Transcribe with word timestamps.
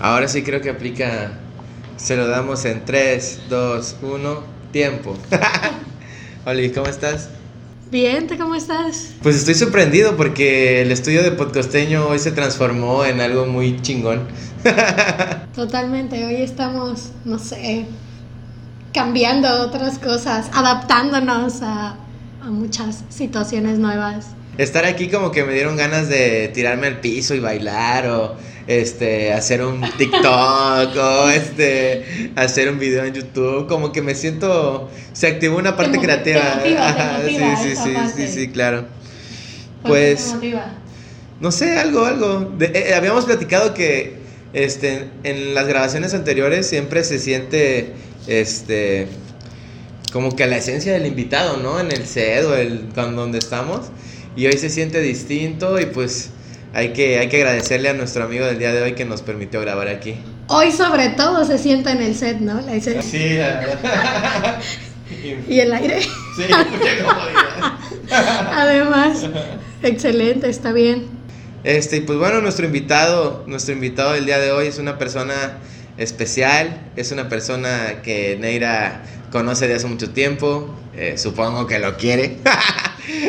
Ahora 0.00 0.28
sí 0.28 0.42
creo 0.42 0.60
que 0.60 0.70
aplica. 0.70 1.32
Se 1.96 2.16
lo 2.16 2.26
damos 2.26 2.64
en 2.66 2.84
3, 2.84 3.42
2, 3.48 3.96
1, 4.02 4.42
tiempo. 4.70 5.16
Oli, 6.44 6.70
¿cómo 6.70 6.86
estás? 6.86 7.30
Bien, 7.90 8.26
¿tú 8.26 8.36
cómo 8.36 8.54
estás? 8.54 9.12
Pues 9.22 9.36
estoy 9.36 9.54
sorprendido 9.54 10.16
porque 10.16 10.82
el 10.82 10.92
estudio 10.92 11.22
de 11.22 11.30
podcosteño 11.30 12.06
hoy 12.08 12.18
se 12.18 12.32
transformó 12.32 13.04
en 13.04 13.20
algo 13.20 13.46
muy 13.46 13.80
chingón. 13.80 14.26
Totalmente, 15.54 16.24
hoy 16.26 16.42
estamos, 16.42 17.12
no 17.24 17.38
sé, 17.38 17.86
cambiando 18.92 19.48
otras 19.62 19.98
cosas, 19.98 20.50
adaptándonos 20.52 21.62
a, 21.62 21.96
a 22.42 22.50
muchas 22.50 23.04
situaciones 23.08 23.78
nuevas. 23.78 24.26
Estar 24.58 24.84
aquí 24.84 25.08
como 25.08 25.30
que 25.30 25.44
me 25.44 25.54
dieron 25.54 25.76
ganas 25.76 26.08
de 26.08 26.48
tirarme 26.48 26.88
al 26.88 27.00
piso 27.00 27.34
y 27.34 27.40
bailar 27.40 28.08
o 28.08 28.36
este 28.66 29.32
hacer 29.32 29.62
un 29.64 29.80
TikTok 29.96 30.96
o 30.96 31.28
este 31.28 32.32
hacer 32.36 32.68
un 32.70 32.78
video 32.78 33.04
en 33.04 33.14
YouTube, 33.14 33.66
como 33.68 33.92
que 33.92 34.02
me 34.02 34.14
siento 34.14 34.90
se 35.12 35.26
activó 35.28 35.56
una 35.58 35.76
parte 35.76 35.92
Te 35.92 35.96
mo- 35.98 36.02
te 36.02 36.06
creativa. 36.06 36.62
te 36.62 36.70
motiva 37.22 37.56
sí, 37.56 37.68
sí, 37.70 37.76
sí, 37.84 37.90
parte. 37.94 38.26
sí, 38.28 38.32
sí, 38.32 38.48
claro. 38.48 38.86
¿Por 39.82 39.92
qué 39.94 39.98
te 40.14 40.16
Pues 40.16 40.34
no 41.40 41.52
sé, 41.52 41.78
algo, 41.78 42.04
algo. 42.06 42.52
De- 42.58 42.72
eh, 42.74 42.94
habíamos 42.94 43.24
platicado 43.26 43.74
que 43.74 44.14
este, 44.52 45.04
en 45.22 45.54
las 45.54 45.66
grabaciones 45.66 46.14
anteriores 46.14 46.66
siempre 46.66 47.04
se 47.04 47.18
siente 47.18 47.92
este 48.26 49.06
como 50.12 50.34
que 50.34 50.46
la 50.46 50.56
esencia 50.56 50.94
del 50.94 51.04
invitado, 51.06 51.58
¿no? 51.58 51.78
En 51.78 51.92
el 51.92 52.06
set 52.06 52.44
o 52.46 52.54
el, 52.56 52.90
donde 52.94 53.38
estamos. 53.38 53.88
Y 54.34 54.46
hoy 54.46 54.54
se 54.54 54.70
siente 54.70 55.00
distinto 55.00 55.78
y 55.80 55.86
pues 55.86 56.30
hay 56.76 56.92
que, 56.92 57.18
hay 57.18 57.30
que 57.30 57.38
agradecerle 57.38 57.88
a 57.88 57.94
nuestro 57.94 58.24
amigo 58.24 58.44
del 58.44 58.58
día 58.58 58.70
de 58.70 58.82
hoy 58.82 58.92
que 58.92 59.06
nos 59.06 59.22
permitió 59.22 59.62
grabar 59.62 59.88
aquí. 59.88 60.16
Hoy 60.48 60.70
sobre 60.72 61.08
todo 61.08 61.42
se 61.46 61.56
siente 61.56 61.88
en 61.90 62.02
el 62.02 62.14
set, 62.14 62.38
¿no? 62.40 62.60
La 62.60 62.74
ese- 62.74 63.00
Sí, 63.00 63.38
y 65.48 65.58
el 65.60 65.72
aire. 65.72 66.02
sí. 66.02 66.42
Además, 68.10 69.24
excelente, 69.82 70.50
está 70.50 70.72
bien. 70.72 71.06
Este, 71.64 71.96
y 71.96 72.00
pues 72.00 72.18
bueno, 72.18 72.42
nuestro 72.42 72.66
invitado, 72.66 73.42
nuestro 73.46 73.72
invitado 73.72 74.12
del 74.12 74.26
día 74.26 74.38
de 74.38 74.52
hoy 74.52 74.66
es 74.66 74.78
una 74.78 74.98
persona 74.98 75.56
especial, 75.96 76.90
es 76.96 77.10
una 77.10 77.30
persona 77.30 78.02
que 78.02 78.36
Neira 78.38 79.02
conoce 79.32 79.66
de 79.66 79.76
hace 79.76 79.86
mucho 79.86 80.10
tiempo, 80.10 80.74
eh, 80.94 81.16
supongo 81.16 81.66
que 81.66 81.78
lo 81.78 81.96
quiere. 81.96 82.36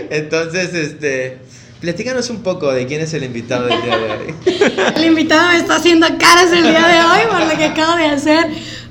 Entonces, 0.09 0.73
este, 0.73 1.37
platícanos 1.79 2.29
un 2.29 2.41
poco 2.43 2.71
de 2.71 2.85
quién 2.87 3.01
es 3.01 3.13
el 3.13 3.23
invitado 3.23 3.67
del 3.67 3.81
día 3.81 3.97
de 3.97 4.11
hoy. 4.11 4.35
El 4.95 5.05
invitado 5.05 5.49
me 5.49 5.57
está 5.57 5.75
haciendo 5.75 6.07
caras 6.17 6.51
el 6.51 6.63
día 6.63 6.87
de 6.87 6.99
hoy 7.01 7.27
por 7.29 7.51
lo 7.51 7.57
que 7.57 7.65
acabo 7.65 7.97
de 7.97 8.05
hacer. 8.05 8.47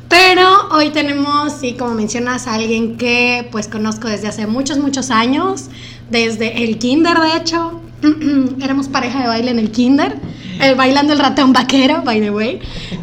Pero 0.09 0.69
hoy 0.71 0.91
tenemos, 0.91 1.53
sí, 1.61 1.75
como 1.75 1.95
mencionas, 1.95 2.47
a 2.47 2.55
alguien 2.55 2.97
que 2.97 3.49
pues 3.51 3.67
conozco 3.67 4.07
desde 4.09 4.29
hace 4.29 4.47
muchos, 4.47 4.79
muchos 4.79 5.11
años. 5.11 5.65
Desde 6.11 6.63
el 6.65 6.79
kinder, 6.79 7.19
de 7.19 7.37
hecho. 7.37 7.81
Éramos 8.63 8.89
pareja 8.89 9.21
de 9.21 9.27
baile 9.27 9.51
en 9.51 9.59
el 9.59 9.73
kinder. 9.73 10.17
El 10.61 10.77
bailando 10.77 11.13
el 11.13 11.19
ratón 11.19 11.53
vaquero, 11.53 12.03
by 12.05 12.21
the 12.21 12.31
way. 12.31 12.61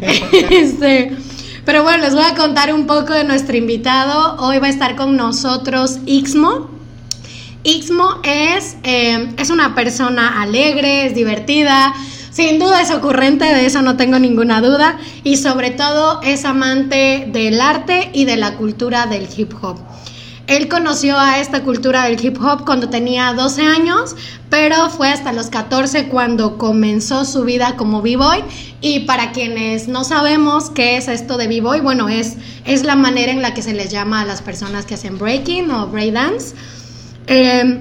Este, 0.50 1.14
pero 1.64 1.82
bueno, 1.82 2.04
les 2.04 2.14
voy 2.14 2.24
a 2.24 2.34
contar 2.34 2.72
un 2.72 2.86
poco 2.86 3.12
de 3.12 3.24
nuestro 3.24 3.56
invitado. 3.56 4.36
Hoy 4.38 4.58
va 4.58 4.66
a 4.66 4.70
estar 4.70 4.96
con 4.96 5.16
nosotros 5.16 5.98
Ixmo. 6.06 6.73
Ixmo 7.64 8.20
es, 8.22 8.76
eh, 8.82 9.32
es 9.38 9.48
una 9.48 9.74
persona 9.74 10.42
alegre, 10.42 11.06
es 11.06 11.14
divertida, 11.14 11.94
sin 12.30 12.58
duda 12.58 12.82
es 12.82 12.90
ocurrente, 12.90 13.46
de 13.46 13.64
eso 13.64 13.80
no 13.80 13.96
tengo 13.96 14.18
ninguna 14.18 14.60
duda, 14.60 14.98
y 15.22 15.38
sobre 15.38 15.70
todo 15.70 16.20
es 16.22 16.44
amante 16.44 17.26
del 17.32 17.62
arte 17.62 18.10
y 18.12 18.26
de 18.26 18.36
la 18.36 18.58
cultura 18.58 19.06
del 19.06 19.26
hip 19.34 19.54
hop. 19.62 19.78
Él 20.46 20.68
conoció 20.68 21.18
a 21.18 21.38
esta 21.38 21.62
cultura 21.62 22.04
del 22.04 22.22
hip 22.22 22.36
hop 22.38 22.66
cuando 22.66 22.90
tenía 22.90 23.32
12 23.32 23.62
años, 23.62 24.14
pero 24.50 24.90
fue 24.90 25.08
hasta 25.08 25.32
los 25.32 25.46
14 25.46 26.08
cuando 26.08 26.58
comenzó 26.58 27.24
su 27.24 27.44
vida 27.44 27.76
como 27.76 28.02
b-boy. 28.02 28.44
Y 28.82 29.00
para 29.00 29.32
quienes 29.32 29.88
no 29.88 30.04
sabemos 30.04 30.68
qué 30.68 30.98
es 30.98 31.08
esto 31.08 31.38
de 31.38 31.48
b-boy, 31.48 31.80
bueno, 31.80 32.10
es, 32.10 32.36
es 32.66 32.84
la 32.84 32.94
manera 32.94 33.32
en 33.32 33.40
la 33.40 33.54
que 33.54 33.62
se 33.62 33.72
les 33.72 33.90
llama 33.90 34.20
a 34.20 34.26
las 34.26 34.42
personas 34.42 34.84
que 34.84 34.94
hacen 34.94 35.18
breaking 35.18 35.70
o 35.70 35.86
breakdance. 35.86 36.54
Eh, 37.26 37.80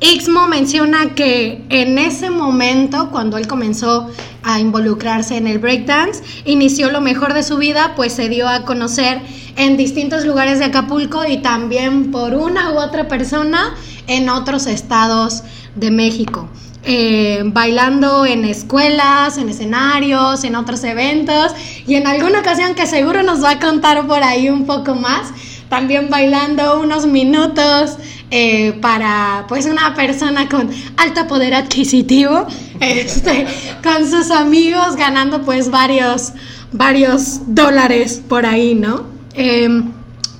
Ixmo 0.00 0.48
menciona 0.48 1.14
que 1.14 1.64
en 1.70 1.98
ese 1.98 2.28
momento, 2.28 3.10
cuando 3.10 3.38
él 3.38 3.46
comenzó 3.46 4.10
a 4.42 4.60
involucrarse 4.60 5.36
en 5.36 5.46
el 5.46 5.58
breakdance, 5.58 6.22
inició 6.44 6.90
lo 6.90 7.00
mejor 7.00 7.32
de 7.32 7.42
su 7.42 7.56
vida, 7.56 7.94
pues 7.96 8.12
se 8.12 8.28
dio 8.28 8.46
a 8.46 8.64
conocer 8.64 9.22
en 9.56 9.76
distintos 9.76 10.26
lugares 10.26 10.58
de 10.58 10.66
Acapulco 10.66 11.24
y 11.26 11.38
también 11.38 12.10
por 12.10 12.34
una 12.34 12.72
u 12.72 12.78
otra 12.78 13.08
persona 13.08 13.74
en 14.06 14.28
otros 14.28 14.66
estados 14.66 15.42
de 15.74 15.90
México. 15.90 16.50
Eh, 16.82 17.40
bailando 17.46 18.26
en 18.26 18.44
escuelas, 18.44 19.38
en 19.38 19.48
escenarios, 19.48 20.44
en 20.44 20.54
otros 20.54 20.84
eventos 20.84 21.52
y 21.86 21.94
en 21.94 22.06
alguna 22.06 22.40
ocasión 22.40 22.74
que 22.74 22.86
seguro 22.86 23.22
nos 23.22 23.42
va 23.42 23.52
a 23.52 23.58
contar 23.58 24.06
por 24.06 24.22
ahí 24.22 24.50
un 24.50 24.66
poco 24.66 24.94
más, 24.94 25.32
también 25.70 26.10
bailando 26.10 26.78
unos 26.78 27.06
minutos 27.06 27.96
eh, 28.36 28.72
para 28.80 29.44
pues 29.46 29.64
una 29.66 29.94
persona 29.94 30.48
con 30.48 30.68
alto 30.96 31.28
poder 31.28 31.54
adquisitivo, 31.54 32.48
este, 32.80 33.46
con 33.80 34.10
sus 34.10 34.32
amigos 34.32 34.96
ganando 34.96 35.42
pues 35.42 35.70
varios, 35.70 36.32
varios 36.72 37.42
dólares 37.46 38.20
por 38.28 38.44
ahí, 38.44 38.74
¿no? 38.74 39.04
Eh, 39.34 39.68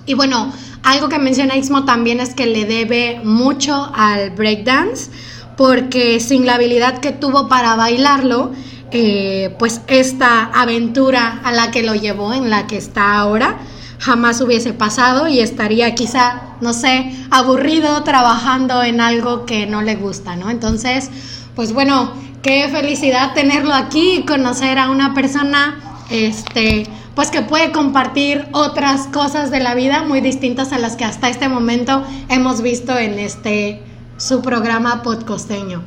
y 0.07 0.15
bueno, 0.15 0.53
algo 0.83 1.09
que 1.09 1.21
menciona 1.21 1.57
Ismo 1.57 1.85
también 1.85 2.19
es 2.19 2.35
que 2.35 2.47
le 2.47 2.65
debe 2.65 3.21
mucho 3.23 3.93
al 3.95 4.31
breakdance, 4.31 5.09
porque 5.57 6.19
sin 6.19 6.47
la 6.47 6.57
habilidad 6.57 6.99
que 6.99 7.13
tuvo 7.13 7.47
para 7.47 7.77
bailarlo, 7.77 8.51
eh, 8.91 9.55
pues 9.61 9.83
esta 9.87 10.47
aventura 10.47 11.41
a 11.45 11.53
la 11.53 11.71
que 11.71 11.85
lo 11.85 11.95
llevó, 11.95 12.35
en 12.35 12.51
la 12.51 12.67
que 12.67 12.77
está 12.77 13.19
ahora, 13.19 13.59
jamás 13.99 14.41
hubiese 14.41 14.73
pasado 14.73 15.29
y 15.29 15.41
estaría 15.41 15.95
quizá, 15.95 16.43
no 16.61 16.73
sé, 16.73 17.13
aburrido 17.31 18.03
trabajando 18.03 18.83
en 18.83 19.01
algo 19.01 19.47
que 19.47 19.67
no 19.67 19.83
le 19.83 19.97
gusta, 19.97 20.37
¿no? 20.37 20.51
Entonces, 20.51 21.11
pues 21.55 21.73
bueno, 21.73 22.13
qué 22.43 22.69
felicidad 22.69 23.33
tenerlo 23.35 23.73
aquí 23.75 24.17
y 24.19 24.25
conocer 24.25 24.79
a 24.79 24.91
una 24.91 25.15
persona, 25.15 25.77
este, 26.11 26.87
pues 27.15 27.31
que 27.31 27.43
puede 27.43 27.73
compartir 27.73 28.47
otras 28.53 29.07
cosas 29.07 29.51
de 29.51 29.61
la 29.61 29.75
vida 29.75 30.03
muy 30.03 30.21
distintas 30.21 30.73
a 30.73 30.79
las 30.79 30.97
que 30.97 31.05
hasta 31.05 31.29
este 31.29 31.49
momento 31.49 32.05
hemos 32.29 32.61
visto 32.61 32.99
en 32.99 33.19
este 33.19 33.83
su 34.17 34.43
programa 34.43 35.03
podcosteño. 35.03 35.83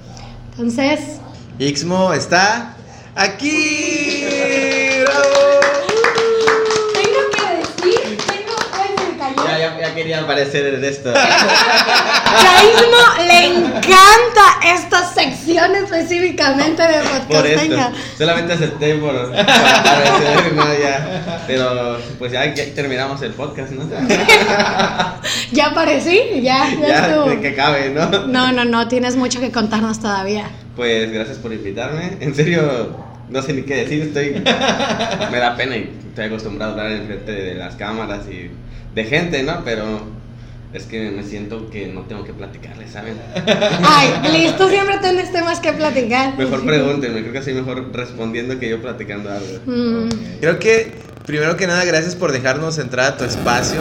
Entonces, 0.51 1.19
Ixmo 1.59 2.13
está 2.13 2.75
aquí. 3.15 4.23
¡Bravo! 5.01 5.67
tengo 6.93 7.21
que 7.33 7.45
decir, 7.57 8.17
tengo, 8.17 8.55
ay, 8.73 8.89
se 8.97 9.11
me 9.11 9.17
cayó. 9.17 9.45
Ya, 9.45 9.57
ya, 9.57 9.79
ya 9.79 9.86
quería 9.97 10.21
aparecer 10.21 10.75
en 10.75 10.83
esto. 10.83 11.11
A 11.13 12.63
Ismo 12.63 13.25
le 13.25 13.45
encanta 13.45 14.43
esta 14.63 15.03
sección 15.11 15.75
específicamente 15.75 16.83
de 16.83 16.99
podcosteño. 16.99 17.91
Solamente 18.17 18.53
acepté 18.53 18.95
por, 18.95 19.15
aparecer, 19.15 20.53
no, 20.53 20.65
ya. 20.79 21.43
Pero 21.47 21.97
pues 22.19 22.31
ya, 22.31 22.53
ya 22.53 22.73
terminamos 22.73 23.21
el 23.23 23.31
podcast, 23.33 23.71
¿no? 23.71 23.83
Ya 25.51 25.67
aparecí, 25.67 26.41
ya, 26.41 26.69
ya, 26.79 26.87
ya, 26.87 27.07
estuvo. 27.07 27.41
que 27.41 27.55
cabe, 27.55 27.89
¿no? 27.89 28.07
No, 28.27 28.51
no, 28.51 28.65
no, 28.65 28.87
tienes 28.87 29.15
mucho 29.15 29.39
que 29.39 29.51
contarnos 29.51 29.99
todavía. 29.99 30.49
Pues 30.75 31.11
gracias 31.11 31.37
por 31.37 31.51
invitarme. 31.51 32.17
En 32.19 32.35
serio, 32.35 32.95
no 33.29 33.41
sé 33.41 33.53
ni 33.53 33.63
qué 33.63 33.77
decir. 33.77 34.03
Estoy. 34.03 34.43
Me 35.31 35.37
da 35.39 35.55
pena 35.55 35.75
y 35.77 35.89
estoy 36.07 36.25
acostumbrado 36.25 36.73
a 36.73 36.75
hablar 36.75 36.91
enfrente 36.99 37.31
de 37.31 37.55
las 37.55 37.75
cámaras 37.75 38.27
y 38.27 38.51
de 38.97 39.05
gente, 39.05 39.43
¿no? 39.43 39.63
Pero 39.63 40.01
es 40.73 40.83
que 40.83 41.09
me 41.11 41.23
siento 41.23 41.69
que 41.69 41.87
no 41.87 42.01
tengo 42.01 42.25
que 42.25 42.33
platicarles, 42.33 42.91
¿saben? 42.91 43.15
Ay, 43.83 44.09
listo, 44.33 44.67
siempre 44.69 44.97
tienes 44.97 45.31
temas 45.31 45.59
que 45.61 45.71
platicar. 45.71 46.37
Mejor 46.37 46.65
pregúntenme, 46.65 47.21
creo 47.21 47.31
que 47.33 47.41
soy 47.41 47.53
mejor 47.53 47.91
respondiendo 47.93 48.59
que 48.59 48.69
yo 48.69 48.81
platicando 48.81 49.31
algo. 49.31 49.59
Mm, 49.65 50.09
Creo 50.41 50.59
que, 50.59 50.91
primero 51.25 51.55
que 51.55 51.67
nada, 51.67 51.85
gracias 51.85 52.15
por 52.15 52.31
dejarnos 52.33 52.77
entrar 52.79 53.13
a 53.13 53.17
tu 53.17 53.23
espacio, 53.23 53.79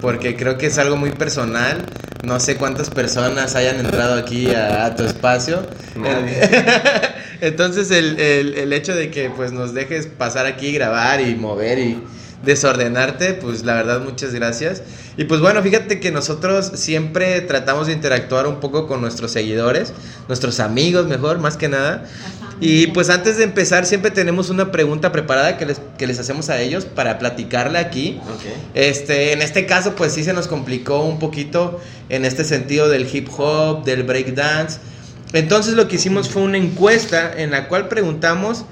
porque 0.00 0.34
creo 0.36 0.58
que 0.58 0.66
es 0.66 0.78
algo 0.78 0.96
muy 0.96 1.10
personal. 1.12 1.84
No 2.24 2.40
sé 2.40 2.56
cuántas 2.56 2.90
personas 2.90 3.54
hayan 3.54 3.78
entrado 3.78 4.14
aquí 4.18 4.52
a, 4.52 4.86
a 4.86 4.96
tu 4.96 5.04
espacio. 5.04 5.64
Entonces, 7.40 7.90
el, 7.90 8.18
el- 8.18 8.54
el 8.54 8.72
hecho 8.72 8.94
de 8.94 9.10
que 9.10 9.30
pues, 9.30 9.52
nos 9.52 9.74
dejes 9.74 10.06
pasar 10.06 10.46
aquí, 10.46 10.72
grabar 10.72 11.20
y 11.20 11.34
mover 11.34 11.78
y 11.78 11.98
desordenarte, 12.44 13.34
pues 13.34 13.64
la 13.64 13.74
verdad, 13.74 14.00
muchas 14.02 14.34
gracias. 14.34 14.82
Y 15.16 15.24
pues 15.24 15.40
bueno, 15.40 15.62
fíjate 15.62 16.00
que 16.00 16.10
nosotros 16.12 16.72
siempre 16.74 17.40
tratamos 17.40 17.86
de 17.86 17.94
interactuar 17.94 18.46
un 18.46 18.60
poco 18.60 18.86
con 18.86 19.00
nuestros 19.00 19.30
seguidores, 19.32 19.92
nuestros 20.28 20.60
amigos 20.60 21.06
mejor, 21.06 21.38
más 21.38 21.56
que 21.56 21.68
nada. 21.68 22.04
Y 22.60 22.86
pues 22.88 23.10
antes 23.10 23.36
de 23.36 23.44
empezar, 23.44 23.84
siempre 23.84 24.10
tenemos 24.10 24.48
una 24.48 24.72
pregunta 24.72 25.12
preparada 25.12 25.58
que 25.58 25.66
les, 25.66 25.80
que 25.98 26.06
les 26.06 26.18
hacemos 26.18 26.48
a 26.48 26.60
ellos 26.60 26.86
para 26.86 27.18
platicarle 27.18 27.78
aquí. 27.78 28.18
Este, 28.72 29.32
en 29.32 29.42
este 29.42 29.66
caso, 29.66 29.94
pues 29.94 30.12
sí 30.12 30.24
se 30.24 30.32
nos 30.32 30.48
complicó 30.48 31.04
un 31.04 31.18
poquito 31.18 31.80
en 32.08 32.24
este 32.24 32.44
sentido 32.44 32.88
del 32.88 33.06
hip 33.14 33.28
hop, 33.36 33.84
del 33.84 34.04
break 34.04 34.34
dance. 34.34 34.78
Entonces 35.32 35.74
lo 35.74 35.88
que 35.88 35.96
hicimos 35.96 36.30
fue 36.30 36.42
una 36.42 36.56
encuesta 36.56 37.30
en 37.36 37.50
la 37.50 37.68
cual 37.68 37.88
preguntamos, 37.88 38.64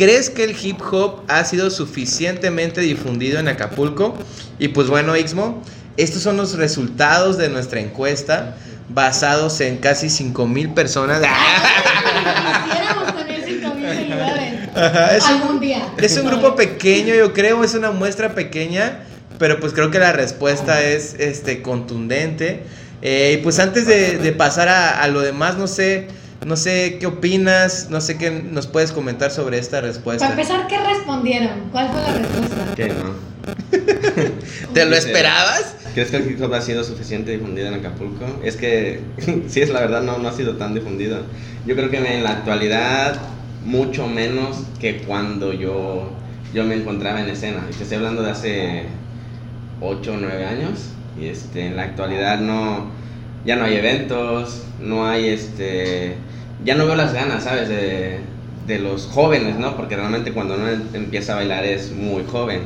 ¿crees 0.00 0.30
que 0.30 0.44
el 0.44 0.56
hip 0.58 0.80
hop 0.90 1.20
ha 1.28 1.44
sido 1.44 1.68
suficientemente 1.68 2.80
difundido 2.80 3.38
en 3.38 3.48
Acapulco? 3.48 4.16
Y 4.58 4.68
pues 4.68 4.88
bueno, 4.88 5.14
Ixmo, 5.14 5.62
estos 5.98 6.22
son 6.22 6.38
los 6.38 6.54
resultados 6.54 7.36
de 7.36 7.50
nuestra 7.50 7.80
encuesta 7.80 8.56
basados 8.88 9.60
en 9.60 9.76
casi 9.76 10.08
5 10.08 10.46
mil 10.46 10.70
personas. 10.70 11.20
Quisiéramos 12.64 13.14
tener 13.14 13.44
5 13.44 13.74
mil 13.74 13.88
seguidores. 13.90 15.24
Algún 15.26 15.60
día. 15.60 15.92
Es 15.98 16.16
un 16.16 16.28
grupo 16.28 16.56
pequeño, 16.56 17.14
yo 17.14 17.34
creo, 17.34 17.62
es 17.62 17.74
una 17.74 17.90
muestra 17.90 18.34
pequeña, 18.34 19.00
pero 19.38 19.60
pues 19.60 19.74
creo 19.74 19.90
que 19.90 19.98
la 19.98 20.12
respuesta 20.12 20.82
es 20.82 21.14
este, 21.18 21.60
contundente. 21.60 22.62
Eh, 23.02 23.36
y 23.38 23.42
pues 23.42 23.58
antes 23.58 23.86
de, 23.86 24.32
pasar 24.32 24.70
a, 24.70 25.06
lo 25.08 25.20
demás, 25.20 25.58
no 25.58 25.66
sé, 25.66 26.08
no 26.44 26.56
sé 26.56 26.96
qué 26.98 27.06
opinas, 27.06 27.88
no 27.90 28.00
sé 28.00 28.16
qué 28.16 28.30
nos 28.30 28.66
puedes 28.66 28.92
comentar 28.92 29.30
sobre 29.30 29.58
esta 29.58 29.80
respuesta. 29.80 30.26
Para 30.26 30.40
empezar, 30.40 30.66
¿qué 30.66 30.78
respondieron? 30.78 31.70
¿Cuál 31.70 31.90
fue 31.90 32.00
la 32.00 32.12
respuesta? 32.14 32.74
Que 32.74 32.88
no. 32.88 33.30
¿Te 34.74 34.86
lo 34.86 34.96
esperabas? 34.96 35.76
¿Crees 35.94 36.10
que 36.10 36.16
el 36.18 36.30
hip 36.30 36.42
hop 36.42 36.54
ha 36.54 36.60
sido 36.60 36.84
suficiente 36.84 37.32
difundido 37.32 37.68
en 37.68 37.74
Acapulco? 37.74 38.24
Es 38.42 38.56
que, 38.56 39.00
sí, 39.48 39.60
es 39.60 39.70
la 39.70 39.80
verdad, 39.80 40.02
no, 40.02 40.18
no 40.18 40.28
ha 40.28 40.32
sido 40.32 40.56
tan 40.56 40.74
difundido. 40.74 41.18
Yo 41.66 41.74
creo 41.76 41.90
que 41.90 41.98
en 41.98 42.22
la 42.22 42.30
actualidad, 42.30 43.20
mucho 43.64 44.06
menos 44.06 44.64
que 44.80 45.02
cuando 45.02 45.52
yo, 45.52 46.10
yo 46.54 46.64
me 46.64 46.74
encontraba 46.74 47.20
en 47.20 47.28
escena. 47.28 47.66
Y 47.70 47.74
te 47.74 47.82
estoy 47.82 47.98
hablando 47.98 48.22
de 48.22 48.30
hace 48.30 48.84
8 49.80 50.12
o 50.12 50.16
9 50.16 50.44
años. 50.44 50.90
Y 51.20 51.26
este, 51.26 51.66
en 51.66 51.76
la 51.76 51.82
actualidad 51.82 52.40
no, 52.40 52.86
ya 53.44 53.56
no 53.56 53.64
hay 53.64 53.74
eventos, 53.74 54.62
no 54.80 55.06
hay 55.06 55.28
este, 55.28 56.14
ya 56.64 56.74
no 56.74 56.86
veo 56.86 56.96
las 56.96 57.12
ganas, 57.12 57.44
¿sabes? 57.44 57.68
De, 57.68 58.20
de 58.66 58.78
los 58.78 59.06
jóvenes, 59.06 59.58
¿no? 59.58 59.76
Porque 59.76 59.96
realmente 59.96 60.32
cuando 60.32 60.54
uno 60.54 60.66
empieza 60.94 61.32
a 61.32 61.36
bailar 61.36 61.64
es 61.64 61.92
muy 61.92 62.24
joven. 62.24 62.62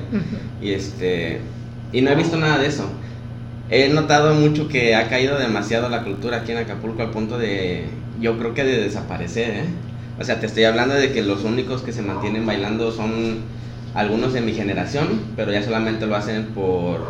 Y 0.60 0.72
este 0.72 1.40
y 1.92 2.00
no 2.02 2.10
he 2.10 2.14
visto 2.14 2.36
nada 2.36 2.58
de 2.58 2.66
eso. 2.66 2.88
He 3.70 3.88
notado 3.88 4.34
mucho 4.34 4.68
que 4.68 4.94
ha 4.94 5.08
caído 5.08 5.38
demasiado 5.38 5.88
la 5.88 6.04
cultura 6.04 6.38
aquí 6.38 6.52
en 6.52 6.58
Acapulco 6.58 7.02
al 7.02 7.10
punto 7.10 7.38
de 7.38 7.86
yo 8.20 8.38
creo 8.38 8.54
que 8.54 8.64
de 8.64 8.82
desaparecer, 8.82 9.50
¿eh? 9.50 9.64
O 10.20 10.24
sea, 10.24 10.38
te 10.38 10.46
estoy 10.46 10.64
hablando 10.64 10.94
de 10.94 11.12
que 11.12 11.22
los 11.22 11.42
únicos 11.42 11.82
que 11.82 11.92
se 11.92 12.02
mantienen 12.02 12.46
bailando 12.46 12.92
son 12.92 13.38
algunos 13.94 14.32
de 14.32 14.40
mi 14.42 14.52
generación, 14.52 15.08
pero 15.34 15.52
ya 15.52 15.62
solamente 15.62 16.06
lo 16.06 16.16
hacen 16.16 16.46
por 16.46 17.00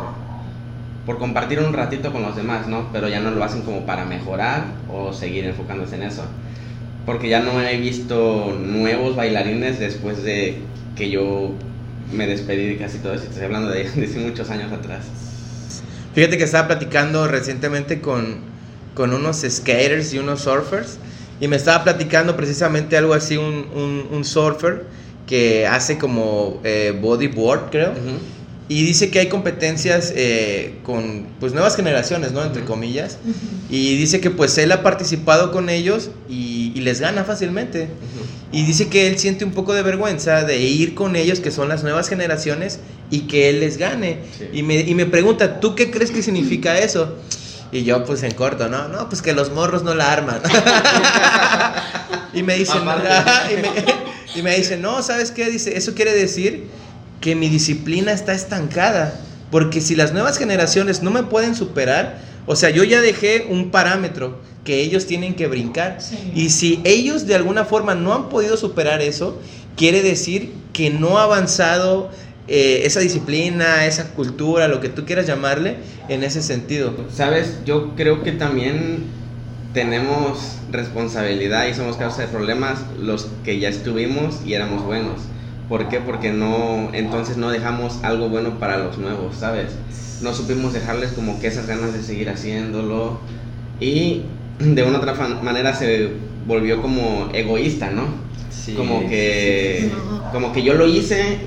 por 1.05 1.19
compartir 1.19 1.59
un 1.59 1.71
ratito 1.71 2.11
con 2.11 2.23
los 2.23 2.35
demás, 2.35 2.67
¿no? 2.67 2.87
Pero 2.91 3.07
ya 3.09 3.19
no 3.19 3.29
lo 3.29 3.43
hacen 3.43 3.61
como 3.61 3.85
para 3.85 4.05
mejorar 4.05 4.63
o 4.91 5.13
seguir 5.13 5.45
enfocándose 5.45 5.95
en 5.97 6.03
eso 6.03 6.23
porque 7.05 7.29
ya 7.29 7.41
no 7.41 7.61
he 7.61 7.77
visto 7.77 8.57
nuevos 8.59 9.15
bailarines 9.15 9.79
después 9.79 10.23
de 10.23 10.57
que 10.95 11.09
yo 11.09 11.53
me 12.11 12.27
despedí 12.27 12.67
de 12.67 12.77
casi 12.77 12.99
todo 12.99 13.13
eso. 13.13 13.25
Estoy 13.25 13.43
hablando 13.43 13.69
de, 13.69 13.89
de 13.89 14.19
muchos 14.19 14.49
años 14.49 14.71
atrás. 14.71 15.05
Fíjate 16.13 16.37
que 16.37 16.45
estaba 16.45 16.67
platicando 16.67 17.27
recientemente 17.27 17.99
con, 17.99 18.37
con 18.93 19.13
unos 19.13 19.45
skaters 19.47 20.13
y 20.13 20.19
unos 20.19 20.41
surfers 20.41 20.97
y 21.41 21.47
me 21.47 21.57
estaba 21.57 21.83
platicando 21.83 22.37
precisamente 22.37 22.95
algo 22.97 23.13
así, 23.13 23.35
un, 23.35 23.67
un, 23.75 24.07
un 24.11 24.23
surfer 24.23 24.85
que 25.27 25.67
hace 25.67 25.97
como 25.97 26.61
eh, 26.63 26.97
bodyboard, 26.99 27.69
creo. 27.71 27.93
Y 28.67 28.83
dice 28.83 29.11
que 29.11 29.19
hay 29.19 29.29
competencias 29.29 30.11
eh, 30.15 30.79
con 30.83 31.27
pues 31.39 31.53
nuevas 31.53 31.75
generaciones, 31.75 32.31
¿no? 32.31 32.43
Entre 32.43 32.63
comillas. 32.63 33.19
Y 33.69 33.95
dice 33.95 34.19
que 34.19 34.31
pues 34.31 34.57
él 34.57 34.71
ha 34.71 34.81
participado 34.81 35.51
con 35.51 35.69
ellos 35.69 36.09
y, 36.27 36.73
les 36.81 36.99
gana 36.99 37.23
fácilmente. 37.23 37.89
Y 38.51 38.63
dice 38.63 38.87
que 38.87 39.07
él 39.07 39.19
siente 39.19 39.45
un 39.45 39.51
poco 39.51 39.73
de 39.73 39.83
vergüenza 39.83 40.43
de 40.43 40.59
ir 40.59 40.95
con 40.95 41.15
ellos, 41.15 41.39
que 41.39 41.51
son 41.51 41.69
las 41.69 41.83
nuevas 41.83 42.09
generaciones, 42.09 42.79
y 43.11 43.21
que 43.21 43.49
él 43.49 43.59
les 43.59 43.77
gane. 43.77 44.19
Y, 44.51 44.63
me, 44.63 44.79
y 44.81 44.95
me 44.95 45.05
pregunta, 45.05 45.59
¿tú 45.59 45.75
qué 45.75 45.91
crees 45.91 46.09
que 46.09 46.23
significa 46.23 46.77
eso? 46.79 47.15
Y 47.71 47.83
yo 47.83 48.03
pues 48.03 48.23
en 48.23 48.33
corto, 48.33 48.67
¿no? 48.67 48.87
No, 48.87 49.09
pues 49.09 49.21
que 49.21 49.33
los 49.33 49.51
morros 49.51 49.83
no 49.83 49.93
la 49.93 50.11
arman. 50.11 50.41
y 52.33 52.41
me 52.41 52.55
dice, 52.57 52.73
y 52.77 53.55
me, 53.55 53.69
y 54.39 54.41
me 54.41 54.55
dice, 54.55 54.77
no, 54.77 55.03
¿sabes 55.03 55.29
qué? 55.31 55.49
Dice, 55.49 55.77
eso 55.77 55.93
quiere 55.93 56.13
decir 56.13 56.65
que 57.25 57.35
mi 57.35 57.49
disciplina 57.49 58.11
está 58.11 58.33
estancada. 58.33 59.19
Porque 59.49 59.81
si 59.81 59.95
las 59.95 60.13
nuevas 60.13 60.37
generaciones 60.37 61.01
no 61.01 61.09
me 61.09 61.23
pueden 61.23 61.55
superar, 61.55 62.19
o 62.45 62.55
sea, 62.55 62.69
yo 62.69 62.83
ya 62.83 63.01
dejé 63.01 63.47
un 63.49 63.71
parámetro 63.71 64.37
que 64.63 64.81
ellos 64.81 65.07
tienen 65.07 65.33
que 65.33 65.47
brincar. 65.47 65.97
Y 66.35 66.51
si 66.51 66.81
ellos 66.83 67.25
de 67.25 67.33
alguna 67.33 67.65
forma 67.65 67.95
no 67.95 68.13
han 68.13 68.29
podido 68.29 68.57
superar 68.57 69.01
eso, 69.01 69.41
quiere 69.75 70.03
decir 70.03 70.53
que 70.71 70.91
no 70.91 71.17
ha 71.17 71.23
avanzado 71.23 72.11
eh, 72.47 72.81
esa 72.83 72.99
disciplina, 72.99 73.87
esa 73.87 74.09
cultura, 74.09 74.67
lo 74.67 74.79
que 74.79 74.89
tú 74.89 75.05
quieras 75.05 75.25
llamarle, 75.25 75.77
en 76.09 76.23
ese 76.23 76.43
sentido. 76.43 76.93
Sabes, 77.11 77.57
yo 77.65 77.95
creo 77.95 78.21
que 78.21 78.33
también 78.33 79.05
tenemos 79.73 80.59
responsabilidad 80.71 81.65
y 81.65 81.73
somos 81.73 81.97
causa 81.97 82.21
de 82.21 82.27
problemas 82.27 82.81
los 83.01 83.29
que 83.43 83.59
ya 83.59 83.69
estuvimos 83.69 84.41
y 84.45 84.53
éramos 84.53 84.83
buenos. 84.83 85.21
¿Por 85.69 85.89
qué? 85.89 85.99
Porque 85.99 86.31
no, 86.31 86.89
entonces 86.93 87.37
no 87.37 87.49
dejamos 87.49 87.99
algo 88.03 88.29
bueno 88.29 88.59
para 88.59 88.77
los 88.77 88.97
nuevos, 88.97 89.37
¿sabes? 89.37 89.75
No 90.21 90.33
supimos 90.33 90.73
dejarles 90.73 91.11
como 91.11 91.39
que 91.39 91.47
esas 91.47 91.65
ganas 91.65 91.93
de 91.93 92.03
seguir 92.03 92.29
haciéndolo 92.29 93.19
y 93.79 94.23
de 94.59 94.83
una 94.83 94.99
otra 94.99 95.13
manera 95.41 95.73
se 95.73 96.11
volvió 96.45 96.81
como 96.81 97.29
egoísta, 97.33 97.89
¿no? 97.89 98.03
Sí, 98.51 98.75
como 98.75 99.07
que, 99.07 99.91
como 100.31 100.53
que 100.53 100.63
yo 100.63 100.73
lo 100.75 100.87
hice, 100.87 101.39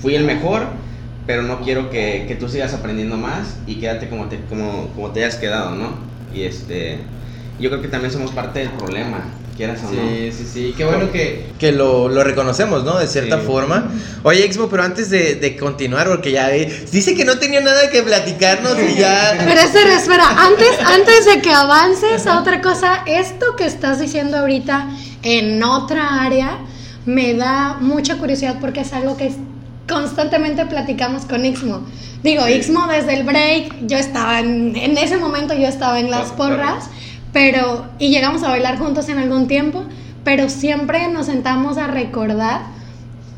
fui 0.00 0.14
el 0.14 0.24
mejor, 0.24 0.66
pero 1.26 1.42
no 1.42 1.60
quiero 1.60 1.90
que, 1.90 2.26
que, 2.28 2.36
tú 2.36 2.48
sigas 2.48 2.74
aprendiendo 2.74 3.16
más 3.16 3.58
y 3.66 3.76
quédate 3.76 4.08
como 4.08 4.26
te, 4.26 4.40
como, 4.48 4.88
como 4.94 5.10
te 5.10 5.24
hayas 5.24 5.36
quedado, 5.36 5.74
¿no? 5.74 5.94
Y 6.32 6.42
este, 6.42 6.98
yo 7.58 7.70
creo 7.70 7.82
que 7.82 7.88
también 7.88 8.12
somos 8.12 8.30
parte 8.30 8.60
del 8.60 8.70
problema 8.70 9.24
quieras 9.56 9.80
o 9.84 9.90
sí, 9.90 10.32
Sí, 10.32 10.46
sí, 10.52 10.74
Qué 10.76 10.84
bueno 10.84 11.10
que, 11.10 11.46
que 11.58 11.72
lo, 11.72 12.08
lo, 12.08 12.24
reconocemos, 12.24 12.84
¿no? 12.84 12.98
De 12.98 13.06
cierta 13.06 13.38
forma. 13.38 13.90
Oye, 14.22 14.44
Expo, 14.44 14.68
pero 14.68 14.82
antes 14.82 15.10
de, 15.10 15.36
de, 15.36 15.56
continuar, 15.56 16.08
porque 16.08 16.32
ya 16.32 16.48
dice 16.48 17.14
que 17.14 17.24
no 17.24 17.38
tenía 17.38 17.60
nada 17.60 17.90
que 17.90 18.02
platicarnos 18.02 18.76
y 18.78 18.98
ya. 18.98 19.34
Pero 19.44 19.60
espera, 19.60 19.96
espera, 19.96 20.28
antes, 20.28 20.70
antes 20.84 21.26
de 21.26 21.40
que 21.40 21.50
avances 21.50 22.26
a 22.26 22.40
otra 22.40 22.60
cosa, 22.60 23.02
esto 23.06 23.56
que 23.56 23.66
estás 23.66 24.00
diciendo 24.00 24.38
ahorita 24.38 24.90
en 25.22 25.62
otra 25.62 26.22
área 26.22 26.58
me 27.06 27.34
da 27.34 27.76
mucha 27.80 28.16
curiosidad 28.18 28.56
porque 28.60 28.80
es 28.80 28.92
algo 28.92 29.16
que 29.16 29.32
constantemente 29.88 30.64
platicamos 30.66 31.24
con 31.24 31.44
Ixmo. 31.44 31.86
Digo, 32.22 32.48
Ixmo 32.48 32.86
desde 32.86 33.14
el 33.14 33.24
break, 33.24 33.86
yo 33.86 33.98
estaba 33.98 34.40
en, 34.40 34.74
en 34.76 34.96
ese 34.96 35.18
momento 35.18 35.54
yo 35.54 35.68
estaba 35.68 36.00
en 36.00 36.10
las 36.10 36.32
porras 36.32 36.88
pero, 37.34 37.86
y 37.98 38.08
llegamos 38.10 38.44
a 38.44 38.48
bailar 38.48 38.78
juntos 38.78 39.08
en 39.10 39.18
algún 39.18 39.48
tiempo, 39.48 39.84
pero 40.22 40.48
siempre 40.48 41.08
nos 41.08 41.26
sentamos 41.26 41.76
a 41.76 41.88
recordar 41.88 42.62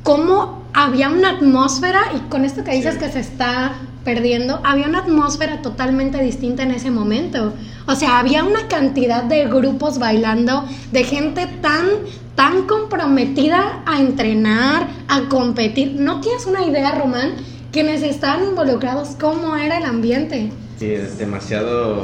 cómo 0.04 0.62
había 0.74 1.08
una 1.08 1.30
atmósfera, 1.30 2.00
y 2.14 2.28
con 2.28 2.44
esto 2.44 2.62
que 2.62 2.72
dices 2.72 2.96
que 2.96 3.10
se 3.10 3.20
está 3.20 3.72
perdiendo, 4.04 4.60
había 4.62 4.86
una 4.86 4.98
atmósfera 4.98 5.62
totalmente 5.62 6.22
distinta 6.22 6.62
en 6.62 6.72
ese 6.72 6.90
momento. 6.90 7.54
O 7.86 7.94
sea, 7.94 8.18
había 8.18 8.44
una 8.44 8.68
cantidad 8.68 9.24
de 9.24 9.46
grupos 9.46 9.98
bailando, 9.98 10.64
de 10.92 11.02
gente 11.02 11.46
tan, 11.62 11.86
tan 12.34 12.66
comprometida 12.66 13.82
a 13.86 13.98
entrenar, 13.98 14.88
a 15.08 15.22
competir. 15.30 15.96
¿No 15.98 16.20
tienes 16.20 16.44
una 16.44 16.66
idea, 16.66 16.92
Román? 16.94 17.32
Quienes 17.72 18.02
estaban 18.02 18.44
involucrados, 18.44 19.16
cómo 19.18 19.56
era 19.56 19.78
el 19.78 19.84
ambiente. 19.86 20.52
Sí, 20.78 20.90
es 20.90 21.16
demasiado 21.16 22.02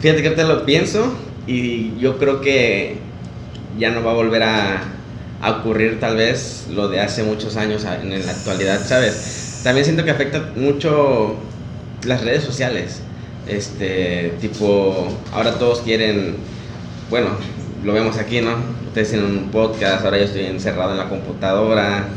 Fíjate 0.00 0.22
que 0.22 0.30
te 0.30 0.44
lo 0.44 0.64
pienso 0.64 1.12
y 1.48 1.98
yo 1.98 2.18
creo 2.18 2.40
que 2.40 2.98
ya 3.78 3.90
no 3.90 4.04
va 4.04 4.12
a 4.12 4.14
volver 4.14 4.44
a, 4.44 4.82
ocurrir 5.58 5.98
tal 5.98 6.16
vez 6.16 6.66
lo 6.70 6.88
de 6.88 7.00
hace 7.00 7.22
muchos 7.22 7.56
años 7.56 7.84
en 7.84 8.26
la 8.26 8.32
actualidad, 8.32 8.80
¿sabes? 8.84 9.60
También 9.64 9.84
siento 9.84 10.04
que 10.04 10.10
afecta 10.10 10.50
mucho 10.56 11.36
las 12.04 12.22
redes 12.22 12.44
sociales. 12.44 13.00
Este, 13.48 14.34
tipo, 14.40 15.08
ahora 15.32 15.58
todos 15.58 15.80
quieren, 15.80 16.36
bueno, 17.08 17.30
lo 17.84 17.92
vemos 17.92 18.18
aquí, 18.18 18.40
¿no? 18.40 18.56
Ustedes 18.86 19.10
tienen 19.10 19.26
un 19.26 19.50
podcast, 19.50 20.04
ahora 20.04 20.18
yo 20.18 20.24
estoy 20.24 20.46
encerrado 20.46 20.92
en 20.92 20.98
la 20.98 21.08
computadora. 21.08 22.08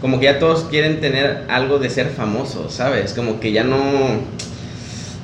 Como 0.00 0.18
que 0.18 0.24
ya 0.24 0.38
todos 0.38 0.64
quieren 0.64 1.00
tener 1.00 1.44
algo 1.48 1.78
de 1.78 1.90
ser 1.90 2.08
famosos, 2.08 2.74
¿sabes? 2.74 3.12
Como 3.12 3.40
que 3.40 3.52
ya 3.52 3.64
no, 3.64 3.78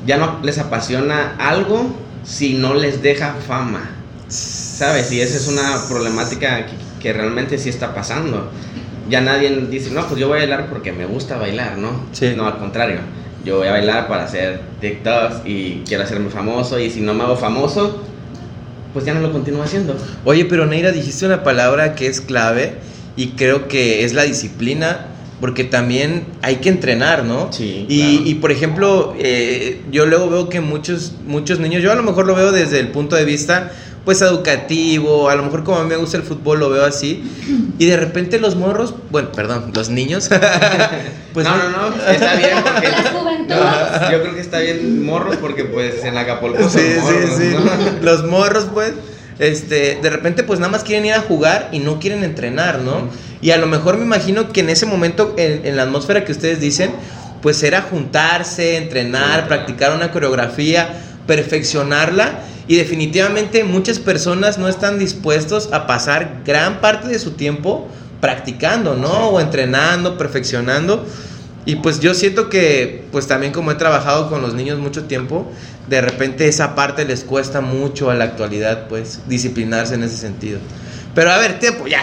ya 0.07 0.19
no 0.19 0.41
les 0.43 0.59
apasiona 0.59 1.37
algo 1.39 2.06
si 2.27 2.55
no 2.55 2.75
les 2.75 3.03
deja 3.03 3.35
fama. 3.47 3.91
¿Sabes? 4.29 5.13
Y 5.13 5.21
esa 5.21 5.37
es 5.37 5.47
una 5.49 5.87
problemática 5.89 6.67
que, 6.67 6.73
que 7.01 7.13
realmente 7.13 7.59
sí 7.59 7.69
está 7.69 7.95
pasando. 7.95 8.51
Ya 9.09 9.21
nadie 9.21 9.51
dice, 9.71 9.91
no, 9.91 10.07
pues 10.07 10.21
yo 10.21 10.29
voy 10.29 10.39
a 10.39 10.41
bailar 10.41 10.69
porque 10.69 10.93
me 10.93 11.07
gusta 11.07 11.37
bailar, 11.39 11.79
¿no? 11.79 12.07
Sí. 12.13 12.35
No, 12.37 12.47
al 12.47 12.59
contrario. 12.59 12.99
Yo 13.45 13.59
voy 13.59 13.69
a 13.69 13.73
bailar 13.73 14.09
para 14.09 14.25
hacer 14.25 14.61
TikToks 14.81 15.47
y 15.47 15.85
quiero 15.87 16.03
hacerme 16.03 16.31
famoso 16.31 16.81
y 16.81 16.91
si 16.91 17.01
no 17.01 17.15
me 17.15 17.23
hago 17.23 17.37
famoso, 17.37 18.03
pues 18.93 19.05
ya 19.05 19.15
no 19.15 19.21
lo 19.21 19.31
continúo 19.31 19.63
haciendo. 19.63 19.97
Oye, 20.25 20.47
pero 20.47 20.67
Neira, 20.67 20.91
dijiste 20.91 21.27
una 21.27 21.45
palabra 21.45 21.95
que 21.95 22.09
es 22.09 22.21
clave 22.21 22.75
y 23.15 23.29
creo 23.33 23.69
que 23.69 24.05
es 24.05 24.15
la 24.15 24.25
disciplina, 24.25 25.07
porque 25.41 25.65
también 25.65 26.25
hay 26.43 26.57
que 26.57 26.69
entrenar, 26.69 27.25
¿no? 27.25 27.53
Sí, 27.53 27.85
Y, 27.89 27.99
claro. 28.01 28.29
y, 28.29 28.35
por 28.37 28.53
ejemplo, 28.53 29.15
eh, 29.19 29.83
yo 29.91 30.07
luego 30.07 30.31
veo 30.31 30.49
que 30.49 30.61
muchos, 30.61 31.13
muchos 31.27 31.59
niños, 31.61 31.83
yo 31.83 31.93
a 31.93 31.95
lo 31.95 32.03
mejor 32.03 32.27
lo 32.27 32.35
veo 32.35 32.53
desde 32.53 32.81
el 32.81 32.89
punto 32.89 33.17
de 33.17 33.25
vista, 33.25 33.71
pues 34.07 34.23
educativo, 34.23 35.29
a 35.29 35.35
lo 35.35 35.43
mejor 35.43 35.65
como 35.65 35.79
a 35.79 35.83
mí 35.83 35.89
me 35.89 35.97
gusta 35.97 36.17
el 36.17 36.23
fútbol 36.23 36.61
lo 36.61 36.71
veo 36.71 36.85
así, 36.85 37.23
y 37.79 37.87
de 37.87 37.97
repente 37.97 38.39
los 38.39 38.55
morros, 38.55 38.95
bueno, 39.11 39.33
perdón, 39.33 39.73
los 39.75 39.89
niños, 39.91 40.31
pues 41.35 41.45
no, 41.45 41.57
no, 41.57 41.69
no, 41.71 41.97
está 42.11 42.35
bien 42.37 42.51
porque... 42.63 42.89
La 42.89 43.11
juventud. 43.11 43.55
No, 43.55 44.13
yo 44.13 44.23
creo 44.23 44.35
que 44.35 44.41
está 44.41 44.61
bien 44.61 45.05
morros 45.05 45.37
porque 45.37 45.65
pues 45.65 46.05
en 46.05 46.17
Acapulco 46.17 46.63
son 46.63 46.71
Sí, 46.71 46.87
sí, 46.95 47.01
morros, 47.01 47.31
sí. 47.37 47.51
¿no? 47.53 48.03
Los 48.03 48.25
morros, 48.25 48.69
pues, 48.73 48.93
este, 49.39 49.99
de 50.01 50.09
repente, 50.09 50.45
pues 50.45 50.61
nada 50.61 50.73
más 50.73 50.83
quieren 50.83 51.05
ir 51.05 51.13
a 51.13 51.21
jugar 51.21 51.69
y 51.73 51.81
no 51.81 51.99
quieren 51.99 52.25
entrenar, 52.25 52.79
¿no? 52.81 53.11
Y 53.47 53.53
a 53.53 53.59
lo 53.59 53.69
mejor 53.69 53.97
me 53.97 54.05
imagino 54.05 54.49
que 54.49 54.59
en 54.59 54.71
ese 54.71 54.87
momento, 54.87 55.33
en, 55.37 55.65
en 55.65 55.77
la 55.77 55.85
atmósfera 55.85 56.25
que 56.25 56.33
ustedes 56.33 56.59
dicen, 56.59 56.91
pues 57.43 57.63
era 57.63 57.81
juntarse, 57.81 58.77
entrenar, 58.77 59.47
practicar 59.47 59.95
una 59.95 60.11
coreografía, 60.11 61.01
perfeccionarla. 61.29 62.41
Y 62.67 62.75
definitivamente 62.75 63.63
muchas 63.63 64.01
personas 64.01 64.59
no 64.59 64.67
están 64.67 64.99
dispuestos 64.99 65.73
a 65.73 65.87
pasar 65.87 66.43
gran 66.45 66.81
parte 66.81 67.07
de 67.07 67.21
su 67.21 67.35
tiempo 67.35 67.87
practicando, 68.21 68.97
¿no? 68.97 69.29
O 69.29 69.39
entrenando, 69.39 70.19
perfeccionando. 70.19 71.07
Y 71.67 71.77
pues 71.77 72.01
yo 72.01 72.15
siento 72.15 72.49
que, 72.49 73.05
pues 73.13 73.29
también 73.29 73.53
como 73.53 73.71
he 73.71 73.77
trabajado 73.77 74.29
con 74.29 74.43
los 74.43 74.55
niños 74.55 74.81
mucho 74.81 75.05
tiempo, 75.05 75.47
de 75.87 76.01
repente 76.01 76.49
esa 76.49 76.75
parte 76.75 77.05
les 77.05 77.23
cuesta 77.23 77.61
mucho 77.61 78.11
a 78.11 78.17
la 78.17 78.25
actualidad, 78.25 78.89
pues, 78.89 79.21
disciplinarse 79.29 79.95
en 79.95 80.03
ese 80.03 80.17
sentido. 80.17 80.59
Pero 81.15 81.31
a 81.31 81.39
ver, 81.39 81.61
tiempo, 81.61 81.87
ya. 81.87 82.03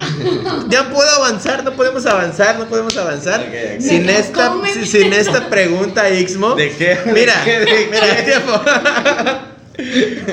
Ya 0.68 0.88
puedo 0.90 1.08
avanzar, 1.16 1.64
no 1.64 1.72
podemos 1.72 2.04
avanzar, 2.06 2.56
no 2.58 2.66
podemos 2.66 2.96
avanzar. 2.96 3.44
Sin 3.80 4.08
esta, 4.08 4.48
comen. 4.48 4.86
sin- 4.86 5.12
esta 5.12 5.48
pregunta, 5.48 6.08
Ixmo. 6.10 6.54
¿De 6.54 6.70
qué? 6.74 6.98
Mira, 7.06 7.34
¿De 7.44 7.44
qué? 7.44 7.58
¿De 7.60 7.88
mira, 7.90 8.16
qué? 8.16 8.22
tiempo. 8.30 8.62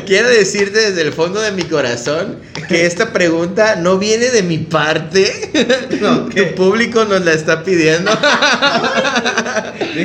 Quiero 0.06 0.30
decirte 0.30 0.77
desde 0.91 1.01
el 1.01 1.12
fondo 1.13 1.41
de 1.41 1.51
mi 1.51 1.63
corazón 1.63 2.38
que 2.68 2.86
esta 2.86 3.12
pregunta 3.12 3.75
no 3.75 3.98
viene 3.98 4.30
de 4.30 4.44
mi 4.44 4.60
parte. 4.60 5.50
No. 6.01 6.25
Tu 6.25 6.56
público 6.56 7.06
nos 7.06 7.22
la 7.24 7.34
está 7.34 7.63
pidiendo. 7.63 8.10
¿De 8.12 8.18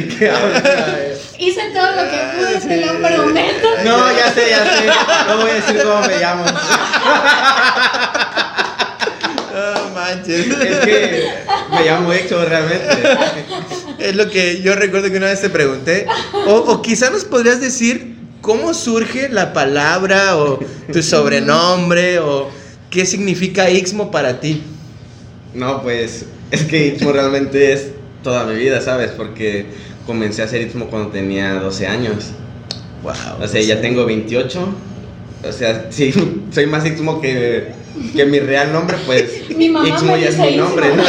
qué 0.08 0.30
hablas? 0.30 0.62
Hice 1.38 1.70
todo 1.72 1.90
lo 1.92 2.02
que 2.10 2.18
pude, 2.36 2.60
Sí. 2.60 2.68
te 2.68 2.84
lo 2.84 2.92
prometo. 3.00 3.68
No, 3.84 4.10
ya 4.14 4.30
sé, 4.34 4.50
ya 4.50 4.62
sé. 4.64 4.86
No 5.28 5.36
voy 5.38 5.50
a 5.50 5.54
decir 5.54 5.82
cómo 5.82 6.00
me 6.06 6.18
llamo. 6.18 6.44
Manches. 10.06 10.46
Es 10.46 10.76
que 10.84 11.28
me 11.70 11.84
llamo 11.84 12.12
Héctor 12.12 12.48
realmente. 12.48 12.86
Es 13.98 14.14
lo 14.14 14.30
que 14.30 14.62
yo 14.62 14.74
recuerdo 14.74 15.10
que 15.10 15.16
una 15.16 15.26
vez 15.26 15.40
te 15.40 15.50
pregunté. 15.50 16.06
O, 16.46 16.54
o 16.54 16.82
quizá 16.82 17.10
nos 17.10 17.24
podrías 17.24 17.60
decir 17.60 18.16
cómo 18.40 18.74
surge 18.74 19.28
la 19.28 19.52
palabra 19.52 20.36
o 20.36 20.60
tu 20.92 21.02
sobrenombre 21.02 22.18
o 22.20 22.48
qué 22.90 23.04
significa 23.06 23.70
Ixmo 23.70 24.10
para 24.10 24.40
ti. 24.40 24.62
No, 25.54 25.82
pues 25.82 26.26
es 26.50 26.62
que 26.62 26.86
Istmo 26.88 27.12
realmente 27.12 27.72
es 27.72 27.88
toda 28.22 28.44
mi 28.44 28.54
vida, 28.54 28.80
¿sabes? 28.80 29.10
Porque 29.10 29.66
comencé 30.06 30.42
a 30.42 30.44
hacer 30.44 30.60
Istmo 30.60 30.86
cuando 30.86 31.10
tenía 31.10 31.54
12 31.54 31.86
años. 31.86 32.26
Wow. 33.02 33.42
O 33.42 33.48
sea, 33.48 33.60
ya 33.60 33.80
tengo 33.80 34.04
28. 34.04 34.68
O 35.48 35.52
sea, 35.52 35.86
sí, 35.90 36.12
soy 36.52 36.66
más 36.66 36.86
Istmo 36.86 37.20
que, 37.20 37.68
que 38.14 38.26
mi 38.26 38.40
real 38.40 38.72
nombre, 38.72 38.96
pues 39.06 39.48
Mi 39.56 39.68
mamá 39.68 40.18
ya 40.18 40.28
es 40.28 40.38
mi 40.38 40.56
nombre. 40.56 40.88
¿no? 40.94 41.02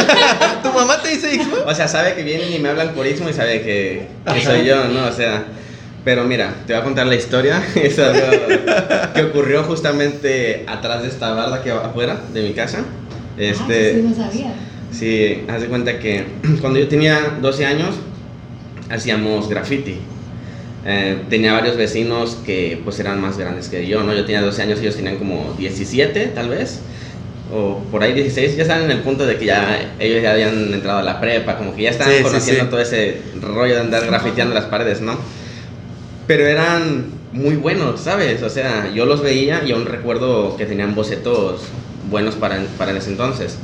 ¿Tu 0.62 0.76
mamá 0.76 1.02
te 1.02 1.08
dice 1.10 1.34
Ixmo? 1.34 1.56
O 1.66 1.74
sea, 1.74 1.88
sabe 1.88 2.14
que 2.14 2.22
vienen 2.22 2.52
y 2.52 2.58
me 2.58 2.68
hablan 2.68 2.94
por 2.94 3.06
Istmo 3.06 3.28
y 3.28 3.32
sabe 3.32 3.62
que, 3.62 4.06
soy 4.42 4.64
yo, 4.64 4.84
¿no? 4.84 5.06
O 5.06 5.12
sea, 5.12 5.44
pero 6.04 6.24
mira, 6.24 6.54
te 6.66 6.72
voy 6.72 6.80
a 6.80 6.84
contar 6.84 7.06
la 7.06 7.14
historia. 7.16 7.62
Es 7.74 7.98
algo 7.98 8.26
que 9.14 9.22
ocurrió 9.22 9.64
justamente 9.64 10.64
atrás 10.66 11.02
de 11.02 11.08
esta 11.08 11.32
barda 11.32 11.62
que 11.62 11.72
va 11.72 11.86
afuera 11.86 12.20
de 12.32 12.42
mi 12.42 12.52
casa. 12.52 12.78
Este, 13.36 13.90
Ah, 13.90 13.94
sí, 13.94 14.02
no 14.02 14.14
sabía. 14.14 14.52
Sí, 14.90 15.44
haz 15.48 15.60
de 15.60 15.68
cuenta 15.68 15.98
que 15.98 16.24
cuando 16.60 16.78
yo 16.78 16.88
tenía 16.88 17.36
12 17.40 17.66
años 17.66 17.96
hacíamos 18.90 19.48
graffiti. 19.48 19.98
Eh, 20.86 21.22
tenía 21.28 21.52
varios 21.52 21.76
vecinos 21.76 22.38
que 22.46 22.80
pues 22.84 22.98
eran 23.00 23.20
más 23.20 23.36
grandes 23.36 23.68
que 23.68 23.86
yo, 23.86 24.02
¿no? 24.02 24.14
Yo 24.14 24.24
tenía 24.24 24.40
12 24.40 24.62
años, 24.62 24.78
ellos 24.80 24.96
tenían 24.96 25.16
como 25.16 25.54
17 25.58 26.26
tal 26.28 26.48
vez, 26.48 26.80
o 27.52 27.82
por 27.90 28.02
ahí 28.02 28.12
16, 28.12 28.56
ya 28.56 28.62
estaban 28.62 28.84
en 28.84 28.90
el 28.92 29.00
punto 29.00 29.26
de 29.26 29.36
que 29.36 29.46
ya 29.46 29.92
ellos 29.98 30.22
ya 30.22 30.32
habían 30.32 30.72
entrado 30.72 30.98
a 31.00 31.02
la 31.02 31.20
prepa, 31.20 31.56
como 31.58 31.74
que 31.74 31.82
ya 31.82 31.90
estaban 31.90 32.12
Sí, 32.12 32.18
sí, 32.18 32.24
conociendo 32.24 32.64
sí. 32.64 32.70
todo 32.70 32.80
ese 32.80 33.20
rollo 33.40 33.74
de 33.74 33.80
andar 33.80 34.06
grafiteando 34.06 34.54
las 34.54 34.64
paredes, 34.66 35.00
¿no? 35.00 35.16
Pero 36.26 36.46
eran 36.46 37.06
muy 37.32 37.56
buenos, 37.56 38.00
¿sabes? 38.00 38.42
O 38.42 38.48
sea, 38.50 38.90
yo 38.94 39.04
los 39.04 39.20
veía 39.22 39.62
y 39.66 39.72
aún 39.72 39.84
recuerdo 39.86 40.56
que 40.56 40.64
tenían 40.66 40.94
bocetos 40.94 41.62
buenos 42.10 42.34
para, 42.36 42.58
para 42.78 42.92
ese 42.96 43.10
entonces. 43.10 43.56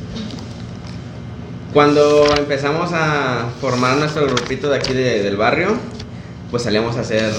Cuando 1.73 2.25
empezamos 2.39 2.91
a 2.93 3.47
formar 3.61 3.97
nuestro 3.97 4.27
grupito 4.27 4.69
de 4.71 4.77
aquí 4.77 4.93
de- 4.93 5.23
del 5.23 5.37
barrio, 5.37 5.77
pues 6.55 6.63
salíamos 6.63 6.97
a 6.97 7.01
hacer, 7.01 7.33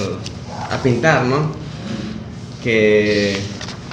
a 0.69 0.75
pintar, 0.83 1.23
¿no? 1.23 1.49
Que 2.61 3.37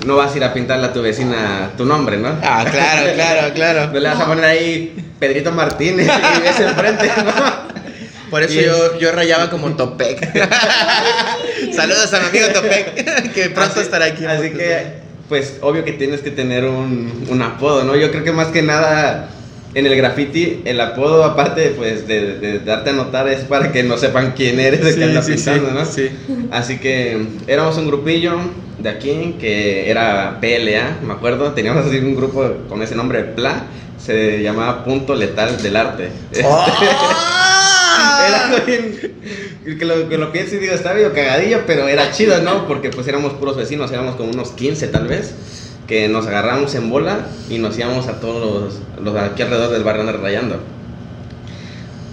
no 0.05 0.17
vas 0.17 0.35
a 0.35 0.37
ir 0.37 0.43
a 0.43 0.53
pintarle 0.53 0.87
a 0.87 0.93
tu 0.93 1.01
vecina 1.01 1.71
tu 1.79 1.85
nombre, 1.85 2.17
¿no? 2.17 2.31
Ah, 2.43 2.65
claro, 2.69 3.13
claro, 3.15 3.49
No 3.49 3.55
claro. 3.55 3.93
le 4.01 4.09
vas 4.09 4.19
a 4.21 4.27
poner 4.27 4.45
ahí 4.45 4.97
Pedrito 5.21 5.53
Martínez 5.53 6.09
y 6.39 6.41
ves 6.43 6.59
enfrente, 6.59 7.09
¿no? 7.25 7.33
Por 8.31 8.43
eso 8.43 8.61
yo, 8.61 8.99
yo 8.99 9.13
rayaba 9.13 9.49
como 9.49 9.71
Topec. 9.77 10.33
Saludos 11.73 12.13
a 12.15 12.19
mi 12.19 12.27
amigo 12.27 12.47
Topec, 12.53 13.33
que 13.33 13.51
pronto 13.51 13.75
Así- 13.75 13.81
estará 13.83 14.07
aquí. 14.07 14.25
Así 14.25 14.51
que, 14.51 14.87
pues, 15.29 15.59
obvio 15.61 15.85
que 15.85 15.93
tienes 15.93 16.21
que 16.23 16.33
tener 16.33 16.65
un, 16.65 17.27
un 17.29 17.43
apodo, 17.43 17.85
¿no? 17.85 17.95
Yo 17.95 18.11
creo 18.11 18.25
que 18.25 18.33
más 18.33 18.49
que 18.49 18.63
nada 18.63 19.29
en 19.75 19.87
el 19.87 19.97
graffiti, 19.97 20.61
el 20.65 20.81
apodo, 20.81 21.25
aparte, 21.25 21.73
pues, 21.77 22.07
de, 22.07 22.39
de 22.39 22.59
darte 22.61 22.91
a 22.91 22.93
notar, 22.93 23.29
es 23.29 23.41
para 23.45 23.73
que 23.73 23.83
no 23.83 23.97
sepan 23.97 24.35
quién 24.37 24.61
eres, 24.61 24.85
de 24.85 24.93
Sí, 24.93 24.99
que 24.99 25.05
andas 25.05 25.27
sí, 25.27 25.39
sí, 25.39 25.51
pintando, 25.51 25.71
¿no? 25.71 25.85
sí. 25.87 26.11
Así 26.51 26.79
que 26.79 27.27
éramos 27.47 27.77
un 27.79 27.87
grupillo 27.87 28.37
de 28.79 28.89
aquí 28.89 29.37
que 29.41 29.91
era 29.91 30.39
PLA, 30.41 30.99
me 31.07 31.13
acuerdo. 31.15 31.53
Teníamos 31.53 31.87
así 31.87 31.99
un 31.99 32.17
grupo 32.17 32.53
con 32.69 32.83
ese 32.83 32.95
nombre, 32.95 33.23
PLA. 33.25 33.65
Se 33.99 34.43
llamaba 34.43 34.85
Punto 34.85 35.15
Letal 35.15 35.63
del 35.63 35.77
Arte. 35.77 36.09
¡Ah! 36.45 37.29
Era 38.29 38.65
bien- 38.65 38.99
que 39.79 39.85
lo, 39.85 40.09
que 40.09 40.19
lo 40.19 40.33
pienso 40.33 40.57
y 40.57 40.59
digo, 40.59 40.75
está 40.75 40.93
medio 40.95 41.13
cagadillo, 41.13 41.61
pero 41.67 41.87
era 41.89 42.11
chido, 42.11 42.41
¿no? 42.43 42.67
Porque 42.67 42.89
pues 42.91 43.07
éramos 43.07 43.33
puros 43.35 43.57
vecinos, 43.57 43.93
éramos 43.93 44.17
como 44.17 44.31
unos 44.31 44.51
15 44.51 44.89
tal 44.89 45.07
vez, 45.07 45.33
que 45.87 46.09
nos 46.09 46.27
agarramos 46.27 46.75
en 46.75 46.91
bola 46.91 47.27
y 47.51 47.59
nos 47.59 47.79
íbamos 47.79 48.07
a 48.09 48.21
todos 48.21 48.81
los, 49.01 49.17
aquí 49.17 49.43
alrededor 49.43 49.71
del 49.71 49.85
barrio 49.85 50.03
andar 50.03 50.21
rayando. 50.21 50.61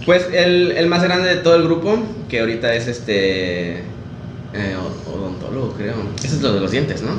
Pues 0.06 0.26
el, 0.32 0.72
el 0.72 0.86
más 0.86 1.02
grande 1.02 1.28
de 1.28 1.36
todo 1.36 1.56
el 1.56 1.64
grupo, 1.64 1.98
que 2.28 2.40
ahorita 2.40 2.74
es 2.74 2.86
este... 2.88 3.82
eh, 4.54 4.76
odontólogo, 5.06 5.74
creo. 5.74 5.94
Ese 6.18 6.36
es 6.36 6.42
lo 6.42 6.52
de 6.52 6.60
los 6.60 6.70
dientes, 6.70 7.02
¿no? 7.02 7.12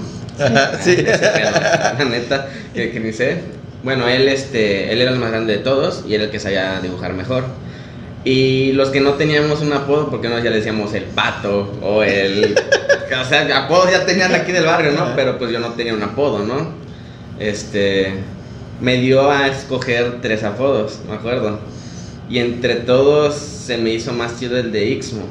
Ajá, 0.43 0.77
sí. 0.81 0.98
La 0.98 2.05
neta, 2.05 2.50
que, 2.74 2.91
que 2.91 3.00
ni 3.00 3.13
sé. 3.13 3.38
Bueno, 3.84 4.08
él, 4.08 4.27
este, 4.27 4.91
él 4.91 5.01
era 5.01 5.12
el 5.12 5.20
más 5.20 5.31
grande 5.31 5.58
de 5.58 5.60
todos 5.63 6.03
y 6.08 6.15
era 6.15 6.25
el 6.25 6.31
que 6.31 6.39
sabía 6.39 6.79
dibujar 6.81 7.13
mejor. 7.13 7.46
Y 8.23 8.73
los 8.73 8.89
que 8.89 9.01
no 9.01 9.13
teníamos 9.13 9.61
un 9.61 9.73
apodo, 9.73 10.09
porque 10.11 10.29
no 10.29 10.37
ya 10.37 10.51
le 10.51 10.57
decíamos 10.57 10.93
el 10.93 11.05
pato 11.05 11.73
o 11.81 12.03
el. 12.03 12.55
o 13.21 13.25
sea, 13.25 13.65
apodos 13.65 13.91
ya 13.91 14.05
tenían 14.05 14.33
aquí 14.35 14.51
del 14.51 14.65
barrio, 14.65 14.91
¿no? 14.91 15.15
Pero 15.15 15.37
pues 15.39 15.51
yo 15.51 15.59
no 15.59 15.69
tenía 15.69 15.93
un 15.93 16.03
apodo, 16.03 16.39
¿no? 16.45 16.69
Este. 17.39 18.13
Me 18.79 18.97
dio 18.97 19.29
a 19.29 19.47
escoger 19.47 20.21
tres 20.21 20.43
apodos, 20.43 20.99
me 21.07 21.15
acuerdo. 21.15 21.59
Y 22.29 22.39
entre 22.39 22.75
todos 22.75 23.35
se 23.35 23.77
me 23.77 23.91
hizo 23.91 24.13
más 24.13 24.39
chido 24.39 24.57
el 24.57 24.71
de 24.71 24.87
Ixmo. 24.87 25.23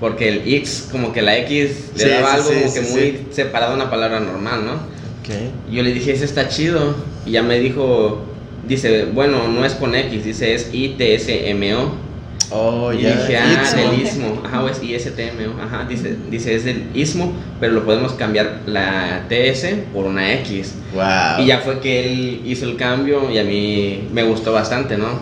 Porque 0.00 0.28
el 0.28 0.54
X, 0.54 0.88
como 0.90 1.12
que 1.12 1.20
la 1.20 1.36
X 1.38 1.90
le 1.94 2.04
Sí, 2.04 2.08
daba 2.08 2.30
sí, 2.30 2.36
algo 2.36 2.48
sí, 2.48 2.54
como 2.60 2.74
que 2.74 2.80
muy 2.80 3.26
separado 3.32 3.72
de 3.72 3.82
una 3.82 3.90
palabra 3.90 4.18
normal, 4.18 4.64
¿no? 4.64 4.72
Ok. 4.72 5.70
Y 5.70 5.76
yo 5.76 5.82
le 5.82 5.92
dije, 5.92 6.12
ese 6.12 6.24
está 6.24 6.48
chido. 6.48 6.94
Y 7.26 7.32
ya 7.32 7.42
me 7.42 7.58
dijo, 7.60 8.22
dice, 8.66 9.04
bueno, 9.12 9.46
no 9.48 9.64
es 9.64 9.74
con 9.74 9.94
X, 9.94 10.24
dice 10.24 10.54
es 10.54 10.70
I-T-S-M-O. 10.72 12.09
Oh, 12.52 12.92
y 12.92 13.02
ya. 13.02 13.16
dije, 13.16 13.36
ah, 13.36 13.62
Istmo. 13.62 13.90
del 13.90 14.02
istmo. 14.02 14.42
Ajá, 14.44 14.62
o 14.62 14.68
es 14.68 14.82
ISTM. 14.82 15.60
Ajá, 15.60 15.86
dice, 15.88 16.16
dice, 16.30 16.54
es 16.54 16.64
del 16.64 16.84
istmo, 16.94 17.32
pero 17.60 17.72
lo 17.72 17.84
podemos 17.84 18.12
cambiar 18.14 18.60
la 18.66 19.24
TS 19.28 19.66
por 19.92 20.06
una 20.06 20.32
X. 20.34 20.74
Wow. 20.94 21.44
Y 21.44 21.46
ya 21.46 21.58
fue 21.58 21.80
que 21.80 22.06
él 22.06 22.42
hizo 22.44 22.66
el 22.66 22.76
cambio 22.76 23.30
y 23.30 23.38
a 23.38 23.44
mí 23.44 24.08
me 24.12 24.24
gustó 24.24 24.52
bastante, 24.52 24.96
¿no? 24.96 25.20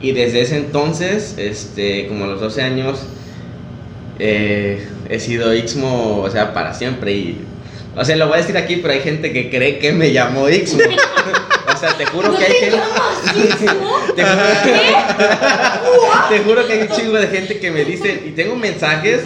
Y 0.00 0.12
desde 0.12 0.40
ese 0.40 0.56
entonces, 0.56 1.34
este, 1.38 2.08
como 2.08 2.24
a 2.24 2.28
los 2.28 2.40
12 2.40 2.62
años, 2.62 3.00
eh, 4.18 4.86
he 5.08 5.20
sido 5.20 5.54
Ixmo, 5.54 6.20
o 6.20 6.30
sea, 6.30 6.54
para 6.54 6.74
siempre. 6.74 7.12
Y, 7.12 7.38
o 7.96 8.04
sea, 8.04 8.16
lo 8.16 8.26
voy 8.28 8.38
a 8.38 8.40
decir 8.40 8.56
aquí, 8.56 8.76
pero 8.76 8.94
hay 8.94 9.00
gente 9.00 9.32
que 9.32 9.50
cree 9.50 9.78
que 9.78 9.92
me 9.92 10.12
llamó 10.12 10.48
Ixmo. 10.48 10.80
sea, 11.86 11.96
te 11.96 12.06
juro 12.06 12.28
¿No 12.32 12.38
que 12.38 12.44
hay 12.44 12.52
te 12.52 12.60
gente... 12.60 12.78
Te 14.14 14.24
juro, 14.24 14.46
te 16.28 16.38
juro 16.40 16.66
que 16.66 16.72
hay 16.72 16.80
un 16.82 16.88
chingo 16.88 17.16
de 17.18 17.26
gente 17.28 17.58
que 17.58 17.70
me 17.70 17.84
dice, 17.84 18.22
y 18.26 18.30
tengo 18.30 18.56
mensajes, 18.56 19.22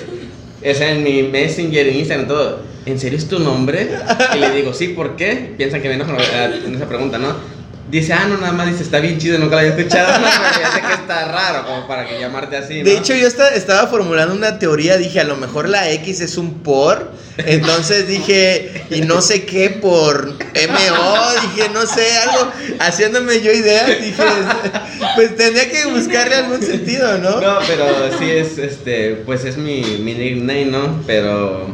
o 0.61 0.75
sea, 0.75 0.91
en 0.91 1.03
mi 1.03 1.23
Messenger, 1.23 1.89
en 1.89 1.97
Instagram, 1.97 2.29
todo, 2.29 2.61
¿en 2.87 2.99
serio 2.99 3.19
es 3.19 3.29
tu 3.29 3.39
nombre? 3.39 3.91
Y 4.35 4.39
le 4.39 4.51
digo, 4.51 4.73
sí, 4.73 4.89
¿por 4.89 5.17
qué? 5.17 5.55
Piensan 5.57 5.83
que 5.83 5.89
me 5.89 5.95
enojo 5.95 6.13
en 6.13 6.75
esa 6.75 6.89
pregunta, 6.89 7.19
¿no? 7.19 7.58
Dice, 7.91 8.13
ah, 8.13 8.27
no, 8.29 8.37
nada 8.37 8.53
más 8.53 8.67
dice, 8.69 8.83
está 8.83 8.99
bien 9.01 9.19
chido, 9.19 9.39
nunca 9.39 9.55
lo 9.57 9.61
había 9.61 9.75
escuchado. 9.77 10.09
No, 10.19 10.27
pero 10.27 10.61
ya 10.61 10.73
sé 10.73 10.81
que 10.83 10.93
está 10.93 11.25
raro, 11.29 11.67
como 11.67 11.87
para 11.89 12.07
que 12.07 12.19
llamarte 12.21 12.57
así, 12.57 12.79
¿no? 12.79 12.85
De 12.85 12.97
hecho, 12.99 13.15
yo 13.15 13.27
esta- 13.27 13.55
estaba 13.55 13.89
formulando 13.89 14.35
una 14.35 14.59
teoría, 14.59 14.99
dije, 14.99 15.21
a 15.21 15.25
lo 15.25 15.37
mejor 15.37 15.69
la 15.71 15.91
X 15.93 16.21
es 16.21 16.37
un 16.37 16.63
por, 16.63 17.11
entonces 17.39 18.07
dije, 18.09 18.85
y 18.91 19.01
no 19.03 19.23
sé 19.23 19.45
qué 19.47 19.71
por 19.71 20.27
MO, 20.35 21.41
dije, 21.55 21.71
no 21.73 21.87
sé, 21.87 22.07
algo, 22.19 22.51
haciéndome 22.81 23.41
yo 23.41 23.53
ideas, 23.53 23.87
dije, 24.01 24.23
pues 25.15 25.35
tendría 25.37 25.71
que 25.71 25.87
buscarle 25.87 26.35
algún 26.35 26.61
sentido, 26.61 27.17
¿no? 27.19 27.41
No, 27.41 27.59
pero 27.67 27.87
sí 28.19 28.31
es, 28.31 28.59
este, 28.59 29.23
pues 29.25 29.45
es 29.45 29.57
mi, 29.57 29.81
mi 30.03 30.15
nickname, 30.15 30.67
¿no? 30.67 31.03
Pero, 31.07 31.69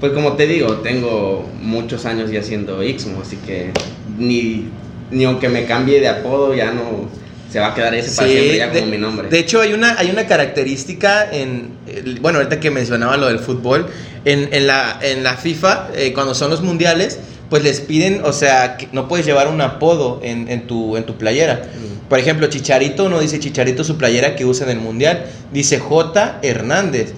pues 0.00 0.12
como 0.12 0.34
te 0.34 0.46
digo, 0.46 0.74
tengo 0.78 1.48
muchos 1.62 2.04
años 2.04 2.30
ya 2.30 2.42
siendo 2.42 2.82
Ixmo, 2.82 3.22
así 3.22 3.36
que 3.36 3.70
ni, 4.18 4.68
ni 5.10 5.24
aunque 5.24 5.48
me 5.48 5.64
cambie 5.64 6.00
de 6.00 6.08
apodo, 6.08 6.54
ya 6.54 6.72
no, 6.72 7.08
se 7.50 7.60
va 7.60 7.68
a 7.68 7.74
quedar 7.74 7.94
ese 7.94 8.14
para 8.14 8.28
Sí, 8.28 8.34
siempre, 8.34 8.56
ya 8.58 8.68
como 8.68 8.80
de, 8.80 8.86
mi 8.86 8.98
nombre. 8.98 9.28
de 9.28 9.38
hecho, 9.38 9.60
hay 9.60 9.72
una, 9.72 9.98
hay 9.98 10.10
una 10.10 10.26
característica 10.26 11.30
en. 11.30 11.70
Bueno, 12.20 12.38
ahorita 12.38 12.60
que 12.60 12.70
mencionaba 12.70 13.16
lo 13.16 13.28
del 13.28 13.38
fútbol, 13.38 13.86
en, 14.24 14.48
en 14.52 14.66
la, 14.66 14.98
en 15.00 15.22
la 15.22 15.36
FIFA, 15.36 15.88
eh, 15.94 16.12
cuando 16.12 16.34
son 16.34 16.50
los 16.50 16.62
mundiales, 16.62 17.18
pues 17.48 17.62
les 17.62 17.80
piden, 17.80 18.22
o 18.24 18.32
sea, 18.32 18.76
que 18.76 18.88
no 18.92 19.06
puedes 19.08 19.24
llevar 19.24 19.48
un 19.48 19.60
apodo 19.60 20.20
en, 20.22 20.48
en 20.48 20.66
tu, 20.66 20.96
en 20.96 21.04
tu 21.04 21.16
playera. 21.16 21.62
Mm. 21.64 22.08
Por 22.08 22.18
ejemplo, 22.18 22.46
Chicharito 22.48 23.08
no 23.08 23.20
dice 23.20 23.38
Chicharito 23.38 23.84
su 23.84 23.96
playera 23.96 24.36
que 24.36 24.44
usa 24.44 24.66
en 24.66 24.78
el 24.78 24.80
mundial, 24.80 25.26
dice 25.52 25.78
J. 25.78 26.40
Hernández. 26.42 27.12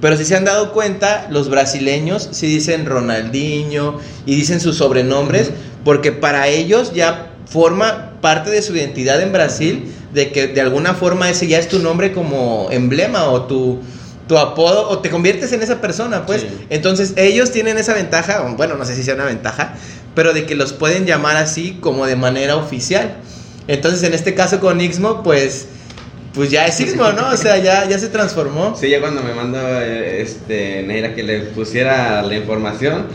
Pero 0.00 0.16
si 0.16 0.24
se 0.24 0.36
han 0.36 0.44
dado 0.44 0.72
cuenta, 0.72 1.28
los 1.30 1.48
brasileños 1.48 2.28
sí 2.32 2.46
dicen 2.46 2.84
Ronaldinho 2.84 4.00
y 4.26 4.34
dicen 4.34 4.60
sus 4.60 4.76
sobrenombres, 4.76 5.50
porque 5.84 6.12
para 6.12 6.48
ellos 6.48 6.92
ya 6.94 7.33
forma 7.46 8.12
parte 8.20 8.50
de 8.50 8.62
su 8.62 8.74
identidad 8.74 9.20
en 9.20 9.32
Brasil, 9.32 9.92
de 10.12 10.30
que 10.30 10.46
de 10.48 10.60
alguna 10.60 10.94
forma 10.94 11.28
ese 11.28 11.46
ya 11.46 11.58
es 11.58 11.68
tu 11.68 11.78
nombre 11.78 12.12
como 12.12 12.68
emblema 12.70 13.24
o 13.24 13.42
tu, 13.42 13.80
tu 14.28 14.38
apodo, 14.38 14.88
o 14.88 14.98
te 15.00 15.10
conviertes 15.10 15.52
en 15.52 15.62
esa 15.62 15.80
persona, 15.80 16.26
pues. 16.26 16.42
Sí. 16.42 16.48
Entonces 16.70 17.14
ellos 17.16 17.50
tienen 17.50 17.78
esa 17.78 17.94
ventaja, 17.94 18.40
bueno, 18.56 18.76
no 18.76 18.84
sé 18.84 18.94
si 18.94 19.02
sea 19.02 19.14
una 19.14 19.24
ventaja, 19.24 19.74
pero 20.14 20.32
de 20.32 20.46
que 20.46 20.54
los 20.54 20.72
pueden 20.72 21.06
llamar 21.06 21.36
así 21.36 21.78
como 21.80 22.06
de 22.06 22.16
manera 22.16 22.56
oficial. 22.56 23.16
Entonces 23.68 24.02
en 24.02 24.14
este 24.14 24.34
caso 24.34 24.60
con 24.60 24.80
Ixmo, 24.80 25.22
pues, 25.22 25.66
pues 26.32 26.50
ya 26.50 26.66
es 26.66 26.78
Ixmo, 26.80 27.12
¿no? 27.12 27.30
O 27.30 27.36
sea, 27.36 27.58
ya, 27.58 27.88
ya 27.88 27.98
se 27.98 28.08
transformó. 28.08 28.76
Sí, 28.78 28.88
ya 28.88 29.00
cuando 29.00 29.22
me 29.22 29.34
mandó 29.34 29.58
eh, 29.60 30.22
este, 30.22 30.82
Neira 30.82 31.14
que 31.14 31.22
le 31.22 31.40
pusiera 31.40 32.22
la 32.22 32.34
información, 32.36 33.06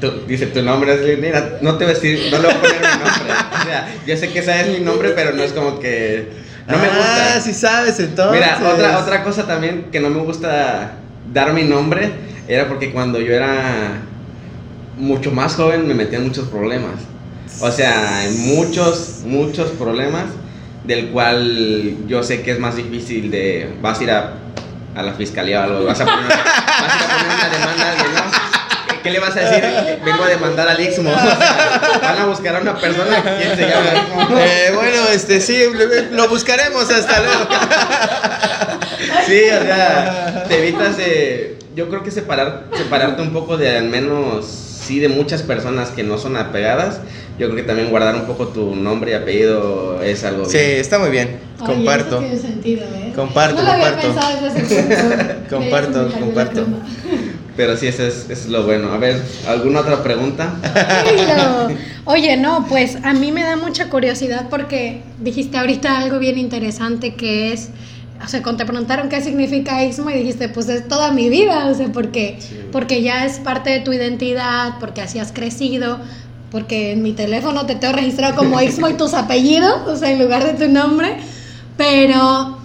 tú- 0.00 0.22
dice 0.26 0.46
tu 0.46 0.62
nombre 0.62 0.94
es 0.94 1.18
Neira, 1.18 1.58
no 1.60 1.76
te 1.76 1.84
voy 1.84 1.92
a 1.92 1.94
decir, 1.96 2.28
no 2.30 2.38
le 2.38 2.44
voy 2.48 2.56
a 2.56 2.60
poner 2.60 2.76
mi 2.80 2.86
nombre. 3.04 3.32
O 3.60 3.64
sea, 3.64 3.94
yo 4.06 4.16
sé 4.16 4.30
que 4.30 4.38
esa 4.40 4.60
es 4.60 4.68
mi 4.78 4.84
nombre, 4.84 5.10
pero 5.10 5.32
no 5.32 5.42
es 5.42 5.52
como 5.52 5.78
que. 5.80 6.28
No 6.66 6.76
me 6.78 6.86
gusta. 6.88 7.34
Ah, 7.36 7.40
sí 7.40 7.54
sabes, 7.54 7.98
entonces. 8.00 8.32
Mira, 8.40 8.58
otra, 8.72 8.98
otra 8.98 9.22
cosa 9.24 9.46
también 9.46 9.86
que 9.90 10.00
no 10.00 10.10
me 10.10 10.20
gusta 10.20 10.92
dar 11.32 11.52
mi 11.52 11.64
nombre 11.64 12.10
era 12.46 12.68
porque 12.68 12.92
cuando 12.92 13.20
yo 13.20 13.32
era 13.32 14.00
mucho 14.96 15.30
más 15.30 15.54
joven 15.54 15.86
me 15.86 15.94
metía 15.94 16.18
en 16.18 16.24
muchos 16.24 16.48
problemas. 16.48 16.92
O 17.60 17.70
sea, 17.70 18.24
en 18.26 18.54
muchos, 18.54 19.20
muchos 19.24 19.70
problemas, 19.70 20.24
del 20.84 21.08
cual 21.08 21.96
yo 22.06 22.22
sé 22.22 22.42
que 22.42 22.52
es 22.52 22.58
más 22.58 22.76
difícil 22.76 23.30
de... 23.30 23.74
Vas 23.80 24.00
a 24.00 24.02
ir 24.04 24.10
a, 24.10 24.34
a 24.94 25.02
la 25.02 25.12
fiscalía 25.14 25.60
o 25.60 25.62
algo, 25.64 25.84
vas 25.84 26.00
a 26.00 26.04
poner, 26.04 26.24
vas 26.26 26.36
a 26.36 26.96
ir 26.96 27.02
a 27.02 27.08
poner 27.08 27.26
una 27.36 27.48
demanda 27.58 27.84
a 27.86 27.92
alguien, 27.92 28.14
¿no? 28.14 28.20
¿Qué, 29.02 29.10
le 29.10 29.18
vas 29.20 29.36
a 29.36 29.40
decir? 29.40 29.64
Vengo 30.04 30.22
a 30.24 30.28
demandar 30.28 30.68
al 30.68 30.80
Ixmo. 30.80 31.10
O 31.10 31.14
sea, 31.14 31.98
van 32.02 32.18
a 32.18 32.26
buscar 32.26 32.56
a 32.56 32.60
una 32.60 32.76
persona, 32.78 33.22
¿quién 33.38 33.56
se 33.56 33.62
llama 33.68 33.90
Ixmo? 33.94 34.38
Eh, 34.38 34.72
bueno, 34.74 35.08
este 35.12 35.40
sí, 35.40 35.58
lo- 36.12 36.28
buscaremos 36.28 36.90
hasta 36.90 37.20
luego. 37.20 37.48
Sí, 39.26 39.42
o 39.50 39.62
sea, 39.62 40.44
te 40.48 40.58
evitas 40.58 40.96
de. 40.96 41.56
Yo 41.76 41.88
creo 41.88 42.02
que 42.02 42.10
separar, 42.10 42.64
separarte 42.76 43.22
un 43.22 43.30
poco 43.32 43.56
de 43.56 43.76
al 43.76 43.84
menos, 43.84 44.46
sí, 44.46 44.98
de 44.98 45.08
muchas 45.08 45.42
personas 45.42 45.90
que 45.90 46.02
no 46.02 46.18
son 46.18 46.36
apegadas. 46.36 47.00
Yo 47.38 47.46
creo 47.46 47.56
que 47.56 47.62
también 47.62 47.90
guardar 47.90 48.16
un 48.16 48.26
poco 48.26 48.48
tu 48.48 48.74
nombre 48.74 49.12
y 49.12 49.14
apellido 49.14 50.02
es 50.02 50.24
algo. 50.24 50.46
Sí, 50.46 50.58
bien. 50.58 50.80
está 50.80 50.98
muy 50.98 51.10
bien. 51.10 51.38
Oye, 51.60 51.74
Comparto. 51.74 52.16
eso 52.16 52.20
tiene 52.20 52.38
sentido, 52.38 52.84
¿eh? 52.86 53.12
Comparto, 53.14 53.56
no 53.56 53.62
lo 53.62 53.72
había 53.72 53.92
comparto. 53.92 54.14
pensado 54.14 54.54
desde. 54.54 55.36
Comparto, 55.50 56.10
comparto. 56.18 56.66
Pero 57.58 57.76
sí, 57.76 57.88
eso 57.88 58.04
es, 58.04 58.14
eso 58.30 58.32
es 58.44 58.46
lo 58.46 58.62
bueno. 58.64 58.92
A 58.92 58.98
ver, 58.98 59.20
¿alguna 59.48 59.80
otra 59.80 60.00
pregunta? 60.04 60.54
Oye, 62.04 62.36
no, 62.36 62.64
pues 62.68 62.96
a 63.02 63.12
mí 63.12 63.32
me 63.32 63.42
da 63.42 63.56
mucha 63.56 63.90
curiosidad 63.90 64.46
porque 64.48 65.02
dijiste 65.20 65.58
ahorita 65.58 65.98
algo 65.98 66.20
bien 66.20 66.38
interesante 66.38 67.14
que 67.16 67.52
es, 67.52 67.70
o 68.24 68.28
sea, 68.28 68.44
cuando 68.44 68.58
te 68.64 68.66
preguntaron 68.66 69.08
qué 69.08 69.20
significa 69.20 69.84
Ixmo 69.84 70.08
y 70.10 70.14
dijiste, 70.14 70.48
pues 70.48 70.68
es 70.68 70.86
toda 70.86 71.10
mi 71.10 71.28
vida, 71.28 71.66
o 71.66 71.74
sea, 71.74 71.88
porque, 71.92 72.38
Sí. 72.40 72.60
porque 72.70 73.02
ya 73.02 73.26
es 73.26 73.40
parte 73.40 73.70
de 73.70 73.80
tu 73.80 73.92
identidad, 73.92 74.74
porque 74.78 75.00
así 75.02 75.18
has 75.18 75.32
crecido, 75.32 75.98
porque 76.52 76.92
en 76.92 77.02
mi 77.02 77.12
teléfono 77.12 77.66
te 77.66 77.74
tengo 77.74 77.94
registrado 77.94 78.36
como 78.36 78.60
Ixmo 78.60 78.88
y 78.88 78.94
tus 78.94 79.14
apellidos, 79.14 79.80
o 79.88 79.96
sea, 79.96 80.12
en 80.12 80.20
lugar 80.20 80.44
de 80.46 80.64
tu 80.64 80.72
nombre, 80.72 81.16
pero, 81.76 82.56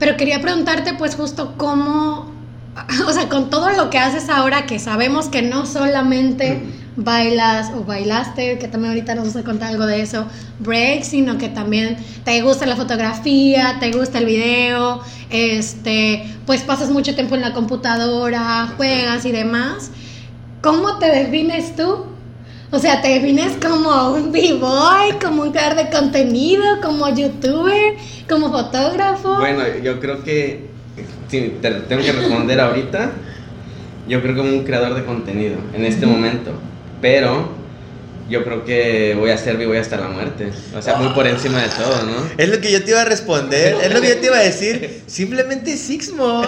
pero 0.00 0.16
quería 0.16 0.40
preguntarte 0.42 0.94
pues 0.94 1.14
justo 1.14 1.54
cómo, 1.56 2.33
o 3.06 3.12
sea, 3.12 3.28
con 3.28 3.50
todo 3.50 3.70
lo 3.70 3.90
que 3.90 3.98
haces 3.98 4.28
ahora, 4.28 4.66
que 4.66 4.78
sabemos 4.78 5.28
que 5.28 5.42
no 5.42 5.66
solamente 5.66 6.62
bailas 6.96 7.72
o 7.74 7.84
bailaste, 7.84 8.58
que 8.58 8.68
también 8.68 8.92
ahorita 8.92 9.14
nos 9.14 9.26
vas 9.26 9.36
a 9.36 9.42
contar 9.44 9.70
algo 9.70 9.86
de 9.86 10.00
eso, 10.00 10.26
break, 10.60 11.02
sino 11.02 11.38
que 11.38 11.48
también 11.48 11.96
te 12.24 12.40
gusta 12.42 12.66
la 12.66 12.76
fotografía, 12.76 13.78
te 13.80 13.90
gusta 13.90 14.18
el 14.18 14.26
video, 14.26 15.00
este, 15.30 16.24
pues 16.46 16.62
pasas 16.62 16.90
mucho 16.90 17.14
tiempo 17.14 17.34
en 17.34 17.40
la 17.40 17.52
computadora, 17.52 18.72
juegas 18.76 19.24
y 19.24 19.32
demás. 19.32 19.90
¿Cómo 20.62 20.98
te 20.98 21.06
defines 21.06 21.76
tú? 21.76 22.06
O 22.70 22.78
sea, 22.78 23.02
¿te 23.02 23.08
defines 23.08 23.56
como 23.64 24.14
un 24.14 24.32
b-boy, 24.32 25.18
como 25.22 25.42
un 25.42 25.52
creador 25.52 25.76
de 25.76 25.90
contenido, 25.90 26.64
como 26.82 27.08
youtuber, 27.08 27.96
como 28.28 28.50
fotógrafo? 28.50 29.36
Bueno, 29.36 29.62
yo 29.82 30.00
creo 30.00 30.24
que. 30.24 30.73
Si 31.28 31.40
te 31.60 31.70
tengo 31.70 32.02
que 32.02 32.12
responder 32.12 32.60
ahorita, 32.60 33.10
yo 34.08 34.20
creo 34.22 34.34
que 34.34 34.40
como 34.40 34.52
un 34.52 34.64
creador 34.64 34.94
de 34.94 35.04
contenido 35.04 35.56
en 35.74 35.84
este 35.84 36.06
momento. 36.06 36.52
Pero 37.00 37.48
yo 38.28 38.42
creo 38.44 38.64
que 38.64 39.14
voy 39.18 39.30
a 39.30 39.36
ser 39.38 39.56
vivo 39.56 39.74
hasta 39.78 39.96
la 39.98 40.08
muerte. 40.08 40.50
O 40.76 40.80
sea, 40.80 40.96
muy 40.96 41.08
por 41.12 41.26
encima 41.26 41.60
de 41.60 41.68
todo, 41.68 42.02
¿no? 42.06 42.16
Es 42.38 42.48
lo 42.48 42.60
que 42.60 42.70
yo 42.72 42.82
te 42.82 42.90
iba 42.90 43.02
a 43.02 43.04
responder, 43.04 43.76
es 43.82 43.92
lo 43.92 44.00
que 44.00 44.08
yo 44.08 44.16
te 44.18 44.26
iba 44.26 44.36
a 44.36 44.42
decir. 44.42 45.02
Simplemente 45.06 45.76
Sixmo. 45.76 46.42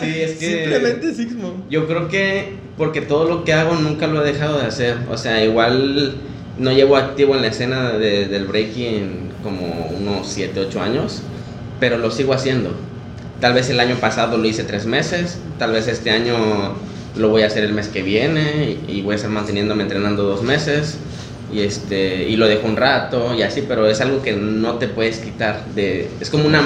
Sí, 0.00 0.20
es 0.22 0.32
que. 0.38 0.46
Simplemente 0.64 1.14
Sixmo. 1.14 1.64
Yo 1.70 1.86
creo 1.86 2.08
que 2.08 2.54
porque 2.76 3.00
todo 3.02 3.24
lo 3.28 3.44
que 3.44 3.52
hago 3.52 3.74
nunca 3.74 4.06
lo 4.06 4.24
he 4.24 4.32
dejado 4.32 4.58
de 4.58 4.66
hacer. 4.66 4.96
O 5.10 5.16
sea, 5.18 5.44
igual 5.44 6.14
no 6.58 6.72
llevo 6.72 6.96
activo 6.96 7.34
en 7.34 7.42
la 7.42 7.48
escena 7.48 7.92
de- 7.92 8.26
del 8.28 8.44
breaking 8.46 9.30
como 9.42 9.90
unos 9.98 10.28
7, 10.28 10.60
8 10.60 10.80
años, 10.82 11.22
pero 11.80 11.98
lo 11.98 12.10
sigo 12.10 12.32
haciendo. 12.34 12.74
Tal 13.40 13.54
vez 13.54 13.70
el 13.70 13.80
año 13.80 13.96
pasado 13.96 14.36
lo 14.36 14.44
hice 14.44 14.64
tres 14.64 14.84
meses, 14.84 15.38
tal 15.58 15.72
vez 15.72 15.88
este 15.88 16.10
año 16.10 16.74
lo 17.16 17.30
voy 17.30 17.42
a 17.42 17.46
hacer 17.46 17.64
el 17.64 17.72
mes 17.72 17.88
que 17.88 18.02
viene 18.02 18.76
y 18.86 19.00
voy 19.00 19.14
a 19.14 19.16
estar 19.16 19.30
manteniéndome 19.30 19.82
entrenando 19.82 20.24
dos 20.24 20.42
meses 20.42 20.98
y 21.50 21.60
este 21.60 22.28
y 22.28 22.36
lo 22.36 22.46
dejo 22.46 22.66
un 22.68 22.76
rato 22.76 23.34
y 23.34 23.42
así, 23.42 23.64
pero 23.66 23.86
es 23.86 24.02
algo 24.02 24.20
que 24.22 24.34
no 24.34 24.74
te 24.74 24.88
puedes 24.88 25.20
quitar. 25.20 25.64
De, 25.74 26.10
es 26.20 26.28
como 26.28 26.44
una, 26.44 26.60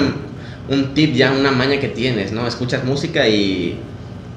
un 0.67 0.93
tip 0.93 1.13
ya, 1.15 1.31
una 1.31 1.51
maña 1.51 1.79
que 1.79 1.87
tienes, 1.87 2.33
¿no? 2.33 2.45
Escuchas 2.45 2.83
música 2.83 3.25
y, 3.25 3.77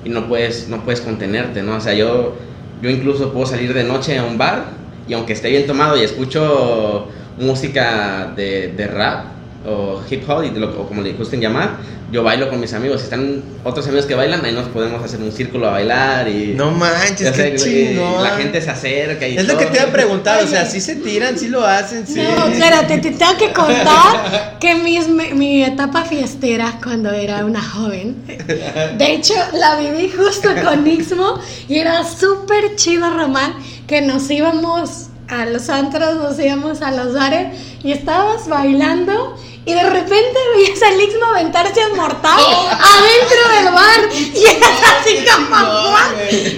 y 0.04 0.08
no 0.08 0.28
puedes 0.28 0.68
no 0.68 0.84
puedes 0.84 1.00
contenerte, 1.00 1.64
¿no? 1.64 1.74
O 1.74 1.80
sea, 1.80 1.94
yo 1.94 2.36
yo 2.80 2.88
incluso 2.88 3.32
puedo 3.32 3.46
salir 3.46 3.74
de 3.74 3.82
noche 3.82 4.16
a 4.16 4.22
un 4.22 4.38
bar 4.38 4.66
y 5.08 5.14
aunque 5.14 5.32
esté 5.32 5.50
bien 5.50 5.66
tomado 5.66 5.96
y 5.96 6.04
escucho 6.04 7.08
música 7.36 8.32
de 8.36 8.90
rap, 8.94 9.37
o 9.68 10.02
hip 10.08 10.28
hop, 10.28 10.44
y 10.44 10.62
o 10.62 10.86
como 10.86 11.02
le 11.02 11.12
gusten 11.12 11.40
llamar, 11.40 11.76
yo 12.10 12.22
bailo 12.22 12.48
con 12.48 12.58
mis 12.58 12.72
amigos. 12.72 13.00
Si 13.00 13.04
están 13.04 13.42
otros 13.64 13.86
amigos 13.86 14.06
que 14.06 14.14
bailan, 14.14 14.44
ahí 14.44 14.52
nos 14.52 14.68
podemos 14.68 15.02
hacer 15.02 15.20
un 15.20 15.30
círculo 15.30 15.68
a 15.68 15.72
bailar 15.72 16.28
y... 16.28 16.54
No 16.54 16.70
manches, 16.70 17.30
qué 17.32 17.54
chingón. 17.56 18.22
La 18.22 18.30
gente 18.30 18.62
se 18.62 18.70
acerca 18.70 19.28
y 19.28 19.36
Es 19.36 19.46
lo 19.46 19.58
que 19.58 19.66
te 19.66 19.76
iba 19.76 19.88
a 19.88 19.92
preguntar, 19.92 20.42
o 20.42 20.46
sea, 20.46 20.64
si 20.64 20.80
se 20.80 20.96
tiran, 20.96 21.38
si 21.38 21.48
lo 21.48 21.64
hacen, 21.64 22.06
sí. 22.06 22.20
No, 22.20 22.46
espérate, 22.46 22.98
te 22.98 23.10
tengo 23.10 23.36
que 23.36 23.52
contar 23.52 24.56
que 24.58 24.74
mis, 24.74 25.08
mi 25.08 25.62
etapa 25.62 26.04
fiestera 26.04 26.78
cuando 26.82 27.12
era 27.12 27.44
una 27.44 27.62
joven, 27.62 28.16
de 28.26 29.12
hecho, 29.12 29.34
la 29.52 29.78
viví 29.78 30.10
justo 30.10 30.48
con 30.64 30.86
Ixmo 30.86 31.38
y 31.68 31.78
era 31.78 32.04
súper 32.04 32.74
chido, 32.76 33.10
Román, 33.10 33.54
que 33.86 34.00
nos 34.00 34.30
íbamos 34.30 35.08
a 35.28 35.44
los 35.44 35.68
antros, 35.68 36.16
nos 36.16 36.38
íbamos 36.38 36.80
a 36.80 36.90
los 36.90 37.14
bares 37.14 37.58
y 37.82 37.92
estabas 37.92 38.48
bailando 38.48 39.36
y 39.64 39.74
de 39.74 39.82
repente 39.82 40.38
veías 40.54 40.82
a 40.82 40.92
Ixmo 40.94 41.24
aventarse 41.24 41.82
al 41.82 41.94
mortal 41.94 42.38
adentro 42.72 43.48
del 43.54 43.74
bar 43.74 44.08
y 44.34 44.44
eras 44.44 44.82
así 44.98 45.24
como 45.30 45.94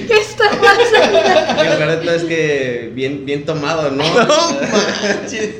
¿qué 0.06 0.16
está 0.16 0.50
pasando? 0.50 1.18
Lo 1.70 2.00
peor 2.00 2.14
es 2.14 2.24
que 2.24 2.90
bien, 2.94 3.24
bien 3.24 3.44
tomado, 3.44 3.90
¿no? 3.90 4.04
No 4.04 4.60
manches. 5.02 5.50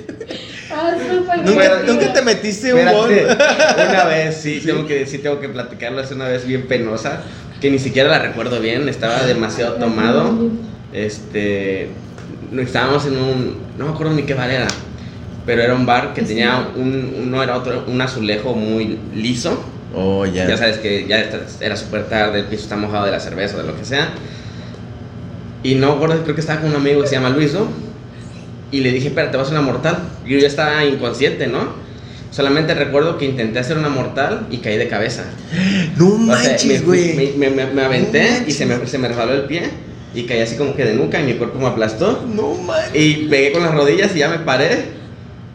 Ah, 0.73 0.93
¿Nunca, 1.45 1.83
¿Nunca, 1.85 2.13
te 2.13 2.23
metiste 2.23 2.73
un 2.73 2.93
gol? 2.93 3.11
Una 3.11 4.05
vez, 4.05 4.37
sí, 4.37 4.63
Tengo 4.65 4.87
que, 4.87 5.05
sí, 5.07 5.19
tengo 5.19 5.41
que 5.41 5.49
platicarlo. 5.49 6.01
Es 6.01 6.13
una 6.13 6.29
vez 6.29 6.47
bien 6.47 6.69
penosa, 6.69 7.23
que 7.61 7.71
ni 7.71 7.81
siquiera 7.81 8.09
la 8.09 8.21
recuerdo 8.21 8.61
bien. 8.61 8.89
Estaba 8.89 9.25
demasiado 9.25 9.75
tomado. 9.75 10.33
Este, 10.93 11.89
estábamos 12.59 13.07
en 13.07 13.17
un, 13.17 13.57
no 13.79 13.87
me 13.87 13.93
acuerdo 13.93 14.13
ni 14.13 14.23
qué 14.23 14.35
bar 14.35 14.51
era, 14.51 14.69
pero 15.47 15.63
era 15.63 15.75
un 15.75 15.87
bar 15.87 16.15
que 16.15 16.23
tenía 16.23 16.69
un, 16.77 17.31
no 17.31 17.43
era 17.43 17.57
otro, 17.57 17.85
un 17.87 18.01
azulejo 18.01 18.55
muy 18.55 18.99
liso. 19.15 19.63
Oh, 19.95 20.25
ya. 20.25 20.47
Ya 20.47 20.57
sabes 20.57 20.79
que 20.79 21.07
ya 21.07 21.29
era 21.61 21.77
súper 21.77 22.09
tarde, 22.09 22.41
el 22.41 22.45
piso 22.47 22.63
está 22.63 22.77
mojado 22.77 23.07
de 23.07 23.13
la 23.13 23.21
cerveza 23.21 23.57
o 23.57 23.61
de 23.61 23.67
lo 23.67 23.77
que 23.77 23.85
sea. 23.85 24.11
Y 25.63 25.75
no 25.75 25.93
acuerdo, 25.93 26.23
creo 26.23 26.35
que 26.35 26.41
estaba 26.41 26.61
con 26.61 26.71
un 26.71 26.77
amigo 26.77 27.03
que 27.03 27.09
se 27.09 27.17
llama 27.17 27.31
Luis, 27.31 27.53
¿no? 27.53 27.69
Y 28.71 28.81
le 28.81 28.93
dije, 28.93 29.09
espérate, 29.09 29.37
vas 29.37 29.49
a 29.49 29.51
una 29.51 29.63
mortal. 29.63 29.99
Y 30.25 30.31
yo 30.31 30.39
ya 30.39 30.47
estaba 30.47 30.85
inconsciente, 30.85 31.49
¿no? 31.49 31.91
Solamente 32.31 32.75
recuerdo 32.75 33.19
que 33.19 33.25
intenté 33.25 33.59
hacer 33.59 33.77
una 33.77 33.89
mortal 33.89 34.47
y 34.51 34.59
caí 34.59 34.77
de 34.79 34.89
cabeza. 34.89 35.25
No 35.97 36.17
manches, 36.17 36.87
güey. 36.87 37.35
me, 37.37 37.51
me, 37.51 37.67
me, 37.67 37.83
aventé 37.83 38.45
y 38.47 38.53
se 38.53 38.67
me, 38.67 38.87
se 38.87 38.99
me 38.99 39.09
resbaló 39.09 39.33
el 39.33 39.43
pie 39.43 39.63
y 40.15 40.23
caí 40.25 40.41
así 40.41 40.57
como 40.57 40.77
que 40.77 40.85
de 40.85 40.95
nuca 40.95 41.21
y 41.21 41.25
mi 41.25 41.35
cuerpo 41.35 41.59
me 41.59 41.67
aplastó. 41.67 42.25
No 42.33 42.55
manches. 42.55 42.95
Y 42.95 43.15
pegué 43.29 43.51
con 43.51 43.63
las 43.63 43.75
rodillas 43.75 44.15
y 44.15 44.21
ya 44.21 44.29
me 44.29 44.39
paré. 44.39 45.00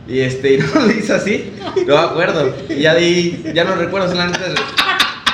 Y 0.07 0.19
este, 0.19 0.53
y 0.53 0.57
no 0.73 0.81
lo 0.81 0.91
hice 0.91 1.13
así. 1.13 1.53
No 1.87 1.95
me 1.95 2.03
acuerdo. 2.03 2.53
Y 2.69 2.81
ya 2.81 2.95
di, 2.95 3.43
ya 3.53 3.63
no 3.63 3.75
recuerdo, 3.75 4.09
solamente 4.09 4.39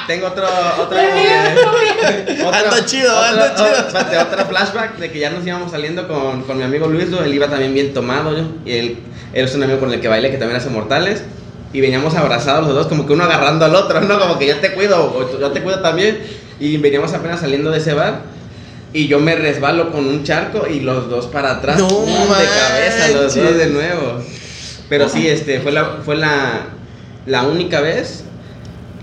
tengo 0.08 0.28
otro, 0.28 0.46
otro, 0.80 0.98
otro 0.98 0.98
chido, 0.98 2.48
otro, 2.48 2.86
chido. 2.86 3.14
Otro, 4.22 4.46
flashback 4.46 4.98
de 4.98 5.12
que 5.12 5.20
ya 5.20 5.30
nos 5.30 5.46
íbamos 5.46 5.72
saliendo 5.72 6.08
con, 6.08 6.42
con 6.42 6.58
mi 6.58 6.64
amigo 6.64 6.88
Luis, 6.88 7.08
él 7.24 7.34
iba 7.34 7.48
también 7.48 7.74
bien 7.74 7.94
tomado, 7.94 8.36
yo, 8.36 8.44
y 8.66 8.72
él, 8.74 8.98
él 9.34 9.46
es 9.46 9.56
un 9.56 9.64
amigo 9.64 9.80
con 9.80 9.94
el 9.94 10.02
que 10.02 10.08
baile 10.08 10.32
que 10.32 10.38
también 10.38 10.60
hace 10.60 10.70
mortales, 10.70 11.24
y 11.72 11.80
veníamos 11.80 12.16
abrazados 12.16 12.66
los 12.66 12.76
dos, 12.76 12.88
como 12.88 13.06
que 13.06 13.14
uno 13.14 13.24
agarrando 13.24 13.64
al 13.64 13.76
otro, 13.76 14.02
¿no? 14.02 14.20
Como 14.20 14.38
que 14.38 14.48
yo 14.48 14.58
te 14.58 14.74
cuido, 14.74 15.02
o 15.02 15.40
yo 15.40 15.52
te 15.52 15.62
cuido 15.62 15.82
también, 15.82 16.20
y 16.60 16.78
veníamos 16.78 17.14
apenas 17.14 17.40
saliendo 17.40 17.72
de 17.72 17.78
ese 17.78 17.94
bar, 17.94 18.24
y 18.94 19.08
yo 19.08 19.20
me 19.20 19.36
resbalo 19.36 19.92
con 19.92 20.06
un 20.06 20.24
charco 20.24 20.68
y 20.68 20.82
los 20.82 21.10
dos 21.10 21.28
para 21.28 21.52
atrás, 21.52 21.78
no 21.78 21.88
de 21.88 22.46
cabeza, 22.46 23.08
los 23.14 23.34
dos 23.34 23.58
de 23.58 23.68
nuevo. 23.68 24.20
Pero 24.92 25.08
sí, 25.08 25.26
este, 25.26 25.62
fue 25.62 25.72
la, 25.72 26.02
fue 26.04 26.18
la, 26.18 26.66
la 27.26 27.44
única 27.44 27.80
vez 27.80 28.26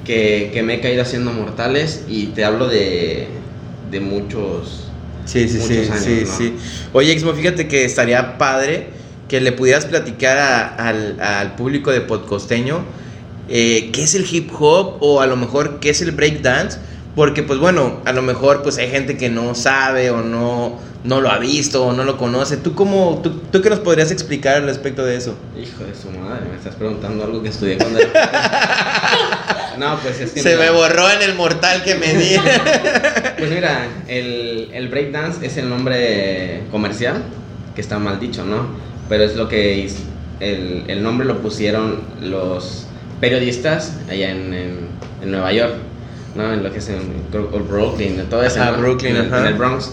que, 0.05 0.51
que, 0.53 0.62
me 0.62 0.74
he 0.74 0.81
caído 0.83 1.01
haciendo 1.01 1.33
mortales 1.33 2.05
y 2.07 2.27
te 2.27 2.44
hablo 2.44 2.68
de, 2.68 3.27
de 3.90 4.01
muchos, 4.01 4.90
sí, 5.24 5.48
sí, 5.48 5.59
sí, 5.59 5.88
sí, 5.98 6.27
sí. 6.27 6.57
Oye, 6.92 7.11
Exmo, 7.12 7.33
fíjate 7.33 7.68
que 7.68 7.87
estaría 7.87 8.37
padre 8.37 8.88
que 9.29 9.40
le 9.40 9.53
pudieras 9.53 9.87
platicar 9.87 10.37
al, 10.77 11.18
al, 11.22 11.57
público 11.57 11.90
de 11.90 12.03
podcosteño 12.03 12.85
eh, 13.48 13.88
qué 13.90 14.03
es 14.03 14.14
el 14.14 14.27
hip 14.31 14.51
hop 14.61 14.98
o 15.01 15.22
a 15.22 15.27
lo 15.27 15.37
mejor 15.38 15.81
qué 15.81 15.88
es 15.88 16.03
el 16.03 16.11
break 16.11 16.42
dance 16.42 16.79
porque 17.18 17.42
pues 17.42 17.59
bueno, 17.59 18.00
a 18.04 18.12
lo 18.12 18.22
mejor 18.22 18.62
pues 18.62 18.78
hay 18.78 18.90
gente 18.90 19.16
que 19.16 19.28
no 19.28 19.57
sabe 19.57 20.12
o 20.12 20.22
no, 20.22 20.78
no 21.02 21.20
lo 21.20 21.28
ha 21.33 21.38
visto 21.40 21.85
o 21.85 21.92
no 21.92 22.04
lo 22.04 22.16
conoce. 22.16 22.59
¿Tú 22.59 22.76
cómo, 22.76 23.18
tú, 23.24 23.40
tú 23.50 23.61
qué 23.61 23.70
nos 23.70 23.81
podrías 23.81 24.12
explicar 24.12 24.59
al 24.59 24.66
respecto 24.66 25.04
de 25.04 25.16
eso? 25.16 25.37
Hijo 25.61 25.83
de 25.83 25.96
su 25.96 26.16
madre, 26.16 26.48
me 26.48 26.57
estás 26.57 26.76
preguntando 26.76 27.24
algo 27.24 27.42
que 27.42 27.48
estudié 27.48 27.76
cuando 27.76 27.98
era... 27.98 29.74
no, 29.81 29.98
pues 29.98 30.20
es 30.20 30.31
que... 30.31 30.42
Se 30.42 30.57
me 30.57 30.70
borró 30.70 31.11
en 31.11 31.22
el 31.22 31.35
mortal 31.35 31.83
que 31.83 31.96
me 31.96 32.14
di. 32.14 32.37
pues 33.37 33.50
mira, 33.50 33.88
el, 34.07 34.70
el 34.72 34.87
breakdance 34.87 35.44
es 35.44 35.57
el 35.57 35.68
nombre 35.68 36.62
comercial, 36.70 37.24
que 37.74 37.81
está 37.81 37.98
mal 37.98 38.20
dicho, 38.20 38.44
¿no? 38.44 38.68
Pero 39.09 39.24
es 39.24 39.35
lo 39.35 39.48
que... 39.48 39.90
El, 40.38 40.85
el 40.87 41.02
nombre 41.02 41.26
lo 41.26 41.42
pusieron 41.42 42.00
los 42.22 42.87
periodistas 43.20 43.94
allá 44.09 44.31
en, 44.31 44.54
en, 44.54 44.88
en 45.20 45.31
Nueva 45.33 45.52
York 45.52 45.88
¿no? 46.38 46.53
En 46.55 46.62
lo 46.62 46.72
que 46.72 46.79
es 46.79 46.88
en 46.88 47.03
Brooklyn, 47.31 48.24
todo 48.31 48.42
eso. 48.44 48.62
Ah, 48.62 48.70
Brooklyn, 48.70 49.16
en, 49.16 49.35
el 49.35 49.55
Bronx. 49.55 49.92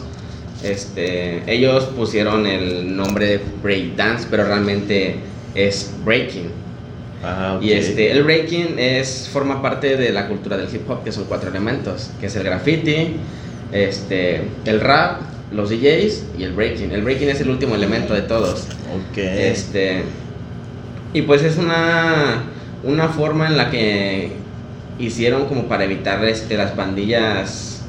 Este, 0.63 1.43
ellos 1.51 1.85
pusieron 1.85 2.45
el 2.45 2.95
nombre 2.95 3.25
de 3.25 3.41
break 3.61 3.95
dance, 3.95 4.27
pero 4.29 4.45
realmente 4.45 5.17
es 5.55 5.91
breaking. 6.05 6.49
Ah, 7.23 7.59
Y 7.61 7.71
este, 7.71 8.11
el 8.11 8.23
breaking 8.23 8.77
es, 8.77 9.27
forma 9.31 9.61
parte 9.61 9.97
de 9.97 10.11
la 10.11 10.27
cultura 10.27 10.57
del 10.57 10.73
hip 10.73 10.89
hop, 10.89 11.03
que 11.03 11.11
son 11.11 11.25
cuatro 11.25 11.49
elementos, 11.49 12.11
que 12.19 12.27
es 12.27 12.35
el 12.35 12.43
graffiti, 12.43 13.15
este, 13.71 14.43
el 14.65 14.79
rap, 14.79 15.21
los 15.51 15.69
DJs 15.69 16.23
y 16.37 16.43
el 16.43 16.53
breaking. 16.53 16.91
El 16.91 17.01
breaking 17.01 17.29
es 17.29 17.41
el 17.41 17.49
último 17.49 17.75
elemento 17.75 18.13
de 18.13 18.21
todos. 18.21 18.67
Okay. 19.11 19.49
Este, 19.49 20.03
y 21.13 21.23
pues 21.23 21.43
es 21.43 21.57
una, 21.57 22.43
una 22.83 23.09
forma 23.09 23.47
en 23.47 23.57
la 23.57 23.71
que 23.71 24.44
hicieron 24.99 25.45
como 25.45 25.67
para 25.67 25.83
evitar 25.83 26.23
este, 26.25 26.57
las 26.57 26.71
pandillas, 26.71 27.83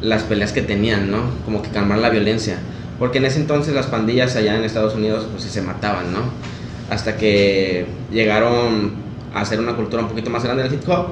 las 0.00 0.22
peleas 0.22 0.52
que 0.52 0.62
tenían, 0.62 1.10
¿no? 1.10 1.22
Como 1.44 1.62
que 1.62 1.70
calmar 1.70 1.98
la 1.98 2.10
violencia. 2.10 2.58
Porque 2.98 3.18
en 3.18 3.24
ese 3.24 3.40
entonces 3.40 3.74
las 3.74 3.86
pandillas 3.86 4.36
allá 4.36 4.56
en 4.56 4.64
Estados 4.64 4.94
Unidos 4.94 5.26
pues 5.30 5.44
se 5.44 5.62
mataban, 5.62 6.12
¿no? 6.12 6.20
Hasta 6.90 7.16
que 7.16 7.86
llegaron 8.12 8.92
a 9.34 9.40
hacer 9.40 9.60
una 9.60 9.74
cultura 9.74 10.02
un 10.02 10.08
poquito 10.08 10.30
más 10.30 10.44
grande 10.44 10.62
del 10.62 10.74
hip 10.74 10.88
hop 10.88 11.08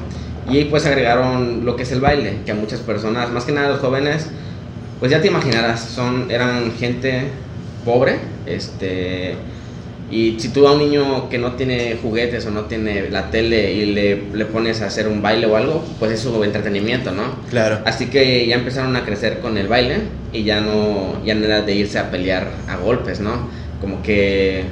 y 0.48 0.64
pues 0.64 0.84
agregaron 0.86 1.64
lo 1.64 1.76
que 1.76 1.84
es 1.84 1.92
el 1.92 2.00
baile, 2.00 2.38
que 2.44 2.52
a 2.52 2.54
muchas 2.54 2.80
personas, 2.80 3.30
más 3.30 3.44
que 3.44 3.52
nada 3.52 3.68
los 3.68 3.80
jóvenes, 3.80 4.28
pues 4.98 5.10
ya 5.10 5.20
te 5.20 5.28
imaginarás, 5.28 5.80
son, 5.80 6.30
eran 6.30 6.72
gente 6.72 7.28
pobre, 7.84 8.18
este, 8.46 9.36
y 10.10 10.40
si 10.40 10.48
tú 10.48 10.66
a 10.66 10.72
un 10.72 10.80
niño 10.80 11.28
que 11.28 11.38
no 11.38 11.52
tiene 11.52 11.96
juguetes 12.02 12.44
o 12.46 12.50
no 12.50 12.62
tiene 12.64 13.10
la 13.10 13.30
tele 13.30 13.72
y 13.72 13.86
le, 13.86 14.22
le, 14.32 14.44
pones 14.46 14.82
a 14.82 14.86
hacer 14.86 15.06
un 15.06 15.22
baile 15.22 15.46
o 15.46 15.56
algo, 15.56 15.84
pues 15.98 16.12
es 16.12 16.20
su 16.20 16.42
entretenimiento, 16.42 17.12
¿no? 17.12 17.36
Claro. 17.48 17.80
Así 17.84 18.06
que 18.06 18.46
ya 18.46 18.56
empezaron 18.56 18.96
a 18.96 19.04
crecer 19.04 19.38
con 19.38 19.56
el 19.56 19.68
baile 19.68 19.98
y 20.32 20.42
ya 20.42 20.60
no, 20.60 21.24
ya 21.24 21.34
no 21.34 21.44
era 21.44 21.62
de 21.62 21.74
irse 21.74 21.98
a 21.98 22.10
pelear 22.10 22.50
a 22.68 22.76
golpes, 22.76 23.20
¿no? 23.20 23.48
Como 23.80 24.02
que 24.02 24.64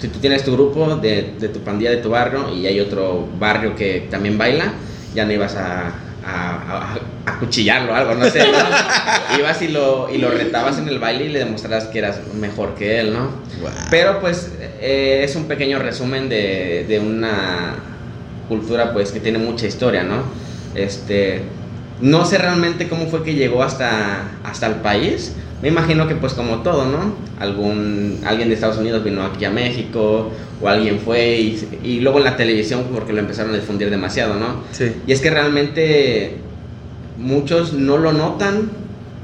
si 0.00 0.08
tú 0.08 0.18
tienes 0.18 0.42
tu 0.42 0.52
grupo 0.52 0.96
de, 0.96 1.34
de 1.38 1.48
tu 1.48 1.60
pandilla 1.60 1.90
de 1.90 1.98
tu 1.98 2.10
barrio 2.10 2.52
y 2.54 2.66
hay 2.66 2.80
otro 2.80 3.28
barrio 3.38 3.76
que 3.76 4.08
también 4.10 4.36
baila, 4.36 4.72
ya 5.14 5.24
no 5.24 5.32
ibas 5.32 5.54
a, 5.54 5.94
a, 6.26 6.98
a, 7.26 7.38
cuchillarlo 7.38 7.92
o 7.92 7.94
algo, 7.94 8.14
no 8.14 8.28
sé. 8.28 8.40
Ibas 9.38 9.62
y 9.62 9.68
lo, 9.68 10.08
y 10.12 10.18
lo 10.18 10.30
retabas 10.30 10.78
en 10.78 10.88
el 10.88 10.98
baile 10.98 11.26
y 11.26 11.28
le 11.28 11.38
demostrabas 11.40 11.84
que 11.84 11.98
eras 11.98 12.20
mejor 12.34 12.74
que 12.74 13.00
él, 13.00 13.12
¿no? 13.12 13.30
Pero 13.90 14.20
pues 14.20 14.52
eh, 14.80 15.22
es 15.24 15.36
un 15.36 15.44
pequeño 15.44 15.78
resumen 15.78 16.28
de, 16.28 16.84
de, 16.88 16.98
una 16.98 17.76
cultura 18.48 18.92
pues 18.92 19.12
que 19.12 19.20
tiene 19.20 19.38
mucha 19.38 19.66
historia, 19.66 20.02
¿no? 20.02 20.22
Este, 20.74 21.42
no 22.00 22.24
sé 22.24 22.38
realmente 22.38 22.88
cómo 22.88 23.06
fue 23.06 23.22
que 23.22 23.34
llegó 23.34 23.62
hasta, 23.62 24.22
hasta 24.44 24.66
el 24.66 24.76
país. 24.76 25.34
Me 25.62 25.68
imagino 25.68 26.06
que 26.06 26.14
pues 26.14 26.34
como 26.34 26.56
todo, 26.62 26.86
¿no? 26.86 27.14
Algún, 27.40 28.20
alguien 28.26 28.48
de 28.48 28.54
Estados 28.54 28.76
Unidos 28.76 29.02
vino 29.02 29.22
aquí 29.24 29.44
a 29.44 29.50
México 29.50 30.30
o 30.60 30.68
alguien 30.68 31.00
fue 31.00 31.36
y, 31.38 31.68
y, 31.82 32.00
luego 32.00 32.18
en 32.18 32.24
la 32.24 32.36
televisión 32.36 32.84
porque 32.92 33.12
lo 33.12 33.20
empezaron 33.20 33.52
a 33.52 33.56
difundir 33.56 33.88
demasiado, 33.88 34.34
¿no? 34.34 34.62
Sí. 34.72 34.92
Y 35.06 35.12
es 35.12 35.20
que 35.20 35.30
realmente 35.30 36.36
muchos 37.18 37.72
no 37.72 37.96
lo 37.96 38.12
notan, 38.12 38.70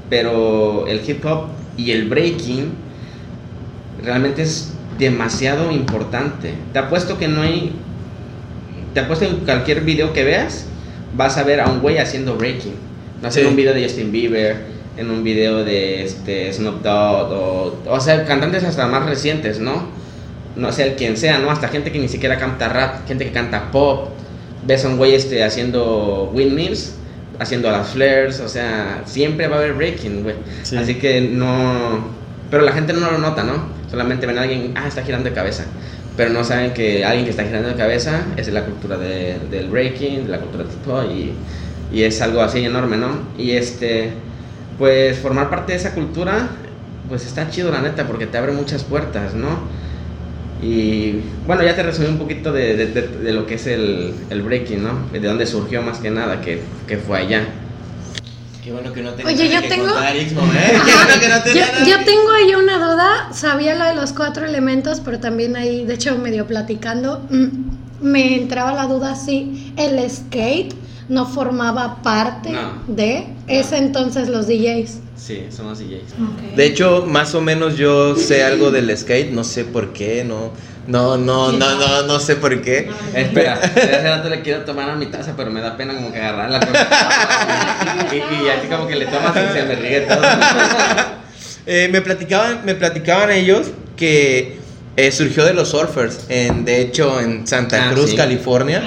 pero 0.08 0.86
el 0.86 1.02
hip 1.08 1.24
hop 1.26 1.48
y 1.76 1.90
el 1.90 2.08
breaking 2.08 2.70
realmente 4.02 4.42
es 4.42 4.72
demasiado 4.98 5.70
importante. 5.70 6.54
Te 6.72 6.78
apuesto 6.78 7.18
que 7.18 7.28
no 7.28 7.42
hay... 7.42 7.72
Te 8.94 9.00
apuesto 9.00 9.24
en 9.24 9.36
cualquier 9.36 9.82
video 9.82 10.12
que 10.12 10.22
veas, 10.22 10.66
vas 11.16 11.38
a 11.38 11.44
ver 11.44 11.60
a 11.60 11.68
un 11.68 11.80
güey 11.80 11.98
haciendo 11.98 12.36
breaking. 12.36 12.74
No 13.22 13.30
sé, 13.30 13.40
sí. 13.40 13.46
un 13.46 13.56
video 13.56 13.72
de 13.72 13.82
Justin 13.84 14.12
Bieber, 14.12 14.56
en 14.96 15.10
un 15.10 15.24
video 15.24 15.64
de 15.64 16.04
este, 16.04 16.52
Snoop 16.52 16.82
Dogg, 16.82 17.32
o, 17.32 17.74
o 17.88 18.00
sea, 18.00 18.24
cantantes 18.24 18.64
hasta 18.64 18.86
más 18.86 19.06
recientes, 19.06 19.58
¿no? 19.58 20.00
no 20.54 20.70
sé, 20.70 20.88
el 20.88 20.94
quien 20.96 21.16
sea, 21.16 21.38
¿no? 21.38 21.50
Hasta 21.50 21.68
gente 21.68 21.90
que 21.92 21.98
ni 21.98 22.08
siquiera 22.08 22.36
canta 22.38 22.68
rap, 22.68 23.06
gente 23.08 23.24
que 23.24 23.32
canta 23.32 23.70
pop. 23.70 24.10
Ves 24.66 24.84
a 24.84 24.88
un 24.88 24.96
güey 24.98 25.14
este, 25.14 25.42
haciendo 25.42 26.30
windmills, 26.34 26.94
haciendo 27.38 27.70
las 27.70 27.88
flares, 27.88 28.38
o 28.40 28.48
sea, 28.48 29.02
siempre 29.06 29.48
va 29.48 29.56
a 29.56 29.58
haber 29.60 29.72
breaking, 29.72 30.22
güey. 30.22 30.36
Sí. 30.62 30.76
Así 30.76 30.96
que 30.96 31.22
no... 31.22 32.06
Pero 32.50 32.64
la 32.64 32.72
gente 32.72 32.92
no 32.92 33.10
lo 33.10 33.16
nota, 33.18 33.42
¿no? 33.44 33.64
Solamente 33.90 34.26
ven 34.26 34.38
a 34.38 34.42
alguien, 34.42 34.72
ah, 34.76 34.86
está 34.86 35.02
girando 35.02 35.30
de 35.30 35.34
cabeza. 35.34 35.64
Pero 36.18 36.30
no 36.30 36.44
saben 36.44 36.74
que 36.74 37.02
alguien 37.02 37.24
que 37.24 37.30
está 37.30 37.44
girando 37.44 37.70
de 37.70 37.74
cabeza 37.74 38.26
es 38.36 38.44
de 38.46 38.52
la 38.52 38.64
cultura 38.66 38.98
de- 38.98 39.38
del 39.50 39.68
breaking, 39.68 40.26
de 40.26 40.30
la 40.32 40.38
cultura 40.38 40.64
del 40.64 40.72
hip 40.74 41.32
y, 41.90 41.96
y 41.98 42.02
es 42.04 42.20
algo 42.20 42.42
así 42.42 42.62
enorme, 42.62 42.98
¿no? 42.98 43.08
Y 43.38 43.52
este, 43.52 44.10
pues 44.78 45.18
formar 45.18 45.50
parte 45.50 45.72
de 45.72 45.78
esa 45.78 45.92
cultura, 45.94 46.48
pues 47.08 47.26
está 47.26 47.50
chido 47.50 47.70
la 47.70 47.80
neta 47.82 48.06
porque 48.06 48.26
te 48.26 48.38
abre 48.38 48.52
muchas 48.52 48.84
puertas, 48.84 49.34
¿no? 49.34 49.60
Y 50.62 51.20
bueno, 51.46 51.62
ya 51.64 51.74
te 51.74 51.82
resumí 51.82 52.08
un 52.08 52.18
poquito 52.18 52.52
de, 52.52 52.76
de- 52.76 52.86
de- 52.86 53.08
de 53.08 53.32
lo 53.32 53.46
que 53.46 53.54
es 53.54 53.66
el, 53.66 54.14
el 54.30 54.42
breaking, 54.42 54.82
¿no? 54.82 54.90
De 55.12 55.18
dónde 55.20 55.46
surgió 55.46 55.82
más 55.82 55.98
que 55.98 56.10
nada, 56.10 56.40
que, 56.40 56.62
que 56.86 56.98
fue 56.98 57.18
allá. 57.18 57.46
Qué 58.62 58.70
bueno 58.70 58.92
que 58.92 59.02
no 59.02 59.10
Oye, 59.26 59.50
yo 59.50 59.60
que 59.60 59.68
tengo- 59.68 59.88
contar, 59.88 60.14
¿eh? 60.14 60.24
Qué 60.28 60.34
bueno 60.34 61.20
que 61.20 61.28
no 61.28 61.36
Yo, 61.38 61.42
tenía 61.42 61.84
yo 61.98 62.04
tengo 62.04 62.30
ahí 62.30 62.54
una 62.54 62.76
duda, 62.78 63.32
sabía 63.32 63.74
lo 63.74 63.84
de 63.86 63.96
los 63.96 64.12
cuatro 64.12 64.46
elementos, 64.46 65.00
pero 65.04 65.18
también 65.18 65.56
ahí, 65.56 65.84
de 65.84 65.94
hecho, 65.94 66.16
medio 66.16 66.46
platicando, 66.46 67.26
mm, 67.28 68.04
me 68.06 68.36
entraba 68.36 68.72
la 68.72 68.86
duda 68.86 69.16
si 69.16 69.72
el 69.76 70.08
skate 70.08 70.74
no 71.08 71.26
formaba 71.26 72.02
parte 72.02 72.50
No. 72.50 72.72
de 72.86 73.26
ese 73.48 73.78
entonces 73.78 74.28
los 74.28 74.46
DJs. 74.46 74.98
Sí, 75.16 75.46
somos 75.50 75.78
DJs. 75.78 76.56
De 76.56 76.66
hecho, 76.66 77.04
más 77.06 77.34
o 77.34 77.40
menos 77.40 77.76
yo 77.76 78.16
sé 78.16 78.44
algo 78.44 78.70
del 78.70 78.96
skate, 78.96 79.30
no 79.30 79.44
sé 79.44 79.64
por 79.64 79.92
qué, 79.92 80.24
no, 80.24 80.52
no, 80.86 81.16
no, 81.16 81.52
no, 81.52 81.74
no, 81.76 82.02
no 82.02 82.18
sé 82.20 82.36
por 82.36 82.60
qué. 82.62 82.90
Espera, 83.14 83.54
hace 83.62 84.02
rato 84.08 84.28
le 84.28 84.42
quiero 84.42 84.64
tomar 84.64 84.90
a 84.90 84.96
mi 84.96 85.06
taza, 85.06 85.34
pero 85.36 85.50
me 85.50 85.60
da 85.60 85.76
pena 85.76 85.94
como 85.94 86.12
que 86.12 86.18
agarrarla. 86.20 86.60
con- 86.60 86.74
y, 88.12 88.16
y 88.16 88.48
así 88.48 88.66
como 88.68 88.86
que 88.88 88.96
le 88.96 89.06
tomas 89.06 89.34
y 89.36 89.52
se 89.52 89.62
me 89.64 89.74
ríe 89.76 90.00
todo. 90.02 90.20
Eh, 91.64 91.88
me 91.92 92.00
platicaban, 92.02 92.62
me 92.64 92.74
platicaban 92.74 93.30
ellos 93.30 93.68
que 93.96 94.58
eh, 94.96 95.12
surgió 95.12 95.44
de 95.44 95.54
los 95.54 95.68
surfers, 95.68 96.26
en, 96.28 96.64
de 96.64 96.80
hecho 96.80 97.20
en 97.20 97.46
Santa 97.46 97.88
Ah, 97.88 97.92
Cruz, 97.92 98.10
sí. 98.10 98.16
California. 98.16 98.82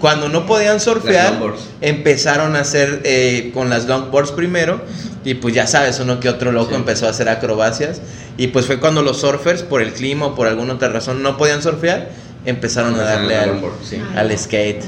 Cuando 0.00 0.28
no 0.28 0.46
podían 0.46 0.80
surfear, 0.80 1.38
empezaron 1.80 2.56
a 2.56 2.60
hacer 2.60 3.02
eh, 3.04 3.50
con 3.52 3.68
las 3.70 3.86
longboards 3.86 4.32
primero. 4.32 4.80
Y 5.24 5.34
pues 5.34 5.54
ya 5.54 5.66
sabes, 5.66 6.00
uno 6.00 6.18
que 6.20 6.28
otro 6.30 6.50
loco 6.52 6.70
Sí. 6.70 6.76
empezó 6.76 7.06
a 7.06 7.10
hacer 7.10 7.28
acrobacias. 7.28 8.00
Y 8.38 8.48
pues 8.48 8.64
fue 8.66 8.80
cuando 8.80 9.02
los 9.02 9.20
surfers, 9.20 9.62
por 9.62 9.82
el 9.82 9.92
clima 9.92 10.26
o 10.28 10.34
por 10.34 10.46
alguna 10.46 10.74
otra 10.74 10.88
razón, 10.88 11.22
no 11.22 11.36
podían 11.36 11.62
surfear, 11.62 12.08
empezaron 12.46 12.94
a 12.94 13.02
darle 13.02 13.36
Al 13.36 13.50
longboard, 13.50 13.74
sí. 13.84 13.98
al 14.16 14.36
skate. 14.38 14.82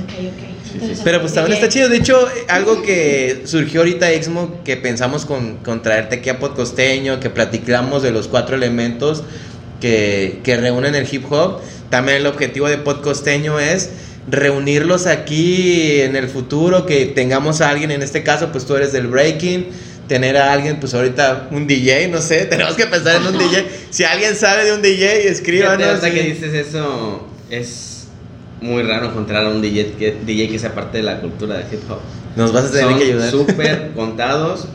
Entonces, 0.72 1.00
Pero 1.04 1.20
pues 1.20 1.34
también 1.34 1.54
está 1.58 1.68
chido. 1.68 1.90
De 1.90 1.98
hecho, 1.98 2.26
algo 2.48 2.80
que 2.80 3.42
surgió 3.44 3.80
ahorita, 3.80 4.10
Exmo, 4.10 4.62
que 4.64 4.78
pensamos 4.78 5.26
con, 5.26 5.58
con 5.58 5.82
traerte 5.82 6.16
aquí 6.16 6.30
a 6.30 6.38
Podcosteño, 6.38 7.20
que 7.20 7.28
platicamos 7.28 8.02
de 8.02 8.10
los 8.12 8.26
cuatro 8.28 8.56
elementos 8.56 9.22
que, 9.82 10.40
que 10.42 10.56
reúnen 10.56 10.94
el 10.94 11.06
hip 11.12 11.30
hop. 11.30 11.60
También 11.90 12.16
el 12.18 12.26
objetivo 12.26 12.68
de 12.70 12.78
Podcosteño 12.78 13.58
es 13.60 13.90
reunirlos 14.28 15.06
aquí 15.06 16.00
en 16.00 16.16
el 16.16 16.28
futuro, 16.28 16.86
que 16.86 17.06
tengamos 17.06 17.60
a 17.60 17.70
alguien, 17.70 17.90
en 17.90 18.02
este 18.02 18.22
caso, 18.22 18.50
pues 18.52 18.64
tú 18.66 18.74
eres 18.76 18.92
del 18.92 19.06
breaking. 19.08 19.66
Tener 20.08 20.36
a 20.36 20.52
alguien, 20.52 20.78
pues 20.80 20.92
ahorita 20.94 21.48
un 21.52 21.66
DJ, 21.66 22.08
no 22.08 22.20
sé, 22.20 22.44
tenemos 22.50 22.74
que 22.74 22.86
pensar 22.86 23.16
en 23.16 23.26
un 23.28 23.38
DJ. 23.38 23.66
Si 23.90 24.04
alguien 24.04 24.34
sabe 24.34 24.64
de 24.64 24.72
un 24.74 24.82
DJ, 24.82 25.06
Fíjate, 25.08 25.28
escríbanos. 25.30 25.86
ahorita 25.86 26.08
y- 26.08 26.12
que 26.12 26.22
dices 26.22 26.54
eso, 26.54 27.26
es 27.50 28.08
muy 28.60 28.82
raro 28.82 29.06
encontrar 29.06 29.44
a 29.46 29.48
un 29.48 29.62
DJ 29.62 29.92
que, 29.98 30.16
DJ 30.26 30.48
que 30.48 30.58
sea 30.58 30.74
parte 30.74 30.98
de 30.98 31.04
la 31.04 31.20
cultura 31.20 31.56
de 31.56 31.62
hip 31.74 31.80
hop. 31.90 31.98
Nos 32.36 32.52
vas 32.52 32.64
a 32.66 32.70
tener 32.72 32.84
Son 32.90 32.98
que 32.98 33.04
ayudar. 33.04 33.30
súper 33.30 33.90
contados, 33.96 34.66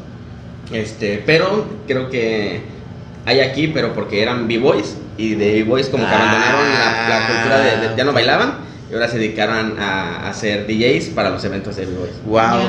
este, 0.73 1.21
pero 1.25 1.65
creo 1.87 2.09
que 2.09 2.61
hay 3.25 3.41
aquí, 3.41 3.67
pero 3.67 3.93
porque 3.93 4.21
eran 4.21 4.47
b-boys 4.47 4.95
y 5.17 5.35
de 5.35 5.51
b-boys 5.63 5.87
como 5.89 6.07
que 6.07 6.13
abandonaron 6.15 6.69
la, 6.73 7.09
la 7.09 7.27
cultura 7.27 7.59
de, 7.59 7.89
de- 7.89 7.97
ya 7.97 8.03
no 8.05 8.13
bailaban 8.13 8.59
y 8.89 8.93
ahora 8.93 9.07
se 9.07 9.17
dedicaron 9.17 9.75
a, 9.79 10.31
ser 10.33 10.65
DJs 10.67 11.09
para 11.09 11.29
los 11.29 11.43
eventos 11.43 11.75
de 11.75 11.85
b-boys. 11.85 12.13
Wow. 12.25 12.59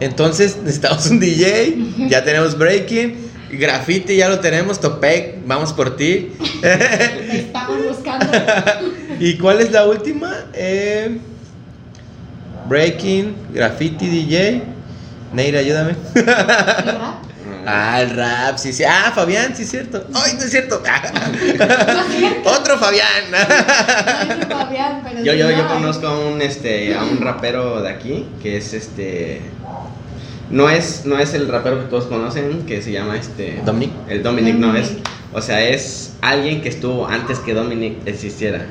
Entonces 0.00 0.56
necesitamos 0.62 1.06
un 1.06 1.20
DJ, 1.20 2.08
ya 2.08 2.24
tenemos 2.24 2.56
breaking, 2.56 3.16
graffiti 3.50 4.16
ya 4.16 4.28
lo 4.28 4.40
tenemos, 4.40 4.80
Topec, 4.80 5.46
vamos 5.46 5.72
por 5.72 5.96
ti. 5.96 6.32
Estamos 6.62 7.88
buscando. 7.88 8.26
¿Y 9.20 9.36
cuál 9.38 9.60
es 9.60 9.70
la 9.72 9.86
última? 9.86 10.32
Eh, 10.52 11.18
breaking, 12.68 13.34
graffiti, 13.52 14.06
DJ. 14.06 14.62
Neira, 15.32 15.60
ayúdame. 15.60 15.94
Ah, 17.66 18.00
el 18.00 18.10
rap, 18.10 18.58
sí, 18.58 18.72
sí. 18.72 18.84
Ah, 18.84 19.12
Fabián, 19.12 19.54
sí 19.56 19.62
es 19.62 19.70
cierto. 19.70 20.06
Ay, 20.14 20.34
no 20.38 20.44
es 20.44 20.50
cierto. 20.50 20.80
Otro 22.44 22.78
Fabián. 22.78 23.24
Fabián, 24.48 25.02
pero 25.04 25.24
Yo, 25.24 25.34
yo, 25.34 25.50
yo 25.50 25.56
no, 25.56 25.68
conozco 25.68 26.06
a 26.06 26.18
un, 26.18 26.40
este, 26.40 26.94
a 26.94 27.02
un 27.02 27.20
rapero 27.20 27.82
de 27.82 27.90
aquí 27.90 28.26
que 28.40 28.56
es 28.56 28.72
este. 28.72 29.42
No 30.48 30.70
es, 30.70 31.06
no 31.06 31.18
es 31.18 31.34
el 31.34 31.48
rapero 31.48 31.80
que 31.80 31.86
todos 31.86 32.04
conocen, 32.04 32.64
que 32.66 32.82
se 32.82 32.92
llama 32.92 33.16
este. 33.16 33.60
Dominic. 33.64 33.92
El 34.08 34.22
Dominic 34.22 34.54
no 34.54 34.76
es. 34.76 34.88
Dominic. 34.88 35.08
O 35.32 35.42
sea, 35.42 35.60
es 35.68 36.14
alguien 36.22 36.62
que 36.62 36.68
estuvo 36.68 37.06
antes 37.08 37.40
que 37.40 37.52
Dominic 37.52 38.06
existiera. 38.06 38.64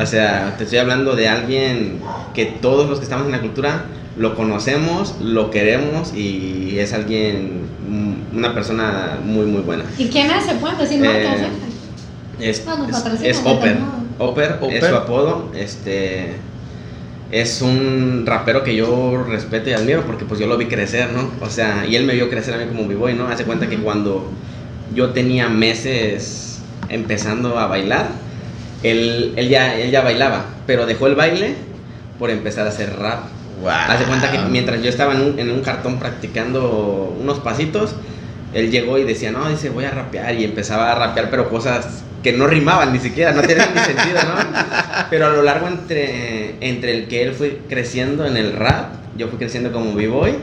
O 0.00 0.06
sea, 0.06 0.54
te 0.58 0.64
estoy 0.64 0.78
hablando 0.78 1.16
de 1.16 1.28
alguien 1.28 1.98
que 2.34 2.44
todos 2.44 2.88
los 2.88 2.98
que 2.98 3.04
estamos 3.04 3.26
en 3.26 3.32
la 3.32 3.40
cultura 3.40 3.86
lo 4.18 4.34
conocemos, 4.34 5.16
lo 5.20 5.50
queremos 5.50 6.12
y 6.14 6.78
es 6.78 6.92
alguien, 6.92 7.62
mm, 7.88 8.36
una 8.36 8.52
persona 8.54 9.18
muy, 9.24 9.46
muy 9.46 9.62
buena. 9.62 9.84
¿Y 9.96 10.08
quién 10.08 10.30
es? 10.30 10.44
¿Se 10.44 10.54
pueden 10.56 10.78
decir 10.78 11.04
Eh, 11.04 11.06
marcas? 11.08 11.40
eh? 11.40 11.48
Es, 12.50 12.66
No, 12.66 12.88
es- 12.88 13.22
es 13.22 13.40
Oper. 13.44 13.76
Oper 14.18 14.58
es 14.70 14.84
su 14.84 14.94
apodo. 14.94 15.50
Este 15.56 16.32
es 17.30 17.60
un 17.62 18.24
rapero 18.26 18.64
que 18.64 18.74
yo 18.74 19.22
respeto 19.28 19.70
y 19.70 19.72
admiro 19.74 20.02
porque 20.04 20.24
pues 20.24 20.40
yo 20.40 20.46
lo 20.46 20.56
vi 20.56 20.66
crecer, 20.66 21.10
¿no? 21.12 21.30
O 21.44 21.50
sea, 21.50 21.84
y 21.86 21.94
él 21.96 22.04
me 22.04 22.14
vio 22.14 22.30
crecer 22.30 22.54
a 22.54 22.58
mí 22.58 22.64
como 22.66 22.88
b-boy, 22.88 23.14
¿no? 23.14 23.28
Hace 23.28 23.44
cuenta 23.44 23.68
que 23.68 23.76
cuando 23.78 24.30
yo 24.94 25.10
tenía 25.10 25.48
meses 25.48 26.60
empezando 26.88 27.58
a 27.58 27.66
bailar, 27.66 28.08
él, 28.82 29.34
él, 29.36 29.48
ya, 29.48 29.76
él 29.78 29.90
ya 29.90 30.00
bailaba, 30.02 30.46
pero 30.66 30.86
dejó 30.86 31.06
el 31.06 31.14
baile 31.16 31.54
por 32.18 32.30
empezar 32.30 32.66
a 32.66 32.70
hacer 32.70 32.96
rap. 32.98 33.24
Wow. 33.60 33.70
Hace 33.70 34.04
cuenta 34.04 34.30
que 34.30 34.38
mientras 34.38 34.82
yo 34.82 34.88
estaba 34.88 35.14
en 35.14 35.22
un, 35.22 35.38
en 35.38 35.50
un 35.50 35.60
cartón 35.62 35.98
practicando 35.98 37.16
unos 37.20 37.40
pasitos, 37.40 37.94
él 38.54 38.70
llegó 38.70 38.98
y 38.98 39.04
decía, 39.04 39.30
no, 39.30 39.48
dice, 39.48 39.70
voy 39.70 39.84
a 39.84 39.90
rapear. 39.90 40.34
Y 40.34 40.44
empezaba 40.44 40.92
a 40.92 40.94
rapear, 40.94 41.30
pero 41.30 41.48
cosas 41.48 42.04
que 42.22 42.32
no 42.32 42.46
rimaban 42.46 42.92
ni 42.92 42.98
siquiera, 42.98 43.32
no 43.32 43.42
tienen 43.42 43.66
ni 43.74 43.80
sentido, 43.80 44.18
¿no? 44.22 44.58
Pero 45.10 45.26
a 45.26 45.30
lo 45.30 45.42
largo 45.42 45.68
entre, 45.68 46.56
entre 46.60 46.94
el 46.94 47.08
que 47.08 47.22
él 47.22 47.32
fue 47.32 47.60
creciendo 47.68 48.26
en 48.26 48.36
el 48.36 48.54
rap, 48.54 48.92
yo 49.16 49.28
fui 49.28 49.38
creciendo 49.38 49.72
como 49.72 49.94
b-boy. 49.94 50.34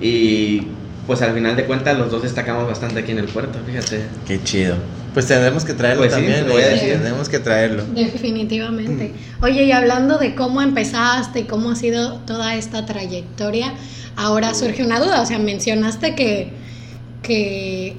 Y 0.00 0.68
pues 1.06 1.22
al 1.22 1.32
final 1.34 1.54
de 1.56 1.64
cuentas 1.64 1.96
los 1.98 2.10
dos 2.10 2.22
destacamos 2.22 2.66
bastante 2.66 3.00
aquí 3.00 3.12
en 3.12 3.18
el 3.18 3.26
puerto, 3.26 3.58
fíjate. 3.66 4.06
Qué 4.26 4.42
chido. 4.42 4.76
Pues 5.14 5.26
tendremos 5.26 5.64
que 5.64 5.72
traerlo 5.72 6.02
Pues 6.02 6.12
también. 6.12 6.44
te 6.44 6.50
voy 6.52 6.60
a 6.62 6.68
eh, 6.68 6.72
decir. 6.72 6.92
Tenemos 7.02 7.28
que 7.28 7.38
traerlo. 7.38 7.84
Definitivamente. 7.94 9.12
Oye, 9.40 9.64
y 9.64 9.72
hablando 9.72 10.18
de 10.18 10.34
cómo 10.34 10.60
empezaste 10.60 11.40
y 11.40 11.44
cómo 11.44 11.70
ha 11.70 11.76
sido 11.76 12.16
toda 12.26 12.54
esta 12.56 12.84
trayectoria, 12.84 13.72
ahora 14.16 14.52
surge 14.54 14.84
una 14.84 15.00
duda. 15.00 15.22
O 15.22 15.26
sea, 15.26 15.38
mencionaste 15.38 16.14
que, 16.14 16.52
que 17.22 17.96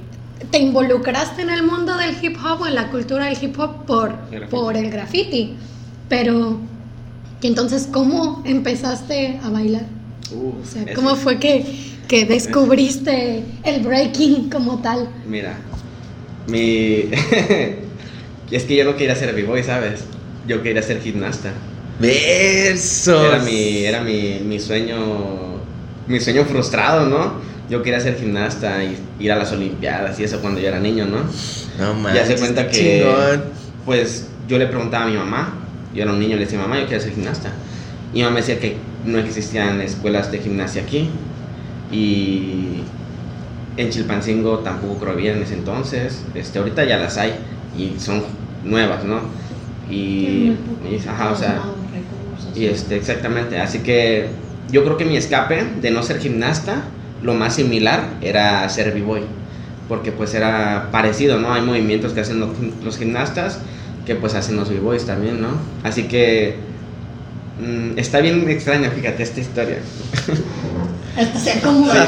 te 0.52 0.60
involucraste 0.60 1.42
en 1.42 1.50
el 1.50 1.64
mundo 1.64 1.98
del 1.98 2.16
hip 2.22 2.38
hop 2.44 2.62
o 2.62 2.68
en 2.68 2.76
la 2.76 2.90
cultura 2.92 3.26
del 3.26 3.38
hip 3.42 3.58
hop 3.60 3.86
por, 3.86 4.10
El 4.32 4.40
graffiti. 4.42 4.50
por 4.56 4.78
el 4.78 4.92
graffiti. 4.92 5.56
Pero, 6.10 6.60
¿y 7.42 7.48
entonces, 7.48 7.88
¿cómo 7.92 8.44
empezaste 8.46 9.40
a 9.44 9.50
bailar? 9.50 9.86
Uh, 10.32 10.62
O 10.62 10.66
sea, 10.66 10.94
¿cómo 10.94 11.16
fue 11.16 11.40
que, 11.40 11.66
que 12.08 12.26
descubriste 12.26 13.44
el 13.64 13.82
breaking 13.84 14.50
como 14.50 14.82
tal? 14.82 15.10
Mira, 15.28 15.58
mi... 16.48 17.10
es 18.52 18.64
que 18.64 18.76
yo 18.76 18.86
no 18.86 18.96
quería 18.96 19.16
ser 19.16 19.34
b-boy, 19.36 19.64
¿sabes? 19.64 20.06
Yo 20.48 20.62
quería 20.64 20.82
ser 20.82 21.02
gimnasta. 21.02 21.52
Versos. 22.00 23.26
Era 23.26 23.40
mi, 23.40 23.84
era 23.86 24.02
mi, 24.02 24.40
mi 24.46 24.60
sueño, 24.60 24.98
mi 26.08 26.20
sueño 26.20 26.46
frustrado, 26.46 27.06
¿no? 27.08 27.34
Yo 27.70 27.84
quería 27.84 28.00
ser 28.00 28.18
gimnasta 28.18 28.84
y 28.84 28.98
ir 29.20 29.32
a 29.32 29.36
las 29.36 29.52
olimpiadas 29.52 30.20
y 30.20 30.24
eso 30.24 30.40
cuando 30.40 30.62
yo 30.62 30.68
era 30.70 30.80
niño, 30.80 31.06
¿no? 31.06 31.18
No 31.18 31.94
Ya 31.94 31.94
manches. 31.94 32.28
se 32.28 32.36
cuenta 32.38 32.68
que, 32.70 33.02
chingón. 33.04 33.44
pues, 33.86 34.28
yo 34.48 34.58
le 34.58 34.68
preguntaba 34.68 35.06
a 35.06 35.08
mi 35.08 35.18
mamá, 35.18 35.54
yo 35.94 36.04
era 36.04 36.12
un 36.14 36.20
niño, 36.20 36.36
le 36.38 36.46
decía, 36.46 36.60
mamá, 36.60 36.80
yo 36.80 36.86
quiero 36.88 37.04
ser 37.04 37.14
gimnasta. 37.14 37.52
Y 38.14 38.18
mi 38.18 38.24
mamá 38.24 38.36
me 38.36 38.40
decía 38.42 38.60
que 38.60 38.78
no 39.04 39.18
existían 39.20 39.82
escuelas 39.82 40.32
de 40.32 40.40
gimnasia 40.40 40.84
aquí. 40.84 41.10
Y 41.92 42.84
en 43.78 43.90
Chilpancingo 43.90 44.60
tampoco 44.60 45.00
creo 45.00 45.14
había 45.14 45.34
en 45.34 45.42
ese 45.44 45.56
entonces. 45.56 46.26
Este, 46.36 46.60
ahorita 46.60 46.84
ya 46.86 46.98
las 46.98 47.18
hay 47.18 47.34
y 47.78 48.00
son 48.00 48.24
nuevas, 48.64 49.04
¿no? 49.06 49.22
y, 49.90 50.52
y- 50.84 51.02
ajá, 51.08 51.32
o 51.32 51.36
sea, 51.36 51.62
y 52.56 52.66
este, 52.66 52.98
exactamente, 52.98 53.60
así 53.60 53.80
que 53.80 54.30
yo 54.70 54.84
creo 54.84 54.98
que 54.98 55.06
mi 55.06 55.18
escape 55.18 55.64
de 55.82 55.92
no 55.92 56.04
ser 56.04 56.20
gimnasta, 56.20 56.84
lo 57.22 57.34
más 57.36 57.56
similar 57.56 58.18
era 58.22 58.68
ser 58.70 58.94
b-boy, 58.94 59.22
porque 59.88 60.12
pues 60.12 60.34
era 60.34 60.90
parecido, 60.92 61.40
¿no? 61.40 61.54
Hay 61.54 61.62
movimientos 61.62 62.14
que 62.14 62.22
hacen 62.22 62.40
los, 62.40 62.50
los 62.84 62.98
gimnastas 62.98 63.60
que 64.06 64.16
pues 64.16 64.36
hacen 64.36 64.58
los 64.58 64.70
b-boys 64.70 65.06
también, 65.06 65.42
¿no? 65.42 65.50
Así 65.84 66.04
que 66.08 66.56
mm, 67.60 67.98
está 67.98 68.20
bien 68.22 68.50
extraña, 68.50 68.90
fíjate, 68.92 69.24
esta 69.24 69.40
historia. 69.42 69.80
Esto 71.18 71.40
se 71.40 71.52
acumula. 71.54 72.08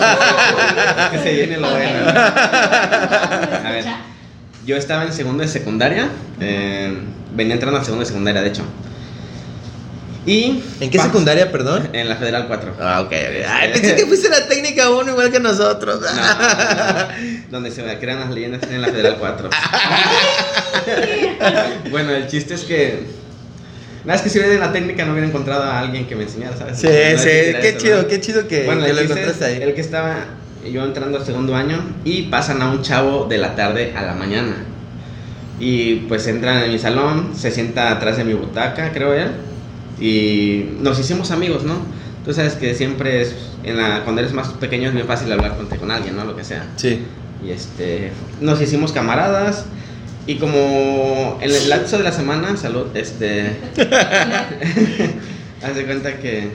Es 1.05 1.09
que 1.09 1.19
se 1.23 1.33
viene 1.33 1.57
lo 1.57 1.69
bueno. 1.69 2.09
A 2.09 3.69
ver, 3.71 3.85
yo 4.65 4.75
estaba 4.77 5.03
en 5.03 5.13
segundo 5.13 5.41
de 5.43 5.49
secundaria, 5.49 6.09
eh, 6.39 6.97
venía 7.33 7.53
entrando 7.55 7.79
a 7.79 7.83
segundo 7.83 8.01
de 8.03 8.07
secundaria, 8.07 8.41
de 8.41 8.49
hecho. 8.49 8.63
Y... 10.25 10.61
¿En 10.79 10.89
qué 10.91 10.97
pa- 10.99 11.05
secundaria, 11.05 11.51
perdón? 11.51 11.89
En 11.93 12.07
la 12.09 12.15
Federal 12.17 12.45
4. 12.47 12.75
Ah, 12.79 13.01
ok. 13.01 13.11
Ay, 13.47 13.71
pensé 13.73 13.95
que 13.95 14.05
fuiste 14.05 14.29
la 14.29 14.47
técnica 14.47 14.89
1 14.91 15.11
igual 15.11 15.31
que 15.31 15.39
nosotros. 15.39 16.01
No, 16.01 16.07
no, 16.07 16.13
donde 17.49 17.71
se 17.71 17.81
crean 17.99 18.19
las 18.19 18.29
leyendas 18.29 18.61
en 18.69 18.81
la 18.81 18.89
Federal 18.89 19.15
4. 19.17 19.49
bueno, 21.89 22.11
el 22.11 22.27
chiste 22.27 22.53
es 22.53 22.61
que. 22.61 23.18
Nada, 24.05 24.15
es 24.15 24.21
que 24.21 24.29
si 24.29 24.37
hubiera 24.39 24.53
en 24.55 24.61
la 24.61 24.71
técnica 24.71 25.05
no 25.05 25.11
hubiera 25.11 25.27
encontrado 25.27 25.63
a 25.63 25.79
alguien 25.79 26.07
que 26.07 26.15
me 26.15 26.23
enseñara, 26.23 26.55
¿sabes? 26.57 26.77
Sí, 26.77 26.87
No 26.87 26.91
sí, 27.19 27.23
qué 27.61 27.69
eso, 27.69 27.77
chido, 27.79 28.01
¿no? 28.01 28.07
qué 28.07 28.21
chido 28.21 28.47
que, 28.47 28.65
Bueno, 28.65 28.85
que 28.85 28.93
lo 28.93 29.01
encontraste 29.01 29.45
ahí. 29.45 29.61
el 29.61 29.73
que 29.73 29.81
estaba 29.81 30.25
yo 30.71 30.83
entrando 30.85 31.17
al 31.17 31.25
segundo 31.25 31.55
año 31.55 31.81
y 32.05 32.23
pasan 32.23 32.61
a 32.61 32.69
un 32.71 32.81
chavo 32.81 33.25
de 33.29 33.37
la 33.37 33.55
tarde 33.55 33.93
a 33.95 34.01
la 34.03 34.13
mañana. 34.13 34.55
Y 35.59 35.95
pues 36.07 36.25
entran 36.27 36.63
en 36.63 36.71
mi 36.71 36.79
salón, 36.79 37.31
se 37.35 37.51
sienta 37.51 37.91
atrás 37.91 38.15
de 38.17 38.23
mi 38.23 38.33
butaca, 38.33 38.91
creo 38.93 39.13
él, 39.13 39.27
y 39.99 40.77
nos 40.79 40.97
hicimos 40.99 41.31
amigos, 41.31 41.63
¿no? 41.63 41.75
Tú 42.23 42.33
sabes 42.33 42.53
que 42.53 42.73
siempre 42.75 43.21
es, 43.21 43.35
en 43.63 43.77
la, 43.77 44.03
cuando 44.03 44.21
eres 44.21 44.33
más 44.33 44.47
pequeño 44.49 44.87
es 44.89 44.93
muy 44.93 45.03
fácil 45.03 45.31
hablar 45.31 45.57
con, 45.57 45.65
con 45.67 45.91
alguien, 45.91 46.15
¿no? 46.15 46.23
Lo 46.23 46.35
que 46.35 46.43
sea. 46.45 46.65
Sí. 46.77 47.01
Y 47.45 47.51
este, 47.51 48.11
nos 48.39 48.61
hicimos 48.61 48.91
camaradas. 48.93 49.65
Y 50.29 50.35
como 50.35 51.39
en 51.41 51.49
el 51.49 51.69
lapso 51.69 51.97
de 51.97 52.03
la 52.03 52.11
semana, 52.11 52.55
salud, 52.55 52.95
este. 52.95 53.57
haz 55.63 55.75
de 55.75 55.85
cuenta 55.85 56.19
que 56.19 56.51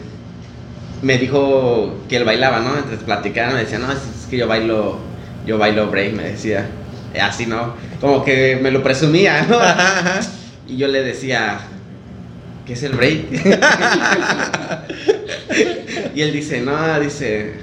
me 1.02 1.18
dijo 1.18 1.98
que 2.08 2.18
él 2.18 2.24
bailaba, 2.24 2.60
¿no? 2.60 2.76
Entonces 2.76 3.00
platicaban, 3.04 3.54
me 3.54 3.62
decía, 3.62 3.80
no, 3.80 3.90
es 3.90 3.98
que 4.30 4.36
yo 4.36 4.46
bailo, 4.46 5.00
yo 5.44 5.58
bailo 5.58 5.88
break, 5.88 6.12
me 6.12 6.22
decía. 6.22 6.68
Eh, 7.14 7.20
Así, 7.20 7.46
¿no? 7.46 7.74
Como 8.00 8.24
que 8.24 8.60
me 8.62 8.70
lo 8.70 8.80
presumía, 8.80 9.42
¿no? 9.42 9.58
Y 10.72 10.76
yo 10.76 10.86
le 10.86 11.02
decía, 11.02 11.58
¿qué 12.64 12.74
es 12.74 12.82
el 12.84 12.92
break? 12.92 13.24
y 16.14 16.22
él 16.22 16.32
dice, 16.32 16.60
no, 16.60 17.00
dice, 17.00 17.54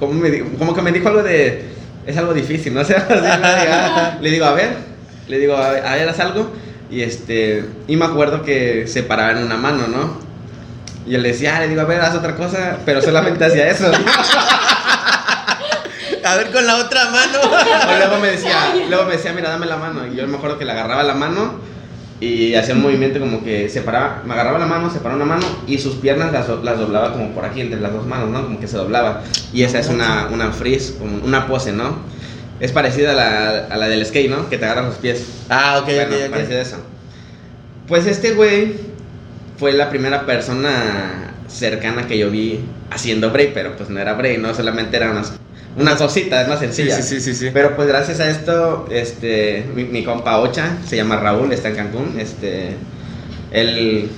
¿cómo, 0.00 0.14
me 0.14 0.40
como 0.58 0.74
que 0.74 0.82
me 0.82 0.90
dijo 0.90 1.06
algo 1.06 1.22
de, 1.22 1.66
es 2.04 2.16
algo 2.16 2.34
difícil, 2.34 2.74
no. 2.74 2.82
Diga, 2.82 4.18
le 4.20 4.28
digo, 4.28 4.46
a 4.46 4.54
ver, 4.54 4.89
le 5.30 5.38
digo, 5.38 5.56
a 5.56 5.70
ver, 5.70 5.86
a 5.86 5.94
ver, 5.94 6.08
haz 6.08 6.20
algo, 6.20 6.50
y 6.90 7.02
este, 7.02 7.64
y 7.86 7.96
me 7.96 8.04
acuerdo 8.04 8.42
que 8.42 8.86
se 8.88 9.04
paraba 9.04 9.32
en 9.32 9.44
una 9.44 9.56
mano, 9.56 9.86
¿no? 9.86 10.18
Y 11.06 11.14
él 11.14 11.22
decía, 11.22 11.56
ah, 11.56 11.60
le 11.60 11.68
digo, 11.68 11.80
a 11.80 11.84
ver, 11.84 12.00
haz 12.00 12.14
otra 12.16 12.34
cosa, 12.36 12.78
pero 12.84 13.00
solamente 13.00 13.44
hacía 13.44 13.68
eso. 13.68 13.90
A 16.22 16.36
ver 16.36 16.50
con 16.52 16.66
la 16.66 16.76
otra 16.76 17.06
mano. 17.10 17.38
O 17.42 17.96
luego 17.96 18.18
me 18.20 18.28
decía, 18.28 18.74
luego 18.88 19.06
me 19.06 19.12
decía, 19.12 19.32
mira, 19.32 19.48
dame 19.48 19.66
la 19.66 19.76
mano. 19.76 20.06
Y 20.06 20.14
yo 20.14 20.26
me 20.28 20.36
acuerdo 20.36 20.58
que 20.58 20.64
le 20.64 20.72
agarraba 20.72 21.02
la 21.02 21.14
mano 21.14 21.54
y 22.20 22.54
hacía 22.54 22.74
un 22.74 22.82
movimiento 22.82 23.18
como 23.18 23.42
que 23.42 23.70
separaba, 23.70 24.22
me 24.26 24.34
agarraba 24.34 24.58
la 24.58 24.66
mano, 24.66 24.90
separaba 24.90 25.16
una 25.16 25.24
mano 25.24 25.46
y 25.66 25.78
sus 25.78 25.94
piernas 25.96 26.30
las, 26.30 26.46
las 26.62 26.78
doblaba 26.78 27.12
como 27.12 27.30
por 27.30 27.46
aquí 27.46 27.62
entre 27.62 27.80
las 27.80 27.92
dos 27.92 28.06
manos, 28.06 28.28
¿no? 28.28 28.42
Como 28.44 28.60
que 28.60 28.68
se 28.68 28.76
doblaba. 28.76 29.22
Y 29.52 29.62
esa 29.62 29.78
es 29.78 29.88
una, 29.88 30.28
una 30.30 30.52
freeze, 30.52 30.94
una 31.24 31.46
pose, 31.46 31.72
¿no? 31.72 31.96
Es 32.60 32.72
parecida 32.72 33.12
a 33.12 33.14
la, 33.14 33.58
a 33.66 33.76
la 33.76 33.88
del 33.88 34.04
skate, 34.04 34.30
¿no? 34.30 34.48
Que 34.48 34.58
te 34.58 34.64
agarras 34.66 34.84
los 34.86 34.96
pies. 34.96 35.24
Ah, 35.48 35.78
ok, 35.80 35.86
Bueno, 35.94 36.14
ok, 36.16 36.22
ok. 36.26 36.30
parecida 36.30 36.58
a 36.58 36.62
eso. 36.62 36.76
Pues 37.86 38.06
este 38.06 38.32
güey 38.32 38.74
fue 39.58 39.72
la 39.72 39.90
primera 39.90 40.24
persona 40.26 41.34
cercana 41.48 42.06
que 42.06 42.18
yo 42.18 42.30
vi 42.30 42.60
haciendo 42.90 43.30
break, 43.30 43.52
pero 43.52 43.76
pues 43.76 43.88
no 43.90 43.98
era 43.98 44.14
break, 44.14 44.38
¿no? 44.38 44.54
Solamente 44.54 44.96
era 44.96 45.10
unas, 45.10 45.32
una 45.76 45.96
cosita, 45.96 46.46
más 46.48 46.60
Sí, 46.60 46.66
sencilla. 46.66 46.96
sí, 46.96 47.02
sí, 47.02 47.20
sí, 47.20 47.34
sí. 47.34 47.50
Pero 47.52 47.74
pues 47.76 47.88
gracias 47.88 48.20
a 48.20 48.30
esto, 48.30 48.86
este, 48.90 49.64
mi, 49.74 49.84
mi 49.84 50.04
compa 50.04 50.38
Ocha, 50.38 50.78
se 50.86 50.96
llama 50.96 51.16
Raúl, 51.16 51.52
está 51.52 51.68
en 51.68 51.76
Cancún, 51.76 52.14
este, 52.18 52.76
él 53.52 54.08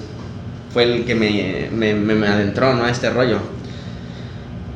fue 0.72 0.84
el 0.84 1.04
que 1.04 1.14
me, 1.14 1.68
me, 1.72 1.94
me- 1.94 2.14
me 2.14 2.26
adentró, 2.28 2.74
¿no? 2.74 2.84
A 2.84 2.90
este 2.90 3.10
rollo. 3.10 3.40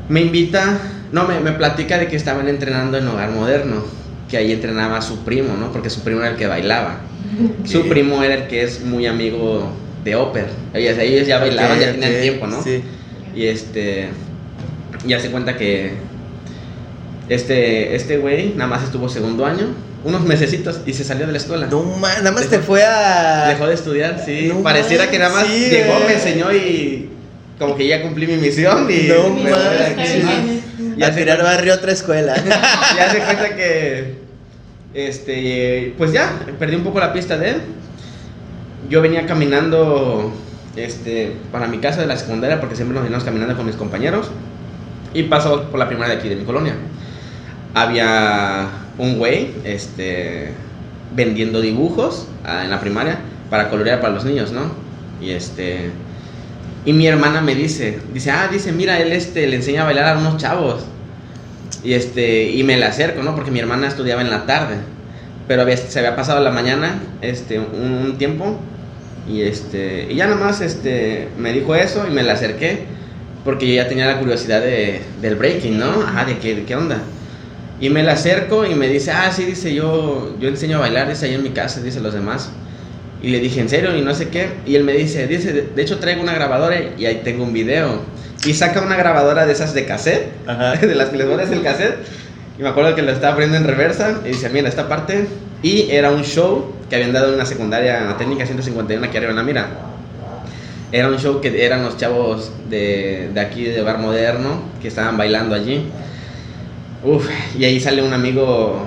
Me 0.08 0.20
invita, 0.20 0.78
no, 1.12 1.26
me, 1.26 1.40
me 1.40 1.52
platica 1.52 1.98
de 1.98 2.08
que 2.08 2.16
estaban 2.16 2.48
entrenando 2.48 2.98
en 2.98 3.06
Hogar 3.08 3.30
Moderno, 3.30 3.84
que 4.30 4.36
ahí 4.36 4.52
entrenaba 4.52 4.98
a 4.98 5.02
su 5.02 5.24
primo, 5.24 5.56
¿no? 5.56 5.72
Porque 5.72 5.88
su 5.90 6.00
primo 6.02 6.20
era 6.20 6.30
el 6.30 6.36
que 6.36 6.46
bailaba. 6.46 6.98
Su 7.64 7.88
primo 7.88 8.22
era 8.22 8.34
el 8.34 8.46
que 8.48 8.62
es 8.62 8.82
muy 8.82 9.06
amigo 9.06 9.70
de 10.04 10.14
Oper. 10.16 10.46
Ellos, 10.74 10.96
ellos 10.98 11.26
ya 11.26 11.38
bailaban, 11.38 11.78
ya 11.80 11.92
tenían 11.92 12.20
tiempo, 12.20 12.46
¿no? 12.46 12.62
Sí. 12.62 12.82
Y 13.34 13.46
este. 13.46 14.08
Ya 15.06 15.20
se 15.20 15.30
cuenta 15.30 15.56
que. 15.56 15.92
Este. 17.28 17.94
Este 17.96 18.18
güey 18.18 18.54
nada 18.56 18.70
más 18.70 18.84
estuvo 18.84 19.08
segundo 19.08 19.44
año. 19.46 19.66
Unos 20.04 20.22
mesecitos 20.24 20.80
y 20.86 20.92
se 20.92 21.02
salió 21.02 21.26
de 21.26 21.32
la 21.32 21.38
escuela. 21.38 21.66
No, 21.66 21.82
ma- 21.82 22.14
nada 22.18 22.30
más 22.30 22.42
Dejó- 22.42 22.50
te 22.50 22.58
fue 22.60 22.84
a. 22.84 23.48
Dejó 23.48 23.66
de 23.66 23.74
estudiar, 23.74 24.22
sí. 24.24 24.46
No 24.48 24.62
Pareciera 24.62 25.10
que 25.10 25.18
nada 25.18 25.32
más 25.32 25.44
manches, 25.48 25.70
llegó, 25.70 25.98
me 26.06 26.12
enseñó 26.14 26.52
y. 26.52 27.10
Como 27.58 27.76
que 27.76 27.86
ya 27.88 28.02
cumplí 28.02 28.26
mi 28.26 28.36
misión 28.36 28.86
y. 28.90 29.08
No 29.08 29.30
me. 29.30 29.50
Y 30.96 31.02
a 31.02 31.14
tirar 31.14 31.42
barrio 31.42 31.74
a 31.74 31.76
otra 31.76 31.92
escuela. 31.92 32.34
ya 32.96 33.10
se 33.10 33.18
cuenta 33.18 33.54
que. 33.54 34.14
Este. 34.94 35.94
Pues 35.98 36.12
ya, 36.12 36.32
perdí 36.58 36.76
un 36.76 36.84
poco 36.84 37.00
la 37.00 37.12
pista 37.12 37.36
de 37.36 37.50
él. 37.50 37.56
Yo 38.88 39.02
venía 39.02 39.26
caminando. 39.26 40.32
Este. 40.74 41.36
Para 41.52 41.66
mi 41.66 41.78
casa 41.78 42.00
de 42.00 42.06
la 42.06 42.16
secundaria, 42.16 42.60
porque 42.60 42.76
siempre 42.76 42.94
nos 42.94 43.02
veníamos 43.02 43.24
caminando 43.24 43.56
con 43.56 43.66
mis 43.66 43.76
compañeros. 43.76 44.30
Y 45.12 45.24
paso 45.24 45.70
por 45.70 45.78
la 45.78 45.88
primera 45.88 46.08
de 46.08 46.14
aquí, 46.14 46.28
de 46.28 46.36
mi 46.36 46.44
colonia. 46.44 46.74
Había 47.74 48.68
un 48.96 49.18
güey, 49.18 49.52
este. 49.64 50.52
Vendiendo 51.14 51.60
dibujos 51.60 52.26
ah, 52.44 52.64
en 52.64 52.70
la 52.70 52.80
primaria 52.80 53.18
para 53.48 53.70
colorear 53.70 54.00
para 54.00 54.14
los 54.14 54.24
niños, 54.24 54.50
¿no? 54.50 54.72
Y 55.20 55.32
este. 55.32 55.90
Y 56.86 56.92
mi 56.92 57.06
hermana 57.08 57.40
me 57.42 57.54
dice, 57.56 57.98
dice, 58.14 58.30
ah, 58.30 58.48
dice, 58.50 58.72
mira, 58.72 58.98
él 59.00 59.12
este, 59.12 59.46
le 59.48 59.56
enseña 59.56 59.82
a 59.82 59.84
bailar 59.86 60.16
a 60.16 60.18
unos 60.18 60.36
chavos. 60.36 60.84
Y 61.82 61.94
este, 61.94 62.50
y 62.50 62.62
me 62.62 62.76
le 62.76 62.84
acerco, 62.84 63.22
¿no? 63.24 63.34
Porque 63.34 63.50
mi 63.50 63.58
hermana 63.58 63.88
estudiaba 63.88 64.22
en 64.22 64.30
la 64.30 64.46
tarde. 64.46 64.76
Pero 65.48 65.62
había- 65.62 65.76
se 65.76 65.98
había 65.98 66.14
pasado 66.16 66.40
la 66.42 66.52
mañana, 66.52 67.00
este, 67.22 67.58
un, 67.58 68.16
tiempo. 68.18 68.56
Y 69.28 69.42
este, 69.42 70.06
y 70.10 70.14
ya 70.14 70.26
nada 70.28 70.38
más, 70.38 70.60
este, 70.60 71.28
me 71.36 71.52
dijo 71.52 71.74
eso 71.74 72.06
y 72.08 72.12
me 72.12 72.22
le 72.22 72.30
acerqué. 72.30 72.84
Porque 73.44 73.66
yo 73.68 73.74
ya 73.74 73.88
tenía 73.88 74.06
la 74.06 74.18
curiosidad 74.20 74.60
de, 74.60 75.00
del 75.20 75.34
breaking, 75.36 75.78
¿no? 75.78 76.02
Ajá, 76.02 76.24
de 76.24 76.38
qué, 76.38 76.54
de 76.54 76.64
qué 76.64 76.76
onda. 76.76 76.98
Y 77.80 77.90
me 77.90 78.02
le 78.04 78.10
acerco 78.12 78.64
y 78.64 78.74
me 78.76 78.88
dice, 78.88 79.10
ah, 79.10 79.30
sí, 79.32 79.44
dice, 79.44 79.74
yo, 79.74 80.36
yo 80.40 80.48
enseño 80.48 80.78
a 80.78 80.80
bailar, 80.80 81.08
dice, 81.08 81.26
ahí 81.26 81.34
en 81.34 81.42
mi 81.42 81.50
casa, 81.50 81.80
dice 81.82 82.00
los 82.00 82.14
demás. 82.14 82.50
Y 83.26 83.30
le 83.30 83.40
dije, 83.40 83.60
¿en 83.60 83.68
serio? 83.68 83.96
Y 83.96 84.02
no 84.02 84.14
sé 84.14 84.28
qué. 84.28 84.50
Y 84.66 84.76
él 84.76 84.84
me 84.84 84.92
dice, 84.92 85.26
dice, 85.26 85.52
de, 85.52 85.82
hecho 85.82 85.98
traigo 85.98 86.22
una 86.22 86.32
grabadora 86.32 86.76
y 86.96 87.06
ahí 87.06 87.22
tengo 87.24 87.42
un 87.42 87.52
video. 87.52 88.02
Y 88.44 88.54
saca 88.54 88.80
una 88.80 88.94
grabadora 88.94 89.46
de 89.46 89.52
esas 89.52 89.74
de 89.74 89.84
cassette, 89.84 90.28
Ajá. 90.46 90.76
de 90.86 90.94
las 90.94 91.08
que 91.08 91.16
les 91.16 91.26
pones 91.26 91.50
el 91.50 91.60
cassette. 91.60 91.96
Y 92.56 92.62
me 92.62 92.68
acuerdo 92.68 92.94
que 92.94 93.02
lo 93.02 93.10
estaba 93.10 93.34
poniendo 93.34 93.58
en 93.58 93.64
reversa 93.64 94.20
y 94.24 94.28
dice, 94.28 94.48
mira, 94.50 94.68
esta 94.68 94.86
parte. 94.86 95.26
Y 95.60 95.90
era 95.90 96.12
un 96.12 96.22
show 96.22 96.72
que 96.88 96.94
habían 96.94 97.12
dado 97.12 97.30
en 97.30 97.34
una 97.34 97.46
secundaria, 97.46 97.98
en 97.98 98.06
la 98.06 98.16
técnica 98.16 98.46
151 98.46 99.04
aquí 99.04 99.16
arriba 99.16 99.32
en 99.32 99.36
la 99.38 99.42
mira. 99.42 99.70
Era 100.92 101.08
un 101.08 101.18
show 101.18 101.40
que 101.40 101.66
eran 101.66 101.82
los 101.82 101.96
chavos 101.96 102.52
de, 102.70 103.30
de 103.34 103.40
aquí 103.40 103.64
de 103.64 103.82
Hogar 103.82 103.98
Moderno 103.98 104.60
que 104.80 104.86
estaban 104.86 105.16
bailando 105.16 105.56
allí. 105.56 105.84
Uf, 107.02 107.28
y 107.58 107.64
ahí 107.64 107.80
sale 107.80 108.04
un 108.04 108.12
amigo, 108.12 108.86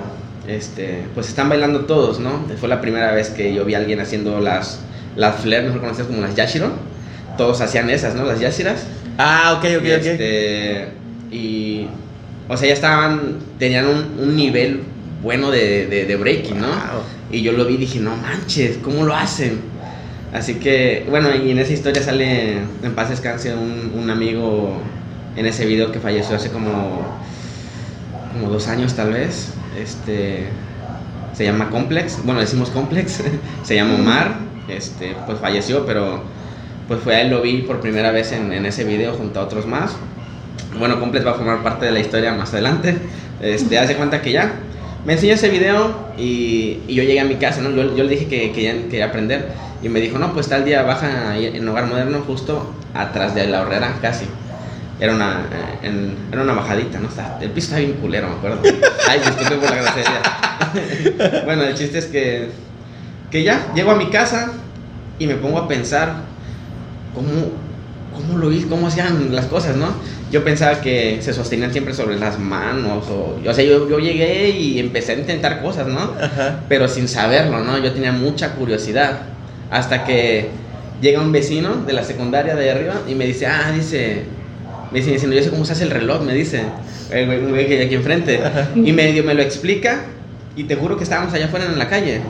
este, 0.56 1.04
pues 1.14 1.28
están 1.28 1.48
bailando 1.48 1.80
todos, 1.80 2.18
¿no? 2.20 2.44
Fue 2.58 2.68
la 2.68 2.80
primera 2.80 3.12
vez 3.12 3.30
que 3.30 3.54
yo 3.54 3.64
vi 3.64 3.74
a 3.74 3.78
alguien 3.78 4.00
haciendo 4.00 4.40
las, 4.40 4.80
las 5.16 5.36
flair, 5.40 5.64
mejor 5.64 5.80
conocidas 5.80 6.08
como 6.08 6.20
las 6.20 6.34
yashiro. 6.34 6.70
Todos 7.36 7.60
hacían 7.60 7.88
esas, 7.90 8.14
¿no? 8.14 8.24
Las 8.24 8.40
yashiras. 8.40 8.84
Ah, 9.18 9.54
ok, 9.58 9.64
ok, 9.78 9.84
y, 9.84 9.92
ok. 9.92 10.04
este, 10.04 10.88
y, 11.30 11.86
o 12.48 12.56
sea, 12.56 12.68
ya 12.68 12.74
estaban, 12.74 13.38
tenían 13.58 13.86
un, 13.86 14.18
un 14.20 14.36
nivel 14.36 14.82
bueno 15.22 15.50
de, 15.50 15.86
de, 15.86 16.06
de 16.06 16.16
breaking, 16.16 16.60
¿no? 16.60 16.66
Wow. 16.66 17.02
Y 17.30 17.42
yo 17.42 17.52
lo 17.52 17.64
vi 17.64 17.74
y 17.74 17.78
dije, 17.78 18.00
no 18.00 18.16
manches, 18.16 18.78
¿cómo 18.78 19.04
lo 19.04 19.14
hacen? 19.14 19.60
Así 20.32 20.54
que, 20.54 21.06
bueno, 21.08 21.28
y 21.34 21.50
en 21.50 21.58
esa 21.58 21.72
historia 21.72 22.02
sale, 22.02 22.58
en 22.82 22.94
paz 22.94 23.10
descanse, 23.10 23.54
un, 23.54 23.92
un 23.94 24.10
amigo 24.10 24.76
en 25.36 25.46
ese 25.46 25.66
video 25.66 25.92
que 25.92 26.00
falleció 26.00 26.36
hace 26.36 26.50
como, 26.50 27.02
como 28.32 28.50
dos 28.50 28.68
años 28.68 28.94
tal 28.94 29.12
vez. 29.12 29.52
Este, 29.78 30.46
se 31.32 31.44
llama 31.44 31.70
Complex, 31.70 32.24
bueno, 32.24 32.40
decimos 32.40 32.70
Complex, 32.70 33.22
se 33.62 33.74
llama 33.74 33.94
Omar. 33.94 34.34
este, 34.68 35.16
pues 35.26 35.38
falleció, 35.38 35.86
pero 35.86 36.22
pues 36.88 37.00
fue 37.00 37.14
a 37.14 37.20
él 37.22 37.30
lo 37.30 37.40
vi 37.40 37.58
por 37.58 37.80
primera 37.80 38.10
vez 38.10 38.32
en, 38.32 38.52
ese 38.66 38.84
video 38.84 39.14
junto 39.14 39.40
a 39.40 39.44
otros 39.44 39.66
más. 39.66 39.96
Bueno, 40.78 40.98
Complet 40.98 41.26
va 41.26 41.32
a 41.32 41.34
formar 41.34 41.62
parte 41.62 41.86
de 41.86 41.92
la 41.92 42.00
historia 42.00 42.32
más 42.34 42.52
adelante. 42.52 42.96
Este, 43.40 43.78
hace 43.78 43.96
cuenta 43.96 44.20
que 44.22 44.32
ya 44.32 44.52
me 45.04 45.14
enseñó 45.14 45.34
ese 45.34 45.48
video 45.48 45.94
y, 46.18 46.80
y 46.86 46.94
yo 46.94 47.02
llegué 47.02 47.20
a 47.20 47.24
mi 47.24 47.36
casa, 47.36 47.62
¿no? 47.62 47.70
Yo, 47.70 47.96
yo 47.96 48.04
le 48.04 48.10
dije 48.10 48.26
que, 48.26 48.52
que 48.52 48.86
quería 48.90 49.06
aprender 49.06 49.48
y 49.82 49.88
me 49.88 50.00
dijo, 50.00 50.18
no, 50.18 50.32
pues 50.32 50.48
tal 50.48 50.64
día 50.64 50.82
baja 50.82 51.36
en 51.36 51.66
Hogar 51.66 51.86
Moderno 51.86 52.22
justo 52.26 52.74
atrás 52.94 53.34
de 53.34 53.46
la 53.46 53.62
horrera, 53.62 53.94
casi. 54.02 54.26
Era 55.00 55.14
una, 55.14 55.46
eh, 55.50 55.86
en- 55.86 56.14
era 56.30 56.42
una 56.42 56.52
bajadita, 56.52 56.98
¿no? 57.00 57.08
Está- 57.08 57.38
el 57.40 57.50
piso 57.50 57.68
está 57.68 57.78
bien 57.78 57.94
culero, 57.94 58.28
me 58.28 58.34
acuerdo. 58.34 58.60
Ay, 59.08 59.18
disculpe 59.20 59.56
por 59.56 59.70
la 59.70 59.76
grosería. 59.82 61.42
bueno, 61.46 61.62
el 61.64 61.74
chiste 61.74 61.98
es 61.98 62.06
que, 62.06 62.48
que 63.30 63.42
ya, 63.42 63.72
llego 63.74 63.90
a 63.92 63.96
mi 63.96 64.10
casa 64.10 64.52
y 65.18 65.26
me 65.26 65.34
pongo 65.36 65.58
a 65.58 65.66
pensar 65.68 66.14
cómo, 67.14 67.28
cómo 68.14 68.38
lo 68.38 68.52
hice, 68.52 68.68
cómo 68.68 68.88
hacían 68.88 69.34
las 69.34 69.46
cosas, 69.46 69.76
¿no? 69.76 69.88
Yo 70.30 70.44
pensaba 70.44 70.80
que 70.80 71.18
se 71.22 71.32
sostenían 71.32 71.72
siempre 71.72 71.92
sobre 71.94 72.16
las 72.18 72.38
manos, 72.38 73.08
o, 73.08 73.40
o 73.44 73.54
sea, 73.54 73.64
yo, 73.64 73.88
yo 73.88 73.98
llegué 73.98 74.50
y 74.50 74.78
empecé 74.78 75.12
a 75.12 75.14
intentar 75.16 75.60
cosas, 75.62 75.86
¿no? 75.88 76.12
Ajá. 76.20 76.60
pero 76.68 76.86
sin 76.88 77.08
saberlo, 77.08 77.60
¿no? 77.64 77.78
Yo 77.78 77.92
tenía 77.92 78.12
mucha 78.12 78.52
curiosidad. 78.54 79.22
Hasta 79.70 80.04
que 80.04 80.50
llega 81.00 81.20
un 81.20 81.32
vecino 81.32 81.76
de 81.86 81.92
la 81.94 82.04
secundaria 82.04 82.54
de 82.54 82.70
arriba 82.70 82.94
y 83.08 83.14
me 83.14 83.24
dice, 83.26 83.46
ah, 83.46 83.72
dice, 83.74 84.24
me 84.90 84.98
dice, 84.98 85.12
diciendo, 85.12 85.36
yo 85.36 85.42
sé 85.42 85.50
cómo 85.50 85.64
se 85.64 85.72
hace 85.72 85.84
el 85.84 85.90
reloj, 85.90 86.22
me 86.22 86.34
dice, 86.34 86.64
el 87.10 87.48
güey, 87.48 87.66
que 87.66 87.78
hay 87.78 87.86
aquí 87.86 87.94
enfrente. 87.94 88.40
Y 88.74 88.92
medio 88.92 89.22
me 89.24 89.34
lo 89.34 89.42
explica 89.42 90.00
y 90.56 90.64
te 90.64 90.74
juro 90.76 90.96
que 90.96 91.04
estábamos 91.04 91.32
allá 91.32 91.46
afuera 91.46 91.66
en 91.66 91.78
la 91.78 91.88
calle. 91.88 92.22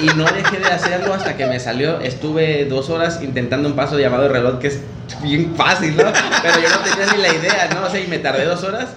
Y 0.00 0.06
no 0.16 0.24
dejé 0.24 0.58
de 0.58 0.66
hacerlo 0.66 1.14
hasta 1.14 1.36
que 1.36 1.46
me 1.46 1.58
salió. 1.58 2.00
Estuve 2.00 2.66
dos 2.66 2.90
horas 2.90 3.20
intentando 3.22 3.68
un 3.68 3.74
paso 3.74 3.98
llamado 3.98 4.28
reloj, 4.28 4.58
que 4.58 4.68
es 4.68 4.80
bien 5.22 5.54
fácil, 5.56 5.96
¿no? 5.96 6.04
Pero 6.42 6.54
yo 6.60 6.68
no 6.68 6.78
tenía 6.78 7.12
ni 7.12 7.22
la 7.22 7.28
idea, 7.28 7.70
¿no? 7.74 7.86
O 7.86 7.90
sea, 7.90 8.00
y 8.00 8.06
me 8.06 8.18
tardé 8.18 8.44
dos 8.44 8.62
horas. 8.62 8.90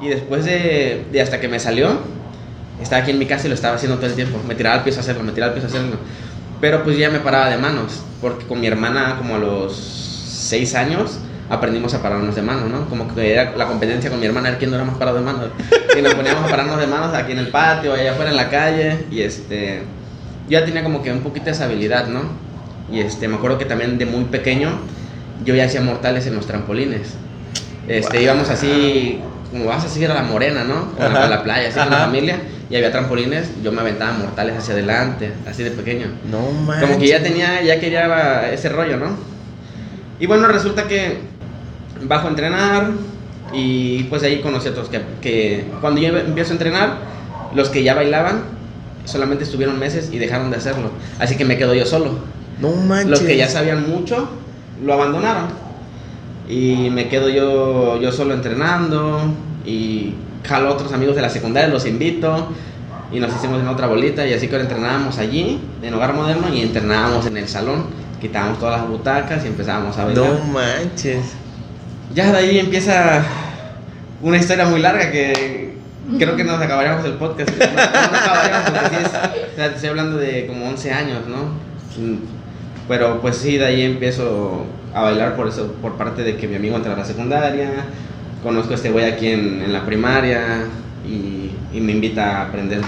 Y 0.00 0.08
después 0.08 0.44
de, 0.44 1.04
de 1.12 1.20
hasta 1.20 1.40
que 1.40 1.48
me 1.48 1.60
salió, 1.60 1.98
estaba 2.82 3.02
aquí 3.02 3.12
en 3.12 3.18
mi 3.18 3.26
casa 3.26 3.46
y 3.46 3.48
lo 3.48 3.54
estaba 3.54 3.76
haciendo 3.76 3.96
todo 3.96 4.06
el 4.06 4.14
tiempo. 4.14 4.40
Me 4.46 4.54
tiraba 4.54 4.76
al 4.76 4.84
piso 4.84 4.98
a 4.98 5.00
hacerlo, 5.00 5.22
me 5.22 5.32
tiraba 5.32 5.52
al 5.52 5.54
piso 5.54 5.68
a 5.68 5.70
hacerlo. 5.70 5.96
Pero 6.60 6.82
pues 6.82 6.96
ya 6.98 7.10
me 7.10 7.20
paraba 7.20 7.48
de 7.48 7.58
manos, 7.58 8.02
porque 8.20 8.46
con 8.46 8.60
mi 8.60 8.66
hermana 8.66 9.16
como 9.18 9.36
a 9.36 9.38
los 9.38 9.76
seis 9.76 10.74
años 10.74 11.18
aprendimos 11.50 11.92
a 11.94 12.02
pararnos 12.02 12.34
de 12.34 12.42
manos, 12.42 12.70
¿no? 12.70 12.88
Como 12.88 13.12
que 13.14 13.32
era 13.32 13.52
la 13.56 13.66
competencia 13.66 14.10
con 14.10 14.18
mi 14.20 14.26
hermana, 14.26 14.48
era 14.48 14.58
quién 14.58 14.70
no 14.70 14.76
era 14.76 14.84
más 14.84 14.96
parado 14.96 15.18
de 15.18 15.24
manos. 15.24 15.48
Y 15.98 16.02
nos 16.02 16.14
poníamos 16.14 16.44
a 16.44 16.48
pararnos 16.48 16.78
de 16.78 16.86
manos 16.86 17.14
aquí 17.14 17.32
en 17.32 17.38
el 17.38 17.48
patio, 17.48 17.92
allá 17.94 18.12
afuera 18.12 18.30
en 18.30 18.36
la 18.36 18.48
calle, 18.50 19.04
y 19.10 19.20
este... 19.20 19.82
Yo 20.48 20.58
ya 20.58 20.64
tenía 20.64 20.82
como 20.82 21.02
que 21.02 21.10
un 21.12 21.20
poquito 21.20 21.50
esa 21.50 21.64
habilidad, 21.64 22.06
¿no? 22.08 22.20
Y 22.92 23.00
este, 23.00 23.28
me 23.28 23.36
acuerdo 23.36 23.56
que 23.58 23.64
también 23.64 23.96
de 23.96 24.04
muy 24.06 24.24
pequeño 24.24 24.70
yo 25.44 25.54
ya 25.54 25.64
hacía 25.64 25.80
mortales 25.80 26.26
en 26.26 26.34
los 26.34 26.46
trampolines. 26.46 27.14
Este, 27.88 28.16
Wow. 28.18 28.22
íbamos 28.24 28.50
así, 28.50 29.20
como 29.50 29.66
vas 29.66 29.84
a 29.84 29.88
seguir 29.88 30.10
a 30.10 30.14
la 30.14 30.22
morena, 30.22 30.64
¿no? 30.64 30.88
Ajá. 30.98 31.24
a 31.24 31.28
la 31.28 31.42
playa, 31.42 31.68
así 31.68 31.78
con 31.78 31.90
la 31.90 31.96
Ajá. 31.96 32.04
familia, 32.06 32.38
y 32.70 32.76
había 32.76 32.90
trampolines, 32.92 33.48
yo 33.62 33.72
me 33.72 33.80
aventaba 33.80 34.12
mortales 34.12 34.56
hacia 34.58 34.74
adelante, 34.74 35.32
así 35.48 35.62
de 35.62 35.70
pequeño. 35.70 36.08
No 36.30 36.50
manches. 36.50 36.88
Como 36.88 37.00
que 37.00 37.08
ya 37.08 37.22
tenía, 37.22 37.62
ya 37.62 37.78
quería 37.80 38.50
ese 38.52 38.68
rollo, 38.68 38.96
¿no? 38.98 39.16
Y 40.20 40.26
bueno, 40.26 40.46
resulta 40.48 40.84
que 40.84 41.18
bajo 42.04 42.26
a 42.26 42.30
entrenar 42.30 42.90
y 43.52 44.04
pues 44.04 44.22
ahí 44.22 44.40
conocí 44.40 44.68
a 44.68 44.70
otros 44.72 44.88
que, 44.88 45.02
que 45.20 45.64
cuando 45.80 46.00
yo 46.00 46.16
empiezo 46.16 46.50
a 46.50 46.54
entrenar, 46.54 46.98
los 47.54 47.68
que 47.68 47.82
ya 47.82 47.94
bailaban 47.94 48.42
solamente 49.04 49.44
estuvieron 49.44 49.78
meses 49.78 50.10
y 50.12 50.18
dejaron 50.18 50.50
de 50.50 50.56
hacerlo. 50.56 50.90
Así 51.18 51.36
que 51.36 51.44
me 51.44 51.56
quedo 51.56 51.74
yo 51.74 51.86
solo. 51.86 52.18
No 52.60 52.70
manches. 52.70 53.10
Los 53.10 53.20
que 53.20 53.36
ya 53.36 53.48
sabían 53.48 53.88
mucho 53.88 54.28
lo 54.82 54.94
abandonaron. 54.94 55.48
Y 56.48 56.90
me 56.90 57.08
quedo 57.08 57.28
yo, 57.28 58.00
yo 58.00 58.12
solo 58.12 58.34
entrenando 58.34 59.20
y 59.64 60.14
jalo 60.44 60.68
a 60.68 60.72
otros 60.72 60.92
amigos 60.92 61.16
de 61.16 61.22
la 61.22 61.30
secundaria, 61.30 61.68
los 61.68 61.86
invito 61.86 62.48
y 63.10 63.18
nos 63.18 63.34
hicimos 63.34 63.60
en 63.60 63.68
otra 63.68 63.86
bolita 63.86 64.26
y 64.26 64.34
así 64.34 64.48
que 64.48 64.54
ahora 64.54 64.64
entrenábamos 64.64 65.18
allí 65.18 65.60
en 65.82 65.94
Hogar 65.94 66.12
Moderno 66.14 66.52
y 66.52 66.60
entrenábamos 66.60 67.26
en 67.26 67.38
el 67.38 67.48
salón, 67.48 67.86
quitábamos 68.20 68.58
todas 68.58 68.80
las 68.80 68.88
butacas 68.88 69.44
y 69.44 69.48
empezábamos 69.48 69.96
a 69.96 70.04
bailar. 70.04 70.32
No 70.32 70.44
manches. 70.52 71.34
Ya 72.14 72.30
de 72.30 72.38
ahí 72.38 72.58
empieza 72.60 73.24
una 74.22 74.36
historia 74.36 74.66
muy 74.66 74.80
larga 74.80 75.10
que 75.10 75.74
creo 76.16 76.36
que 76.36 76.44
nos 76.44 76.60
acabaríamos 76.60 77.04
el 77.04 77.14
podcast. 77.14 77.50
No, 77.50 77.64
acabaríamos 77.64 78.70
porque 78.70 78.88
sí 78.88 79.02
es, 79.56 79.72
estoy 79.72 79.88
hablando 79.88 80.16
de 80.18 80.46
como 80.46 80.68
11 80.68 80.92
años, 80.92 81.22
¿no? 81.26 81.48
Pero 82.86 83.20
pues 83.20 83.36
sí, 83.36 83.58
de 83.58 83.66
ahí 83.66 83.82
empiezo 83.82 84.64
a 84.94 85.02
bailar 85.02 85.34
por 85.34 85.48
eso, 85.48 85.72
por 85.82 85.94
parte 85.94 86.22
de 86.22 86.36
que 86.36 86.46
mi 86.46 86.54
amigo 86.54 86.76
entra 86.76 86.92
a 86.92 86.96
la 86.96 87.04
secundaria, 87.04 87.70
conozco 88.44 88.72
a 88.72 88.76
este 88.76 88.90
güey 88.90 89.06
aquí 89.06 89.28
en, 89.28 89.62
en 89.62 89.72
la 89.72 89.84
primaria 89.84 90.66
y, 91.04 91.50
y 91.76 91.80
me 91.80 91.92
invita 91.92 92.38
a 92.38 92.42
aprender. 92.42 92.80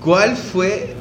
¿Cuál 0.00 0.36
fue 0.36 0.94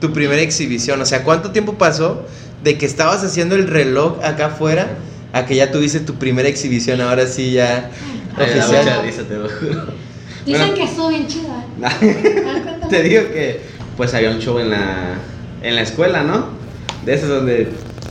tu 0.00 0.14
primera 0.14 0.40
exhibición? 0.40 0.98
O 1.02 1.04
sea, 1.04 1.24
¿cuánto 1.24 1.50
tiempo 1.50 1.74
pasó 1.74 2.24
de 2.62 2.78
que 2.78 2.86
estabas 2.86 3.22
haciendo 3.22 3.54
el 3.54 3.68
reloj 3.68 4.24
acá 4.24 4.46
afuera 4.46 4.96
a 5.34 5.44
que 5.46 5.56
ya 5.56 5.70
tuviste 5.70 6.00
tu 6.00 6.14
primera 6.14 6.48
exhibición? 6.48 7.00
Ahora 7.02 7.26
sí 7.26 7.52
ya 7.52 7.90
Ay, 8.36 8.44
oficial. 8.44 8.84
mucha 8.84 9.02
risa, 9.02 9.22
te 9.24 9.34
lo 9.36 9.48
juro. 9.48 9.86
Dicen 10.46 10.60
Bueno. 10.60 10.74
que 10.74 10.82
estuvo 10.84 11.08
bien 11.08 11.26
chida. 11.26 11.64
Ah, 11.82 11.92
cuéntame. 12.00 12.86
Te 12.88 13.02
digo 13.02 13.22
que 13.32 13.60
pues 13.96 14.14
había 14.14 14.30
un 14.30 14.38
show 14.40 14.58
en 14.58 14.70
la, 14.70 15.14
en 15.62 15.74
la 15.74 15.82
escuela, 15.82 16.22
¿no? 16.22 16.48
De 17.04 17.14
esos 17.14 17.28
donde 17.28 17.68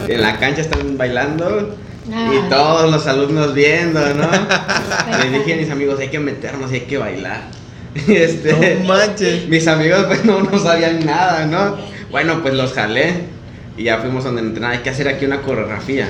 en 0.08 0.22
la 0.22 0.38
cancha 0.38 0.62
están 0.62 0.98
bailando 0.98 1.76
Ah. 2.12 2.30
y 2.34 2.50
todos 2.50 2.92
los 2.92 3.08
alumnos 3.08 3.54
viendo, 3.54 4.02
¿no? 4.14 4.28
Le 5.24 5.40
dije 5.40 5.54
a 5.54 5.56
mis 5.58 5.70
amigos, 5.70 5.98
hay 6.02 6.10
que 6.10 6.20
meternos 6.20 6.70
y 6.72 6.76
hay 6.76 6.82
que 6.82 6.98
bailar. 6.98 7.44
Y 7.96 8.12
este, 8.18 8.80
No 8.82 8.88
manches. 8.90 9.48
mis 9.48 9.66
amigos 9.68 10.04
pues 10.08 10.26
no, 10.26 10.42
no 10.42 10.60
sabían 10.60 11.06
nada, 11.06 11.46
¿no? 11.46 11.78
Bueno, 12.12 12.42
pues 12.42 12.56
los 12.56 12.74
jalé 12.74 13.14
y 13.78 13.84
ya 13.84 14.00
fuimos 14.00 14.26
donde 14.26 14.42
entrenaba, 14.42 14.74
hay 14.74 14.80
que 14.80 14.90
hacer 14.90 15.08
aquí 15.08 15.24
una 15.26 15.42
coreografía. 15.44 16.10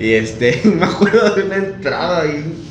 Y 0.00 0.14
este, 0.14 0.62
me 0.64 0.86
acuerdo 0.86 1.34
de 1.34 1.42
una 1.44 1.56
entrada 1.56 2.24
y 2.26 2.70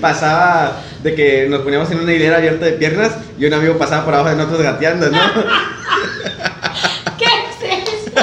pasaba 0.00 0.82
de 1.02 1.14
que 1.14 1.46
nos 1.48 1.62
poníamos 1.62 1.90
en 1.92 2.00
una 2.00 2.12
hilera 2.12 2.38
abierta 2.38 2.66
de 2.66 2.72
piernas 2.72 3.12
y 3.38 3.46
un 3.46 3.54
amigo 3.54 3.78
pasaba 3.78 4.04
por 4.04 4.14
abajo 4.14 4.30
de 4.30 4.36
nosotros 4.36 4.62
gateando, 4.62 5.08
¿no? 5.10 5.18
¿Qué 7.18 7.24
es 7.24 7.62
eso? 7.88 8.10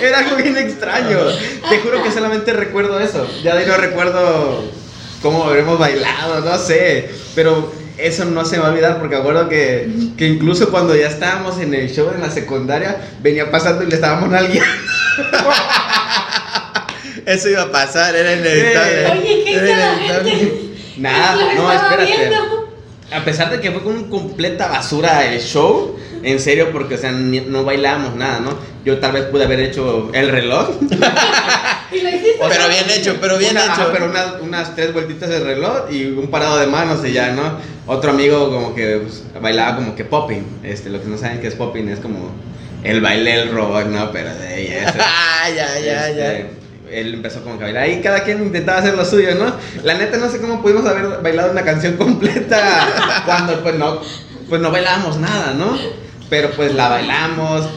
Era 0.00 0.20
algo 0.20 0.36
bien 0.36 0.56
extraño. 0.56 1.18
Te 1.68 1.80
juro 1.80 2.00
que 2.02 2.12
solamente 2.12 2.52
recuerdo 2.52 3.00
eso. 3.00 3.26
Ya 3.42 3.56
de 3.56 3.62
ahí 3.62 3.66
no 3.66 3.76
recuerdo 3.76 4.62
cómo 5.20 5.44
habremos 5.44 5.78
bailado, 5.78 6.40
no 6.42 6.56
sé. 6.58 7.10
Pero 7.34 7.72
eso 7.98 8.24
no 8.26 8.44
se 8.44 8.56
me 8.56 8.62
va 8.62 8.68
a 8.68 8.72
olvidar 8.72 8.98
porque 8.98 9.16
acuerdo 9.16 9.48
que, 9.48 9.88
que 10.16 10.26
incluso 10.26 10.70
cuando 10.70 10.94
ya 10.94 11.08
estábamos 11.08 11.58
en 11.60 11.72
el 11.74 11.90
show 11.90 12.10
en 12.14 12.20
la 12.20 12.30
secundaria, 12.30 12.96
venía 13.22 13.50
pasando 13.50 13.82
y 13.82 13.86
le 13.88 13.94
estábamos 13.94 14.28
nalgueando. 14.30 14.70
Eso 17.26 17.48
iba 17.48 17.62
a 17.62 17.72
pasar, 17.72 18.14
era 18.14 18.34
inevitable. 18.34 19.06
Oye, 19.20 19.42
¿qué 19.44 19.54
Era 19.56 19.94
inevitable. 19.94 20.52
Nada, 20.98 21.54
no, 21.56 21.72
espérate. 21.72 22.16
viendo. 22.28 22.66
A 23.12 23.24
pesar 23.24 23.50
de 23.50 23.60
que 23.60 23.70
fue 23.72 23.82
con 23.82 24.08
completa 24.10 24.68
basura 24.68 25.24
el 25.26 25.40
show, 25.40 25.96
en 26.22 26.38
serio, 26.40 26.70
porque, 26.72 26.94
o 26.94 26.98
sea, 26.98 27.12
ni- 27.12 27.40
no 27.40 27.64
bailábamos 27.64 28.14
nada, 28.16 28.40
¿no? 28.40 28.56
Yo 28.84 28.98
tal 28.98 29.12
vez 29.12 29.24
pude 29.24 29.44
haber 29.44 29.60
hecho 29.60 30.10
el 30.12 30.28
reloj. 30.28 30.70
Y 31.96 32.02
lo 32.02 32.08
hiciste. 32.08 32.36
Pero 32.48 32.68
bien 32.68 32.84
hecho, 32.90 33.16
pero 33.20 33.38
bien 33.38 33.52
Una- 33.52 33.62
hecho. 33.62 33.72
ajá, 33.72 33.88
pero 33.92 34.06
unas, 34.06 34.26
unas 34.40 34.74
tres 34.74 34.92
vueltitas 34.92 35.28
de 35.28 35.40
reloj 35.40 35.90
y 35.90 36.04
un 36.06 36.28
parado 36.28 36.58
de 36.58 36.66
manos 36.66 37.04
y 37.04 37.12
ya, 37.12 37.32
¿no? 37.32 37.58
Otro 37.86 38.10
amigo 38.10 38.50
como 38.50 38.74
que 38.74 38.98
pues, 38.98 39.22
bailaba 39.40 39.76
como 39.76 39.94
que 39.94 40.04
popping. 40.04 40.44
Este, 40.62 40.90
lo 40.90 41.00
que 41.00 41.08
no 41.08 41.16
saben 41.18 41.40
que 41.40 41.46
es 41.48 41.54
popping 41.54 41.88
es 41.88 42.00
como 42.00 42.30
el 42.82 43.00
baile 43.00 43.36
del 43.38 43.50
rock, 43.52 43.86
¿no? 43.86 44.10
Pero 44.12 44.34
de. 44.34 44.84
Ah, 44.98 45.48
ya, 45.50 45.78
ya, 45.78 46.10
ya. 46.10 46.32
Este, 46.32 46.50
Él 46.90 47.14
empezó 47.14 47.42
como 47.42 47.56
que 47.58 47.64
a 47.64 47.66
bailar. 47.66 47.82
Ahí 47.84 48.00
cada 48.02 48.22
quien 48.24 48.42
intentaba 48.42 48.78
hacer 48.78 48.94
lo 48.94 49.04
suyo, 49.04 49.34
¿no? 49.36 49.54
La 49.84 49.94
neta 49.94 50.16
no 50.18 50.28
sé 50.30 50.40
cómo 50.40 50.60
pudimos 50.62 50.84
haber 50.86 51.20
bailado 51.22 51.52
una 51.52 51.62
canción 51.62 51.96
completa 51.98 53.22
cuando 53.24 53.60
pues 53.62 53.74
no, 53.76 54.00
pues 54.48 54.60
no 54.60 54.70
bailábamos 54.70 55.16
nada, 55.18 55.54
¿no? 55.54 55.76
Pero 56.28 56.50
pues 56.50 56.74
la 56.74 56.88
bailamos, 56.88 57.68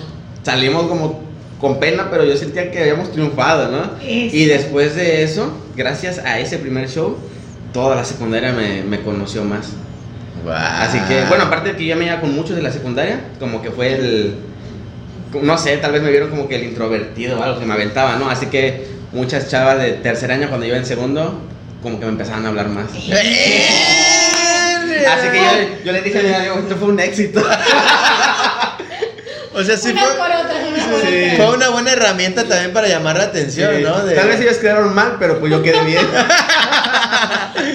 salimos 0.43 0.87
como 0.87 1.28
con 1.59 1.79
pena, 1.79 2.07
pero 2.09 2.23
yo 2.23 2.37
sentía 2.37 2.71
que 2.71 2.79
habíamos 2.79 3.11
triunfado, 3.11 3.69
¿no? 3.69 3.83
Eso. 4.01 4.35
Y 4.35 4.45
después 4.45 4.95
de 4.95 5.23
eso, 5.23 5.51
gracias 5.75 6.19
a 6.19 6.39
ese 6.39 6.57
primer 6.57 6.89
show, 6.89 7.17
toda 7.73 7.95
la 7.95 8.05
secundaria 8.05 8.53
me, 8.53 8.83
me 8.83 9.01
conoció 9.01 9.43
más. 9.43 9.71
Guau. 10.43 10.57
Así 10.57 10.99
que, 11.07 11.25
bueno, 11.25 11.45
aparte 11.45 11.73
de 11.73 11.77
que 11.77 11.85
yo 11.85 11.95
me 11.97 12.05
iba 12.05 12.21
con 12.21 12.33
muchos 12.33 12.55
de 12.55 12.61
la 12.61 12.71
secundaria, 12.71 13.21
como 13.39 13.61
que 13.61 13.71
fue 13.71 13.93
el. 13.93 14.35
No 15.41 15.57
sé, 15.57 15.77
tal 15.77 15.91
vez 15.91 16.01
me 16.01 16.09
vieron 16.09 16.29
como 16.29 16.47
que 16.47 16.55
el 16.55 16.63
introvertido 16.63 17.39
o 17.39 17.43
algo 17.43 17.59
que 17.59 17.65
me 17.65 17.73
aventaba, 17.73 18.15
¿no? 18.15 18.29
Así 18.29 18.47
que 18.47 18.87
muchas 19.11 19.49
chavas 19.49 19.79
de 19.79 19.91
tercer 19.93 20.31
año, 20.31 20.47
cuando 20.47 20.65
iba 20.65 20.77
en 20.77 20.85
segundo, 20.85 21.41
como 21.83 21.99
que 21.99 22.05
me 22.05 22.11
empezaban 22.11 22.45
a 22.45 22.49
hablar 22.49 22.69
más. 22.69 22.85
Así 24.99 25.27
que 25.31 25.37
yo, 25.37 25.85
yo 25.85 25.91
le 25.91 26.01
dije 26.01 26.19
a 26.19 26.23
mi 26.23 26.33
amigo, 26.33 26.55
esto 26.59 26.75
fue 26.77 26.87
un 26.87 26.99
éxito. 26.99 27.43
O 29.59 29.63
sea, 29.63 29.75
sí 29.75 29.89
Unas 29.89 30.05
fue, 30.05 30.13
por 30.15 30.27
por 30.27 30.68
Sí. 31.01 31.33
fue 31.37 31.55
una 31.55 31.69
buena 31.69 31.91
herramienta 31.91 32.45
también 32.47 32.73
para 32.73 32.87
llamar 32.87 33.17
la 33.17 33.23
atención, 33.25 33.75
Sí. 33.77 33.83
¿no? 33.83 34.03
De- 34.05 34.15
Tal 34.15 34.27
vez 34.27 34.39
ellos 34.41 34.57
quedaron 34.57 34.93
mal, 34.95 35.15
pero 35.19 35.39
pues 35.39 35.51
yo 35.51 35.61
quedé 35.63 35.81
bien. 35.83 36.05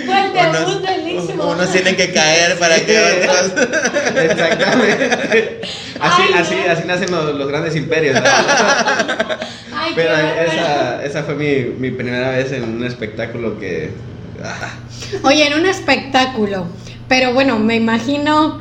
Fue 0.07 0.21
el 0.27 0.33
debut 0.33 0.85
Ixmo. 1.07 1.51
unos 1.51 1.71
tienen 1.71 1.97
que 1.97 2.13
caer 2.13 2.59
para 2.59 2.77
que 2.77 2.99
otros. 2.99 3.53
Exactamente. 4.17 5.61
Así, 6.01 6.23
Ay, 6.27 6.31
no. 6.35 6.39
así, 6.41 6.55
así 6.69 6.87
nacen 6.87 7.11
los, 7.11 7.35
los 7.35 7.49
grandes 7.49 7.77
imperios. 7.77 8.15
¿no? 8.15 8.23
Ay, 9.77 9.93
Pero 9.95 10.15
esa, 10.15 11.05
esa 11.05 11.23
fue 11.25 11.35
mi, 11.35 11.75
mi 11.79 11.91
primera 11.91 12.31
vez 12.31 12.53
en 12.53 12.65
un 12.65 12.85
espectáculo 12.85 13.59
que. 13.59 13.91
ah, 14.43 14.71
Oye, 15.23 15.47
en 15.47 15.55
un 15.55 15.67
espectáculo. 15.67 16.67
Pero 17.09 17.35
bueno, 17.35 17.59
me 17.59 17.77
imagino, 17.77 18.61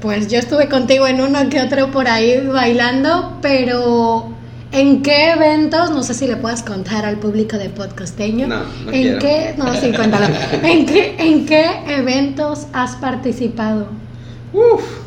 pues 0.00 0.28
yo 0.28 0.38
estuve 0.38 0.68
contigo 0.68 1.06
en 1.06 1.20
uno 1.20 1.48
que 1.50 1.60
otro 1.60 1.90
por 1.90 2.08
ahí 2.08 2.46
bailando, 2.46 3.38
pero 3.42 4.28
¿en 4.72 5.02
qué 5.02 5.32
eventos? 5.32 5.90
No 5.90 6.02
sé 6.02 6.14
si 6.14 6.26
le 6.26 6.36
puedes 6.36 6.62
contar 6.62 7.04
al 7.04 7.18
público 7.18 7.58
de 7.58 7.68
Podcasteño. 7.68 8.46
No, 8.46 8.60
no 8.84 8.92
¿En 8.92 9.02
quiero. 9.02 9.18
qué? 9.18 9.54
No, 9.58 9.74
sí, 9.74 9.92
cuéntalo. 9.92 10.26
¿En 10.62 10.86
qué, 10.86 11.14
¿En 11.18 11.46
qué 11.46 11.66
eventos 11.88 12.66
has 12.72 12.96
participado? 12.96 13.88
uf. 14.52 15.03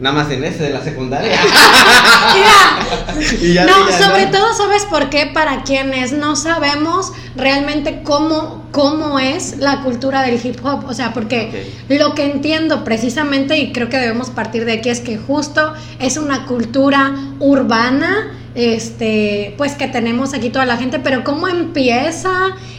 Nada 0.00 0.22
más 0.22 0.32
en 0.32 0.42
ese 0.44 0.64
de 0.64 0.70
la 0.70 0.82
secundaria. 0.82 1.38
Mira, 2.34 3.20
Y 3.40 3.52
ya 3.52 3.66
no, 3.66 3.88
ya 3.88 3.98
sobre 3.98 4.26
no. 4.26 4.32
todo, 4.32 4.54
¿sabes 4.54 4.84
por 4.86 5.10
qué? 5.10 5.26
Para 5.26 5.62
quienes 5.62 6.12
no 6.12 6.36
sabemos 6.36 7.12
realmente 7.36 8.00
cómo, 8.02 8.64
cómo 8.72 9.18
es 9.18 9.58
la 9.58 9.82
cultura 9.82 10.22
del 10.22 10.40
hip 10.42 10.64
hop. 10.64 10.86
O 10.86 10.94
sea, 10.94 11.12
porque 11.12 11.70
lo 11.88 12.14
que 12.14 12.24
entiendo 12.24 12.82
precisamente, 12.84 13.58
y 13.58 13.72
creo 13.72 13.88
que 13.88 13.98
debemos 13.98 14.30
partir 14.30 14.64
de 14.64 14.72
aquí, 14.72 14.88
es 14.88 15.00
que 15.00 15.18
justo 15.18 15.74
es 15.98 16.16
una 16.16 16.46
cultura 16.46 17.14
urbana. 17.38 18.36
Este, 18.52 19.54
pues 19.56 19.74
que 19.74 19.86
tenemos 19.86 20.34
aquí 20.34 20.50
toda 20.50 20.66
la 20.66 20.76
gente, 20.76 20.98
pero 20.98 21.22
cómo 21.22 21.46
empieza 21.46 22.32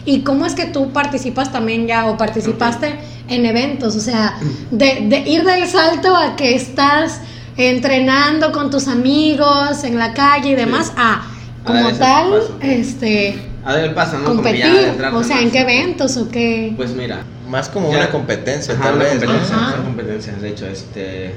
y 0.04 0.20
cómo 0.20 0.46
es 0.46 0.54
que 0.54 0.66
tú 0.66 0.92
participas 0.92 1.54
también 1.54 1.88
ya 1.88 2.08
o 2.08 2.18
participaste 2.18 3.00
en 3.32 3.46
eventos, 3.46 3.96
o 3.96 4.00
sea, 4.00 4.38
de, 4.72 5.06
de 5.08 5.20
ir 5.30 5.44
del 5.44 5.68
salto 5.68 6.16
a 6.16 6.36
que 6.36 6.56
estás 6.56 7.22
entrenando 7.58 8.52
con 8.52 8.70
tus 8.70 8.88
amigos 8.88 9.84
en 9.84 9.98
la 9.98 10.14
calle 10.14 10.50
y 10.52 10.56
demás, 10.56 10.92
a 10.98 11.14
A 11.16 11.24
como 11.66 11.92
tal, 11.94 12.32
paso. 12.32 12.58
este, 12.62 13.36
A 13.64 13.74
ver 13.76 13.86
el 13.86 13.94
paso, 13.94 14.18
¿no? 14.20 14.26
Como 14.26 14.42
que 14.44 14.58
ya 14.58 14.66
competir, 14.68 15.06
o 15.14 15.24
sea, 15.24 15.36
más. 15.36 15.44
¿en 15.46 15.52
qué 15.52 15.60
eventos 15.62 16.18
o 16.18 16.30
qué? 16.30 16.74
Pues 16.76 16.92
mira. 16.92 17.24
Más 17.48 17.68
como 17.70 17.92
Ya. 17.92 17.98
una 17.98 18.10
competencia, 18.12 18.74
Ajá, 18.76 18.84
tal 18.84 18.96
una 18.96 19.04
vez, 19.04 19.22
¿no? 19.22 19.84
competencia, 19.86 20.32
Ajá. 20.34 20.42
de 20.42 20.50
hecho, 20.50 20.66
este 20.68 21.36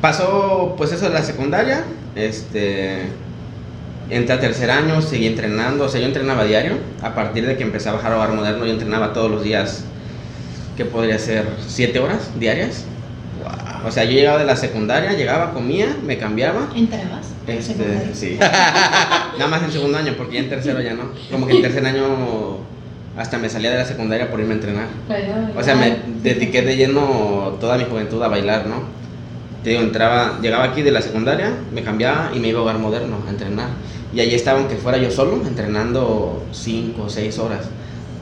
pasó 0.00 0.74
pues 0.76 0.92
eso 0.92 1.06
de 1.08 1.14
la 1.14 1.22
secundaria, 1.22 1.84
este 2.16 3.02
entré 4.10 4.34
a 4.34 4.40
tercer 4.40 4.70
año, 4.70 5.00
seguí 5.00 5.26
entrenando, 5.26 5.84
o 5.84 5.88
sea, 5.88 6.00
yo 6.00 6.06
entrenaba 6.06 6.44
diario, 6.44 6.78
a 7.02 7.14
partir 7.14 7.46
de 7.46 7.56
que 7.56 7.62
empecé 7.62 7.88
a 7.88 7.92
bajar 7.92 8.12
a 8.12 8.16
bar 8.16 8.32
moderno, 8.32 8.66
yo 8.66 8.72
entrenaba 8.72 9.12
todos 9.12 9.30
los 9.30 9.42
días, 9.42 9.84
que 10.82 10.90
podría 10.90 11.18
ser 11.18 11.46
siete 11.66 11.98
horas 11.98 12.30
diarias, 12.38 12.84
o 13.84 13.90
sea, 13.90 14.04
yo 14.04 14.12
llegaba 14.12 14.38
de 14.38 14.44
la 14.44 14.56
secundaria, 14.56 15.12
llegaba, 15.12 15.52
comía, 15.52 15.96
me 16.04 16.18
cambiaba, 16.18 16.68
¿Entrabas? 16.74 17.26
este, 17.46 18.14
sí, 18.14 18.36
nada 18.40 19.48
más 19.48 19.62
en 19.62 19.72
segundo 19.72 19.98
año, 19.98 20.14
porque 20.16 20.34
ya 20.34 20.40
en 20.40 20.48
tercero 20.48 20.80
ya 20.80 20.94
no, 20.94 21.10
como 21.30 21.46
que 21.46 21.56
en 21.56 21.62
tercer 21.62 21.84
año 21.84 22.58
hasta 23.16 23.38
me 23.38 23.48
salía 23.48 23.70
de 23.70 23.78
la 23.78 23.84
secundaria 23.84 24.30
por 24.30 24.40
irme 24.40 24.52
a 24.52 24.56
entrenar. 24.56 24.86
O 25.56 25.62
sea, 25.62 25.74
me 25.74 25.98
dediqué 26.22 26.62
de 26.62 26.76
lleno 26.76 27.56
toda 27.60 27.76
mi 27.76 27.84
juventud 27.84 28.22
a 28.22 28.28
bailar, 28.28 28.66
¿no? 28.66 28.82
Te 29.62 29.70
digo, 29.70 29.82
entraba, 29.82 30.38
llegaba 30.40 30.64
aquí 30.64 30.82
de 30.82 30.90
la 30.90 31.02
secundaria, 31.02 31.52
me 31.72 31.82
cambiaba 31.82 32.30
y 32.34 32.38
me 32.38 32.48
iba 32.48 32.60
a 32.60 32.62
hogar 32.62 32.78
moderno 32.78 33.18
a 33.26 33.30
entrenar. 33.30 33.68
Y 34.14 34.20
allí 34.20 34.34
estaba, 34.34 34.58
aunque 34.58 34.76
fuera 34.76 34.98
yo 34.98 35.10
solo, 35.10 35.40
entrenando 35.46 36.42
5 36.52 37.02
o 37.02 37.08
6 37.08 37.38
horas. 37.38 37.66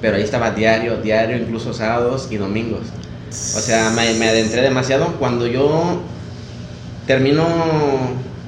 Pero 0.01 0.17
ahí 0.17 0.23
estaba 0.23 0.51
diario, 0.53 0.97
diario, 0.99 1.37
incluso 1.37 1.73
sábados 1.75 2.29
y 2.31 2.37
domingos. 2.37 2.87
O 3.53 3.61
sea, 3.61 3.91
me, 3.91 4.15
me 4.15 4.29
adentré 4.29 4.63
demasiado. 4.63 5.07
Cuando 5.19 5.47
yo 5.47 6.01
termino 7.07 7.45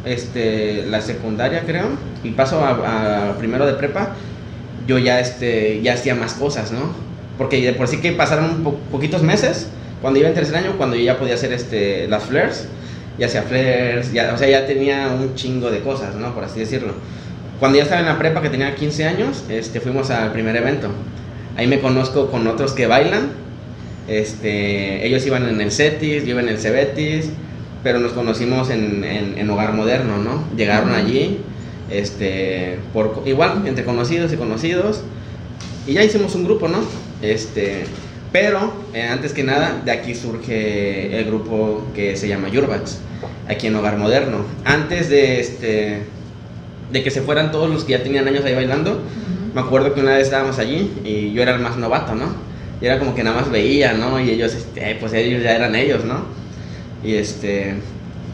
este, 0.05 0.85
la 0.87 1.01
secundaria, 1.01 1.63
creo, 1.67 1.87
y 2.23 2.31
paso 2.31 2.65
a, 2.65 3.31
a 3.31 3.39
primero 3.39 3.67
de 3.67 3.75
prepa, 3.75 4.11
yo 4.87 4.99
ya, 4.99 5.21
este, 5.21 5.81
ya 5.83 5.95
hacía 5.95 6.15
más 6.15 6.35
cosas, 6.35 6.73
¿no? 6.73 6.93
Porque 7.39 7.61
de 7.65 7.73
por 7.73 7.89
sí 7.89 7.99
que 8.01 8.13
pasaron 8.13 8.63
po- 8.63 8.77
poquitos 8.91 9.23
meses, 9.23 9.69
cuando 10.01 10.19
iba 10.21 10.29
en 10.29 10.35
tercer 10.35 10.57
año, 10.57 10.75
cuando 10.77 10.97
yo 10.97 11.03
ya 11.03 11.19
podía 11.19 11.35
hacer 11.35 11.53
este, 11.53 12.09
las 12.09 12.25
flares, 12.25 12.67
ya 13.19 13.27
hacía 13.27 13.43
flares, 13.43 14.13
ya, 14.13 14.33
o 14.35 14.39
sea, 14.39 14.49
ya 14.49 14.67
tenía 14.67 15.09
un 15.09 15.35
chingo 15.35 15.71
de 15.71 15.81
cosas, 15.81 16.15
¿no? 16.17 16.35
Por 16.35 16.45
así 16.45 16.61
decirlo. 16.61 16.95
Cuando 17.59 17.79
ya 17.79 17.85
estaba 17.85 18.01
en 18.01 18.07
la 18.09 18.19
prepa, 18.19 18.43
que 18.43 18.51
tenía 18.51 18.75
15 18.75 19.05
años, 19.07 19.45
este, 19.49 19.81
fuimos 19.81 20.11
al 20.11 20.33
primer 20.33 20.57
evento. 20.57 20.89
Ahí 21.57 21.67
me 21.67 21.81
conozco 21.81 22.31
con 22.31 22.47
otros 22.47 22.73
que 22.73 22.87
bailan. 22.87 23.31
Este, 24.09 25.07
ellos 25.07 25.25
iban 25.27 25.49
en 25.49 25.61
el 25.61 25.71
CETIS, 25.71 26.25
yo 26.25 26.31
iba 26.31 26.41
en 26.41 26.49
el 26.49 26.59
CEBETIS, 26.59 27.31
pero 27.83 28.01
nos 28.01 28.13
conocimos 28.13 28.71
en, 28.71 29.05
en, 29.05 29.39
en 29.39 29.51
Hogar 29.51 29.75
Moderno, 29.75 30.19
¿no? 30.19 30.45
Llegaron 30.57 30.93
allí, 30.93 31.39
este, 31.91 32.79
por, 32.93 33.23
igual, 33.27 33.63
entre 33.67 33.85
conocidos 33.85 34.33
y 34.33 34.37
conocidos, 34.37 35.03
y 35.87 35.95
ya 35.95 36.03
hicimos 36.03 36.35
un 36.35 36.45
grupo, 36.45 36.69
¿no? 36.69 36.79
Este, 37.23 37.85
pero, 38.33 38.73
eh, 38.95 39.03
antes 39.03 39.33
que 39.33 39.45
nada, 39.45 39.83
de 39.85 39.93
aquí 39.93 40.15
surge 40.15 41.19
el 41.19 41.27
grupo 41.27 41.87
que 41.95 42.17
se 42.17 42.29
llama 42.29 42.49
Yurbax, 42.49 42.99
aquí 43.49 43.67
en 43.67 43.77
Hogar 43.77 43.99
Moderno. 43.99 44.39
Antes 44.65 45.11
de, 45.11 45.39
este, 45.39 45.99
de 46.91 47.03
que 47.03 47.11
se 47.11 47.21
fueran 47.21 47.53
todos 47.53 47.69
los 47.71 47.85
que 47.85 47.93
ya 47.93 48.03
tenían 48.03 48.27
años 48.27 48.45
ahí 48.45 48.55
bailando, 48.55 49.03
me 49.55 49.61
acuerdo 49.61 49.95
que 49.95 50.01
una 50.01 50.13
vez 50.13 50.25
estábamos 50.25 50.59
allí 50.59 50.91
y 51.05 51.33
yo 51.33 51.43
era 51.43 51.55
el 51.55 51.61
más 51.61 51.77
novato, 51.77 52.15
¿no? 52.15 52.27
Y 52.81 52.87
era 52.87 52.99
como 52.99 53.15
que 53.15 53.23
nada 53.23 53.41
más 53.41 53.51
veía, 53.51 53.93
¿no? 53.93 54.21
Y 54.21 54.31
ellos, 54.31 54.55
este, 54.55 54.97
pues 54.97 55.13
ellos 55.13 55.43
ya 55.43 55.55
eran 55.55 55.75
ellos, 55.75 56.05
¿no? 56.05 56.25
Y 57.05 57.15
este... 57.15 57.75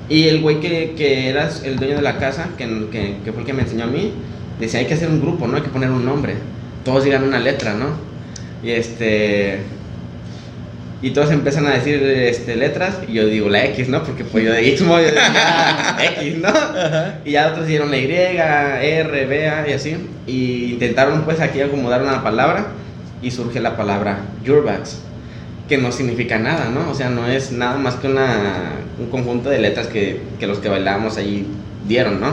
Y 0.08 0.28
el 0.28 0.40
güey 0.40 0.60
que, 0.60 0.94
que 0.96 1.28
era 1.28 1.50
el 1.64 1.76
dueño 1.76 1.96
de 1.96 2.02
la 2.02 2.16
casa, 2.16 2.50
que, 2.56 2.64
que, 2.90 3.16
que 3.24 3.32
fue 3.32 3.42
el 3.42 3.46
que 3.46 3.52
me 3.52 3.62
enseñó 3.62 3.84
a 3.84 3.88
mí, 3.88 4.12
decía, 4.58 4.80
hay 4.80 4.86
que 4.86 4.94
hacer 4.94 5.08
un 5.08 5.20
grupo, 5.20 5.46
¿no? 5.46 5.56
Hay 5.56 5.62
que 5.62 5.68
poner 5.68 5.90
un 5.90 6.04
nombre. 6.04 6.34
Todos 6.84 7.04
digan 7.04 7.24
una 7.24 7.38
letra, 7.38 7.74
¿no? 7.74 7.88
Y 8.62 8.70
este... 8.70 9.60
Y 11.00 11.10
todos 11.10 11.30
empiezan 11.30 11.66
a 11.66 11.70
decir 11.70 12.02
este, 12.02 12.56
letras 12.56 12.98
y 13.06 13.12
yo 13.12 13.26
digo 13.26 13.48
la 13.48 13.64
X, 13.66 13.88
¿no? 13.88 14.02
Porque 14.02 14.24
pues 14.24 14.44
yo 14.44 14.52
de 14.52 14.64
Istmo 14.68 14.98
yo 14.98 15.04
decía 15.04 15.96
X, 16.18 16.38
¿no? 16.38 16.48
Y 17.24 17.32
ya 17.32 17.48
otros 17.48 17.68
dieron 17.68 17.90
la 17.92 17.98
Y, 17.98 18.10
R, 18.10 19.26
B, 19.26 19.48
A 19.48 19.68
y 19.68 19.72
así. 19.72 19.96
Y 20.26 20.72
intentaron 20.72 21.22
pues 21.22 21.40
aquí 21.40 21.60
acomodar 21.60 22.02
una 22.02 22.24
palabra 22.24 22.66
y 23.22 23.30
surge 23.30 23.60
la 23.60 23.76
palabra 23.76 24.22
Yurbax, 24.44 24.98
que 25.68 25.78
no 25.78 25.92
significa 25.92 26.38
nada, 26.38 26.68
¿no? 26.68 26.90
O 26.90 26.94
sea, 26.94 27.10
no 27.10 27.28
es 27.28 27.52
nada 27.52 27.78
más 27.78 27.94
que 27.94 28.08
una, 28.08 28.72
un 28.98 29.06
conjunto 29.06 29.50
de 29.50 29.58
letras 29.60 29.86
que, 29.86 30.20
que 30.40 30.48
los 30.48 30.58
que 30.58 30.68
bailábamos 30.68 31.16
allí 31.16 31.46
dieron, 31.86 32.20
¿no? 32.20 32.32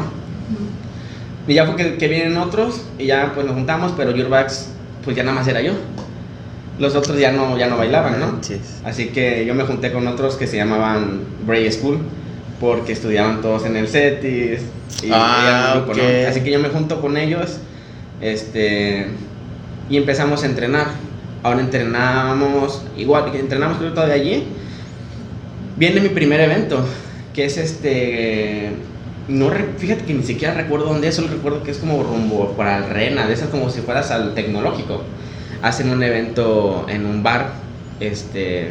Y 1.48 1.54
ya 1.54 1.68
fue 1.68 1.76
que, 1.76 1.98
que 1.98 2.08
vienen 2.08 2.38
otros 2.38 2.84
y 2.98 3.06
ya 3.06 3.32
pues 3.36 3.46
nos 3.46 3.56
juntamos, 3.56 3.94
pero 3.96 4.10
Yurbax 4.16 4.70
pues 5.04 5.16
ya 5.16 5.22
nada 5.22 5.36
más 5.38 5.48
era 5.48 5.62
yo. 5.62 5.74
Los 6.80 6.96
otros 6.96 7.18
ya 7.18 7.32
no, 7.32 7.58
ya 7.58 7.68
no 7.68 7.78
bailaban, 7.78 8.20
¿no? 8.20 8.34
Manches. 8.34 8.82
Así 8.84 9.08
que 9.08 9.46
yo 9.46 9.54
me 9.54 9.64
junté 9.64 9.92
con 9.92 10.08
otros 10.08 10.36
que 10.36 10.48
se 10.48 10.58
llamaban 10.58 11.22
Bray 11.46 11.72
School 11.72 12.00
porque 12.60 12.94
estudiaban 12.94 13.42
todos 13.42 13.66
en 13.66 13.78
el 13.78 13.88
CETIS 13.88 14.62
y 15.04 15.10
Ah, 15.12 15.76
grupo, 15.76 15.94
¿no? 15.94 16.04
Así 16.28 16.42
que 16.42 16.52
yo 16.52 16.60
me 16.60 16.70
junto 16.70 17.02
con 17.02 17.18
ellos 17.18 17.60
este, 18.22 19.08
y 19.90 19.98
empezamos 19.98 20.44
a 20.44 20.46
entrenar. 20.48 20.88
Ahora 21.44 21.62
entrenamos, 21.62 22.82
igual 22.98 23.32
que 23.32 23.40
entrenamos 23.40 23.78
creo 23.78 23.94
todavía 23.94 24.16
allí. 24.16 24.48
Viene 25.78 26.02
mi 26.02 26.10
primer 26.10 26.40
evento, 26.40 26.84
que 27.34 27.46
es 27.46 27.58
este... 27.58 28.72
No, 29.28 29.52
fíjate 29.78 30.06
que 30.06 30.14
ni 30.14 30.24
siquiera 30.24 30.54
recuerdo 30.54 30.86
dónde 30.86 31.08
es, 31.08 31.16
solo 31.16 31.28
recuerdo 31.30 31.64
que 31.64 31.72
es 31.72 31.78
como 31.78 32.02
rumbo 32.04 32.54
para 32.56 32.78
el 32.78 32.90
Rena, 32.90 33.28
de 33.28 33.34
esas 33.34 33.50
como 33.50 33.70
si 33.70 33.82
fueras 33.82 34.12
al 34.12 34.34
tecnológico. 34.34 35.02
Hacen 35.66 35.90
un 35.90 36.04
evento 36.04 36.86
en 36.88 37.08
un 37.08 37.24
bar, 37.24 37.54
este, 38.00 38.70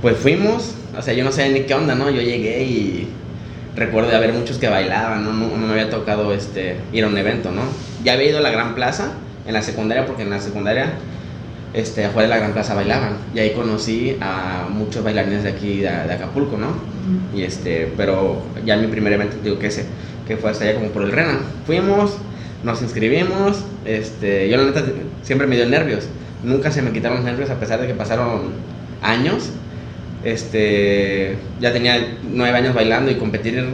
pues 0.00 0.16
fuimos, 0.16 0.74
o 0.96 1.02
sea, 1.02 1.12
yo 1.12 1.24
no 1.24 1.32
sabía 1.32 1.52
ni 1.52 1.60
qué 1.62 1.74
onda, 1.74 1.96
¿no? 1.96 2.08
Yo 2.08 2.22
llegué 2.22 2.62
y 2.62 3.08
recuerdo 3.74 4.10
de 4.10 4.16
haber 4.16 4.32
muchos 4.32 4.58
que 4.58 4.68
bailaban, 4.68 5.24
¿no? 5.24 5.32
No, 5.32 5.48
no 5.48 5.66
me 5.66 5.72
había 5.72 5.90
tocado 5.90 6.32
este, 6.32 6.76
ir 6.92 7.02
a 7.02 7.08
un 7.08 7.18
evento, 7.18 7.50
¿no? 7.50 7.62
Ya 8.04 8.12
había 8.12 8.28
ido 8.30 8.38
a 8.38 8.42
la 8.42 8.50
Gran 8.50 8.76
Plaza 8.76 9.14
en 9.44 9.54
la 9.54 9.62
secundaria, 9.62 10.06
porque 10.06 10.22
en 10.22 10.30
la 10.30 10.38
secundaria, 10.38 10.92
este, 11.74 12.04
afuera 12.04 12.28
de 12.28 12.34
la 12.34 12.38
Gran 12.38 12.52
Plaza 12.52 12.74
bailaban. 12.74 13.16
Y 13.34 13.40
ahí 13.40 13.50
conocí 13.50 14.16
a 14.20 14.68
muchos 14.70 15.02
bailarines 15.02 15.42
de 15.42 15.48
aquí, 15.48 15.78
de, 15.78 15.90
de 15.90 16.12
Acapulco, 16.12 16.56
¿no? 16.56 16.68
Y 17.36 17.42
este, 17.42 17.92
pero 17.96 18.40
ya 18.64 18.76
mi 18.76 18.86
primer 18.86 19.12
evento, 19.14 19.36
digo 19.42 19.58
que 19.58 19.66
ese, 19.66 19.84
que 20.28 20.36
fue 20.36 20.50
hasta 20.50 20.64
allá 20.64 20.74
como 20.74 20.90
por 20.90 21.02
el 21.02 21.10
Renan. 21.10 21.40
Fuimos, 21.66 22.18
nos 22.64 22.82
inscribimos, 22.82 23.64
este, 23.84 24.48
yo 24.48 24.56
la 24.56 24.64
neta 24.64 24.84
siempre 25.22 25.46
me 25.46 25.56
dio 25.56 25.66
nervios. 25.66 26.08
Nunca 26.42 26.70
se 26.70 26.82
me 26.82 26.92
quitaron 26.92 27.18
los 27.18 27.24
nervios 27.24 27.50
a 27.50 27.58
pesar 27.58 27.80
de 27.80 27.86
que 27.86 27.94
pasaron 27.94 28.52
años. 29.02 29.50
este, 30.24 31.36
ya 31.60 31.72
tenía 31.72 32.18
nueve 32.32 32.56
años 32.56 32.74
bailando 32.74 33.10
y 33.10 33.14
competir 33.14 33.64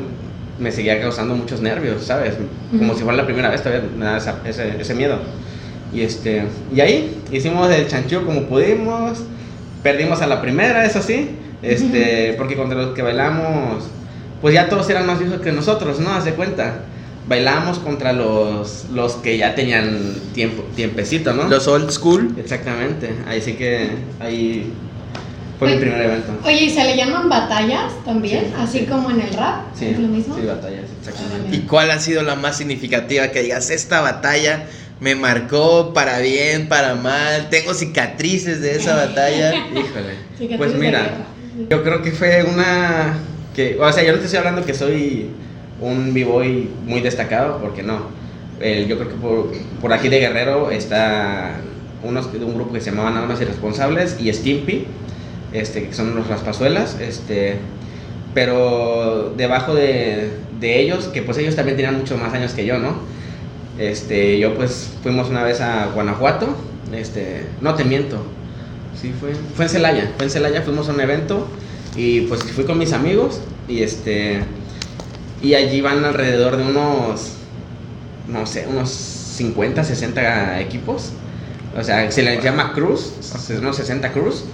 me 0.58 0.70
seguía 0.70 1.00
causando 1.00 1.34
muchos 1.34 1.60
nervios, 1.60 2.04
¿sabes? 2.04 2.34
Como 2.76 2.94
si 2.94 3.02
fuera 3.02 3.16
la 3.16 3.24
primera 3.24 3.50
vez, 3.50 3.62
todavía 3.62 3.88
me 3.96 4.04
da 4.04 4.18
ese, 4.44 4.80
ese, 4.80 4.94
miedo. 4.94 5.18
Y, 5.92 6.02
este, 6.02 6.44
y 6.74 6.80
ahí 6.80 7.22
hicimos 7.32 7.70
el 7.70 7.88
chanchillo 7.88 8.24
como 8.24 8.42
pudimos, 8.44 9.18
perdimos 9.82 10.22
a 10.22 10.26
la 10.26 10.40
primera, 10.40 10.84
eso 10.84 11.02
sí, 11.02 11.30
este, 11.62 12.34
porque 12.36 12.56
contra 12.56 12.80
los 12.80 12.94
que 12.94 13.02
bailamos, 13.02 13.84
pues 14.40 14.54
ya 14.54 14.68
todos 14.68 14.88
eran 14.90 15.06
más 15.06 15.18
viejos 15.18 15.40
que 15.40 15.52
nosotros, 15.52 16.00
¿no? 16.00 16.10
Hace 16.10 16.32
cuenta. 16.32 16.82
Bailamos 17.26 17.78
contra 17.78 18.12
los, 18.12 18.86
los 18.92 19.14
que 19.14 19.38
ya 19.38 19.54
tenían 19.54 20.14
tiempo, 20.34 20.64
tiempecito, 20.74 21.32
¿no? 21.32 21.48
Los 21.48 21.68
old 21.68 21.90
school. 21.90 22.34
Exactamente, 22.36 23.10
ahí 23.28 23.40
sí 23.40 23.54
que 23.54 23.90
ahí 24.18 24.72
fue 25.58 25.74
mi 25.74 25.80
primer 25.80 26.00
evento. 26.00 26.32
Oye, 26.44 26.64
¿y 26.64 26.70
se 26.70 26.82
le 26.82 26.96
llaman 26.96 27.28
batallas 27.28 27.92
también? 28.04 28.52
Así 28.58 28.86
como 28.86 29.10
en 29.10 29.20
el 29.20 29.32
rap. 29.34 29.66
Sí, 29.78 29.86
¿Es 29.86 29.98
lo 30.00 30.08
mismo? 30.08 30.34
Sí, 30.34 30.44
batallas, 30.44 30.86
exactamente. 31.00 31.56
¿Y 31.56 31.60
cuál 31.60 31.92
ha 31.92 32.00
sido 32.00 32.22
la 32.24 32.34
más 32.34 32.56
significativa 32.56 33.28
que 33.28 33.42
digas, 33.42 33.70
esta 33.70 34.00
batalla 34.00 34.66
me 34.98 35.14
marcó 35.14 35.92
para 35.94 36.18
bien, 36.18 36.68
para 36.68 36.96
mal, 36.96 37.48
tengo 37.50 37.74
cicatrices 37.74 38.60
de 38.60 38.76
esa 38.76 38.96
batalla? 38.96 39.54
Híjole. 39.70 40.56
Pues 40.56 40.74
mira, 40.74 41.18
yo 41.70 41.84
creo 41.84 42.02
que 42.02 42.10
fue 42.10 42.42
una 42.42 43.14
que, 43.54 43.78
o 43.80 43.92
sea, 43.92 44.02
yo 44.02 44.12
no 44.12 44.18
te 44.18 44.24
estoy 44.24 44.38
hablando 44.38 44.64
que 44.64 44.74
soy 44.74 45.28
un 45.82 46.14
b-boy 46.14 46.68
muy 46.86 47.00
destacado, 47.00 47.58
porque 47.58 47.82
no. 47.82 47.98
yo 48.60 48.96
creo 48.96 49.08
que 49.08 49.14
por, 49.16 49.52
por, 49.80 49.92
aquí 49.92 50.08
de 50.08 50.20
Guerrero 50.20 50.70
está 50.70 51.60
unos, 52.02 52.26
un 52.26 52.54
grupo 52.54 52.72
que 52.72 52.80
se 52.80 52.90
llamaban 52.90 53.16
Almas 53.16 53.40
Irresponsables 53.40 54.16
y 54.20 54.32
Stimpy 54.32 54.86
este, 55.52 55.88
que 55.88 55.94
son 55.94 56.14
los 56.14 56.26
raspazuelas, 56.28 56.98
este, 57.00 57.56
pero 58.34 59.34
debajo 59.36 59.74
de, 59.74 60.30
de, 60.60 60.80
ellos, 60.80 61.06
que 61.06 61.22
pues 61.22 61.38
ellos 61.38 61.56
también 61.56 61.76
tenían 61.76 61.98
muchos 61.98 62.18
más 62.18 62.32
años 62.32 62.52
que 62.52 62.64
yo, 62.64 62.78
¿no? 62.78 62.94
Este, 63.78 64.38
yo 64.38 64.54
pues 64.54 64.90
fuimos 65.02 65.28
una 65.28 65.42
vez 65.42 65.60
a 65.60 65.86
Guanajuato, 65.94 66.56
este, 66.94 67.44
no 67.60 67.74
te 67.74 67.84
miento, 67.84 68.22
sí 69.00 69.12
fue, 69.18 69.32
fue 69.54 69.66
en 69.66 69.70
Celaya, 69.70 70.12
fue 70.16 70.26
en 70.26 70.30
Celaya, 70.30 70.62
fuimos 70.62 70.88
a 70.88 70.92
un 70.92 71.00
evento 71.00 71.46
y 71.96 72.22
pues 72.22 72.42
fui 72.44 72.64
con 72.64 72.78
mis 72.78 72.92
amigos 72.92 73.40
y 73.68 73.82
este, 73.82 74.40
y 75.42 75.54
allí 75.54 75.80
van 75.80 76.04
alrededor 76.04 76.56
de 76.56 76.62
unos, 76.62 77.32
no 78.28 78.46
sé, 78.46 78.66
unos 78.68 78.90
50, 78.90 79.82
60 79.82 80.60
equipos, 80.60 81.10
o 81.78 81.82
sea, 81.82 82.10
se 82.10 82.22
les 82.22 82.42
llama 82.42 82.72
cruz, 82.72 83.14
unos 83.58 83.76
60 83.76 84.12
cruz, 84.12 84.44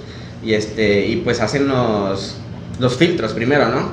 y 0.43 0.55
este 0.55 1.07
y 1.07 1.17
pues 1.17 1.41
hacen 1.41 1.69
los, 1.69 2.37
los 2.79 2.97
filtros 2.97 3.33
primero, 3.33 3.69
¿no? 3.69 3.91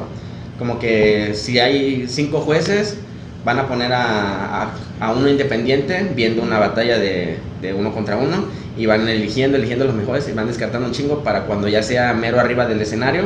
Como 0.58 0.80
que 0.80 1.34
si 1.34 1.60
hay 1.60 2.06
cinco 2.08 2.40
jueces, 2.40 2.98
van 3.44 3.60
a 3.60 3.68
poner 3.68 3.92
a, 3.94 4.72
a, 5.00 5.12
uno 5.12 5.30
independiente 5.30 6.10
viendo 6.16 6.42
una 6.42 6.60
batalla 6.60 6.98
de, 6.98 7.38
de, 7.62 7.74
uno 7.74 7.94
contra 7.94 8.16
uno 8.16 8.46
y 8.78 8.86
van 8.86 9.08
eligiendo, 9.08 9.58
eligiendo 9.58 9.86
los 9.86 9.94
mejores 9.94 10.28
y 10.30 10.32
van 10.32 10.48
descartando 10.48 10.88
un 10.88 10.94
chingo 10.94 11.24
para 11.24 11.44
cuando 11.44 11.68
ya 11.68 11.84
sea 11.84 12.14
mero 12.14 12.40
arriba 12.40 12.66
del 12.66 12.82
escenario, 12.82 13.24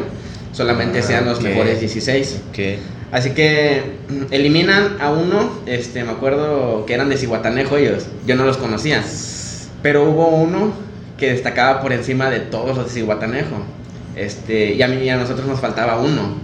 solamente 0.51 0.99
ah, 0.99 1.03
sean 1.03 1.26
los 1.26 1.41
mejores 1.41 1.80
16. 1.80 2.41
Okay. 2.49 2.80
Así 3.12 3.32
que 3.32 3.82
mm, 4.10 4.34
eliminan 4.34 4.97
a 4.99 5.12
uno, 5.12 5.51
este, 5.66 6.03
me 6.03 6.12
acuerdo 6.12 6.86
que 6.86 6.93
eran 6.93 7.10
de 7.10 7.18
Cihuatanejo 7.18 7.78
ellos, 7.78 8.07
yo 8.26 8.36
no 8.36 8.45
los 8.45 8.57
conocía, 8.57 9.03
pero 9.82 10.10
hubo 10.10 10.28
uno 10.28 10.74
que 11.18 11.32
destacaba 11.32 11.82
por 11.82 11.91
encima 11.91 12.30
de 12.30 12.39
todos 12.39 12.78
los 12.78 12.86
de 12.86 12.91
Cihuatanejo. 12.91 13.64
Este, 14.16 14.74
y 14.74 14.82
a 14.82 14.88
mí 14.88 14.97
y 15.03 15.10
a 15.10 15.18
nosotros 15.18 15.47
nos 15.47 15.60
faltaba 15.60 15.99
uno. 15.99 16.36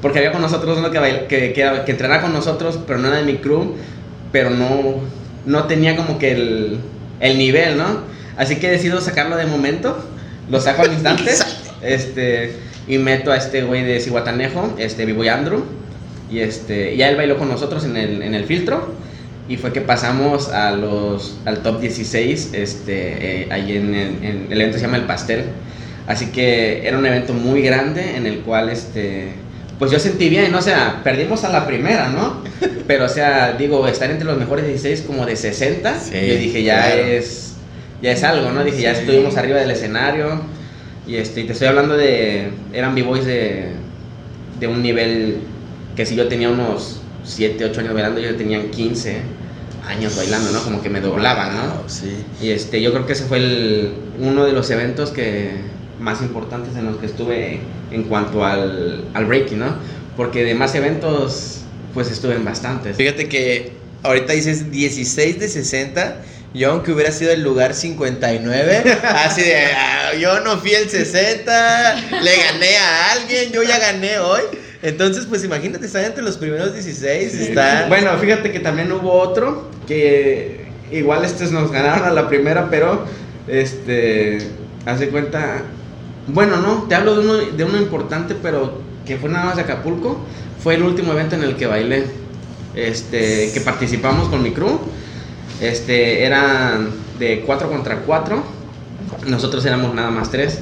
Porque 0.00 0.18
había 0.18 0.32
con 0.32 0.42
nosotros 0.42 0.78
uno 0.78 0.90
que, 0.90 1.26
que, 1.28 1.52
que, 1.52 1.82
que 1.84 1.92
entrenaba 1.92 2.22
con 2.22 2.32
nosotros, 2.32 2.78
pero 2.86 2.98
no 2.98 3.08
era 3.08 3.18
de 3.18 3.24
mi 3.24 3.38
crew, 3.38 3.74
pero 4.32 4.50
no, 4.50 5.00
no 5.46 5.64
tenía 5.64 5.96
como 5.96 6.18
que 6.18 6.32
el, 6.32 6.78
el 7.20 7.38
nivel, 7.38 7.78
¿no? 7.78 8.00
Así 8.36 8.56
que 8.56 8.70
decido 8.70 9.00
sacarlo 9.00 9.36
de 9.36 9.46
momento, 9.46 9.96
lo 10.50 10.60
saco 10.60 10.82
al 10.82 10.92
instante, 10.92 11.32
este, 11.82 12.56
y 12.86 12.98
meto 12.98 13.32
a 13.32 13.36
este 13.36 13.62
güey 13.62 13.82
de 13.82 14.00
Cihuatanejo, 14.00 14.74
este, 14.78 15.04
Vivo 15.06 15.24
y 15.24 15.28
Andrew, 15.28 15.64
y 16.30 16.40
este, 16.40 16.96
ya 16.96 17.08
él 17.08 17.16
bailó 17.16 17.38
con 17.38 17.48
nosotros 17.48 17.84
en 17.84 17.96
el, 17.96 18.22
en 18.22 18.34
el 18.34 18.44
filtro, 18.44 18.92
y 19.48 19.56
fue 19.56 19.72
que 19.72 19.80
pasamos 19.80 20.48
a 20.48 20.72
los, 20.72 21.36
al 21.44 21.58
top 21.58 21.80
16, 21.80 22.50
este, 22.54 23.42
eh, 23.42 23.48
ahí 23.50 23.76
en, 23.76 23.94
el 24.50 24.60
evento 24.60 24.78
se 24.78 24.84
llama 24.84 24.96
El 24.96 25.04
Pastel. 25.04 25.44
Así 26.06 26.26
que 26.26 26.86
era 26.86 26.98
un 26.98 27.06
evento 27.06 27.32
muy 27.32 27.62
grande 27.62 28.16
en 28.16 28.26
el 28.26 28.40
cual, 28.40 28.68
este, 28.70 29.32
pues 29.78 29.90
yo 29.90 29.98
sentí 29.98 30.28
bien, 30.28 30.52
¿no? 30.52 30.58
O 30.58 30.62
sea, 30.62 31.00
perdimos 31.02 31.44
a 31.44 31.50
la 31.50 31.66
primera, 31.66 32.08
¿no? 32.08 32.42
Pero, 32.86 33.04
o 33.04 33.08
sea, 33.08 33.52
digo, 33.52 33.86
estar 33.86 34.10
entre 34.10 34.26
los 34.26 34.38
mejores 34.38 34.66
16 34.66 35.02
como 35.02 35.26
de 35.26 35.36
60, 35.36 35.94
yo 36.10 36.36
dije, 36.36 36.62
ya 36.62 36.94
es, 36.94 37.54
ya 38.02 38.12
es 38.12 38.22
algo, 38.22 38.50
¿no? 38.50 38.64
Dije, 38.64 38.82
ya 38.82 38.92
estuvimos 38.92 39.36
arriba 39.36 39.58
del 39.58 39.70
escenario 39.70 40.40
y, 41.06 41.16
este, 41.16 41.42
y 41.42 41.44
te 41.44 41.52
estoy 41.52 41.68
hablando 41.68 41.96
de, 41.96 42.50
eran 42.72 42.94
b-boys 42.94 43.24
de, 43.24 43.72
de 44.58 44.66
un 44.66 44.82
nivel 44.82 45.38
que 45.96 46.06
si 46.06 46.16
yo 46.16 46.28
tenía 46.28 46.50
unos 46.50 47.00
7, 47.24 47.64
8 47.64 47.80
años 47.80 47.94
bailando, 47.94 48.20
yo 48.20 48.34
tenía 48.36 48.70
15 48.70 49.20
años 49.86 50.16
bailando, 50.16 50.50
¿no? 50.52 50.62
Como 50.62 50.82
que 50.82 50.90
me 50.90 51.00
doblaban, 51.00 51.54
¿no? 51.54 51.88
Sí. 51.88 52.24
Y 52.40 52.50
este, 52.50 52.80
yo 52.80 52.92
creo 52.92 53.06
que 53.06 53.12
ese 53.12 53.24
fue 53.24 53.38
el, 53.38 53.92
uno 54.18 54.44
de 54.44 54.52
los 54.52 54.70
eventos 54.70 55.10
que 55.10 55.50
más 56.00 56.22
importantes 56.22 56.76
en 56.76 56.86
los 56.86 56.96
que 56.96 57.06
estuve 57.06 57.60
en 57.90 58.04
cuanto 58.04 58.44
al, 58.44 59.04
al 59.14 59.26
breaking, 59.26 59.58
¿no? 59.58 59.76
Porque 60.16 60.44
de 60.44 60.54
más 60.54 60.74
eventos, 60.74 61.60
pues 61.92 62.10
estuve 62.10 62.34
en 62.34 62.44
bastantes. 62.44 62.96
Fíjate 62.96 63.28
que 63.28 63.72
ahorita 64.02 64.32
dices 64.32 64.70
16 64.70 65.40
de 65.40 65.48
60. 65.48 66.16
Yo, 66.54 66.70
aunque 66.70 66.92
hubiera 66.92 67.10
sido 67.10 67.32
el 67.32 67.42
lugar 67.42 67.74
59, 67.74 68.84
así 69.02 69.42
de, 69.42 69.66
ah, 69.76 70.14
yo 70.14 70.38
no 70.40 70.56
fui 70.58 70.72
el 70.72 70.88
60, 70.88 71.94
le 72.22 72.36
gané 72.36 72.76
a 72.76 73.12
alguien, 73.12 73.50
yo 73.50 73.64
ya 73.64 73.76
gané 73.80 74.20
hoy. 74.20 74.42
Entonces, 74.80 75.26
pues 75.26 75.42
imagínate, 75.44 75.84
estar 75.84 76.04
entre 76.04 76.22
los 76.22 76.36
primeros 76.36 76.72
16. 76.72 77.34
Está... 77.34 77.86
Bueno, 77.88 78.16
fíjate 78.18 78.52
que 78.52 78.60
también 78.60 78.92
hubo 78.92 79.12
otro 79.14 79.68
que 79.88 80.66
igual 80.92 81.24
estos 81.24 81.50
nos 81.50 81.72
ganaron 81.72 82.06
a 82.06 82.12
la 82.12 82.28
primera, 82.28 82.70
pero 82.70 83.04
este, 83.48 84.38
hace 84.86 85.08
cuenta. 85.08 85.62
Bueno, 86.28 86.58
no, 86.58 86.84
te 86.84 86.94
hablo 86.94 87.16
de 87.16 87.20
uno, 87.20 87.34
de 87.34 87.64
uno 87.64 87.78
importante, 87.78 88.36
pero 88.40 88.80
que 89.04 89.16
fue 89.16 89.28
nada 89.28 89.46
más 89.46 89.56
de 89.56 89.62
Acapulco. 89.62 90.24
Fue 90.62 90.76
el 90.76 90.84
último 90.84 91.12
evento 91.12 91.34
en 91.34 91.42
el 91.42 91.56
que 91.56 91.66
bailé. 91.66 92.04
Este, 92.76 93.50
que 93.52 93.60
participamos 93.60 94.28
con 94.28 94.40
mi 94.40 94.52
crew. 94.52 94.78
Este, 95.66 96.24
eran 96.24 96.90
de 97.18 97.42
4 97.46 97.68
contra 97.70 98.00
4. 98.00 98.42
Nosotros 99.26 99.64
éramos 99.64 99.94
nada 99.94 100.10
más 100.10 100.30
3 100.30 100.60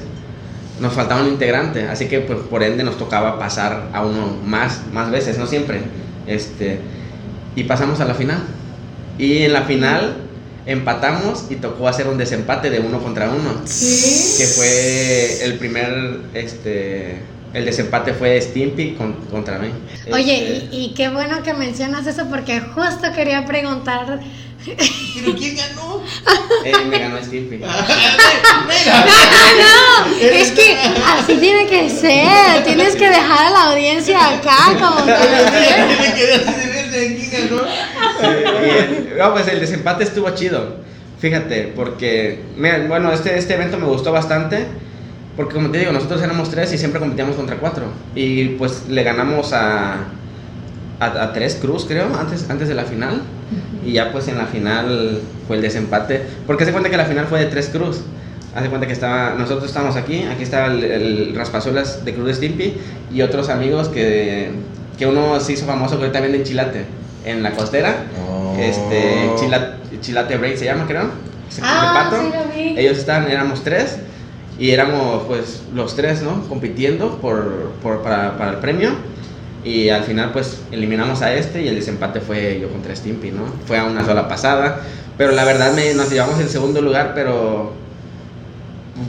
nos 0.79 0.93
faltaba 0.93 1.21
un 1.21 1.29
integrante, 1.29 1.87
así 1.87 2.07
que 2.07 2.19
pues, 2.19 2.39
por 2.39 2.63
ende 2.63 2.83
nos 2.83 2.97
tocaba 2.97 3.37
pasar 3.37 3.89
a 3.93 4.03
uno 4.03 4.35
más, 4.45 4.81
más 4.91 5.11
veces, 5.11 5.37
no 5.37 5.47
siempre. 5.47 5.81
Este, 6.27 6.79
y 7.55 7.63
pasamos 7.63 7.99
a 7.99 8.05
la 8.05 8.13
final. 8.13 8.39
Y 9.17 9.43
en 9.43 9.53
la 9.53 9.63
final 9.63 10.15
empatamos 10.65 11.45
y 11.49 11.55
tocó 11.55 11.87
hacer 11.87 12.07
un 12.07 12.17
desempate 12.17 12.69
de 12.69 12.79
uno 12.79 12.99
contra 12.99 13.29
uno. 13.29 13.61
¿Sí? 13.65 14.35
Que 14.37 14.45
fue 14.45 15.45
el 15.45 15.57
primer, 15.57 16.21
este, 16.33 17.19
el 17.53 17.65
desempate 17.65 18.13
fue 18.13 18.41
Stimpy 18.41 18.97
contra 19.29 19.59
mí. 19.59 19.67
Oye, 20.11 20.57
Este, 20.63 20.75
y, 20.75 20.85
y 20.85 20.93
qué 20.95 21.09
bueno 21.09 21.43
que 21.43 21.53
mencionas 21.53 22.07
eso 22.07 22.25
porque 22.29 22.59
justo 22.59 23.11
quería 23.15 23.45
preguntar. 23.45 24.19
¿Pero 24.65 25.35
quién 25.37 25.55
ganó? 25.55 26.01
eh, 26.65 26.73
me 26.87 26.99
ganó 26.99 27.17
Stimpy. 27.21 27.57
No, 27.57 27.67
no, 27.67 27.73
no, 30.07 30.15
es 30.21 30.51
que 30.51 30.77
así 30.77 31.35
tiene 31.35 31.67
que 31.67 31.89
ser. 31.89 32.63
Tienes 32.63 32.95
que 32.95 33.09
dejar 33.09 33.47
a 33.47 33.49
la 33.51 33.63
audiencia 33.71 34.19
acá 34.27 34.57
como 34.79 35.05
que 35.05 35.11
Me 35.11 36.13
quedé 36.13 36.33
así 36.35 36.53
de 36.59 36.67
verde, 36.73 37.17
¿quién 37.17 37.49
ganó? 37.49 37.61
No, 39.17 39.33
pues 39.33 39.47
el 39.47 39.59
desempate 39.59 40.03
estuvo 40.03 40.29
chido. 40.31 40.77
Fíjate, 41.19 41.71
porque, 41.75 42.41
mira, 42.57 42.85
bueno, 42.87 43.11
este, 43.11 43.37
este 43.37 43.53
evento 43.53 43.77
me 43.77 43.85
gustó 43.85 44.11
bastante. 44.11 44.65
Porque 45.35 45.55
como 45.55 45.71
te 45.71 45.79
digo, 45.79 45.91
nosotros 45.91 46.21
éramos 46.21 46.51
tres 46.51 46.71
y 46.73 46.77
siempre 46.77 46.99
competíamos 46.99 47.35
contra 47.35 47.57
cuatro. 47.57 47.85
Y 48.13 48.49
pues 48.49 48.87
le 48.87 49.03
ganamos 49.03 49.51
a, 49.51 49.95
a, 50.99 51.05
a 51.05 51.33
tres 51.33 51.57
Cruz, 51.59 51.85
creo, 51.87 52.07
antes, 52.19 52.49
antes 52.49 52.67
de 52.67 52.75
la 52.75 52.83
final. 52.83 53.21
Y 53.85 53.93
ya 53.93 54.11
pues 54.11 54.27
en 54.27 54.37
la 54.37 54.45
final 54.45 55.19
fue 55.47 55.57
el 55.57 55.61
desempate. 55.61 56.21
Porque 56.47 56.65
se 56.65 56.71
cuenta 56.71 56.89
que 56.89 56.97
la 56.97 57.05
final 57.05 57.25
fue 57.27 57.39
de 57.39 57.45
tres 57.47 57.69
Cruz. 57.69 58.01
Hace 58.55 58.69
cuenta 58.69 58.85
que 58.85 58.93
estaba, 58.93 59.33
nosotros 59.37 59.65
estábamos 59.65 59.95
aquí, 59.95 60.23
aquí 60.31 60.43
estaba 60.43 60.67
el, 60.67 60.83
el 60.83 61.35
raspazuelas 61.35 62.05
de 62.05 62.13
Cruz 62.13 62.27
de 62.27 62.33
Stimpy 62.35 62.73
y 63.11 63.21
otros 63.23 63.49
amigos 63.49 63.89
que, 63.89 64.51
que 64.97 65.07
uno 65.07 65.39
se 65.39 65.53
hizo 65.53 65.65
famoso 65.65 65.99
que 65.99 66.07
también 66.09 66.35
en 66.35 66.43
Chilate, 66.43 66.85
en 67.25 67.41
la 67.41 67.51
costera. 67.51 67.95
Oh. 68.29 68.55
Este, 68.59 69.31
Chilate, 69.39 69.99
Chilate 70.01 70.37
Break 70.37 70.57
se 70.57 70.65
llama, 70.65 70.85
creo. 70.87 71.09
Se- 71.49 71.61
Ah, 71.63 72.09
de 72.11 72.17
pato. 72.17 72.23
sí 72.23 72.37
lo 72.37 72.53
vi. 72.73 72.79
Ellos 72.79 72.97
estaban, 72.99 73.29
éramos 73.29 73.63
tres. 73.63 73.97
Y 74.59 74.69
éramos 74.69 75.23
pues 75.27 75.63
los 75.73 75.95
tres, 75.95 76.21
¿no? 76.21 76.47
Compitiendo 76.47 77.17
por, 77.17 77.71
por, 77.81 78.03
para, 78.03 78.37
para 78.37 78.51
el 78.51 78.57
premio. 78.57 78.91
Y 79.63 79.89
al 79.89 80.03
final 80.03 80.31
pues 80.31 80.61
eliminamos 80.71 81.21
a 81.21 81.33
este 81.33 81.61
y 81.61 81.67
el 81.67 81.75
desempate 81.75 82.19
fue 82.19 82.59
yo 82.59 82.69
contra 82.69 82.95
Stimpy, 82.95 83.31
¿no? 83.31 83.45
Fue 83.65 83.77
a 83.77 83.85
una 83.85 84.05
sola 84.05 84.27
pasada. 84.27 84.81
Pero 85.17 85.31
la 85.31 85.45
verdad 85.45 85.73
me, 85.73 85.93
nos 85.93 86.09
llevamos 86.09 86.39
en 86.39 86.49
segundo 86.49 86.81
lugar, 86.81 87.13
pero 87.15 87.73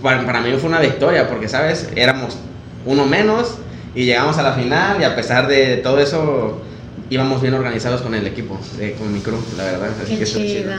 para, 0.02 0.24
para 0.24 0.40
mí 0.40 0.52
fue 0.58 0.68
una 0.68 0.80
victoria 0.80 1.28
porque, 1.28 1.48
¿sabes? 1.48 1.90
Éramos 1.96 2.36
uno 2.86 3.06
menos 3.06 3.56
y 3.94 4.04
llegamos 4.04 4.38
a 4.38 4.42
la 4.42 4.52
final 4.52 5.00
y 5.00 5.04
a 5.04 5.16
pesar 5.16 5.46
de 5.46 5.78
todo 5.78 5.98
eso 5.98 6.60
íbamos 7.10 7.40
bien 7.40 7.54
organizados 7.54 8.02
con 8.02 8.14
el 8.14 8.26
equipo, 8.26 8.58
eh, 8.80 8.96
con 8.98 9.12
mi 9.12 9.20
crew, 9.20 9.38
la 9.56 9.64
verdad. 9.64 9.90
Así 10.02 10.12
Qué 10.12 10.18
que 10.18 10.24
eso 10.24 10.38
es 10.38 10.46
chido. 10.46 10.72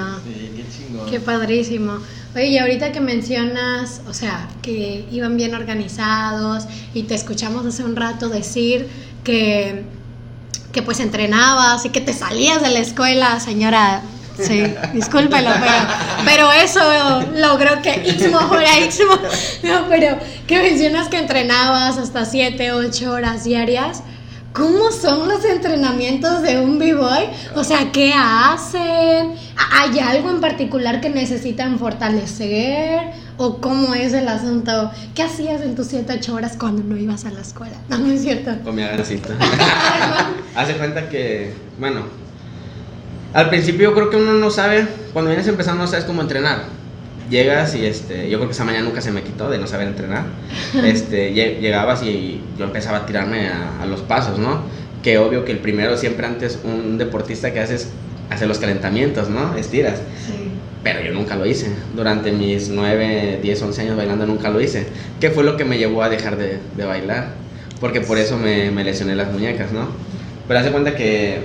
Chingón. 0.69 1.09
Qué 1.09 1.19
padrísimo. 1.19 1.99
Oye, 2.35 2.47
y 2.47 2.57
ahorita 2.57 2.91
que 2.91 2.99
mencionas, 2.99 4.01
o 4.07 4.13
sea, 4.13 4.49
que 4.61 5.05
iban 5.11 5.37
bien 5.37 5.55
organizados 5.55 6.65
y 6.93 7.03
te 7.03 7.15
escuchamos 7.15 7.65
hace 7.65 7.83
un 7.83 7.95
rato 7.95 8.27
decir 8.27 8.89
que, 9.23 9.83
que 10.73 10.81
pues 10.81 10.99
entrenabas 10.99 11.85
y 11.85 11.89
que 11.89 12.01
te 12.01 12.13
salías 12.13 12.61
de 12.61 12.71
la 12.71 12.79
escuela, 12.79 13.39
señora. 13.39 14.01
Sí, 14.37 14.63
discúlpelo, 14.93 15.49
pero, 15.49 15.75
pero 16.25 16.51
eso 16.51 16.81
logró 17.35 17.81
que 17.81 18.03
Ixmo 18.05 18.39
fuera 18.49 18.79
Ixmo. 18.79 19.13
No, 19.63 19.87
pero 19.87 20.17
que 20.45 20.61
mencionas 20.61 21.07
que 21.07 21.17
entrenabas 21.17 21.97
hasta 21.97 22.25
7, 22.25 22.73
8 22.73 23.11
horas 23.11 23.45
diarias. 23.45 24.03
¿Cómo 24.55 24.89
son 24.89 25.27
los 25.27 25.43
entrenamientos 25.43 26.41
de 26.41 26.61
un 26.61 26.79
b-boy? 26.79 27.25
O 27.55 27.63
sea, 27.65 27.91
¿qué 27.91 28.13
hacen? 28.15 29.33
¿Hay 29.73 29.99
algo 29.99 30.29
en 30.29 30.39
particular 30.39 31.01
que 31.01 31.09
necesitan 31.09 31.77
fortalecer? 31.77 33.01
¿O 33.35 33.57
cómo 33.57 33.93
es 33.93 34.13
el 34.13 34.29
asunto? 34.29 34.91
¿Qué 35.13 35.23
hacías 35.23 35.61
en 35.61 35.75
tus 35.75 35.87
7, 35.87 36.13
8 36.19 36.33
horas 36.33 36.55
cuando 36.57 36.83
no 36.83 36.95
ibas 36.95 37.25
a 37.25 37.31
la 37.31 37.41
escuela? 37.41 37.75
No, 37.89 37.97
no 37.97 38.09
es 38.09 38.21
cierto. 38.21 38.51
Comía 38.63 38.87
gansito. 38.95 39.27
Hace 40.55 40.77
cuenta 40.77 41.09
que, 41.09 41.51
bueno, 41.77 42.03
al 43.33 43.49
principio 43.49 43.89
yo 43.89 43.93
creo 43.93 44.09
que 44.09 44.15
uno 44.15 44.35
no 44.35 44.51
sabe, 44.51 44.87
cuando 45.11 45.31
vienes 45.31 45.49
empezando 45.49 45.83
no 45.83 45.89
sabes 45.89 46.05
cómo 46.05 46.21
entrenar. 46.21 46.63
Llegas 47.29 47.73
y 47.75 47.85
este, 47.85 48.29
yo 48.29 48.37
creo 48.37 48.49
que 48.49 48.53
esa 48.53 48.65
mañana 48.65 48.85
nunca 48.85 49.01
se 49.01 49.11
me 49.11 49.23
quitó 49.23 49.49
de 49.49 49.57
no 49.57 49.67
saber 49.67 49.87
entrenar. 49.87 50.25
Este, 50.83 51.33
lle- 51.33 51.59
llegabas 51.59 52.03
y 52.03 52.41
yo 52.59 52.65
empezaba 52.65 52.97
a 52.99 53.05
tirarme 53.05 53.47
a, 53.49 53.81
a 53.81 53.85
los 53.85 54.01
pasos, 54.01 54.37
¿no? 54.37 54.61
Que 55.03 55.17
obvio 55.17 55.45
que 55.45 55.51
el 55.51 55.59
primero 55.59 55.97
siempre 55.97 56.25
antes 56.27 56.59
un 56.63 56.97
deportista 56.97 57.51
que 57.53 57.59
haces 57.61 57.89
hace 58.29 58.45
los 58.45 58.59
calentamientos, 58.59 59.29
¿no? 59.29 59.55
Estiras. 59.55 59.99
Pero 60.83 61.01
yo 61.01 61.13
nunca 61.13 61.35
lo 61.35 61.45
hice. 61.47 61.67
Durante 61.95 62.31
mis 62.31 62.69
9, 62.69 63.39
10, 63.41 63.61
11 63.61 63.81
años 63.81 63.97
bailando 63.97 64.25
nunca 64.27 64.49
lo 64.49 64.61
hice. 64.61 64.85
¿Qué 65.19 65.31
fue 65.31 65.43
lo 65.43 65.57
que 65.57 65.65
me 65.65 65.77
llevó 65.79 66.03
a 66.03 66.09
dejar 66.09 66.37
de, 66.37 66.59
de 66.77 66.85
bailar? 66.85 67.29
Porque 67.79 68.01
por 68.01 68.17
eso 68.19 68.37
me, 68.37 68.69
me 68.71 68.83
lesioné 68.83 69.15
las 69.15 69.31
muñecas, 69.31 69.71
¿no? 69.71 69.87
Pero 70.47 70.59
hace 70.59 70.71
cuenta 70.71 70.95
que 70.95 71.39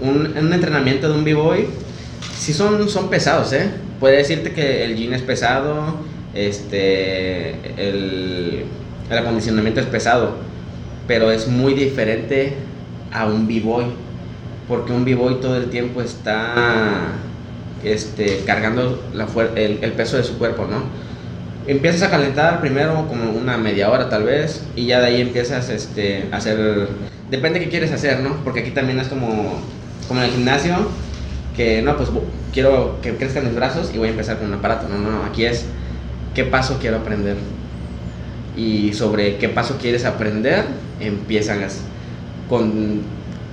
un, 0.00 0.34
un 0.36 0.52
entrenamiento 0.52 1.08
de 1.08 1.14
un 1.16 1.22
b-boy 1.24 1.66
sí 2.36 2.52
son, 2.52 2.88
son 2.88 3.08
pesados, 3.08 3.52
¿eh? 3.52 3.68
Puede 4.02 4.16
decirte 4.16 4.50
que 4.50 4.84
el 4.84 4.96
gym 4.96 5.12
es 5.12 5.22
pesado, 5.22 5.94
este, 6.34 7.50
el, 7.76 8.64
el 9.08 9.16
acondicionamiento 9.16 9.78
es 9.78 9.86
pesado, 9.86 10.38
pero 11.06 11.30
es 11.30 11.46
muy 11.46 11.74
diferente 11.74 12.54
a 13.12 13.26
un 13.26 13.46
b-boy. 13.46 13.84
Porque 14.66 14.92
un 14.92 15.04
b-boy 15.04 15.40
todo 15.40 15.56
el 15.56 15.70
tiempo 15.70 16.02
está 16.02 17.12
este, 17.84 18.42
cargando 18.44 19.00
la 19.14 19.28
el, 19.54 19.78
el 19.82 19.92
peso 19.92 20.16
de 20.16 20.24
su 20.24 20.36
cuerpo, 20.36 20.66
¿no? 20.68 20.82
Empiezas 21.68 22.02
a 22.02 22.10
calentar 22.10 22.60
primero 22.60 23.06
como 23.06 23.30
una 23.30 23.56
media 23.56 23.88
hora 23.88 24.08
tal 24.08 24.24
vez 24.24 24.64
y 24.74 24.86
ya 24.86 24.98
de 24.98 25.06
ahí 25.06 25.20
empiezas 25.20 25.68
este, 25.68 26.26
a 26.32 26.38
hacer... 26.38 26.88
Depende 27.30 27.60
qué 27.60 27.68
quieres 27.68 27.92
hacer, 27.92 28.18
¿no? 28.18 28.34
Porque 28.42 28.62
aquí 28.62 28.72
también 28.72 28.98
es 28.98 29.06
como, 29.06 29.60
como 30.08 30.18
en 30.18 30.26
el 30.26 30.32
gimnasio, 30.32 30.88
que 31.56 31.82
no, 31.82 31.96
pues 31.96 32.08
quiero 32.52 33.00
que 33.02 33.16
crezcan 33.16 33.44
mis 33.44 33.54
brazos 33.54 33.90
y 33.94 33.98
voy 33.98 34.08
a 34.08 34.10
empezar 34.10 34.38
con 34.38 34.48
un 34.48 34.54
aparato. 34.54 34.88
No, 34.88 34.98
no, 34.98 35.10
no, 35.10 35.24
aquí 35.24 35.44
es 35.44 35.66
qué 36.34 36.44
paso 36.44 36.78
quiero 36.80 36.98
aprender. 36.98 37.36
Y 38.56 38.92
sobre 38.92 39.36
qué 39.38 39.48
paso 39.48 39.78
quieres 39.80 40.04
aprender, 40.04 40.64
empiezas 41.00 41.80
con 42.48 43.00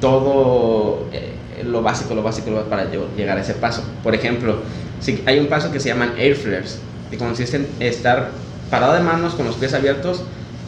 todo 0.01 1.07
eh, 1.13 1.33
lo 1.63 1.81
básico, 1.81 2.15
lo 2.15 2.23
básico 2.23 2.51
para 2.69 2.87
llegar 3.15 3.37
a 3.37 3.41
ese 3.41 3.53
paso. 3.53 3.83
Por 4.03 4.15
ejemplo, 4.15 4.57
si 4.99 5.23
hay 5.25 5.39
un 5.39 5.47
paso 5.47 5.71
que 5.71 5.79
se 5.79 5.89
llaman 5.89 6.13
air 6.17 6.35
flares, 6.35 6.79
que 7.09 7.17
consiste 7.17 7.57
en 7.57 7.67
estar 7.79 8.31
parado 8.69 8.93
de 8.93 9.01
manos 9.01 9.35
con 9.35 9.45
los 9.45 9.55
pies 9.55 9.73
abiertos, 9.73 10.23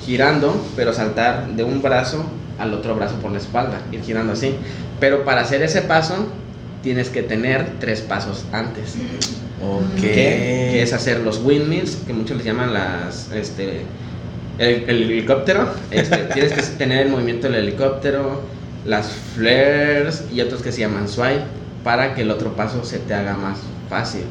girando, 0.05 0.55
pero 0.75 0.93
saltar 0.93 1.47
de 1.49 1.63
un 1.63 1.81
brazo 1.81 2.25
al 2.57 2.73
otro 2.73 2.95
brazo 2.95 3.15
por 3.15 3.31
la 3.31 3.37
espalda, 3.37 3.81
ir 3.91 4.01
girando 4.01 4.33
así. 4.33 4.55
Pero 4.99 5.25
para 5.25 5.41
hacer 5.41 5.61
ese 5.61 5.81
paso, 5.81 6.27
tienes 6.83 7.09
que 7.09 7.23
tener 7.23 7.79
tres 7.79 8.01
pasos 8.01 8.45
antes. 8.51 8.95
Ok. 9.61 10.01
Que, 10.01 10.11
que 10.71 10.81
es 10.81 10.93
hacer 10.93 11.19
los 11.19 11.41
windmills, 11.43 11.97
que 12.07 12.13
muchos 12.13 12.37
les 12.37 12.45
llaman 12.45 12.73
las, 12.73 13.31
este, 13.31 13.81
el, 14.57 14.89
el 14.89 15.03
helicóptero. 15.03 15.69
Este, 15.91 16.17
tienes 16.33 16.53
que 16.53 16.61
tener 16.77 17.05
el 17.05 17.11
movimiento 17.11 17.47
del 17.47 17.67
helicóptero, 17.67 18.41
las 18.85 19.11
flares 19.35 20.23
y 20.33 20.41
otros 20.41 20.61
que 20.61 20.71
se 20.71 20.81
llaman 20.81 21.07
swipe 21.07 21.43
para 21.83 22.13
que 22.13 22.21
el 22.21 22.31
otro 22.31 22.55
paso 22.55 22.83
se 22.83 22.99
te 22.99 23.13
haga 23.13 23.35
más 23.35 23.59
fácil. 23.89 24.23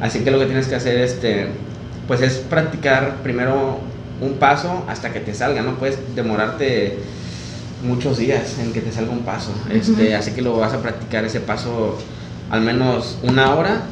Así 0.00 0.20
que 0.20 0.30
lo 0.30 0.38
que 0.38 0.46
tienes 0.46 0.66
que 0.66 0.74
hacer 0.74 0.98
este, 0.98 1.48
pues 2.06 2.20
es 2.20 2.34
practicar 2.34 3.16
primero 3.22 3.78
un 4.20 4.34
paso 4.34 4.84
hasta 4.88 5.12
que 5.12 5.20
te 5.20 5.34
salga, 5.34 5.62
no 5.62 5.76
puedes 5.76 5.98
demorarte 6.14 6.98
muchos 7.84 8.18
días 8.18 8.58
en 8.58 8.72
que 8.72 8.80
te 8.80 8.90
salga 8.90 9.12
un 9.12 9.20
paso. 9.20 9.52
Este, 9.70 10.14
así 10.14 10.32
que 10.32 10.42
lo 10.42 10.56
vas 10.56 10.72
a 10.72 10.82
practicar 10.82 11.24
ese 11.24 11.40
paso 11.40 11.98
al 12.50 12.62
menos 12.62 13.18
una 13.22 13.54
hora, 13.54 13.82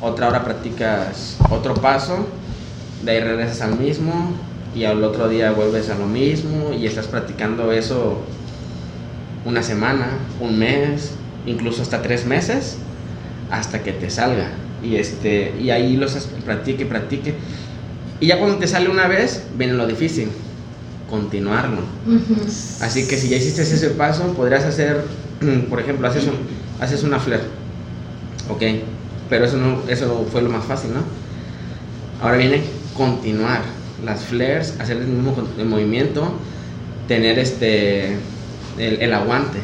otra 0.00 0.28
hora 0.28 0.44
practicas 0.44 1.36
otro 1.50 1.74
paso, 1.74 2.26
de 3.04 3.12
ahí 3.12 3.20
regresas 3.20 3.60
al 3.60 3.78
mismo 3.78 4.32
y 4.74 4.84
al 4.84 5.02
otro 5.04 5.28
día 5.28 5.52
vuelves 5.52 5.90
a 5.90 5.94
lo 5.94 6.06
mismo 6.06 6.72
y 6.72 6.86
estás 6.86 7.06
practicando 7.06 7.72
eso 7.72 8.20
una 9.44 9.62
semana, 9.62 10.06
un 10.40 10.58
mes, 10.58 11.12
incluso 11.46 11.82
hasta 11.82 12.00
tres 12.00 12.26
meses, 12.26 12.78
hasta 13.50 13.82
que 13.82 13.92
te 13.92 14.08
salga. 14.08 14.50
Y, 14.82 14.96
este, 14.96 15.52
y 15.60 15.70
ahí 15.70 15.96
lo 15.96 16.06
haces, 16.06 16.28
practique, 16.44 16.86
practique. 16.86 17.34
Y 18.20 18.26
ya 18.28 18.38
cuando 18.38 18.56
te 18.56 18.68
sale 18.68 18.88
una 18.88 19.08
vez, 19.08 19.44
viene 19.56 19.74
lo 19.74 19.86
difícil, 19.86 20.28
continuarlo. 21.12 21.82
Así 22.80 23.06
que 23.06 23.18
si 23.18 23.28
ya 23.28 23.36
hiciste 23.36 23.60
ese 23.62 23.90
paso, 23.90 24.32
podrías 24.32 24.64
hacer, 24.64 25.04
por 25.68 25.78
ejemplo, 25.78 26.08
haces, 26.08 26.24
un- 26.24 26.38
haces 26.82 27.02
una 27.02 27.20
flare. 27.20 27.42
Ok, 28.48 28.62
pero 29.28 29.44
eso, 29.44 29.58
no, 29.58 29.82
eso 29.88 30.26
fue 30.32 30.40
lo 30.40 30.48
más 30.48 30.64
fácil, 30.64 30.92
¿no? 30.94 31.00
Ahora 32.22 32.38
viene 32.38 32.62
continuar 32.96 33.60
las 34.04 34.22
flares, 34.24 34.74
hacer 34.80 34.96
el 34.96 35.06
mismo 35.06 35.36
el 35.58 35.66
movimiento, 35.66 36.32
tener 37.08 37.38
este, 37.38 38.16
el, 38.78 39.02
el 39.02 39.12
aguante. 39.12 39.58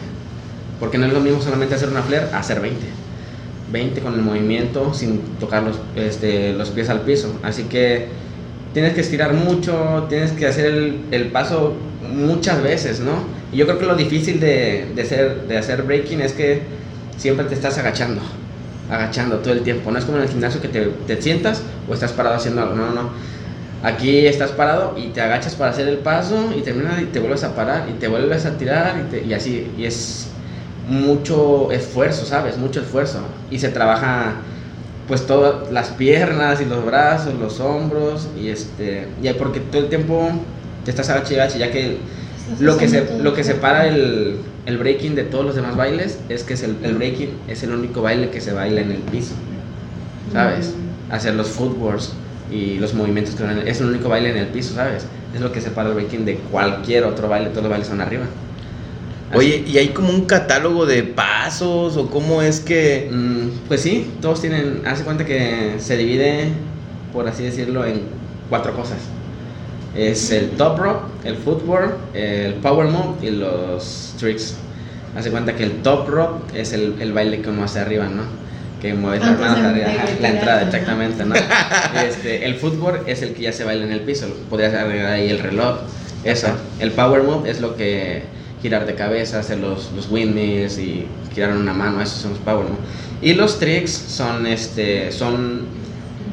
Porque 0.79 0.99
no 0.99 1.07
es 1.07 1.13
lo 1.15 1.21
mismo 1.21 1.41
solamente 1.41 1.75
hacer 1.75 1.89
una 1.89 2.03
flare, 2.03 2.27
hacer 2.35 2.61
20. 2.61 2.79
20 3.73 4.01
con 4.01 4.15
el 4.15 4.23
movimiento 4.23 4.93
sin 4.95 5.21
tocar 5.41 5.63
los, 5.63 5.77
este, 5.97 6.53
los 6.53 6.69
pies 6.71 6.89
al 6.91 7.01
piso. 7.03 7.39
Así 7.43 7.65
que 7.65 8.09
tienes 8.73 8.95
que 8.95 9.01
estirar 9.01 9.33
mucho, 9.35 10.07
tienes 10.09 10.33
que 10.33 10.47
hacer 10.47 10.67
el, 10.67 11.07
el 11.11 11.31
paso 11.31 11.75
muchas 12.01 12.63
veces, 12.63 13.01
¿no? 13.01 13.25
Y 13.53 13.57
yo 13.57 13.67
creo 13.67 13.79
que 13.79 13.87
lo 13.87 13.97
difícil 13.97 14.41
de, 14.41 14.93
de, 14.95 15.05
ser, 15.05 15.43
de 15.47 15.59
hacer 15.59 15.83
breaking 15.83 16.21
es 16.21 16.33
que 16.33 16.63
siempre 17.17 17.47
te 17.47 17.55
estás 17.55 17.79
agachando, 17.79 18.23
agachando 18.89 19.39
todo 19.39 19.55
el 19.55 19.63
tiempo. 19.63 19.91
No 19.91 19.99
es 19.99 20.05
como 20.05 20.19
en 20.19 20.25
el 20.25 20.29
gimnasio 20.31 20.61
que 20.61 20.69
te, 20.69 20.81
te 21.07 21.21
sientas 21.21 21.63
o 21.89 21.95
estás 21.95 22.13
parado 22.13 22.37
haciendo 22.37 22.63
algo, 22.63 22.75
no, 22.77 22.91
no. 22.91 23.11
Aquí 23.83 24.27
estás 24.27 24.51
parado 24.53 24.95
y 24.97 25.09
te 25.09 25.21
agachas 25.21 25.55
para 25.55 25.71
hacer 25.71 25.87
el 25.89 25.99
paso 25.99 26.53
y 26.57 26.63
terminas 26.63 27.01
y 27.01 27.07
te 27.07 27.21
vuelves 27.21 27.45
a 27.45 27.55
parar 27.55 27.89
y 27.89 27.93
te 27.95 28.09
vuelves 28.09 28.45
a 28.45 28.57
tirar 28.59 28.99
y, 29.07 29.11
te- 29.11 29.25
y 29.25 29.33
así. 29.35 29.73
Y 29.77 29.85
es 29.85 30.33
mucho 30.89 31.71
esfuerzo, 31.71 32.25
¿sabes? 32.27 32.59
Mucho 32.59 32.81
esfuerzo. 32.81 33.21
Y 33.51 33.59
se 33.61 33.69
trabaja 33.69 34.43
pues 35.09 35.27
todas 35.27 35.73
las 35.73 35.89
piernas 35.89 36.61
y 36.61 36.67
los 36.67 36.85
brazos, 36.85 37.35
los 37.35 37.61
hombros 37.61 38.29
y 38.39 38.51
este 38.51 39.09
ya 39.23 39.35
porque 39.35 39.59
todo 39.59 39.83
el 39.83 39.89
tiempo 39.89 40.31
te 40.85 40.91
estás 40.91 41.09
y 41.09 41.35
agache, 41.35 41.59
ya 41.59 41.73
que 41.73 41.97
lo 42.61 42.77
que 42.77 42.89
se, 42.89 43.19
lo 43.19 43.35
que 43.35 43.43
separa 43.43 43.89
el, 43.89 44.37
el 44.67 44.79
breaking 44.79 45.15
de 45.15 45.25
todos 45.25 45.45
los 45.47 45.55
demás 45.55 45.77
bailes 45.77 46.19
es 46.29 46.45
que 46.45 46.55
es 46.55 46.63
el, 46.63 46.77
el 46.83 46.95
breaking 46.95 47.31
es 47.49 47.63
el 47.63 47.73
único 47.73 48.03
baile 48.03 48.31
que 48.31 48.41
se 48.41 48.53
baila 48.53 48.83
en 48.83 48.93
el 48.93 48.99
piso 48.99 49.35
¿sabes? 50.33 50.75
hacer 51.11 51.35
los 51.35 51.49
footworks 51.49 52.13
y 52.51 52.79
los 52.79 52.95
movimientos 52.95 53.35
que 53.35 53.45
es 53.69 53.81
el 53.81 53.89
único 53.89 54.09
baile 54.09 54.31
en 54.31 54.37
el 54.37 54.47
piso 54.49 54.75
¿sabes? 54.75 55.07
es 55.35 55.41
lo 55.41 55.53
que 55.53 55.61
separa 55.61 55.89
el 55.89 55.95
breaking 55.95 56.25
de 56.25 56.37
cualquier 56.37 57.05
otro 57.05 57.29
baile 57.29 57.49
todos 57.49 57.63
los 57.65 57.71
bailes 57.71 57.89
son 57.89 58.01
arriba 58.01 58.25
Oye, 59.35 59.63
¿y 59.67 59.77
hay 59.77 59.89
como 59.89 60.09
un 60.09 60.25
catálogo 60.25 60.87
de 60.87 61.03
pasos 61.03 61.97
o 61.97 62.11
cómo 62.11 62.41
es 62.41 62.61
que... 62.61 63.11
Mm, 63.13 63.67
pues 63.69 63.83
sí, 63.83 64.11
todos 64.23 64.41
tienen, 64.41 64.83
hace 64.87 65.05
cuenta 65.05 65.27
que 65.27 65.75
se 65.79 65.97
divide, 65.99 66.49
por 67.13 67.29
así 67.29 67.43
decirlo, 67.43 67.85
en 67.85 68.01
cuatro 68.49 68.75
cosas. 68.75 68.99
Es 69.95 70.31
el 70.31 70.51
top 70.51 70.79
rope, 70.79 71.29
el 71.29 71.37
footwork, 71.37 71.95
el 72.15 72.55
power 72.55 72.89
move 72.89 73.17
y 73.21 73.31
los 73.31 74.15
tricks. 74.19 74.57
Hace 75.17 75.31
cuenta 75.31 75.57
que 75.57 75.65
el 75.65 75.83
top 75.83 76.09
rope 76.09 76.59
es 76.59 76.73
el, 76.73 76.95
el 77.01 77.13
baile 77.13 77.43
que 77.43 77.51
uno 77.51 77.65
hace 77.65 77.81
arriba, 77.81 78.07
¿no? 78.07 78.23
Que 78.81 78.95
mueve 78.95 79.19
las 79.19 79.39
manos 79.39 79.59
arriba, 79.59 79.89
la 80.21 80.29
entrada, 80.31 80.63
exactamente, 80.63 81.25
¿no? 81.25 81.35
Este, 82.07 82.47
el 82.47 82.55
footwork 82.55 83.07
es 83.09 83.23
el 83.23 83.35
que 83.35 83.43
ya 83.43 83.53
se 83.53 83.65
baila 83.65 83.85
en 83.85 83.93
el 83.93 84.01
piso, 84.01 84.29
podrías 84.49 84.73
agregar 84.75 85.13
ahí 85.13 85.29
el 85.29 85.41
reloj, 85.41 85.81
eso. 86.25 86.49
El 86.79 86.93
power 86.93 87.25
move 87.25 87.51
es 87.51 87.61
lo 87.61 87.77
que 87.77 88.23
girar 88.63 88.87
de 88.87 88.95
cabeza, 88.95 89.41
hacer 89.41 89.59
los, 89.59 89.93
los 89.93 90.11
windmills 90.11 90.79
y 90.79 91.07
girar 91.35 91.57
una 91.57 91.73
mano, 91.73 92.01
esos 92.01 92.19
son 92.19 92.33
los 92.33 92.41
power 92.41 92.65
move. 92.65 92.79
Y 93.21 93.35
los 93.35 93.59
tricks 93.59 93.91
son, 93.91 94.47
este, 94.47 95.13
son 95.13 95.67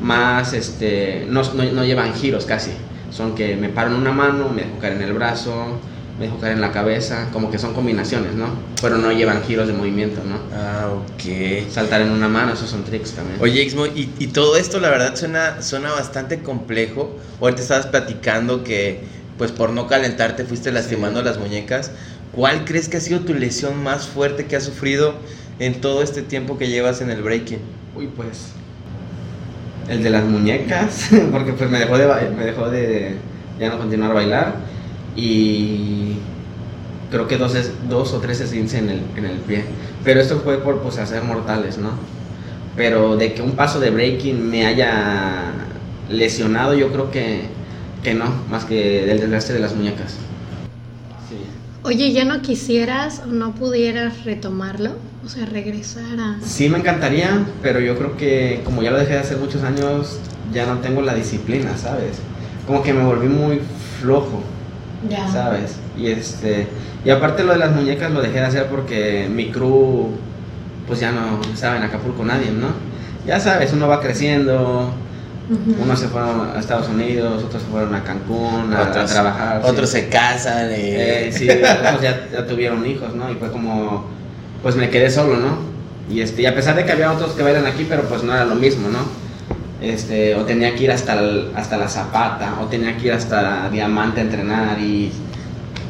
más, 0.01 0.53
este, 0.53 1.26
no, 1.30 1.41
no, 1.53 1.63
no 1.63 1.86
llevan 1.86 2.13
giros 2.13 2.45
casi. 2.45 2.71
Son 3.11 3.34
que 3.36 3.55
me 3.55 3.69
paro 3.69 3.91
en 3.91 3.95
una 3.97 4.11
mano, 4.11 4.49
me 4.49 4.63
dejo 4.63 4.78
caer 4.80 4.93
en 4.93 5.01
el 5.01 5.13
brazo, 5.13 5.80
me 6.19 6.26
dejo 6.26 6.38
caer 6.39 6.53
en 6.53 6.61
la 6.61 6.71
cabeza, 6.71 7.30
como 7.32 7.49
que 7.49 7.57
son 7.57 7.73
combinaciones, 7.73 8.34
¿no? 8.34 8.47
Pero 8.82 8.97
no 8.97 9.11
llevan 9.11 9.43
giros 9.43 9.67
de 9.67 9.73
movimiento, 9.73 10.21
¿no? 10.23 10.38
Ah, 10.55 10.89
ok. 10.93 11.69
Saltar 11.69 12.01
en 12.01 12.11
una 12.11 12.28
mano, 12.28 12.53
esos 12.53 12.69
son 12.69 12.84
tricks 12.84 13.11
también. 13.11 13.38
Oye, 13.41 13.61
Ixmo, 13.63 13.86
y, 13.86 14.09
y 14.19 14.28
todo 14.28 14.57
esto 14.57 14.80
la 14.80 14.89
verdad 14.89 15.15
suena, 15.15 15.61
suena 15.61 15.91
bastante 15.91 16.39
complejo. 16.39 17.17
Ahorita 17.41 17.61
estabas 17.61 17.88
platicando 17.88 18.63
que, 18.63 19.01
pues 19.38 19.51
por 19.51 19.71
no 19.71 19.88
calentarte, 19.88 20.45
fuiste 20.45 20.71
lastimando 20.71 21.21
las 21.21 21.38
muñecas. 21.38 21.91
¿Cuál 22.36 22.65
crees 22.65 22.89
que 22.89 22.97
ha 22.97 23.01
sido 23.01 23.21
tu 23.25 23.33
lesión 23.33 23.81
más 23.81 24.07
fuerte 24.07 24.47
que 24.47 24.55
has 24.55 24.63
sufrido 24.65 25.25
en 25.59 25.81
todo 25.81 26.03
este 26.03 26.21
tiempo 26.21 26.57
que 26.57 26.67
llevas 26.69 27.01
en 27.01 27.09
el 27.09 27.21
breaking? 27.23 27.59
Uy, 27.93 28.07
pues. 28.07 28.59
El 29.88 30.03
de 30.03 30.09
las 30.09 30.25
muñecas, 30.25 31.09
porque 31.31 31.53
pues 31.53 31.69
me 31.69 31.79
dejó 31.79 31.97
de, 31.97 32.29
me 32.31 32.45
dejó 32.45 32.69
de 32.69 33.21
ya 33.59 33.69
no 33.69 33.77
continuar 33.77 34.11
a 34.11 34.13
bailar. 34.15 34.55
Y 35.15 36.25
creo 37.09 37.27
que 37.27 37.38
dos, 37.38 37.55
es- 37.55 37.88
dos 37.89 38.13
o 38.13 38.21
tres 38.21 38.41
esguinces 38.41 38.81
en 38.81 38.89
el, 38.89 39.11
en 39.15 39.25
el 39.25 39.39
pie. 39.41 39.65
Pero 40.03 40.21
esto 40.21 40.39
fue 40.41 40.59
por 40.63 40.81
pues 40.81 40.97
hacer 40.99 41.23
mortales, 41.23 41.77
¿no? 41.77 41.91
Pero 42.75 43.17
de 43.17 43.33
que 43.33 43.41
un 43.43 43.55
paso 43.55 43.79
de 43.79 43.91
breaking 43.91 44.49
me 44.49 44.65
haya 44.67 45.53
lesionado, 46.09 46.73
yo 46.75 46.91
creo 46.91 47.11
que, 47.11 47.49
que 48.03 48.13
no, 48.15 48.45
más 48.49 48.65
que 48.65 49.05
del 49.05 49.19
desgaste 49.21 49.53
de 49.53 49.59
las 49.59 49.75
muñecas. 49.75 50.17
Oye, 51.86 52.11
¿ya 52.13 52.25
no 52.25 52.41
quisieras 52.41 53.21
o 53.23 53.27
no 53.27 53.53
pudieras 53.53 54.25
retomarlo? 54.25 54.93
O 55.23 55.29
sea, 55.29 55.45
regresar 55.45 56.19
a... 56.19 56.39
Sí 56.43 56.67
me 56.67 56.79
encantaría, 56.79 57.45
pero 57.61 57.79
yo 57.79 57.95
creo 57.95 58.17
que 58.17 58.61
como 58.65 58.81
ya 58.81 58.89
lo 58.89 58.97
dejé 58.97 59.13
de 59.13 59.19
hacer 59.19 59.38
muchos 59.38 59.61
años, 59.61 60.19
ya 60.51 60.65
no 60.65 60.79
tengo 60.79 61.03
la 61.03 61.13
disciplina, 61.13 61.77
¿sabes? 61.77 62.17
Como 62.65 62.81
que 62.81 62.91
me 62.91 63.03
volví 63.03 63.27
muy 63.27 63.61
flojo, 64.01 64.41
Ya. 65.07 65.27
¿sabes? 65.31 65.75
Y 65.95 66.07
este 66.07 66.67
y 67.05 67.11
aparte 67.11 67.43
lo 67.43 67.51
de 67.53 67.59
las 67.59 67.71
muñecas 67.75 68.11
lo 68.11 68.19
dejé 68.23 68.39
de 68.39 68.45
hacer 68.45 68.65
porque 68.65 69.29
mi 69.31 69.51
crew 69.51 70.07
pues 70.88 70.99
ya 70.99 71.11
no 71.11 71.39
estaba 71.53 71.77
en 71.77 71.83
Acapulco 71.83 72.25
nadie, 72.25 72.49
¿no? 72.49 72.69
Ya 73.27 73.39
sabes, 73.39 73.73
uno 73.73 73.88
va 73.88 74.01
creciendo, 74.01 74.91
Unos 75.79 75.99
se 75.99 76.07
fueron 76.07 76.49
a 76.55 76.59
Estados 76.59 76.89
Unidos, 76.89 77.43
otros 77.43 77.61
se 77.61 77.67
fueron 77.69 77.93
a 77.93 78.03
Cancún 78.03 78.73
a, 78.73 78.79
a 78.79 78.89
Otros- 78.89 79.11
trabajar. 79.11 79.61
sí. 79.63 79.69
Otros 79.69 79.89
se 79.89 80.09
casan. 80.09 80.71
y- 80.71 80.73
Eh, 80.75 81.31
sí, 81.31 81.47
otros 81.49 82.01
ya, 82.01 82.27
ya 82.33 82.47
tuvieron 82.47 82.85
hijos, 82.85 83.13
¿no? 83.15 83.29
Y 83.31 83.35
fue 83.35 83.51
como, 83.51 84.05
pues 84.63 84.75
me 84.75 84.89
quedé 84.89 85.09
solo, 85.11 85.37
¿no? 85.37 85.57
Y, 86.09 86.21
este, 86.21 86.41
y 86.41 86.45
a 86.47 86.55
pesar 86.55 86.75
de 86.75 86.83
que 86.85 86.91
había 86.91 87.11
otros 87.11 87.31
que 87.33 87.43
bailan 87.43 87.65
aquí, 87.67 87.85
pero 87.87 88.03
pues 88.03 88.23
no 88.23 88.33
era 88.33 88.45
lo 88.45 88.55
mismo, 88.55 88.87
¿no? 88.89 88.99
Este, 89.81 90.33
o 90.35 90.45
tenía 90.45 90.73
que 90.75 90.85
ir 90.85 90.91
hasta, 90.91 91.19
el- 91.19 91.51
hasta 91.55 91.77
la 91.77 91.87
Zapata, 91.89 92.55
o 92.61 92.65
tenía 92.65 92.97
que 92.97 93.07
ir 93.07 93.13
hasta 93.13 93.69
Diamante 93.69 94.21
a 94.21 94.23
entrenar 94.23 94.79
y 94.79 95.11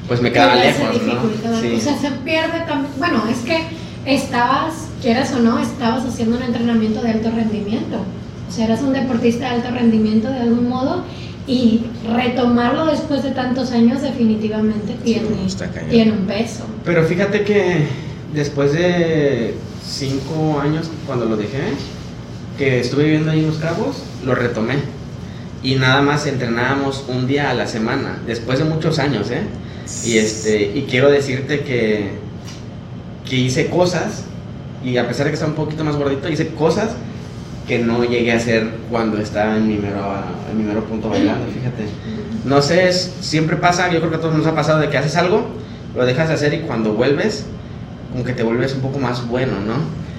pues 0.07 0.21
me 0.21 0.31
quedaba 0.31 0.55
lejos, 0.55 0.85
¿no? 0.85 0.91
dificultad, 1.13 1.61
Sí. 1.61 1.73
O 1.77 1.79
sea, 1.79 1.97
se 1.97 2.11
pierde 2.11 2.59
también. 2.67 2.91
Bueno, 2.97 3.23
es 3.29 3.37
que 3.39 3.63
estabas, 4.05 4.87
quieras 5.01 5.31
o 5.33 5.39
no, 5.39 5.59
estabas 5.59 6.05
haciendo 6.05 6.37
un 6.37 6.43
entrenamiento 6.43 7.01
de 7.01 7.11
alto 7.11 7.31
rendimiento. 7.31 8.03
O 8.47 8.51
sea, 8.51 8.65
eras 8.65 8.81
un 8.81 8.93
deportista 8.93 9.49
de 9.49 9.55
alto 9.55 9.71
rendimiento 9.71 10.29
de 10.29 10.39
algún 10.39 10.69
modo 10.69 11.03
y 11.47 11.81
retomarlo 12.15 12.85
después 12.87 13.23
de 13.23 13.31
tantos 13.31 13.71
años 13.71 14.01
definitivamente 14.01 14.95
tiene, 15.03 15.27
cañón. 15.57 15.89
tiene 15.89 16.11
un 16.11 16.25
peso. 16.25 16.65
Pero 16.83 17.03
fíjate 17.03 17.43
que 17.43 17.85
después 18.33 18.73
de 18.73 19.53
cinco 19.87 20.59
años, 20.59 20.89
cuando 21.05 21.25
lo 21.25 21.37
dejé, 21.37 21.59
que 22.57 22.79
estuve 22.79 23.03
viviendo 23.03 23.31
ahí 23.31 23.39
en 23.39 23.47
Los 23.47 23.57
Cabos, 23.57 24.03
lo 24.25 24.33
retomé. 24.33 24.75
Y 25.61 25.75
nada 25.75 26.01
más 26.01 26.27
entrenábamos 26.27 27.05
un 27.07 27.27
día 27.27 27.49
a 27.49 27.53
la 27.53 27.67
semana, 27.67 28.19
después 28.25 28.59
de 28.59 28.65
muchos 28.65 28.99
años, 28.99 29.31
¿eh? 29.31 29.41
Y, 30.03 30.17
este, 30.17 30.71
y 30.75 30.85
quiero 30.89 31.09
decirte 31.09 31.61
que, 31.61 32.11
que 33.27 33.35
hice 33.35 33.67
cosas, 33.69 34.25
y 34.83 34.97
a 34.97 35.07
pesar 35.07 35.25
de 35.25 35.31
que 35.31 35.35
estaba 35.35 35.51
un 35.51 35.57
poquito 35.57 35.83
más 35.83 35.95
gordito, 35.95 36.29
hice 36.29 36.49
cosas 36.49 36.91
que 37.67 37.79
no 37.79 38.03
llegué 38.03 38.31
a 38.31 38.37
hacer 38.37 38.67
cuando 38.91 39.17
estaba 39.19 39.55
en 39.57 39.67
mi 39.67 39.77
mero, 39.77 40.01
en 40.51 40.57
mi 40.57 40.63
mero 40.63 40.83
punto 40.83 41.09
bailando, 41.09 41.45
fíjate. 41.47 41.85
No 42.45 42.61
sé, 42.61 42.87
es- 42.89 43.11
siempre 43.21 43.55
pasa, 43.57 43.91
yo 43.91 43.99
creo 43.99 44.11
que 44.11 44.17
a 44.17 44.19
todos 44.21 44.35
nos 44.35 44.45
ha 44.45 44.53
pasado 44.55 44.79
de 44.79 44.89
que 44.89 44.97
haces 44.97 45.15
algo, 45.15 45.45
lo 45.95 46.05
dejas 46.05 46.27
de 46.27 46.35
hacer 46.35 46.53
y 46.53 46.59
cuando 46.59 46.93
vuelves, 46.93 47.45
como 48.11 48.23
que 48.23 48.33
te 48.33 48.43
vuelves 48.43 48.73
un 48.75 48.81
poco 48.81 48.99
más 48.99 49.27
bueno, 49.27 49.53
¿no? 49.65 49.73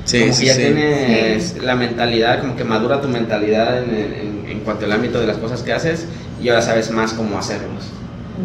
Sí, 0.04 0.20
como 0.20 0.32
sí, 0.32 0.40
que 0.42 0.46
ya 0.46 0.54
sí. 0.54 0.60
tienes 0.62 1.62
la 1.62 1.74
mentalidad, 1.76 2.40
como 2.40 2.56
que 2.56 2.64
madura 2.64 3.00
tu 3.00 3.08
mentalidad 3.08 3.82
en, 3.82 3.90
en- 3.94 4.36
en 4.50 4.60
cuanto 4.60 4.84
al 4.84 4.92
ámbito 4.92 5.20
de 5.20 5.26
las 5.26 5.36
cosas 5.38 5.62
que 5.62 5.72
haces 5.72 6.06
y 6.42 6.48
ahora 6.48 6.62
sabes 6.62 6.90
más 6.90 7.12
cómo 7.12 7.38
hacerlos. 7.38 7.84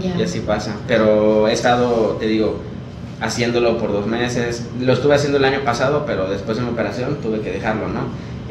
Ya. 0.01 0.15
Y 0.17 0.23
así 0.23 0.39
pasa. 0.39 0.73
Pero 0.87 1.47
he 1.47 1.53
estado, 1.53 2.17
te 2.19 2.25
digo, 2.27 2.61
haciéndolo 3.19 3.77
por 3.77 3.91
dos 3.91 4.07
meses. 4.07 4.63
Lo 4.79 4.93
estuve 4.93 5.15
haciendo 5.15 5.37
el 5.37 5.45
año 5.45 5.59
pasado, 5.63 6.05
pero 6.07 6.29
después 6.29 6.57
de 6.57 6.63
una 6.63 6.71
operación 6.71 7.17
tuve 7.21 7.41
que 7.41 7.51
dejarlo, 7.51 7.87
¿no? 7.87 8.01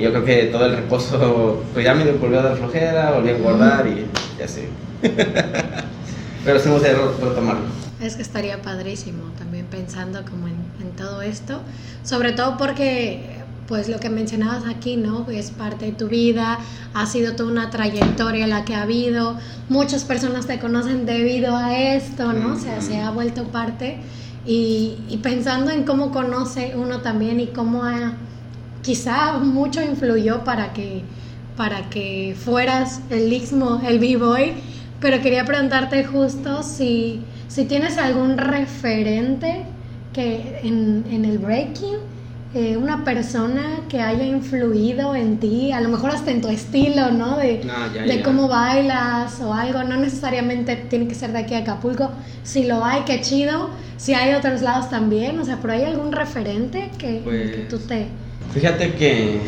Y 0.00 0.04
yo 0.04 0.12
creo 0.12 0.24
que 0.24 0.44
todo 0.44 0.64
el 0.64 0.76
reposo, 0.76 1.62
pues 1.74 1.84
ya 1.84 1.92
me 1.92 2.10
volvió 2.12 2.40
a 2.40 2.42
dar 2.42 2.56
flojera, 2.56 3.12
volví 3.12 3.28
a 3.28 3.36
engordar 3.36 3.86
y, 3.86 4.06
y 4.40 4.42
así. 4.42 4.62
pero 6.44 6.58
sí 6.58 6.68
me 6.68 6.74
gustaría 6.74 6.98
retomarlo. 7.22 7.64
Es 8.00 8.16
que 8.16 8.22
estaría 8.22 8.62
padrísimo 8.62 9.24
también 9.38 9.66
pensando 9.66 10.24
como 10.24 10.48
en, 10.48 10.54
en 10.80 10.96
todo 10.96 11.20
esto, 11.20 11.60
sobre 12.02 12.32
todo 12.32 12.56
porque 12.56 13.40
pues 13.68 13.90
lo 13.90 14.00
que 14.00 14.08
mencionabas 14.08 14.64
aquí, 14.66 14.96
¿no? 14.96 15.28
Es 15.30 15.50
parte 15.50 15.84
de 15.84 15.92
tu 15.92 16.08
vida, 16.08 16.58
ha 16.94 17.04
sido 17.04 17.36
toda 17.36 17.52
una 17.52 17.68
trayectoria 17.68 18.46
la 18.46 18.64
que 18.64 18.74
ha 18.74 18.82
habido, 18.82 19.36
muchas 19.68 20.04
personas 20.04 20.46
te 20.46 20.58
conocen 20.58 21.04
debido 21.04 21.54
a 21.54 21.76
esto, 21.78 22.32
¿no? 22.32 22.54
O 22.54 22.58
sea, 22.58 22.80
se 22.80 22.98
ha 23.00 23.10
vuelto 23.10 23.48
parte 23.48 23.98
y, 24.46 24.96
y 25.10 25.18
pensando 25.18 25.70
en 25.70 25.84
cómo 25.84 26.10
conoce 26.10 26.72
uno 26.74 27.02
también 27.02 27.38
y 27.38 27.48
cómo 27.48 27.84
ha, 27.84 28.14
quizá 28.82 29.38
mucho 29.38 29.82
influyó 29.82 30.44
para 30.44 30.72
que, 30.72 31.02
para 31.56 31.88
que 31.90 32.34
fueras 32.38 33.00
el 33.10 33.32
Ixmo, 33.32 33.80
el 33.86 33.98
B-Boy, 33.98 34.54
pero 35.00 35.20
quería 35.22 35.44
preguntarte 35.44 36.04
justo 36.04 36.62
si, 36.62 37.20
si 37.48 37.64
tienes 37.64 37.98
algún 37.98 38.36
referente 38.38 39.62
que 40.12 40.60
en, 40.62 41.04
en 41.10 41.24
el 41.24 41.38
breaking, 41.38 41.96
eh, 42.52 42.76
una 42.76 43.04
persona 43.04 43.62
que 43.88 44.00
haya 44.00 44.24
influido 44.26 45.14
en 45.14 45.38
ti, 45.38 45.70
a 45.70 45.80
lo 45.80 45.88
mejor 45.88 46.10
hasta 46.10 46.32
en 46.32 46.40
tu 46.40 46.48
estilo, 46.48 47.12
¿no? 47.12 47.36
De, 47.36 47.62
No, 47.64 47.94
ya, 47.94 48.02
de 48.02 48.16
ya. 48.16 48.22
cómo 48.24 48.48
bailas 48.48 49.40
o 49.40 49.54
algo, 49.54 49.84
no 49.84 49.96
necesariamente 49.96 50.74
tiene 50.74 51.06
que 51.06 51.14
ser 51.14 51.30
de 51.30 51.38
aquí 51.38 51.54
a 51.54 51.58
Acapulco, 51.58 52.10
si 52.42 52.64
lo 52.66 52.84
hay, 52.84 53.02
qué 53.02 53.20
chido, 53.20 53.70
si 53.98 54.14
hay 54.14 54.30
de 54.32 54.36
otros 54.36 54.62
lados 54.62 54.90
también, 54.90 55.38
o 55.38 55.44
sea, 55.44 55.58
pero 55.62 55.74
hay 55.74 55.84
algún 55.84 56.10
referente 56.10 56.90
que, 56.98 57.20
Pues- 57.22 57.50
que 57.52 57.58
tú 57.70 57.78
te... 57.78 58.08
Fíjate 58.52 58.94
que 58.94 59.40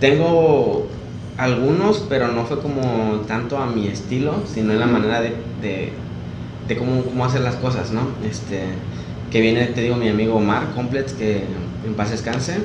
tengo 0.00 0.88
algunos, 1.36 2.04
pero 2.08 2.28
no 2.28 2.44
fue 2.44 2.60
como 2.60 3.22
tanto 3.26 3.58
a 3.58 3.66
mi 3.66 3.88
estilo, 3.88 4.42
sino 4.52 4.72
en 4.72 4.80
la 4.80 4.86
manera 4.86 5.20
de, 5.20 5.34
de, 5.60 5.92
de 6.68 6.76
cómo, 6.76 7.02
cómo 7.02 7.24
hacer 7.24 7.40
las 7.40 7.56
cosas, 7.56 7.90
¿no? 7.90 8.02
Este, 8.28 8.62
que 9.30 9.40
viene, 9.40 9.66
te 9.66 9.82
digo, 9.82 9.96
mi 9.96 10.08
amigo 10.08 10.36
Omar 10.36 10.74
Complex, 10.74 11.12
que 11.12 11.44
en 11.86 11.94
paz 11.94 12.10
descanse. 12.10 12.58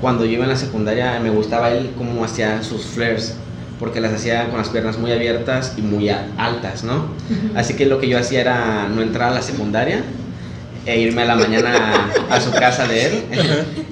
Cuando 0.00 0.24
yo 0.24 0.32
iba 0.32 0.44
en 0.44 0.50
la 0.50 0.56
secundaria 0.56 1.18
me 1.20 1.30
gustaba 1.30 1.70
él 1.72 1.90
cómo 1.96 2.24
hacía 2.24 2.62
sus 2.62 2.84
flares, 2.84 3.36
porque 3.78 4.00
las 4.00 4.12
hacía 4.12 4.48
con 4.48 4.58
las 4.58 4.68
piernas 4.68 4.98
muy 4.98 5.12
abiertas 5.12 5.74
y 5.76 5.82
muy 5.82 6.08
altas, 6.08 6.84
¿no? 6.84 7.06
Así 7.56 7.74
que 7.74 7.86
lo 7.86 8.00
que 8.00 8.08
yo 8.08 8.18
hacía 8.18 8.40
era 8.40 8.88
no 8.88 9.02
entrar 9.02 9.30
a 9.30 9.34
la 9.34 9.42
secundaria 9.42 10.02
e 10.86 11.00
irme 11.00 11.22
a 11.22 11.24
la 11.26 11.36
mañana 11.36 12.10
a, 12.30 12.34
a 12.34 12.40
su 12.40 12.50
casa 12.50 12.86
de 12.86 13.06
él. 13.06 13.24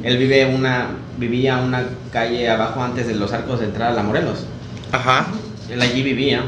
Él 0.02 0.18
vive 0.18 0.46
una, 0.46 0.88
vivía 1.18 1.58
una 1.58 1.84
calle 2.12 2.48
abajo 2.48 2.82
antes 2.82 3.06
de 3.06 3.14
los 3.14 3.32
arcos 3.32 3.60
de 3.60 3.66
entrada 3.66 3.92
a 3.92 3.94
la 3.94 4.02
Morelos. 4.02 4.46
Ajá. 4.92 5.26
Él 5.70 5.80
allí 5.80 6.02
vivía 6.02 6.42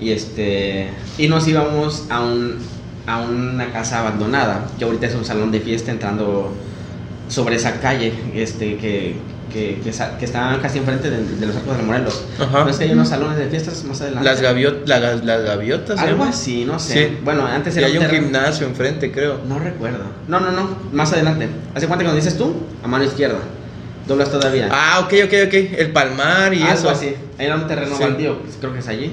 y 0.00 0.10
este 0.10 0.88
y 1.18 1.28
nos 1.28 1.46
íbamos 1.48 2.04
a 2.10 2.20
un 2.20 2.58
a 3.06 3.18
una 3.18 3.72
casa 3.72 4.00
abandonada 4.00 4.66
que 4.78 4.84
ahorita 4.84 5.06
es 5.06 5.14
un 5.14 5.24
salón 5.24 5.52
de 5.52 5.60
fiesta 5.60 5.90
entrando 5.90 6.52
sobre 7.28 7.56
esa 7.56 7.80
calle 7.80 8.12
este 8.34 8.76
que, 8.76 9.16
que, 9.52 9.80
que, 9.82 9.90
que 10.18 10.24
estaban 10.24 10.60
casi 10.60 10.78
enfrente 10.78 11.10
de, 11.10 11.22
de 11.24 11.46
los 11.46 11.56
arcos 11.56 11.76
de 11.76 11.82
Morelos. 11.82 12.24
Ajá. 12.40 12.64
¿No 12.64 12.76
que 12.78 12.84
hay 12.84 12.92
unos 12.92 13.08
salones 13.08 13.38
de 13.38 13.46
fiestas 13.48 13.84
más 13.84 14.00
adelante? 14.00 14.28
Las, 14.28 14.42
gaviot- 14.42 14.84
la- 14.86 14.98
las- 15.00 15.24
las 15.24 15.42
gaviotas, 15.44 15.98
¿se 15.98 16.06
Algo 16.06 16.18
llama? 16.18 16.30
así, 16.30 16.64
no 16.64 16.78
sé. 16.78 17.08
Sí. 17.08 17.18
Bueno, 17.24 17.46
antes 17.46 17.74
Y 17.74 17.78
era 17.78 17.88
hay 17.88 17.98
un 17.98 18.06
gimnasio 18.06 18.66
enfrente, 18.66 19.10
creo. 19.12 19.40
No 19.48 19.58
recuerdo. 19.58 20.04
No, 20.28 20.40
no, 20.40 20.50
no. 20.52 20.76
Más 20.92 21.12
adelante. 21.12 21.48
¿Hace 21.74 21.86
cuánto 21.86 22.04
nos 22.04 22.14
dices 22.14 22.36
tú? 22.36 22.54
A 22.82 22.88
mano 22.88 23.04
izquierda. 23.04 23.38
Doblas 24.06 24.30
todavía. 24.30 24.68
Ah, 24.70 25.00
ok, 25.00 25.12
ok, 25.24 25.32
ok. 25.48 25.54
El 25.78 25.90
Palmar 25.92 26.54
y 26.54 26.62
Algo 26.62 26.74
eso. 26.74 26.90
así. 26.90 27.14
Ahí 27.38 27.46
era 27.46 27.56
un 27.56 27.66
terreno 27.66 27.96
Sí. 27.96 28.02
baldío, 28.02 28.38
creo 28.60 28.72
que 28.72 28.78
es 28.78 28.88
allí. 28.88 29.10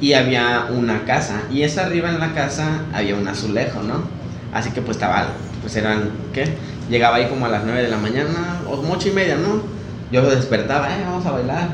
Y 0.00 0.12
había 0.12 0.66
una 0.70 1.04
casa. 1.04 1.42
Y 1.50 1.62
esa 1.62 1.86
arriba 1.86 2.08
en 2.10 2.20
la 2.20 2.32
casa 2.34 2.82
había 2.92 3.14
un 3.14 3.26
azulejo, 3.26 3.82
¿no? 3.82 4.02
Así 4.52 4.70
que 4.70 4.80
pues 4.82 4.96
estaba, 4.96 5.28
pues 5.68 5.76
eran, 5.76 6.08
¿qué? 6.32 6.46
Llegaba 6.88 7.16
ahí 7.16 7.26
como 7.26 7.44
a 7.44 7.50
las 7.50 7.62
9 7.62 7.82
de 7.82 7.88
la 7.88 7.98
mañana, 7.98 8.62
o 8.66 8.82
8 8.90 9.08
y 9.08 9.10
media, 9.10 9.36
¿no? 9.36 9.60
Yo 10.10 10.22
despertaba, 10.22 10.88
eh, 10.88 11.02
vamos 11.04 11.26
a 11.26 11.32
bailar. 11.32 11.68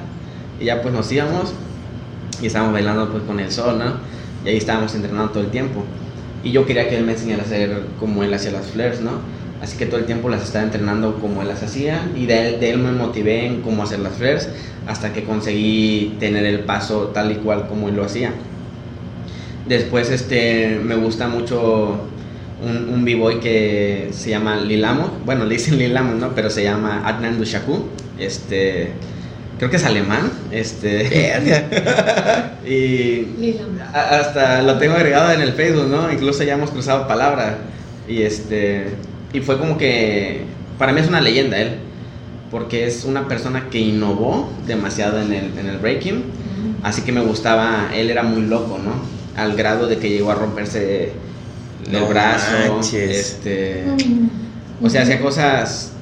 Y 0.58 0.64
ya 0.64 0.82
pues 0.82 0.92
nos 0.92 1.12
íbamos 1.12 1.52
y 2.42 2.46
estábamos 2.46 2.72
bailando 2.72 3.08
pues 3.12 3.22
con 3.22 3.38
el 3.38 3.52
sol, 3.52 3.78
¿no? 3.78 3.92
Y 4.44 4.48
ahí 4.48 4.56
estábamos 4.56 4.92
entrenando 4.96 5.30
todo 5.30 5.44
el 5.44 5.50
tiempo. 5.50 5.84
Y 6.42 6.50
yo 6.50 6.66
quería 6.66 6.88
que 6.88 6.96
él 6.96 7.04
me 7.04 7.12
enseñara 7.12 7.44
a 7.44 7.46
hacer 7.46 7.84
como 8.00 8.24
él 8.24 8.34
hacía 8.34 8.50
las 8.50 8.66
flares, 8.66 9.00
¿no? 9.00 9.12
Así 9.62 9.76
que 9.76 9.86
todo 9.86 10.00
el 10.00 10.06
tiempo 10.06 10.28
las 10.28 10.42
estaba 10.42 10.64
entrenando 10.64 11.20
como 11.20 11.42
él 11.42 11.46
las 11.46 11.62
hacía 11.62 12.10
y 12.16 12.26
de 12.26 12.48
él, 12.48 12.60
de 12.60 12.70
él 12.70 12.78
me 12.80 12.90
motivé 12.90 13.46
en 13.46 13.62
cómo 13.62 13.84
hacer 13.84 14.00
las 14.00 14.14
flares 14.14 14.48
hasta 14.88 15.12
que 15.12 15.22
conseguí 15.22 16.16
tener 16.18 16.44
el 16.46 16.60
paso 16.60 17.12
tal 17.14 17.30
y 17.30 17.36
cual 17.36 17.68
como 17.68 17.88
él 17.88 17.94
lo 17.94 18.04
hacía. 18.04 18.32
Después 19.68 20.10
este, 20.10 20.80
me 20.82 20.96
gusta 20.96 21.28
mucho 21.28 22.08
un, 22.64 22.88
un 22.88 23.04
b-boy 23.04 23.40
que 23.40 24.08
se 24.12 24.30
llama 24.30 24.56
Lilamo, 24.56 25.18
bueno 25.24 25.44
le 25.44 25.54
dicen 25.54 25.78
Lilamo, 25.78 26.14
¿no? 26.14 26.34
Pero 26.34 26.50
se 26.50 26.64
llama 26.64 27.02
Adnan 27.06 27.38
Dushaku, 27.38 27.86
este, 28.18 28.92
creo 29.58 29.70
que 29.70 29.76
es 29.76 29.84
alemán, 29.84 30.30
este, 30.50 31.32
y 32.66 33.54
hasta 33.92 34.62
lo 34.62 34.78
tengo 34.78 34.94
agregado 34.94 35.32
en 35.32 35.40
el 35.40 35.52
Facebook, 35.52 35.88
¿no? 35.88 36.10
Incluso 36.12 36.42
ya 36.42 36.54
hemos 36.54 36.70
cruzado 36.70 37.06
palabras. 37.06 37.56
Y 38.08 38.22
este. 38.22 38.88
Y 39.32 39.40
fue 39.40 39.58
como 39.58 39.78
que. 39.78 40.42
Para 40.78 40.92
mí 40.92 41.00
es 41.00 41.08
una 41.08 41.20
leyenda 41.20 41.58
él. 41.58 41.76
Porque 42.50 42.86
es 42.86 43.04
una 43.04 43.26
persona 43.26 43.68
que 43.70 43.78
innovó 43.78 44.52
demasiado 44.66 45.20
en 45.20 45.32
el, 45.32 45.58
en 45.58 45.66
el 45.66 45.78
breaking. 45.78 46.24
Así 46.82 47.02
que 47.02 47.12
me 47.12 47.20
gustaba. 47.20 47.90
Él 47.94 48.10
era 48.10 48.22
muy 48.22 48.42
loco, 48.42 48.78
¿no? 48.78 48.92
Al 49.40 49.56
grado 49.56 49.86
de 49.86 49.98
que 49.98 50.08
llegó 50.08 50.30
a 50.30 50.34
romperse 50.34 51.12
el 51.86 51.92
No 51.92 52.06
brazo. 52.06 52.46
manches. 52.74 53.10
Este. 53.10 53.84
O 54.82 54.88
sea, 54.90 55.02
hacía 55.02 55.20
cosas 55.20 55.92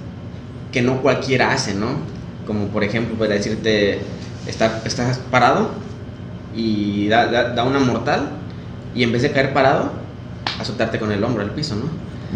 que 0.73 0.83
no 0.83 1.03
cualquiera 1.03 1.53
hace, 1.53 1.75
¿no? 1.75 1.89
Como 2.47 2.69
por 2.69 2.83
ejemplo, 2.85 3.17
para 3.17 3.35
decirte, 3.35 4.01
estar, 4.47 4.83
estás 4.85 5.19
parado 5.31 5.71
y 6.55 7.09
da, 7.09 7.27
da- 7.27 7.51
da 7.51 7.65
una 7.65 7.79
mortal 7.79 8.31
y 8.95 9.03
en 9.03 9.13
vez 9.13 9.23
de 9.23 9.31
caer 9.33 9.53
parado, 9.53 9.93
azotarte 10.61 10.99
con 10.99 11.13
el 11.13 11.23
hombro 11.25 11.43
al 11.43 11.51
piso, 11.51 11.77
¿no? 11.77 11.85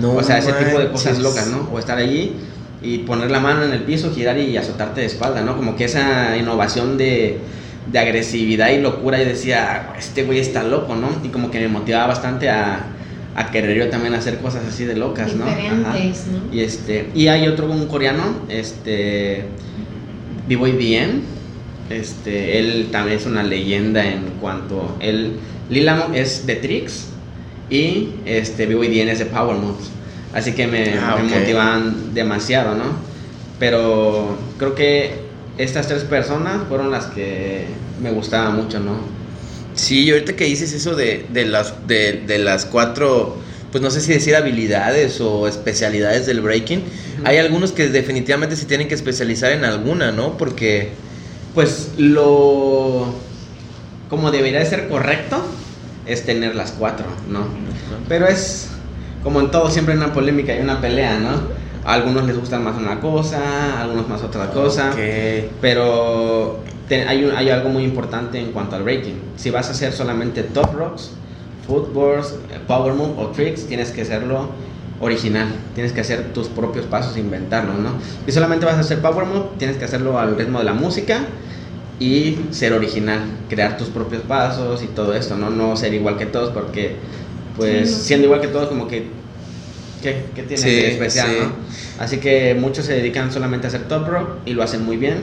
No 0.00 0.14
o 0.16 0.22
sea, 0.22 0.38
ese 0.38 0.52
tipo 0.52 0.78
de 0.78 0.90
cosas 0.90 1.18
locas, 1.18 1.46
¿no? 1.48 1.68
O 1.72 1.78
estar 1.78 1.96
allí 1.98 2.34
y 2.82 2.98
poner 2.98 3.30
la 3.30 3.40
mano 3.40 3.64
en 3.64 3.72
el 3.72 3.82
piso, 3.82 4.12
girar 4.14 4.36
y 4.38 4.56
azotarte 4.56 5.00
de 5.00 5.06
espalda, 5.06 5.40
¿no? 5.42 5.56
Como 5.56 5.74
que 5.76 5.84
esa 5.86 6.36
innovación 6.36 6.98
de, 6.98 7.38
de 7.90 7.98
agresividad 7.98 8.68
y 8.70 8.80
locura, 8.80 9.18
yo 9.18 9.24
decía, 9.24 9.92
este 9.98 10.24
güey 10.24 10.38
está 10.38 10.62
loco, 10.62 10.94
¿no? 10.94 11.08
Y 11.24 11.28
como 11.28 11.50
que 11.50 11.58
me 11.60 11.68
motivaba 11.68 12.08
bastante 12.08 12.50
a, 12.50 12.80
a 13.36 13.50
querer 13.50 13.76
yo 13.76 13.90
también 13.90 14.14
hacer 14.14 14.38
cosas 14.38 14.64
así 14.66 14.86
de 14.86 14.96
locas, 14.96 15.34
¿no? 15.34 15.44
Diferentes, 15.44 16.26
¿no? 16.26 16.54
Y 16.54 16.60
este, 16.60 17.10
y 17.14 17.28
hay 17.28 17.46
otro 17.46 17.70
un 17.70 17.86
coreano, 17.86 18.22
este 18.48 19.44
B-Boy 20.48 20.72
Bien. 20.72 21.22
Este, 21.90 22.58
él 22.58 22.88
también 22.90 23.18
es 23.18 23.26
una 23.26 23.44
leyenda 23.44 24.04
en 24.04 24.22
cuanto 24.40 24.96
él 24.98 25.34
Lilamo 25.70 26.12
es 26.14 26.44
de 26.44 26.56
tricks 26.56 27.06
y 27.70 28.08
este 28.24 28.66
B-Boy 28.66 28.88
Bien 28.88 29.08
es 29.08 29.18
de 29.18 29.26
power 29.26 29.56
moves. 29.56 29.90
Así 30.32 30.52
que 30.52 30.66
me, 30.66 30.94
Ah, 30.98 31.16
me 31.22 31.38
motivan 31.38 32.14
demasiado, 32.14 32.74
¿no? 32.74 32.84
Pero 33.58 34.36
creo 34.58 34.74
que 34.74 35.26
estas 35.58 35.88
tres 35.88 36.04
personas 36.04 36.62
fueron 36.68 36.90
las 36.90 37.06
que 37.06 37.66
me 38.02 38.10
gustaban 38.10 38.56
mucho, 38.56 38.80
¿no? 38.80 39.15
Sí, 39.76 40.04
y 40.04 40.10
ahorita 40.10 40.34
que 40.36 40.44
dices 40.44 40.72
eso 40.72 40.94
de, 40.96 41.26
de 41.32 41.44
las, 41.46 41.86
de, 41.86 42.24
de 42.26 42.38
las 42.38 42.64
cuatro, 42.66 43.36
pues 43.72 43.82
no 43.82 43.90
sé 43.90 44.00
si 44.00 44.12
decir 44.12 44.34
habilidades 44.36 45.20
o 45.20 45.46
especialidades 45.48 46.26
del 46.26 46.40
breaking, 46.40 46.82
hay 47.24 47.38
algunos 47.38 47.72
que 47.72 47.88
definitivamente 47.88 48.56
se 48.56 48.66
tienen 48.66 48.88
que 48.88 48.94
especializar 48.94 49.52
en 49.52 49.64
alguna, 49.64 50.12
¿no? 50.12 50.36
Porque, 50.38 50.92
Pues 51.54 51.92
lo 51.96 53.14
como 54.10 54.30
debería 54.30 54.60
de 54.60 54.66
ser 54.66 54.88
correcto 54.88 55.44
es 56.06 56.24
tener 56.24 56.54
las 56.54 56.72
cuatro, 56.72 57.06
¿no? 57.28 57.48
Pero 58.08 58.26
es 58.28 58.68
como 59.22 59.40
en 59.40 59.50
todo, 59.50 59.70
siempre 59.70 59.94
hay 59.94 59.98
una 59.98 60.12
polémica 60.12 60.54
y 60.56 60.60
una 60.60 60.80
pelea, 60.80 61.18
¿no? 61.18 61.30
A 61.84 61.94
algunos 61.94 62.26
les 62.26 62.38
gusta 62.38 62.58
más 62.58 62.76
una 62.76 63.00
cosa, 63.00 63.78
a 63.78 63.82
algunos 63.82 64.08
más 64.08 64.22
otra 64.22 64.50
cosa. 64.52 64.90
Ok. 64.90 64.98
Pero 65.60 66.64
te- 66.88 67.04
hay, 67.06 67.24
un- 67.24 67.34
hay 67.36 67.50
algo 67.50 67.68
muy 67.68 67.84
importante 67.84 68.38
en 68.40 68.52
cuanto 68.52 68.76
al 68.76 68.82
breaking. 68.82 69.16
Si 69.36 69.50
vas 69.50 69.68
a 69.68 69.72
hacer 69.72 69.92
solamente 69.92 70.42
top 70.42 70.74
rocks, 70.74 71.10
footboards, 71.66 72.34
eh, 72.52 72.58
power 72.66 72.94
move 72.94 73.14
o 73.18 73.26
tricks, 73.28 73.66
tienes 73.66 73.90
que 73.90 74.02
hacerlo 74.02 74.50
original. 75.00 75.48
Tienes 75.74 75.92
que 75.92 76.00
hacer 76.00 76.32
tus 76.32 76.48
propios 76.48 76.86
pasos, 76.86 77.16
e 77.16 77.20
inventarlo, 77.20 77.74
¿no? 77.74 77.90
Si 78.24 78.32
solamente 78.32 78.64
vas 78.66 78.76
a 78.76 78.80
hacer 78.80 79.00
power 79.00 79.26
move, 79.26 79.46
tienes 79.58 79.76
que 79.76 79.84
hacerlo 79.84 80.18
al 80.18 80.36
ritmo 80.36 80.58
de 80.58 80.64
la 80.64 80.74
música 80.74 81.20
y 81.98 82.36
ser 82.50 82.72
original, 82.72 83.20
crear 83.48 83.76
tus 83.78 83.88
propios 83.88 84.22
pasos 84.22 84.82
y 84.82 84.86
todo 84.86 85.14
esto, 85.14 85.36
¿no? 85.36 85.50
No 85.50 85.76
ser 85.76 85.92
igual 85.94 86.16
que 86.18 86.26
todos 86.26 86.50
porque, 86.50 86.96
pues, 87.56 87.88
Sí, 87.90 87.94
no. 87.96 88.00
siendo 88.04 88.24
igual 88.26 88.40
que 88.40 88.48
todos, 88.48 88.68
como 88.68 88.86
que, 88.86 89.06
¿qué, 90.02 90.24
qué 90.34 90.42
tiene 90.42 90.62
Sí, 90.62 90.68
de 90.70 90.88
especial, 90.92 91.28
sí. 91.28 91.36
no? 91.40 91.52
Así 92.02 92.18
que 92.18 92.54
muchos 92.54 92.84
se 92.86 92.92
dedican 92.94 93.32
solamente 93.32 93.66
a 93.66 93.68
hacer 93.68 93.88
top 93.88 94.06
rock 94.08 94.28
y 94.46 94.52
lo 94.52 94.62
hacen 94.62 94.84
muy 94.84 94.96
bien. 94.98 95.22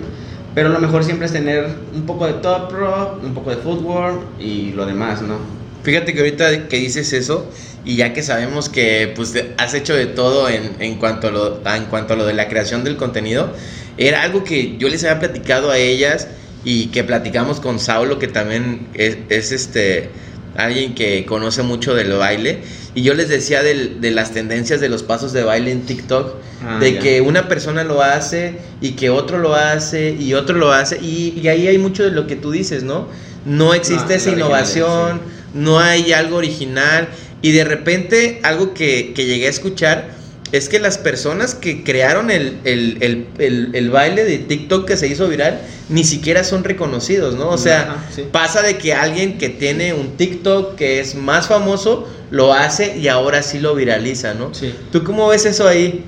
Pero 0.55 0.69
lo 0.69 0.79
mejor 0.79 1.03
siempre 1.03 1.25
es 1.25 1.33
tener 1.33 1.67
un 1.93 2.05
poco 2.05 2.27
de 2.27 2.33
top 2.33 2.71
rock, 2.71 3.23
un 3.23 3.33
poco 3.33 3.49
de 3.49 3.57
footwork 3.57 4.21
y 4.39 4.71
lo 4.71 4.85
demás, 4.85 5.21
¿no? 5.21 5.37
Fíjate 5.83 6.13
que 6.13 6.19
ahorita 6.19 6.67
que 6.67 6.77
dices 6.77 7.11
eso, 7.11 7.49
y 7.83 7.95
ya 7.97 8.13
que 8.13 8.23
sabemos 8.23 8.69
que 8.69 9.11
pues 9.15 9.33
has 9.57 9.73
hecho 9.73 9.95
de 9.95 10.05
todo 10.05 10.47
en, 10.47 10.75
en, 10.79 10.95
cuanto 10.95 11.27
a 11.27 11.31
lo, 11.31 11.61
a- 11.65 11.75
en 11.77 11.85
cuanto 11.85 12.13
a 12.13 12.17
lo 12.17 12.25
de 12.25 12.33
la 12.33 12.47
creación 12.47 12.83
del 12.83 12.95
contenido, 12.97 13.49
era 13.97 14.21
algo 14.21 14.43
que 14.43 14.77
yo 14.77 14.87
les 14.89 15.03
había 15.03 15.19
platicado 15.19 15.71
a 15.71 15.77
ellas 15.77 16.27
y 16.63 16.87
que 16.87 17.03
platicamos 17.03 17.59
con 17.59 17.79
Saulo, 17.79 18.19
que 18.19 18.27
también 18.27 18.87
es, 18.93 19.51
este 19.51 20.09
alguien 20.55 20.93
que 20.95 21.25
conoce 21.25 21.63
mucho 21.63 21.95
del 21.95 22.11
baile, 22.13 22.59
y 22.95 23.01
yo 23.01 23.13
les 23.15 23.29
decía 23.29 23.63
del- 23.63 24.01
de 24.01 24.11
las 24.11 24.31
tendencias 24.31 24.79
de 24.79 24.89
los 24.89 25.01
pasos 25.03 25.33
de 25.33 25.43
baile 25.43 25.71
en 25.71 25.81
TikTok, 25.81 26.35
Ah, 26.65 26.77
de 26.79 26.93
ya. 26.93 26.99
que 26.99 27.21
una 27.21 27.47
persona 27.49 27.83
lo 27.83 28.01
hace 28.01 28.55
y 28.81 28.91
que 28.91 29.09
otro 29.09 29.37
lo 29.39 29.55
hace 29.55 30.11
y 30.17 30.33
otro 30.33 30.57
lo 30.57 30.71
hace, 30.71 30.97
y, 31.01 31.33
y 31.41 31.47
ahí 31.49 31.67
hay 31.67 31.77
mucho 31.77 32.03
de 32.03 32.11
lo 32.11 32.27
que 32.27 32.35
tú 32.35 32.51
dices, 32.51 32.83
¿no? 32.83 33.07
No 33.45 33.73
existe 33.73 34.09
No, 34.09 34.13
esa 34.15 34.29
innovación, 34.31 35.21
no 35.53 35.79
hay 35.79 36.13
algo 36.13 36.37
original 36.37 37.09
y 37.41 37.51
de 37.51 37.65
repente 37.65 38.39
algo 38.43 38.73
que, 38.73 39.11
que 39.13 39.25
llegué 39.25 39.47
a 39.47 39.49
escuchar 39.49 40.11
es 40.53 40.69
que 40.69 40.79
las 40.79 40.97
personas 40.97 41.55
que 41.55 41.83
crearon 41.83 42.31
el, 42.31 42.59
el- 42.63 42.97
el- 43.39 43.69
el- 43.73 43.89
baile 43.89 44.23
de 44.23 44.37
TikTok 44.37 44.87
que 44.87 44.95
se 44.95 45.07
hizo 45.07 45.27
viral 45.27 45.59
ni 45.89 46.03
siquiera 46.05 46.43
son 46.45 46.63
reconocidos, 46.63 47.35
¿no? 47.35 47.49
O 47.49 47.57
sea, 47.57 47.81
Ajá, 47.81 47.95
sí. 48.15 48.23
pasa 48.31 48.61
de 48.61 48.77
que 48.77 48.93
alguien 48.93 49.37
que 49.37 49.49
tiene 49.49 49.93
un 49.93 50.15
TikTok 50.15 50.75
que 50.75 50.99
es 51.01 51.15
más 51.15 51.47
famoso 51.47 52.07
lo 52.31 52.53
hace 52.53 52.97
y 52.97 53.07
ahora 53.09 53.43
sí 53.43 53.59
lo 53.59 53.75
viraliza, 53.75 54.33
¿no? 54.35 54.53
Sí. 54.53 54.73
¿Tú 54.91 55.03
cómo 55.03 55.27
ves 55.27 55.45
eso 55.45 55.67
ahí? 55.67 56.05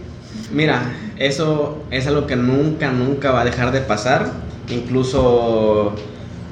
Mira, 0.53 0.93
eso 1.17 1.83
es 1.91 2.07
algo 2.07 2.25
que 2.27 2.35
nunca, 2.35 2.91
nunca 2.91 3.31
va 3.31 3.41
a 3.41 3.45
dejar 3.45 3.71
de 3.71 3.81
pasar. 3.81 4.31
Incluso 4.69 5.93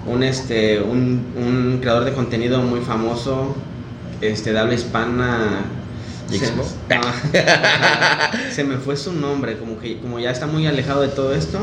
un, 0.05 0.23
este, 0.23 0.81
un, 0.81 1.25
un 1.37 1.77
creador 1.79 2.05
de 2.05 2.13
contenido 2.13 2.59
muy 2.61 2.81
famoso, 2.81 3.55
este, 4.21 4.51
de 4.51 4.59
habla 4.59 4.73
hispana. 4.73 5.61
Se. 6.29 6.51
Ah, 6.95 8.31
se 8.51 8.63
me 8.63 8.77
fue 8.77 8.97
su 8.97 9.13
nombre, 9.13 9.57
como 9.57 9.79
que 9.79 9.99
como 9.99 10.19
ya 10.19 10.31
está 10.31 10.47
muy 10.47 10.65
alejado 10.67 11.01
de 11.01 11.09
todo 11.09 11.33
esto. 11.35 11.59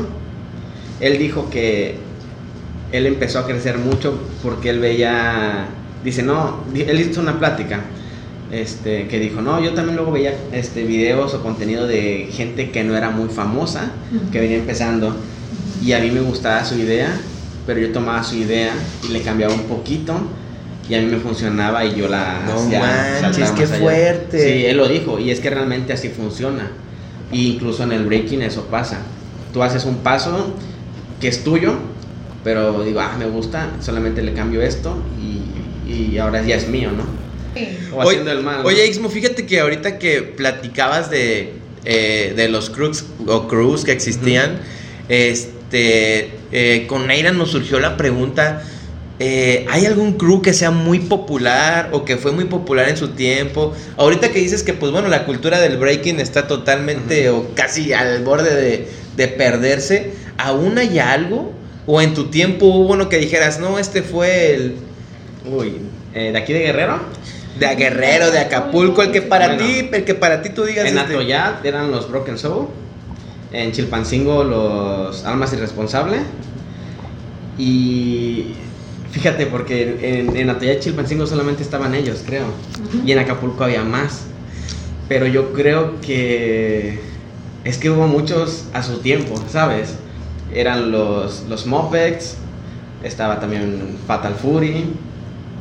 Él 0.99 1.17
dijo 1.17 1.49
que 1.49 1.97
él 2.91 3.05
empezó 3.07 3.39
a 3.39 3.45
crecer 3.45 3.77
mucho 3.77 4.19
porque 4.43 4.69
él 4.69 4.79
veía, 4.79 5.67
dice, 6.03 6.23
no, 6.23 6.63
él 6.75 6.99
hizo 6.99 7.21
una 7.21 7.39
plática, 7.39 7.81
este, 8.51 9.07
que 9.07 9.19
dijo, 9.19 9.41
no, 9.41 9.61
yo 9.61 9.73
también 9.73 9.95
luego 9.95 10.11
veía 10.11 10.35
este, 10.51 10.83
videos 10.83 11.33
o 11.33 11.41
contenido 11.41 11.87
de 11.87 12.29
gente 12.31 12.71
que 12.71 12.83
no 12.83 12.95
era 12.95 13.09
muy 13.09 13.29
famosa, 13.29 13.91
que 14.31 14.39
venía 14.39 14.57
empezando, 14.57 15.15
y 15.83 15.93
a 15.93 15.99
mí 15.99 16.11
me 16.11 16.21
gustaba 16.21 16.63
su 16.65 16.75
idea, 16.75 17.17
pero 17.65 17.79
yo 17.79 17.91
tomaba 17.91 18.23
su 18.23 18.35
idea 18.35 18.73
y 19.07 19.11
le 19.11 19.21
cambiaba 19.21 19.53
un 19.53 19.63
poquito, 19.63 20.15
y 20.91 20.95
a 20.95 20.99
mí 20.99 21.05
me 21.05 21.17
funcionaba 21.19 21.85
y 21.85 21.95
yo 21.95 22.09
la 22.09 22.43
No 22.45 22.55
hacía 22.59 22.79
manches, 23.21 23.51
qué 23.51 23.61
más 23.61 23.71
allá. 23.71 23.81
fuerte. 23.81 24.39
Sí, 24.43 24.65
él 24.65 24.75
lo 24.75 24.89
dijo, 24.89 25.19
y 25.19 25.31
es 25.31 25.39
que 25.39 25.49
realmente 25.49 25.93
así 25.93 26.09
funciona, 26.09 26.69
y 27.31 27.53
incluso 27.53 27.83
en 27.83 27.93
el 27.93 28.05
breaking 28.05 28.41
eso 28.41 28.65
pasa. 28.65 28.99
tú 29.53 29.63
haces 29.63 29.85
un 29.85 29.97
paso 29.99 30.53
que 31.21 31.29
es 31.29 31.45
tuyo, 31.45 31.75
pero 32.43 32.83
digo, 32.83 32.99
ah, 32.99 33.15
me 33.17 33.25
gusta, 33.25 33.69
solamente 33.79 34.21
le 34.21 34.33
cambio 34.33 34.61
esto 34.61 34.97
y, 35.87 35.91
y 35.93 36.17
ahora 36.17 36.41
ya 36.45 36.55
es 36.57 36.67
mío, 36.67 36.89
¿no? 36.91 37.03
O 37.95 37.99
Oye, 37.99 38.09
haciendo 38.09 38.31
el 38.33 38.43
mal. 38.43 38.63
¿no? 38.63 38.67
oye, 38.67 38.85
Ixmo, 38.87 39.09
fíjate 39.09 39.45
que 39.45 39.59
ahorita 39.61 39.97
que 39.97 40.21
platicabas 40.23 41.09
de, 41.09 41.53
eh, 41.85 42.33
de 42.35 42.49
los 42.49 42.69
crews 42.69 43.05
o 43.27 43.47
crews 43.47 43.83
que 43.85 43.91
existían, 43.93 44.59
este, 45.09 46.31
eh, 46.51 46.85
con 46.87 47.07
Neira 47.07 47.31
nos 47.31 47.51
surgió 47.51 47.79
la 47.79 47.95
pregunta. 47.97 48.61
Eh, 49.23 49.67
¿Hay 49.69 49.85
algún 49.85 50.13
crew 50.13 50.41
que 50.41 50.51
sea 50.51 50.71
muy 50.71 50.97
popular 50.97 51.89
o 51.91 52.05
que 52.05 52.17
fue 52.17 52.31
muy 52.31 52.45
popular 52.45 52.89
en 52.89 52.97
su 52.97 53.09
tiempo? 53.09 53.71
Ahorita 53.97 54.31
que 54.31 54.39
dices 54.39 54.63
que, 54.63 54.73
pues 54.73 54.91
bueno, 54.91 55.09
la 55.09 55.25
cultura 55.25 55.59
del 55.59 55.77
breaking 55.77 56.19
está 56.19 56.47
totalmente 56.47 57.29
o 57.29 57.53
casi 57.53 57.93
al 57.93 58.23
borde 58.23 58.55
de, 58.55 58.87
de 59.15 59.27
perderse, 59.27 60.13
¿aún 60.39 60.79
hay 60.79 60.97
algo? 60.97 61.53
¿O 61.85 62.01
en 62.01 62.15
tu 62.15 62.31
tiempo 62.31 62.65
hubo 62.65 62.93
uno 62.93 63.09
que 63.09 63.17
dijeras, 63.19 63.59
no, 63.59 63.77
este 63.77 64.01
fue 64.01 64.55
el, 64.55 64.75
Uy, 65.45 65.75
eh, 66.15 66.31
de 66.31 66.37
aquí 66.39 66.51
de 66.53 66.59
Guerrero, 66.61 66.99
de 67.59 67.75
Guerrero, 67.75 68.31
de 68.31 68.39
Acapulco, 68.39 69.03
el 69.03 69.11
que 69.11 69.21
para 69.21 69.49
Bueno. 69.49 69.63
ti, 69.63 69.89
el 69.93 70.03
que 70.03 70.15
para 70.15 70.41
ti 70.41 70.49
tú 70.49 70.63
digas. 70.63 70.87
en 70.87 70.97
este, 70.97 71.13
Atoyat 71.13 71.63
eran 71.63 71.91
los 71.91 72.09
Broken 72.09 72.39
Soul, 72.39 72.69
en 73.51 73.71
Chilpancingo 73.71 74.43
los 74.43 75.25
Almas 75.25 75.53
Irresponsables. 75.53 76.21
Y 77.57 78.53
fíjate, 79.11 79.45
porque 79.47 80.19
en, 80.19 80.35
en 80.35 80.49
Atoyat 80.49 80.77
y 80.77 80.79
Chilpancingo 80.81 81.27
solamente 81.27 81.63
estaban 81.63 81.93
ellos, 81.95 82.23
creo. 82.25 82.45
Y 83.05 83.11
en 83.11 83.19
Acapulco 83.19 83.63
había 83.63 83.83
más. 83.83 84.23
Pero 85.07 85.27
yo 85.27 85.53
creo 85.53 85.99
que 86.01 86.99
es 87.63 87.77
que 87.77 87.89
hubo 87.89 88.07
muchos 88.07 88.65
a 88.73 88.81
su 88.81 88.99
tiempo, 88.99 89.35
¿sabes? 89.49 89.95
Eran 90.53 90.91
los, 90.91 91.43
los 91.47 91.65
Muppets, 91.67 92.37
estaba 93.03 93.39
también 93.39 93.97
Fatal 94.07 94.35
Fury. 94.35 94.85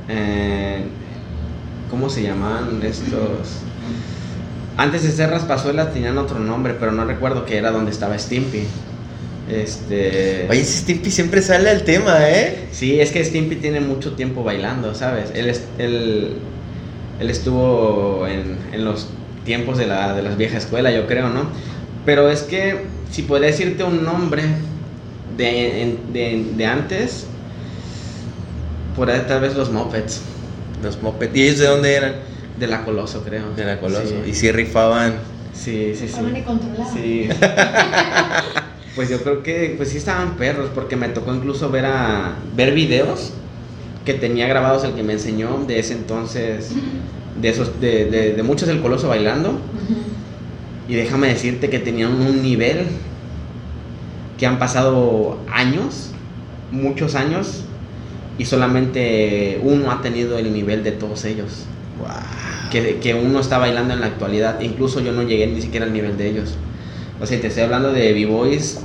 eh, 0.09 0.85
¿Cómo 1.91 2.09
se 2.09 2.23
llamaban 2.23 2.81
estos? 2.85 3.59
Antes 4.77 5.03
de 5.03 5.11
ser 5.11 5.31
Raspazuelas 5.31 5.93
tenían 5.93 6.17
otro 6.19 6.39
nombre, 6.39 6.75
pero 6.79 6.93
no 6.93 7.05
recuerdo 7.05 7.45
que 7.45 7.57
era 7.57 7.73
donde 7.73 7.91
estaba 7.91 8.17
Stimpy. 8.19 8.65
Este. 9.51 10.47
Oye, 10.49 10.61
ese 10.61 10.79
Stimpy 10.79 11.11
siempre 11.11 11.43
sale 11.43 11.71
al 11.71 11.83
tema, 11.85 12.29
¿eh? 12.29 12.69
Sí, 12.73 13.01
es 13.01 13.11
que 13.11 13.25
Stimpy 13.25 13.57
tiene 13.57 13.81
mucho 13.81 14.13
tiempo 14.13 14.45
bailando, 14.45 14.95
¿sabes? 14.95 15.31
Él, 15.35 15.49
es- 15.49 15.65
él, 15.79 16.35
él 17.21 17.31
estuvo 17.31 18.27
en, 18.27 18.59
en 18.73 18.85
los 18.85 19.09
tiempos 19.45 19.79
de 19.79 19.87
la, 19.87 20.15
de 20.15 20.23
las 20.23 20.37
viejas 20.37 20.65
escuela, 20.65 20.91
yo 20.91 21.07
creo, 21.07 21.29
¿no? 21.29 21.51
Pero 22.07 22.31
es 22.31 22.43
que, 22.43 22.87
si 23.11 23.23
podría 23.23 23.49
decirte 23.49 23.83
un 23.85 24.05
nombre 24.05 24.43
de, 25.37 25.97
de, 26.13 26.45
de 26.57 26.67
antes, 26.67 27.27
por 28.97 29.11
ahí 29.11 29.23
tal 29.27 29.41
vez 29.41 29.55
los 29.55 29.71
Muppets, 29.71 30.21
Los 30.83 31.01
Muppets. 31.03 31.37
¿Y 31.37 31.43
ellos 31.43 31.59
de 31.59 31.67
dónde 31.67 31.95
eran? 31.95 32.15
de 32.59 32.67
la 32.67 32.85
Coloso, 32.85 33.23
creo. 33.25 33.53
De 33.57 33.65
la 33.65 33.81
Coloso. 33.81 34.07
Sí. 34.07 34.31
Y 34.31 34.35
sí 34.35 34.53
rifaban. 34.53 35.15
Sí, 35.55 35.93
sí, 35.95 36.01
sí. 36.01 36.05
Estaban 36.07 36.37
y 36.37 36.43
controlaban. 36.43 36.93
Sí. 36.95 37.27
pues 39.01 39.09
yo 39.09 39.23
creo 39.23 39.43
que 39.43 39.73
pues 39.79 39.89
sí 39.89 39.97
estaban 39.97 40.37
perros 40.37 40.69
porque 40.75 40.95
me 40.95 41.09
tocó 41.09 41.35
incluso 41.35 41.71
ver 41.71 41.87
a 41.87 42.35
ver 42.55 42.75
videos 42.75 43.33
que 44.05 44.13
tenía 44.13 44.47
grabados 44.47 44.85
el 44.85 44.93
que 44.93 45.03
me 45.03 45.15
enseñó 45.15 45.65
de 45.67 45.79
ese 45.79 45.95
entonces 45.95 46.73
de 47.41 47.49
esos 47.49 47.81
de, 47.81 48.05
de- 48.11 48.33
de 48.35 48.43
muchos 48.43 48.69
del 48.69 48.83
coloso 48.83 49.09
bailando 49.09 49.59
y 50.87 50.95
déjame 50.97 51.29
decirte 51.29 51.71
que 51.71 51.79
tenían 51.79 52.13
un 52.13 52.43
nivel 52.43 52.81
que 54.39 54.45
han 54.47 54.59
pasado 54.59 55.39
años, 55.51 56.11
muchos 56.71 57.15
años 57.15 57.63
y 58.39 58.45
solamente 58.45 59.61
uno 59.63 59.91
ha 59.93 60.03
tenido 60.03 60.37
el 60.37 60.53
nivel 60.53 60.83
de 60.85 60.93
todos 60.93 61.25
ellos. 61.25 61.65
Wow. 62.01 62.09
que, 62.71 62.99
que 63.01 63.15
uno 63.15 63.41
está 63.41 63.57
bailando 63.57 63.95
en 63.95 64.01
la 64.01 64.07
actualidad. 64.09 64.61
Incluso 64.61 65.01
yo 65.01 65.13
no 65.13 65.23
llegué 65.23 65.47
ni 65.47 65.63
siquiera 65.63 65.87
al 65.87 65.93
nivel 65.95 66.17
de 66.19 66.29
ellos. 66.31 66.55
O 67.21 67.27
sea, 67.27 67.39
te 67.41 67.49
estoy 67.49 67.65
hablando 67.65 67.93
de 67.93 68.13
B-Boys, 68.15 68.81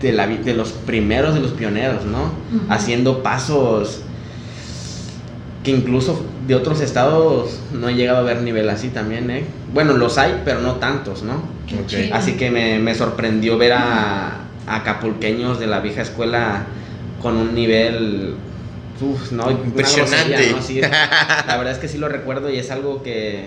de, 0.00 0.12
la 0.12 0.26
de 0.26 0.54
los 0.54 0.70
primeros, 0.70 1.34
de 1.34 1.40
los 1.40 1.52
pioneros, 1.52 2.04
¿no? 2.04 2.32
Haciendo 2.68 3.22
pasos 3.22 4.02
que 5.64 5.70
incluso 5.70 6.24
de 6.46 6.54
otros 6.54 6.80
estados 6.80 7.58
no 7.72 7.88
he 7.88 7.94
llegado 7.94 8.18
a 8.18 8.22
ver 8.22 8.42
nivel 8.42 8.68
así 8.70 8.88
también, 8.88 9.30
¿eh? 9.30 9.44
Bueno, 9.74 9.94
los 9.94 10.16
hay, 10.18 10.42
pero 10.44 10.60
no 10.60 10.74
tantos, 10.74 11.22
¿no? 11.22 11.42
Así 12.12 12.34
que 12.34 12.50
me, 12.50 12.78
me 12.78 12.94
sorprendió 12.94 13.58
ver 13.58 13.72
a, 13.72 14.28
a 14.66 14.76
acapulqueños 14.76 15.58
de 15.58 15.66
la 15.66 15.80
vieja 15.80 16.02
escuela 16.02 16.66
con 17.20 17.36
un 17.36 17.54
nivel 17.54 18.34
uf, 19.00 19.32
no, 19.32 19.44
una 19.44 19.52
Impresionante. 19.52 20.16
grosería, 20.28 20.56
¿no? 20.56 20.62
Sí, 20.62 20.80
la 21.46 21.56
verdad 21.56 21.72
es 21.72 21.78
que 21.78 21.88
sí 21.88 21.98
lo 21.98 22.08
recuerdo 22.08 22.50
y 22.50 22.58
es 22.58 22.70
algo 22.70 23.02
que, 23.02 23.46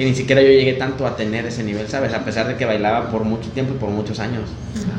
que 0.00 0.06
ni 0.06 0.14
siquiera 0.14 0.40
yo 0.40 0.48
llegué 0.48 0.72
tanto 0.72 1.06
a 1.06 1.14
tener 1.14 1.44
ese 1.44 1.62
nivel, 1.62 1.86
¿sabes? 1.86 2.14
A 2.14 2.24
pesar 2.24 2.48
de 2.48 2.56
que 2.56 2.64
bailaba 2.64 3.10
por 3.10 3.24
mucho 3.24 3.50
tiempo 3.50 3.74
y 3.74 3.76
por 3.76 3.90
muchos 3.90 4.18
años. 4.18 4.48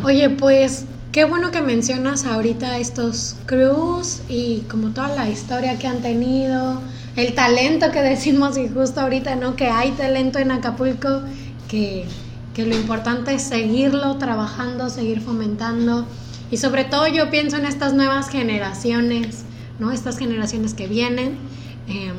Oye, 0.03 0.29
pues 0.29 0.85
qué 1.11 1.25
bueno 1.25 1.49
que 1.49 1.63
mencionas 1.63 2.23
ahorita 2.23 2.77
estos 2.77 3.35
crews 3.47 4.21
y 4.29 4.59
como 4.69 4.89
toda 4.89 5.07
la 5.15 5.27
historia 5.27 5.79
que 5.79 5.87
han 5.87 6.03
tenido, 6.03 6.79
el 7.15 7.33
talento 7.33 7.91
que 7.91 8.03
decimos 8.03 8.59
y 8.59 8.69
justo 8.69 9.01
ahorita, 9.01 9.37
¿no? 9.37 9.55
Que 9.55 9.69
hay 9.69 9.89
talento 9.89 10.37
en 10.37 10.51
Acapulco, 10.51 11.23
que, 11.67 12.05
que 12.53 12.67
lo 12.67 12.75
importante 12.75 13.33
es 13.33 13.41
seguirlo 13.41 14.17
trabajando, 14.17 14.91
seguir 14.91 15.19
fomentando 15.19 16.05
y 16.51 16.57
sobre 16.57 16.83
todo 16.83 17.07
yo 17.07 17.31
pienso 17.31 17.57
en 17.57 17.65
estas 17.65 17.95
nuevas 17.95 18.29
generaciones, 18.29 19.45
¿no? 19.79 19.91
Estas 19.91 20.19
generaciones 20.19 20.75
que 20.75 20.85
vienen. 20.85 21.39
eh, 21.87 22.11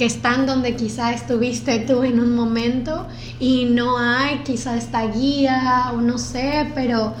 que 0.00 0.06
están 0.06 0.46
donde 0.46 0.76
quizá 0.76 1.12
estuviste 1.12 1.78
tú 1.80 2.04
en 2.04 2.20
un 2.20 2.34
momento 2.34 3.06
y 3.38 3.66
no 3.66 3.98
hay 3.98 4.38
quizá 4.44 4.78
esta 4.78 5.06
guía 5.06 5.92
o 5.92 6.00
no 6.00 6.16
sé, 6.16 6.72
pero 6.74 7.12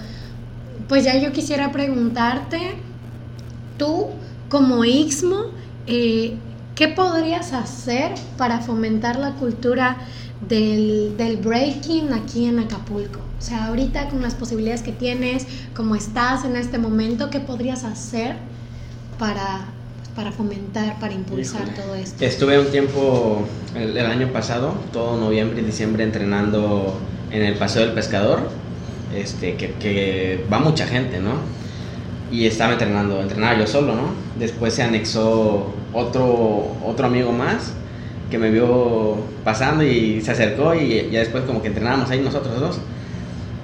pues 0.88 1.04
ya 1.04 1.14
yo 1.18 1.30
quisiera 1.30 1.72
preguntarte, 1.72 2.76
tú 3.76 4.06
como 4.48 4.82
Ixmo, 4.82 5.50
eh, 5.86 6.38
¿qué 6.74 6.88
podrías 6.88 7.52
hacer 7.52 8.14
para 8.38 8.60
fomentar 8.60 9.18
la 9.18 9.32
cultura 9.32 9.98
del, 10.48 11.18
del 11.18 11.36
breaking 11.36 12.14
aquí 12.14 12.46
en 12.46 12.60
Acapulco? 12.60 13.20
O 13.38 13.42
sea, 13.42 13.66
ahorita 13.66 14.08
con 14.08 14.22
las 14.22 14.34
posibilidades 14.34 14.80
que 14.80 14.92
tienes, 14.92 15.46
como 15.76 15.96
estás 15.96 16.46
en 16.46 16.56
este 16.56 16.78
momento, 16.78 17.28
¿qué 17.28 17.40
podrías 17.40 17.84
hacer 17.84 18.36
para, 19.18 19.66
para 20.20 20.32
fomentar, 20.32 21.00
para 21.00 21.14
impulsar 21.14 21.62
Híjole. 21.62 21.76
todo 21.78 21.94
esto? 21.94 22.22
Estuve 22.22 22.58
un 22.58 22.66
tiempo 22.66 23.42
el, 23.74 23.96
el 23.96 24.04
año 24.04 24.28
pasado, 24.28 24.74
todo 24.92 25.16
noviembre 25.16 25.62
y 25.62 25.64
diciembre 25.64 26.04
entrenando 26.04 27.00
en 27.30 27.42
el 27.42 27.54
Paseo 27.54 27.86
del 27.86 27.94
Pescador, 27.94 28.50
este, 29.16 29.54
que, 29.54 29.72
que 29.80 30.44
va 30.52 30.58
mucha 30.58 30.86
gente, 30.86 31.20
¿no? 31.20 31.36
Y 32.30 32.44
estaba 32.44 32.74
entrenando, 32.74 33.22
entrenaba 33.22 33.58
yo 33.58 33.66
solo, 33.66 33.94
¿no? 33.94 34.10
Después 34.38 34.74
se 34.74 34.82
anexó 34.82 35.72
otro, 35.94 36.76
otro 36.84 37.06
amigo 37.06 37.32
más 37.32 37.72
que 38.30 38.36
me 38.36 38.50
vio 38.50 39.16
pasando 39.42 39.84
y 39.84 40.20
se 40.20 40.32
acercó 40.32 40.74
y 40.74 41.08
ya 41.10 41.20
después 41.20 41.44
como 41.44 41.62
que 41.62 41.68
entrenábamos 41.68 42.10
ahí 42.10 42.20
nosotros 42.20 42.60
dos. 42.60 42.78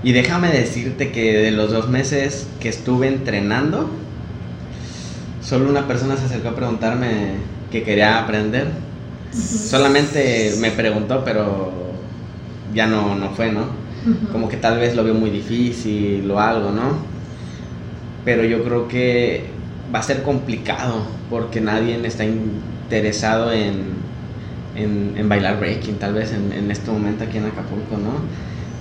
Y 0.02 0.12
déjame 0.12 0.48
decirte 0.48 1.12
que 1.12 1.36
de 1.36 1.50
los 1.50 1.70
dos 1.70 1.90
meses 1.90 2.46
que 2.60 2.70
estuve 2.70 3.08
entrenando, 3.08 3.90
solo 5.47 5.68
una 5.70 5.86
persona 5.86 6.16
se 6.16 6.24
acercó 6.27 6.48
a 6.48 6.55
preguntarme 6.56 7.35
que 7.70 7.82
quería 7.82 8.18
aprender. 8.18 8.66
Solamente 9.32 10.55
me 10.60 10.70
preguntó, 10.70 11.23
pero 11.24 11.73
ya 12.74 12.86
no, 12.86 13.14
no 13.14 13.31
fue, 13.31 13.52
¿no? 13.52 13.66
Como 14.32 14.48
que 14.48 14.56
tal 14.56 14.78
vez 14.78 14.94
lo 14.94 15.05
veo 15.05 15.14
muy 15.14 15.31
difícil 15.31 16.31
o 16.31 16.40
algo, 16.40 16.70
¿no? 16.70 16.98
Pero 18.24 18.44
yo 18.44 18.62
creo 18.64 18.89
que 18.89 19.44
va 19.94 20.01
a 20.01 20.02
ser 20.02 20.23
complicado 20.23 21.02
porque 21.31 21.60
nadie 21.60 22.01
está 22.06 22.24
interesado 22.24 23.52
en, 23.52 23.82
en, 24.77 25.14
en 25.16 25.28
bailar 25.28 25.59
breaking, 25.60 25.97
tal 25.97 26.14
vez 26.14 26.32
en, 26.32 26.52
en 26.52 26.70
este 26.70 26.90
momento 26.90 27.24
aquí 27.24 27.39
en 27.39 27.47
Acapulco, 27.47 27.97
¿no? 27.97 28.14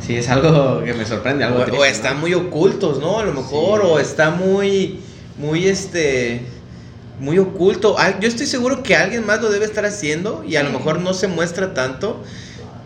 Sí, 0.05 0.15
es 0.15 0.29
algo 0.29 0.83
que 0.83 0.93
me 0.93 1.05
sorprende, 1.05 1.43
algo 1.43 1.59
O, 1.59 1.63
triste, 1.63 1.77
o 1.79 1.85
¿no? 1.85 1.91
están 1.91 2.19
muy 2.19 2.33
ocultos, 2.33 2.99
¿no? 2.99 3.19
A 3.19 3.23
lo 3.23 3.33
mejor, 3.33 3.81
Sí. 3.81 3.87
o 3.89 3.99
está 3.99 4.29
muy, 4.31 4.99
muy 5.39 5.65
este, 5.67 6.41
muy 7.19 7.37
oculto. 7.39 7.97
Al- 7.97 8.19
Yo 8.19 8.27
estoy 8.27 8.45
seguro 8.47 8.83
que 8.83 8.95
alguien 8.95 9.25
más 9.25 9.41
lo 9.41 9.49
debe 9.49 9.65
estar 9.65 9.85
haciendo 9.85 10.43
y 10.47 10.55
a 10.57 10.63
lo 10.63 10.71
mejor 10.71 10.99
no 10.99 11.13
se 11.13 11.27
muestra 11.27 11.73
tanto. 11.73 12.23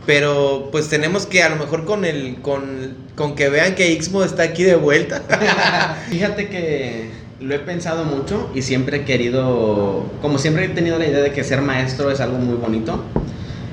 Pero 0.05 0.69
pues 0.71 0.89
tenemos 0.89 1.25
que 1.27 1.43
a 1.43 1.49
lo 1.49 1.55
mejor 1.57 1.85
con 1.85 2.03
el, 2.03 2.37
con, 2.41 2.95
con 3.15 3.35
que 3.35 3.49
vean 3.49 3.75
que 3.75 3.91
Ixmo 3.91 4.23
está 4.23 4.43
aquí 4.43 4.63
de 4.63 4.75
vuelta. 4.75 5.21
Fíjate 6.09 6.49
que 6.49 7.11
lo 7.39 7.53
he 7.53 7.59
pensado 7.59 8.05
mucho 8.05 8.49
y 8.55 8.63
siempre 8.63 8.97
he 8.97 9.03
querido, 9.05 10.05
como 10.21 10.39
siempre 10.39 10.65
he 10.65 10.69
tenido 10.69 10.97
la 10.97 11.05
idea 11.05 11.19
de 11.21 11.31
que 11.31 11.43
ser 11.43 11.61
maestro 11.61 12.09
es 12.11 12.19
algo 12.21 12.37
muy 12.39 12.55
bonito, 12.55 13.03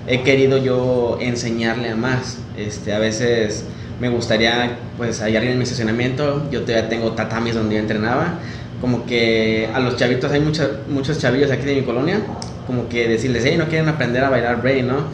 he 0.06 0.22
querido 0.22 0.58
yo 0.58 1.16
enseñarle 1.22 1.90
a 1.90 1.96
más. 1.96 2.36
Este, 2.58 2.92
a 2.92 2.98
veces 2.98 3.64
me 3.98 4.08
gustaría, 4.10 4.76
pues, 4.98 5.22
allá 5.22 5.42
en 5.42 5.56
mi 5.56 5.64
estacionamiento, 5.64 6.48
yo 6.50 6.62
todavía 6.62 6.88
tengo 6.90 7.12
tatamis 7.12 7.54
donde 7.54 7.76
yo 7.76 7.80
entrenaba, 7.80 8.40
como 8.80 9.06
que 9.06 9.68
a 9.72 9.80
los 9.80 9.96
chavitos, 9.96 10.30
hay 10.32 10.40
muchos 10.40 10.68
muchos 10.88 11.18
chavillos 11.18 11.50
aquí 11.50 11.64
de 11.64 11.76
mi 11.76 11.82
colonia, 11.82 12.20
como 12.66 12.88
que 12.88 13.08
decirles, 13.08 13.44
hey, 13.46 13.56
no 13.56 13.66
quieren 13.66 13.88
aprender 13.88 14.24
a 14.24 14.30
bailar 14.30 14.60
break, 14.60 14.84
¿no? 14.84 15.04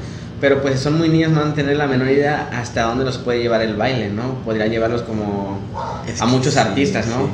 Pero 0.40 0.60
pues 0.60 0.80
son 0.80 0.98
muy 0.98 1.08
niños, 1.08 1.30
no 1.30 1.40
van 1.40 1.52
a 1.52 1.54
tener 1.54 1.76
la 1.76 1.86
menor 1.86 2.08
idea 2.08 2.48
hasta 2.52 2.82
dónde 2.82 3.04
los 3.04 3.18
puede 3.18 3.40
llevar 3.40 3.62
el 3.62 3.76
baile, 3.76 4.10
¿no? 4.10 4.34
Podría 4.44 4.66
llevarlos 4.66 5.02
como 5.02 5.60
a 6.18 6.26
muchos 6.26 6.56
artistas, 6.56 7.06
¿no? 7.06 7.28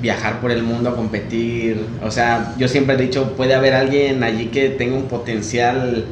Viajar 0.00 0.40
por 0.40 0.52
el 0.52 0.62
mundo 0.62 0.90
a 0.90 0.96
competir. 0.96 1.84
O 2.04 2.10
sea, 2.10 2.54
yo 2.56 2.68
siempre 2.68 2.94
he 2.94 2.98
dicho, 2.98 3.32
puede 3.36 3.54
haber 3.54 3.74
alguien 3.74 4.22
allí 4.22 4.46
que 4.46 4.68
tenga 4.68 4.94
un 4.94 5.08
potencial 5.08 6.04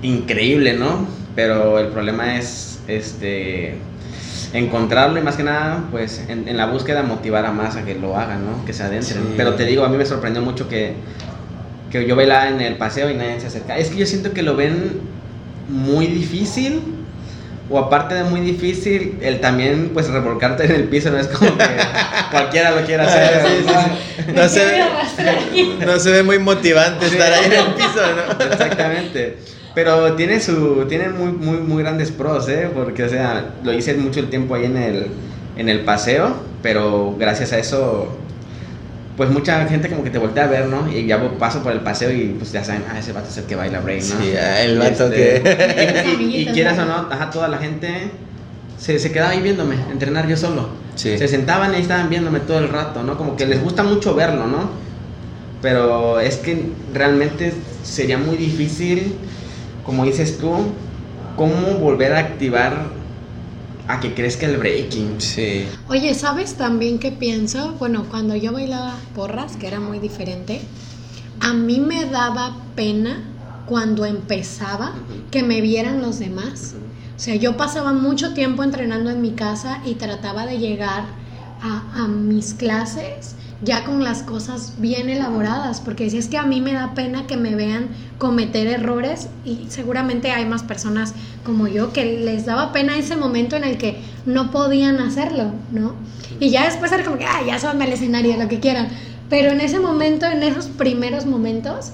increíble, 0.00 0.72
¿no? 0.72 1.06
Pero 1.36 1.78
el 1.78 1.88
problema 1.88 2.38
es 2.38 2.80
este 2.88 3.76
encontrarlo 4.52 5.18
y 5.18 5.22
más 5.22 5.36
que 5.36 5.42
nada, 5.42 5.84
pues 5.90 6.24
en, 6.28 6.56
la 6.56 6.66
búsqueda 6.66 7.02
motivar 7.02 7.46
a 7.46 7.52
más 7.52 7.76
a 7.76 7.84
que 7.84 7.94
lo 7.94 8.16
hagan, 8.16 8.44
¿no? 8.44 8.64
Que 8.64 8.72
se 8.72 8.82
adentren. 8.82 9.34
Pero 9.36 9.54
te 9.54 9.64
digo, 9.64 9.84
a 9.84 9.88
mí 9.88 9.96
me 9.96 10.06
sorprendió 10.06 10.42
mucho 10.42 10.68
que, 10.68 10.94
que 11.90 12.06
yo 12.06 12.16
bailaba 12.16 12.48
en 12.48 12.60
el 12.60 12.76
paseo 12.76 13.10
y 13.10 13.14
nadie 13.14 13.40
se 13.40 13.46
acerca. 13.46 13.78
Es 13.78 13.90
que 13.90 13.98
yo 13.98 14.06
siento 14.06 14.32
que 14.32 14.42
lo 14.42 14.56
ven 14.56 15.00
muy 15.68 16.06
difícil. 16.06 16.82
O 17.72 17.78
aparte 17.78 18.16
de 18.16 18.24
muy 18.24 18.40
difícil, 18.40 19.18
el 19.20 19.38
también 19.40 19.90
pues 19.94 20.08
revolcarte 20.08 20.64
en 20.64 20.72
el 20.72 20.84
piso 20.88 21.12
no 21.12 21.18
es 21.18 21.28
como 21.28 21.56
que 21.56 21.64
cualquiera 22.32 22.72
lo 22.72 22.84
quiera 22.84 23.04
hacer. 23.04 23.64
No, 24.34 24.48
se 24.48 24.64
ve, 24.64 24.84
no 25.86 26.00
se 26.00 26.10
ve 26.10 26.22
muy 26.24 26.40
motivante 26.40 27.06
estar 27.06 27.32
ahí 27.32 27.44
en 27.44 27.52
el 27.52 27.66
piso, 27.74 28.00
¿no? 28.16 28.44
Exactamente. 28.44 29.36
Pero 29.74 30.14
tiene 30.14 30.40
su 30.40 30.84
tiene 30.88 31.08
muy 31.10 31.32
muy 31.32 31.58
muy 31.58 31.82
grandes 31.82 32.10
pros, 32.10 32.48
¿eh? 32.48 32.68
Porque 32.74 33.04
o 33.04 33.08
sea, 33.08 33.54
lo 33.62 33.72
hice 33.72 33.94
mucho 33.94 34.20
el 34.20 34.28
tiempo 34.28 34.54
ahí 34.54 34.64
en 34.64 34.76
el 34.76 35.06
en 35.56 35.68
el 35.68 35.80
paseo, 35.80 36.34
pero 36.62 37.14
gracias 37.18 37.52
a 37.52 37.58
eso 37.58 38.16
pues 39.20 39.28
mucha 39.28 39.66
gente 39.66 39.90
como 39.90 40.02
que 40.02 40.08
te 40.08 40.18
voltea 40.18 40.44
a 40.44 40.46
ver, 40.46 40.66
¿no? 40.66 40.90
Y 40.90 41.06
ya 41.06 41.20
paso 41.38 41.62
por 41.62 41.72
el 41.72 41.80
paseo 41.80 42.10
y 42.10 42.36
pues 42.38 42.52
ya 42.52 42.64
saben, 42.64 42.84
ah, 42.90 42.98
ese 42.98 43.12
vato 43.12 43.28
es 43.28 43.36
el 43.36 43.44
que 43.44 43.54
baila 43.54 43.80
break, 43.80 44.02
¿no? 44.04 44.24
Sí, 44.24 44.32
ah, 44.34 44.62
el 44.62 44.78
vato 44.78 45.12
este, 45.12 45.42
que... 45.42 46.16
y, 46.22 46.46
quieras 46.46 46.78
o 46.78 46.86
no, 46.86 46.94
ajá, 47.10 47.28
toda 47.28 47.48
la 47.48 47.58
gente 47.58 48.10
se, 48.78 48.98
se 48.98 49.12
quedaba 49.12 49.32
ahí 49.32 49.42
viéndome, 49.42 49.76
entrenar 49.92 50.26
yo 50.26 50.38
solo. 50.38 50.70
Sí. 50.94 51.18
Se 51.18 51.28
sentaban 51.28 51.74
y 51.74 51.82
estaban 51.82 52.08
viéndome 52.08 52.40
todo 52.40 52.60
el 52.60 52.70
rato, 52.70 53.02
¿no? 53.02 53.18
Como 53.18 53.36
que 53.36 53.44
les 53.44 53.62
gusta 53.62 53.82
mucho 53.82 54.14
verlo, 54.14 54.46
¿no? 54.46 54.70
Pero 55.60 56.18
es 56.18 56.36
que 56.36 56.70
realmente 56.94 57.52
sería 57.82 58.16
muy 58.16 58.38
difícil 58.38 59.16
como 59.84 60.04
dices 60.04 60.38
tú, 60.38 60.52
cómo 61.36 61.78
volver 61.78 62.12
a 62.12 62.18
activar 62.18 62.86
a 63.88 64.00
que 64.00 64.14
crezca 64.14 64.46
el 64.46 64.56
breaking. 64.56 65.20
Sí. 65.20 65.66
Oye, 65.88 66.14
¿sabes 66.14 66.54
también 66.54 66.98
qué 66.98 67.10
pienso? 67.10 67.74
Bueno, 67.78 68.06
cuando 68.10 68.36
yo 68.36 68.52
bailaba 68.52 68.94
porras, 69.14 69.56
que 69.56 69.66
era 69.66 69.80
muy 69.80 69.98
diferente, 69.98 70.60
a 71.40 71.52
mí 71.52 71.80
me 71.80 72.04
daba 72.04 72.56
pena 72.76 73.24
cuando 73.66 74.04
empezaba 74.04 74.92
que 75.30 75.42
me 75.42 75.60
vieran 75.60 76.02
los 76.02 76.18
demás. 76.18 76.74
O 77.16 77.22
sea, 77.22 77.34
yo 77.34 77.56
pasaba 77.56 77.92
mucho 77.92 78.32
tiempo 78.32 78.62
entrenando 78.62 79.10
en 79.10 79.20
mi 79.20 79.32
casa 79.32 79.80
y 79.84 79.94
trataba 79.94 80.46
de 80.46 80.58
llegar 80.58 81.04
a, 81.62 82.04
a 82.04 82.08
mis 82.08 82.54
clases 82.54 83.34
ya 83.62 83.84
con 83.84 84.02
las 84.02 84.22
cosas 84.22 84.74
bien 84.78 85.10
elaboradas, 85.10 85.80
porque 85.80 86.08
si 86.08 86.18
es 86.18 86.28
que 86.28 86.38
a 86.38 86.44
mí 86.44 86.60
me 86.60 86.72
da 86.72 86.94
pena 86.94 87.26
que 87.26 87.36
me 87.36 87.54
vean 87.54 87.88
cometer 88.18 88.66
errores 88.66 89.28
y 89.44 89.66
seguramente 89.68 90.30
hay 90.30 90.46
más 90.46 90.62
personas 90.62 91.14
como 91.44 91.68
yo 91.68 91.92
que 91.92 92.20
les 92.20 92.46
daba 92.46 92.72
pena 92.72 92.96
ese 92.96 93.16
momento 93.16 93.56
en 93.56 93.64
el 93.64 93.76
que 93.76 94.00
no 94.24 94.50
podían 94.50 94.98
hacerlo, 94.98 95.52
¿no? 95.72 95.94
Y 96.38 96.50
ya 96.50 96.64
después 96.64 96.90
era 96.92 97.04
como 97.04 97.18
que, 97.18 97.26
ah, 97.26 97.42
ya 97.46 97.58
son 97.58 97.80
el 97.82 97.92
escenario, 97.92 98.36
lo 98.36 98.48
que 98.48 98.60
quieran. 98.60 98.88
Pero 99.28 99.50
en 99.50 99.60
ese 99.60 99.78
momento, 99.78 100.26
en 100.26 100.42
esos 100.42 100.66
primeros 100.66 101.26
momentos, 101.26 101.92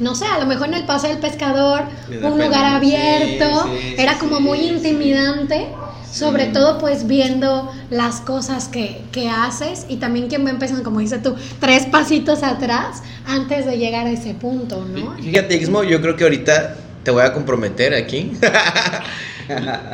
no 0.00 0.14
sé, 0.14 0.26
a 0.26 0.38
lo 0.38 0.46
mejor 0.46 0.68
en 0.68 0.74
el 0.74 0.84
paso 0.84 1.08
del 1.08 1.18
pescador, 1.18 1.82
un 2.08 2.38
lugar 2.38 2.64
abierto, 2.64 3.70
era 3.96 4.18
como 4.18 4.40
muy 4.40 4.58
intimidante 4.58 5.68
sobre 6.12 6.46
todo 6.46 6.78
pues 6.78 7.06
viendo 7.06 7.72
las 7.90 8.20
cosas 8.20 8.68
que, 8.68 9.00
haces 9.30 9.86
y 9.88 9.96
también 9.96 10.28
quien 10.28 10.44
va 10.44 10.50
empezando, 10.50 10.82
como 10.82 11.00
dices 11.00 11.22
tú, 11.22 11.36
tres 11.60 11.86
pasitos 11.86 12.42
atrás 12.42 13.02
antes 13.26 13.66
de 13.66 13.78
llegar 13.78 14.06
a 14.06 14.10
ese 14.10 14.34
punto, 14.34 14.84
¿no? 14.84 15.14
Fíjate, 15.22 15.56
Ismo, 15.56 15.84
yo 15.84 16.00
creo 16.00 16.16
que 16.16 16.24
ahorita 16.24 16.76
te 17.04 17.10
voy 17.10 17.22
a 17.22 17.32
comprometer 17.32 17.94
aquí. 17.94 18.32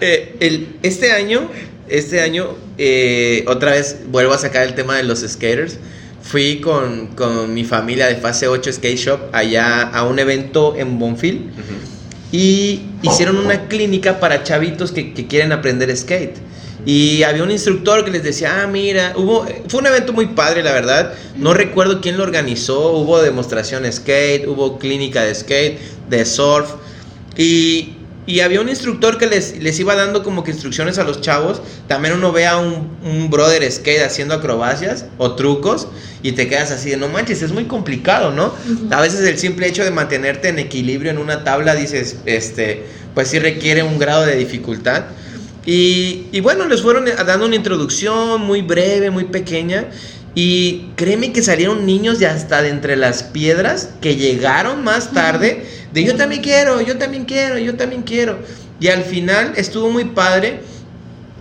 Eh, 0.03 0.77
este 0.83 1.13
año, 1.13 1.49
este 1.89 2.21
año, 2.21 2.49
eh, 2.77 3.43
otra 3.49 3.71
vez 3.71 4.01
vuelvo 4.09 4.35
a 4.35 4.39
sacar 4.39 4.65
el 4.65 4.75
tema 4.75 4.99
de 4.99 5.03
los 5.03 5.21
skaters. 5.21 5.79
Fui 6.21 6.61
con, 6.61 7.55
mi 7.55 7.65
familia 7.65 8.07
de 8.07 8.17
fase 8.17 8.49
8 8.49 8.75
Skate 8.75 8.99
Shop 8.99 9.21
allá 9.33 9.81
a 9.81 10.03
un 10.03 10.19
evento 10.19 10.77
en 10.77 10.99
Bonfil 10.99 11.53
y 12.33 12.83
hicieron 13.03 13.37
una 13.39 13.69
clínica 13.69 14.19
para 14.21 14.43
chavitos 14.43 14.93
que, 14.93 15.13
quieren 15.13 15.53
aprender 15.53 15.95
skate. 15.97 16.37
Y 16.85 17.25
había 17.25 17.43
un 17.43 17.51
instructor 17.51 18.05
que 18.05 18.13
les 18.13 18.23
decía, 18.23 18.63
ah, 18.63 18.67
mira, 18.69 19.13
hubo, 19.17 19.45
fue 19.69 19.81
un 19.81 19.87
evento 19.87 20.13
muy 20.13 20.27
padre, 20.27 20.63
la 20.63 20.73
verdad. 20.73 21.15
No 21.37 21.53
recuerdo 21.53 22.01
quién 22.01 22.17
lo 22.17 22.23
organizó, 22.23 22.93
hubo 22.93 23.21
demostración 23.21 23.91
skate, 23.91 24.47
hubo 24.47 24.79
clínica 24.79 25.25
de 25.25 25.35
skate, 25.35 25.79
de 26.09 26.25
surf. 26.25 26.71
Y 27.37 27.96
y 28.27 28.41
había 28.41 28.61
un 28.61 28.69
instructor 28.69 29.19
que 29.19 29.27
les, 29.27 29.57
les, 29.63 29.79
iba 29.79 29.95
dando 29.95 30.25
como 30.25 30.43
que 30.43 30.51
instrucciones 30.51 30.99
a 30.99 31.05
los 31.05 31.21
chavos. 31.21 31.63
También 31.87 32.15
uno 32.15 32.33
ve 32.33 32.47
a 32.47 32.59
un, 32.59 32.97
un, 33.05 33.31
brother 33.31 33.71
skate 33.71 34.03
haciendo 34.03 34.35
acrobacias 34.35 35.07
o 35.17 35.37
trucos 35.37 35.87
y 36.23 36.33
te 36.33 36.49
quedas 36.49 36.73
así 36.73 36.91
de 36.91 36.97
no 36.97 37.09
manches, 37.09 37.43
es 37.43 37.53
muy 37.53 37.67
complicado, 37.67 38.33
¿no? 38.33 38.53
A 38.91 39.01
veces 39.01 39.21
el 39.21 39.39
simple 39.39 39.69
hecho 39.69 39.85
de 39.85 39.93
mantenerte 39.93 40.49
en 40.49 40.59
equilibrio 40.59 41.13
en 41.13 41.19
una 41.19 41.45
tabla, 41.45 41.77
dices, 41.77 42.17
este, 42.27 42.85
pues 43.15 43.29
sí 43.29 43.39
requiere 43.39 43.85
un 43.85 43.99
grado 43.99 44.27
de 44.27 44.35
dificultad. 44.35 45.05
Y, 45.65 46.27
y 46.33 46.41
bueno, 46.41 46.67
les 46.67 46.83
fueron 46.83 47.05
dando 47.05 47.47
una 47.47 47.57
introducción 47.57 48.41
muy 48.41 48.63
breve, 48.63 49.11
muy 49.11 49.25
pequeña. 49.25 49.87
Y 50.35 50.91
créeme 50.97 51.33
que 51.33 51.43
salieron 51.43 51.87
niños 51.87 52.19
de 52.19 52.27
hasta 52.27 52.61
de 52.61 52.69
entre 52.69 52.95
las 52.97 53.23
piedras 53.23 53.89
que 54.03 54.17
llegaron 54.17 54.85
más 54.85 55.13
tarde 55.13 55.65
de 55.97 56.05
yo 56.05 56.15
también 56.15 56.43
quiero, 56.43 56.83
yo 56.83 56.99
también 56.99 57.25
quiero, 57.25 57.59
yo 57.59 57.75
también 57.75 58.03
quiero. 58.03 58.39
Y 58.79 58.89
al 58.89 59.03
final 59.03 59.55
estuvo 59.57 59.89
muy 59.89 60.05
padre 60.05 60.61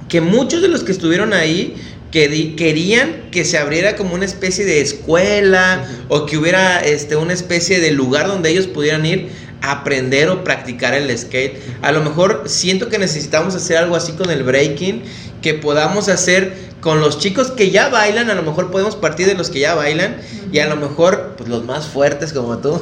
que 0.07 0.21
muchos 0.21 0.61
de 0.61 0.69
los 0.69 0.81
que 0.81 0.93
estuvieron 0.93 1.33
ahí 1.33 1.75
que 2.09 2.55
querían 2.55 3.29
que 3.31 3.43
se 3.43 3.57
abriera 3.57 3.97
como 3.97 4.15
una 4.15 4.23
especie 4.23 4.63
de 4.63 4.79
escuela 4.79 5.85
o 6.07 6.25
que 6.25 6.37
hubiera 6.37 6.79
este, 6.79 7.17
una 7.17 7.33
especie 7.33 7.81
de 7.81 7.91
lugar 7.91 8.27
donde 8.27 8.49
ellos 8.49 8.67
pudieran 8.67 9.05
ir 9.05 9.27
a 9.61 9.71
aprender 9.71 10.29
o 10.29 10.45
practicar 10.45 10.93
el 10.93 11.15
skate. 11.17 11.57
A 11.81 11.91
lo 11.91 12.01
mejor 12.01 12.43
siento 12.45 12.87
que 12.87 12.97
necesitamos 12.97 13.55
hacer 13.55 13.75
algo 13.75 13.97
así 13.97 14.13
con 14.13 14.29
el 14.29 14.43
breaking, 14.43 15.03
que 15.45 15.53
podamos 15.53 16.09
hacer 16.09 16.53
con 16.81 17.01
los 17.01 17.19
chicos 17.19 17.51
que 17.51 17.69
ya 17.69 17.89
bailan, 17.89 18.31
a 18.31 18.33
lo 18.33 18.41
mejor 18.41 18.71
podemos 18.71 18.95
partir 18.95 19.27
de 19.27 19.35
los 19.35 19.51
que 19.51 19.59
ya 19.59 19.75
bailan 19.75 20.17
y 20.51 20.57
a 20.57 20.65
lo 20.65 20.75
mejor 20.75 21.35
pues 21.37 21.47
los 21.47 21.63
más 21.63 21.85
fuertes 21.85 22.33
como 22.33 22.57
tú, 22.57 22.81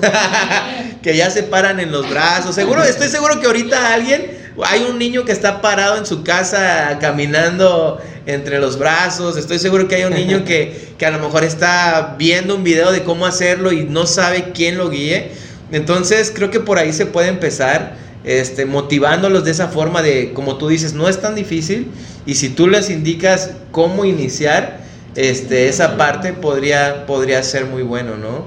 que 1.04 1.18
ya 1.18 1.30
se 1.30 1.44
paran 1.44 1.82
en 1.82 1.92
los 1.92 2.10
brazos. 2.10 2.56
Seguro, 2.56 2.82
estoy 2.82 3.10
seguro 3.10 3.42
que 3.42 3.48
ahorita 3.48 3.94
alguien, 3.94 4.54
hay 4.64 4.88
un 4.90 4.98
niño 4.98 5.26
que 5.26 5.34
está 5.34 5.62
parado 5.62 5.98
en 5.98 6.06
su 6.06 6.24
casa 6.24 7.00
caminando 7.02 8.02
entre 8.28 8.60
los 8.60 8.80
brazos, 8.80 9.36
estoy 9.36 9.60
seguro 9.60 9.90
que 9.90 9.96
hay 9.96 10.04
un 10.06 10.14
niño 10.14 10.46
que, 10.46 10.94
que 10.98 11.06
a 11.06 11.12
lo 11.12 11.20
mejor 11.20 11.44
está 11.44 12.16
viendo 12.18 12.56
un 12.56 12.64
video 12.64 12.94
de 12.94 13.04
cómo 13.04 13.26
hacerlo 13.26 13.74
y 13.74 13.84
no 13.84 14.08
sabe 14.08 14.54
quién 14.54 14.78
lo 14.78 14.90
guíe. 14.90 15.32
Entonces 15.74 16.32
creo 16.34 16.50
que 16.50 16.62
por 16.62 16.78
ahí 16.78 16.94
se 16.94 17.08
puede 17.08 17.28
empezar 17.28 18.03
este, 18.24 18.66
motivándolos 18.66 19.44
de 19.44 19.52
esa 19.52 19.68
forma 19.68 20.02
de, 20.02 20.34
como 20.34 20.58
tú 20.58 20.68
dices, 20.68 20.94
no 20.94 21.10
es 21.10 21.22
tan 21.22 21.36
difícil 21.36 21.88
y 22.26 22.36
si 22.36 22.50
tú 22.50 22.68
les 22.68 22.90
indicas 22.90 23.52
cómo 23.72 24.06
iniciar, 24.06 24.82
este, 25.16 25.68
esa 25.68 25.98
parte 25.98 26.34
podría, 26.34 27.06
podría 27.06 27.44
ser 27.44 27.66
muy 27.66 27.84
bueno, 27.84 28.18
¿no? 28.18 28.46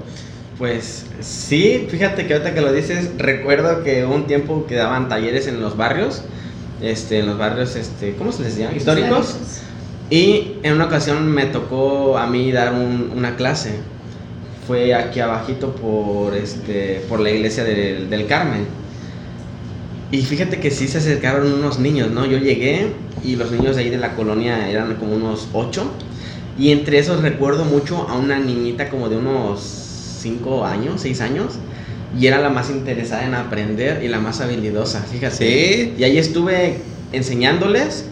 Pues 0.57 1.05
sí, 1.21 1.87
fíjate 1.89 2.25
que 2.25 2.33
ahorita 2.33 2.55
que 2.55 2.61
lo 2.61 2.73
dices, 2.73 3.11
recuerdo 3.17 3.83
que 3.83 4.05
un 4.05 4.25
tiempo 4.25 4.65
que 4.67 4.75
daban 4.75 5.07
talleres 5.07 5.47
en 5.47 5.61
los 5.61 5.77
barrios, 5.77 6.23
este, 6.81 7.19
en 7.19 7.27
los 7.27 7.37
barrios, 7.37 7.75
este, 7.75 8.15
¿cómo 8.15 8.31
se 8.31 8.43
les 8.43 8.57
llama? 8.57 8.75
Históricos. 8.75 9.35
Y 10.09 10.53
en 10.63 10.73
una 10.73 10.85
ocasión 10.85 11.27
me 11.27 11.45
tocó 11.45 12.17
a 12.17 12.27
mí 12.27 12.51
dar 12.51 12.73
una 12.73 13.35
clase. 13.35 13.75
Fue 14.65 14.93
aquí 14.93 15.19
abajito 15.19 15.75
por, 15.75 16.35
este, 16.35 17.03
por 17.07 17.19
la 17.19 17.29
iglesia 17.29 17.63
del, 17.63 18.09
del 18.09 18.25
Carmen. 18.25 18.65
Y 20.11 20.21
fíjate 20.21 20.59
que 20.59 20.71
sí 20.71 20.87
se 20.87 20.99
acercaron 20.99 21.51
unos 21.51 21.79
niños, 21.79 22.11
¿no? 22.11 22.25
Yo 22.25 22.37
llegué 22.37 22.93
y 23.23 23.35
los 23.35 23.51
niños 23.51 23.75
de 23.75 23.83
ahí 23.83 23.89
de 23.89 23.97
la 23.97 24.15
colonia 24.15 24.69
eran 24.69 24.95
como 24.95 25.15
unos 25.15 25.49
ocho. 25.53 25.91
Y 26.57 26.71
entre 26.71 26.97
esos 26.99 27.21
recuerdo 27.21 27.65
mucho 27.65 28.07
a 28.07 28.17
una 28.17 28.39
niñita 28.39 28.89
como 28.89 29.09
de 29.09 29.17
unos 29.17 29.59
cinco 30.21 30.65
años, 30.65 31.01
seis 31.01 31.21
años. 31.21 31.53
Y 32.17 32.27
era 32.27 32.39
la 32.39 32.49
más 32.49 32.69
interesada 32.69 33.25
en 33.25 33.35
aprender 33.35 34.01
y 34.01 34.07
la 34.07 34.19
más 34.19 34.39
habilidosa, 34.39 35.01
fíjate. 35.01 35.35
Sí. 35.35 35.93
Y 35.97 36.03
ahí 36.03 36.17
estuve 36.17 36.79
enseñándoles. 37.11 38.05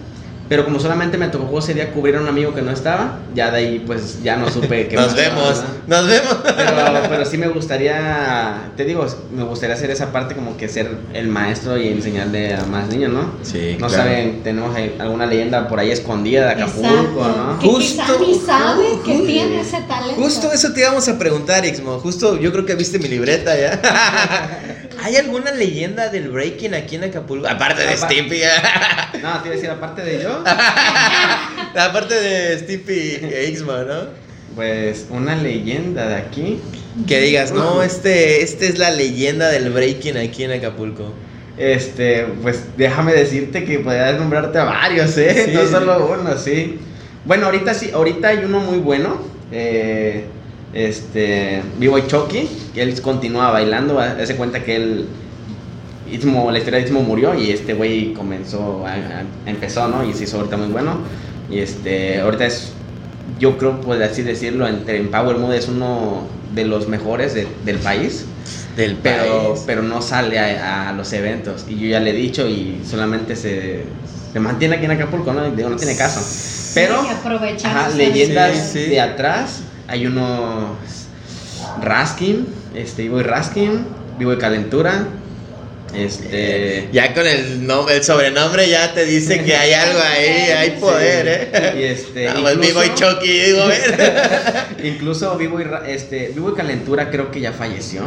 Pero 0.48 0.64
como 0.64 0.80
solamente 0.80 1.18
me 1.18 1.28
tocó 1.30 1.58
ese 1.60 1.74
día 1.74 1.92
cubrir 1.92 2.18
a 2.18 2.22
un 2.22 2.28
amigo 2.28 2.54
que 2.54 2.62
no 2.62 2.70
estaba, 2.72 3.18
ya 3.34 3.50
de 3.50 3.58
ahí 3.58 3.84
pues 3.86 4.22
ya 4.22 4.36
no 4.38 4.50
supe 4.52 4.88
qué 4.90 4.96
Nos 4.96 5.08
más, 5.08 5.16
vemos, 5.16 5.44
¿verdad? 5.48 5.64
nos 5.88 6.08
vemos. 6.08 6.38
Pero, 6.56 7.02
pero 7.10 7.26
sí 7.26 7.38
me 7.40 7.48
gustaría, 7.48 8.72
te 8.78 8.86
digo, 8.86 9.06
me 9.36 9.44
gustaría 9.44 9.76
hacer 9.76 9.90
esa 9.90 10.12
parte 10.12 10.36
como 10.36 10.56
que 10.56 10.70
ser 10.70 10.92
el 11.14 11.28
maestro 11.30 11.78
y 11.78 11.88
enseñarle 11.88 12.54
a 12.54 12.64
más 12.66 12.88
niños, 12.90 13.12
¿no? 13.12 13.32
Sí, 13.42 13.78
No 13.80 13.88
claro. 13.88 14.04
saben, 14.04 14.44
tenemos 14.44 14.76
alguna 15.00 15.26
leyenda 15.26 15.68
por 15.68 15.80
ahí 15.80 15.90
escondida 15.92 16.46
de 16.46 16.52
Acapulco, 16.64 17.28
¿no? 17.28 17.60
Que 17.60 17.68
Justo- 17.68 18.04
quizá 18.04 18.20
ni 18.20 18.36
sabe 18.36 18.86
que 19.04 19.20
tiene 19.26 19.62
ese 19.62 19.82
talento. 19.82 20.22
Justo 20.22 20.52
eso 20.52 20.74
te 20.74 20.82
íbamos 20.82 21.08
a 21.08 21.18
preguntar, 21.18 21.66
Ixmo. 21.66 22.00
Justo 22.00 22.38
yo 22.40 22.52
creo 22.52 22.66
que 22.68 22.76
viste 22.76 23.00
mi 23.00 23.08
libreta 23.08 23.56
ya. 23.58 23.82
¿Hay 25.02 25.16
alguna 25.18 25.52
leyenda 25.52 26.10
del 26.10 26.30
breaking 26.30 26.74
aquí 26.74 26.96
en 26.96 27.06
Acapulco? 27.06 27.48
Aparte 27.48 27.84
de 27.84 27.94
Apa- 27.94 28.08
Stimpy. 28.10 28.42
No, 29.22 29.40
te 29.42 29.48
iba 29.48 29.54
a 29.54 29.56
decir, 29.58 29.70
aparte 29.70 30.04
de 30.04 30.22
yo, 30.24 30.44
Aparte 31.76 32.16
de 32.16 32.60
Stimpy 32.60 33.20
e 33.22 33.58
¿no? 33.66 34.26
pues 34.56 35.08
una 35.10 35.36
leyenda 35.36 36.08
de 36.08 36.16
aquí. 36.16 36.60
Que 37.08 37.20
digas, 37.20 37.52
no, 37.52 37.82
este, 37.84 38.42
este 38.42 38.68
es 38.68 38.78
la 38.80 38.90
leyenda 38.92 39.50
del 39.50 39.70
breaking 39.70 40.18
aquí 40.18 40.44
en 40.46 40.52
Acapulco. 40.54 41.12
Este, 41.58 42.26
pues 42.42 42.64
déjame 42.78 43.14
decirte 43.14 43.66
que 43.66 43.80
podrías 43.80 44.18
nombrarte 44.18 44.58
a 44.60 44.64
varios, 44.66 45.18
¿eh? 45.18 45.46
Sí, 45.48 45.52
no 45.54 45.66
solo 45.68 46.18
uno, 46.20 46.38
sí. 46.38 46.80
Bueno, 47.26 47.48
ahorita 47.48 47.74
sí, 47.74 47.92
ahorita 47.94 48.30
hay 48.30 48.40
uno 48.46 48.60
muy 48.60 48.80
bueno. 48.80 49.22
eh, 49.52 50.26
este, 50.76 51.62
Vivo 51.80 51.98
y 51.98 52.06
Chucky, 52.06 52.48
que 52.74 52.84
él 52.84 53.02
continúa 53.02 53.50
bailando, 53.50 53.98
hace 54.00 54.36
cuenta 54.36 54.62
que 54.64 54.76
él, 54.76 55.06
Istmo, 56.12 56.52
la 56.52 56.60
historia 56.60 56.80
de 56.80 56.86
Istmo 56.86 57.02
murió 57.02 57.34
y 57.34 57.50
este 57.50 57.74
güey 57.74 58.14
comenzó, 58.14 58.86
a- 58.86 58.92
a- 58.94 59.24
empezó, 59.50 59.88
¿no? 59.88 60.08
Y 60.08 60.14
se 60.14 60.26
hizo 60.26 60.38
ahorita 60.38 60.58
muy 60.58 60.68
bueno. 60.68 61.00
Y 61.50 61.60
este, 61.60 62.20
ahorita 62.20 62.46
es, 62.46 62.74
yo 63.40 63.58
creo, 63.58 63.80
por 63.82 64.02
así 64.04 64.22
decirlo, 64.22 64.68
entre 64.68 64.98
en 64.98 65.10
Power 65.10 65.38
Mode 65.38 65.58
es 65.58 65.68
uno 65.70 66.28
de 66.54 66.66
los 66.66 66.88
mejores 66.88 67.34
de- 67.34 67.48
del 67.66 67.78
país 67.80 68.26
Del 68.76 68.96
pero, 68.98 69.54
país. 69.54 69.64
pero 69.66 69.82
no 69.82 70.02
sale 70.02 70.38
a, 70.40 70.90
a 70.90 70.94
los 70.94 71.12
eventos. 71.14 71.66
Y 71.70 71.80
yo 71.80 71.88
ya 71.88 72.00
le 72.02 72.10
he 72.12 72.14
dicho 72.14 72.48
y 72.48 72.82
solamente 72.88 73.36
se, 73.38 73.84
se 74.34 74.40
mantiene 74.40 74.76
aquí 74.76 74.86
en 74.86 74.92
Acapulco, 74.92 75.32
¿no? 75.34 75.50
Digo, 75.52 75.70
no 75.70 75.78
tiene 75.78 75.96
caso. 75.96 76.20
Pero, 76.76 77.02
Sí, 77.02 77.08
ajá, 77.64 77.90
leyendas 77.96 78.72
Sí, 78.74 78.80
sí. 78.86 78.90
de 78.90 79.00
atrás, 79.02 79.62
hay 79.88 80.08
unos 80.08 80.78
Raskin, 81.82 82.48
este, 82.74 83.04
Vivo 83.04 83.20
y 83.20 83.24
Raskin, 83.24 83.86
Vivo 84.18 84.34
y 84.34 84.38
Calentura, 84.38 85.08
este... 85.94 86.90
Ya 86.92 87.14
con 87.14 87.26
el, 87.26 87.66
nombre, 87.66 87.96
el 87.96 88.04
sobrenombre 88.04 88.70
ya 88.70 88.94
te 88.94 89.06
dice 89.06 89.44
que 89.44 89.56
hay 89.56 89.74
algo 89.74 90.00
ahí, 90.00 90.52
hay 90.58 90.72
poder, 90.72 91.28
¿eh? 91.28 91.74
Y 91.80 91.84
este, 91.84 92.26
No, 92.26 92.40
incluso- 92.52 92.60
Vivo 92.60 92.84
y 92.84 92.94
Chucky, 92.96 93.40
digo. 93.40 93.64
Incluso 94.84 95.38
Vivo 95.38 95.60
y, 95.62 95.66
este, 95.88 96.32
Vivo 96.34 96.52
y 96.52 96.56
Calentura 96.56 97.10
creo 97.10 97.32
que 97.32 97.40
ya 97.40 97.54
falleció 97.54 98.04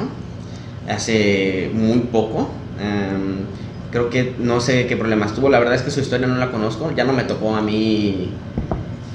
hace 0.89 1.71
muy 1.73 2.01
poco. 2.01 2.51
Em, 2.81 3.45
creo 3.91 4.11
que 4.11 4.35
no 4.39 4.61
sé 4.61 4.87
qué 4.87 4.97
problemas 4.97 5.35
tuvo. 5.35 5.49
La 5.49 5.59
verdad 5.59 5.75
es 5.75 5.83
que 5.83 5.91
su 5.91 6.01
historia 6.01 6.27
no 6.27 6.37
la 6.37 6.51
conozco. 6.51 6.93
Ya 6.95 7.05
no 7.05 7.13
me 7.13 7.25
tocó 7.25 7.57
a 7.57 7.63
mí 7.63 8.33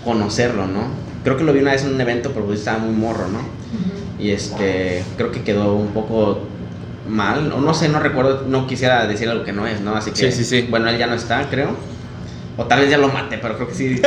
conocerlo, 0.03 0.65
¿no? 0.67 0.87
Creo 1.23 1.37
que 1.37 1.43
lo 1.43 1.53
vi 1.53 1.59
una 1.61 1.71
vez 1.71 1.83
en 1.83 1.93
un 1.93 2.01
evento, 2.01 2.31
pero 2.33 2.45
pues 2.45 2.59
estaba 2.59 2.79
muy 2.79 2.93
morro, 2.93 3.27
¿no? 3.27 3.39
Y 4.19 4.31
este, 4.31 5.03
creo 5.17 5.31
que 5.31 5.41
quedó 5.43 5.75
un 5.75 5.87
poco 5.89 6.39
mal. 7.09 7.51
O 7.51 7.59
no 7.61 7.73
sé, 7.73 7.89
no 7.89 7.99
recuerdo, 7.99 8.45
no 8.47 8.67
quisiera 8.67 9.05
decir 9.07 9.29
algo 9.29 9.43
que 9.43 9.53
no 9.53 9.67
es, 9.67 9.81
¿no? 9.81 9.95
Así 9.95 10.11
que, 10.11 10.31
Sí, 10.31 10.43
sí, 10.43 10.45
sí. 10.45 10.67
bueno, 10.69 10.89
él 10.89 10.97
ya 10.97 11.07
no 11.07 11.15
está, 11.15 11.49
creo. 11.49 11.75
O 12.55 12.65
tal 12.65 12.81
vez 12.81 12.91
ya 12.91 12.99
lo 12.99 13.07
maté, 13.07 13.39
pero 13.39 13.55
creo 13.55 13.67
que 13.67 13.73
sí. 13.73 13.99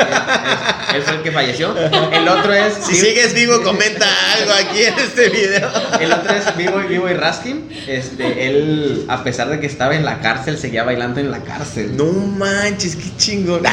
él 0.94 1.02
fue 1.02 1.16
el 1.16 1.23
que 1.23 1.32
falleció. 1.32 1.74
El 2.12 2.28
otro 2.28 2.55
es. 2.55 2.74
Si 2.74 2.94
sigues 2.94 3.35
vivo, 3.35 3.60
comenta 3.62 4.06
algo 4.35 4.52
aquí 4.52 4.85
en 4.85 4.97
este 4.98 5.31
video. 5.31 5.68
El 6.01 6.12
otro 6.12 6.32
es 6.32 6.56
Vivo 6.56 6.81
y 6.81 6.86
Vivo 6.86 7.10
y 7.10 7.14
Raskin. 7.14 7.68
Este, 7.89 8.47
él, 8.47 9.05
a 9.09 9.24
pesar 9.24 9.48
de 9.48 9.59
que 9.59 9.66
estaba 9.66 9.97
en 9.97 10.05
la 10.05 10.20
cárcel, 10.20 10.59
seguía 10.59 10.85
bailando 10.85 11.18
en 11.18 11.32
la 11.32 11.40
cárcel. 11.40 11.97
No 11.97 12.12
manches, 12.12 12.94
qué 12.94 13.10
chingón. 13.16 13.62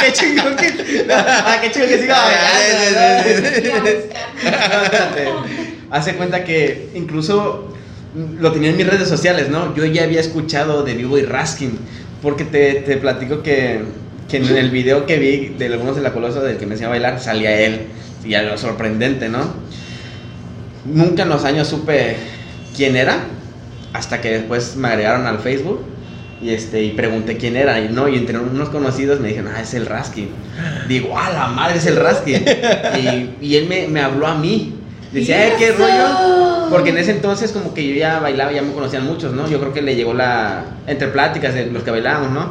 qué 0.00 0.10
chingón 0.12 0.56
que. 0.56 1.06
Ah, 1.10 1.58
qué 1.60 1.70
chido 1.70 1.86
que 1.86 1.98
siga 1.98 2.18
bailando. 2.18 2.94
Ya, 2.94 3.18
Espérate. 4.88 5.28
Hace 5.90 6.14
cuenta 6.14 6.44
que 6.44 6.88
incluso 6.94 7.74
lo 8.40 8.52
tenía 8.52 8.70
en 8.70 8.76
mis 8.76 8.86
redes 8.86 9.08
sociales, 9.08 9.50
¿no? 9.50 9.74
Yo 9.74 9.84
ya 9.84 10.04
había 10.04 10.20
escuchado 10.20 10.82
de 10.82 10.94
Vivo 10.94 11.18
y 11.18 11.22
Raskin. 11.22 11.78
Porque 12.22 12.44
te, 12.44 12.74
te 12.74 12.96
platico 12.96 13.42
que, 13.42 13.80
que 14.28 14.38
en 14.38 14.56
el 14.56 14.70
video 14.70 15.06
que 15.06 15.18
vi 15.18 15.54
de 15.58 15.66
algunos 15.66 15.96
de 15.96 16.02
la 16.02 16.12
colosa 16.12 16.40
del 16.42 16.56
que 16.56 16.66
me 16.66 16.72
enseñó 16.72 16.88
a 16.88 16.90
bailar, 16.90 17.20
salía 17.20 17.60
él. 17.60 17.86
Y 18.24 18.34
a 18.34 18.42
lo 18.42 18.58
sorprendente, 18.58 19.28
¿no? 19.28 19.38
Nunca 20.84 21.22
en 21.22 21.28
los 21.28 21.44
años 21.44 21.68
supe 21.68 22.16
quién 22.76 22.96
era. 22.96 23.20
Hasta 23.92 24.20
que 24.20 24.30
después 24.30 24.76
me 24.76 24.88
agregaron 24.88 25.26
al 25.26 25.38
Facebook. 25.38 25.80
Y, 26.42 26.50
este, 26.50 26.82
y 26.82 26.90
pregunté 26.90 27.36
quién 27.36 27.56
era. 27.56 27.80
Y 27.80 27.88
no, 27.88 28.08
y 28.08 28.16
entre 28.16 28.38
unos 28.38 28.68
conocidos 28.68 29.20
me 29.20 29.28
dijeron, 29.28 29.52
ah, 29.54 29.60
es 29.60 29.74
el 29.74 29.86
Raskin. 29.86 30.28
Digo, 30.88 31.16
ah, 31.16 31.30
la 31.32 31.48
madre 31.48 31.78
es 31.78 31.86
el 31.86 31.96
Raskin. 31.96 32.44
y, 33.40 33.46
y 33.46 33.56
él 33.56 33.66
me, 33.68 33.88
me 33.88 34.00
habló 34.00 34.26
a 34.26 34.34
mí. 34.34 34.77
Decía, 35.12 35.48
eh, 35.48 35.54
qué 35.58 35.72
rollo. 35.72 36.68
Porque 36.70 36.90
en 36.90 36.98
ese 36.98 37.12
entonces 37.12 37.52
como 37.52 37.72
que 37.72 37.86
yo 37.88 37.94
ya 37.94 38.18
bailaba, 38.20 38.52
ya 38.52 38.62
me 38.62 38.72
conocían 38.72 39.04
muchos, 39.06 39.32
¿no? 39.32 39.48
Yo 39.48 39.58
creo 39.60 39.72
que 39.72 39.80
le 39.82 39.96
llegó 39.96 40.12
la... 40.12 40.64
Entre 40.86 41.08
pláticas 41.08 41.54
de 41.54 41.66
los 41.66 41.82
que 41.82 41.90
bailábamos, 41.90 42.30
¿no? 42.32 42.50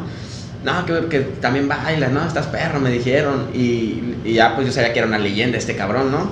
No, 0.64 0.86
que, 0.86 1.08
que 1.08 1.20
también 1.20 1.68
bailas, 1.68 2.12
¿no? 2.12 2.26
Estás 2.26 2.48
perro, 2.48 2.80
me 2.80 2.90
dijeron. 2.90 3.48
Y, 3.54 4.16
y 4.26 4.34
ya 4.34 4.56
pues 4.56 4.66
yo 4.68 4.74
sabía 4.74 4.92
que 4.92 5.00
era 5.00 5.08
una 5.08 5.20
leyenda 5.20 5.58
este 5.58 5.76
cabrón, 5.76 6.12
¿no? 6.12 6.32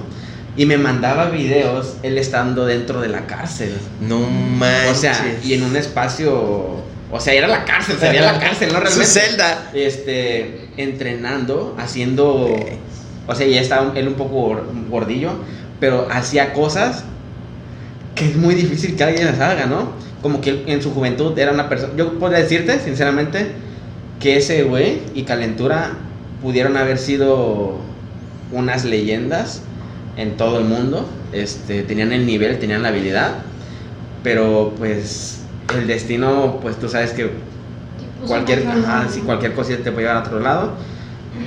Y 0.58 0.66
me 0.66 0.78
mandaba 0.78 1.30
videos 1.30 1.98
él 2.02 2.18
estando 2.18 2.66
dentro 2.66 3.02
de 3.02 3.10
la 3.10 3.28
cárcel. 3.28 3.74
No 4.02 4.20
manches. 4.22 4.92
O 4.92 4.96
sea, 4.96 5.36
y 5.44 5.54
en 5.54 5.64
un 5.64 5.76
espacio... 5.76 6.84
O 7.12 7.20
sea, 7.20 7.34
era 7.34 7.48
la 7.48 7.66
cárcel, 7.66 7.98
sería 8.00 8.22
la 8.24 8.40
cárcel, 8.40 8.70
¿no? 8.74 8.80
Su 8.90 9.00
Realmente 9.00 9.06
celda. 9.06 9.70
este, 9.74 10.70
entrenando, 10.76 11.76
haciendo, 11.78 12.56
o 13.28 13.36
sea, 13.36 13.46
ya 13.48 13.62
estaba 13.62 13.92
él 13.96 14.08
un 14.08 14.16
poco 14.16 14.50
gor- 14.50 14.90
gordillo, 14.90 15.34
pero 15.80 16.08
hacía 16.12 16.54
cosas 16.54 17.04
que 18.16 18.30
es 18.30 18.36
muy 18.36 18.56
difícil 18.56 18.96
que 18.96 19.04
alguien 19.04 19.26
las 19.26 19.40
haga, 19.40 19.66
¿no? 19.66 19.90
Como 20.22 20.42
que 20.42 20.64
en 20.68 20.82
su 20.82 20.92
juventud 20.92 21.38
era 21.38 21.52
una 21.52 21.70
persona, 21.70 21.94
yo 21.98 22.18
podría 22.18 22.40
decirte, 22.40 22.80
sinceramente, 22.80 23.52
que 24.20 24.38
ese 24.38 24.64
güey 24.64 25.02
y 25.14 25.24
Calentura 25.24 25.92
pudieron 26.42 26.78
haber 26.78 26.98
sido 26.98 27.78
unas 28.52 28.86
leyendas 28.86 29.62
en 30.18 30.38
todo 30.38 30.60
el 30.60 30.66
mundo, 30.66 31.08
este, 31.34 31.84
tenían 31.84 32.14
el 32.14 32.26
nivel, 32.26 32.58
tenían 32.60 32.84
la 32.84 32.90
habilidad, 32.90 33.32
pero 34.24 34.74
pues 34.78 35.42
el 35.78 35.88
destino, 35.88 36.60
pues 36.62 36.78
tú 36.78 36.88
sabes 36.88 37.12
que 37.12 37.32
cualquier, 38.26 38.66
ajá, 38.68 39.08
sí, 39.10 39.22
cualquier 39.22 39.54
cosita 39.54 39.84
te 39.84 39.92
puede 39.92 40.08
llevar 40.08 40.24
a 40.24 40.28
otro 40.28 40.40
lado. 40.40 40.74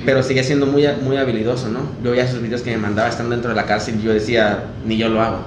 Pero 0.05 0.23
sigue 0.23 0.43
siendo 0.43 0.65
muy, 0.65 0.85
muy 1.01 1.17
habilidoso, 1.17 1.69
¿no? 1.69 1.79
Yo 2.03 2.11
veía 2.11 2.23
esos 2.23 2.41
videos 2.41 2.61
que 2.61 2.71
me 2.71 2.77
mandaba 2.77 3.09
estando 3.09 3.31
dentro 3.31 3.49
de 3.49 3.55
la 3.55 3.65
cárcel 3.65 3.95
y 3.99 4.03
yo 4.03 4.13
decía, 4.13 4.65
ni 4.85 4.97
yo 4.97 5.09
lo 5.09 5.21
hago. 5.21 5.39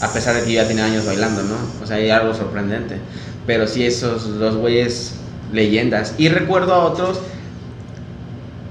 A 0.00 0.12
pesar 0.12 0.34
de 0.34 0.42
que 0.42 0.52
yo 0.52 0.62
ya 0.62 0.68
tenía 0.68 0.84
años 0.86 1.06
bailando, 1.06 1.42
¿no? 1.42 1.56
O 1.82 1.86
sea, 1.86 1.96
hay 1.96 2.10
algo 2.10 2.34
sorprendente. 2.34 2.98
Pero 3.46 3.66
sí, 3.66 3.84
esos 3.84 4.38
dos 4.38 4.56
güeyes, 4.56 5.14
leyendas. 5.52 6.14
Y 6.18 6.28
recuerdo 6.28 6.74
a 6.74 6.84
otros 6.84 7.20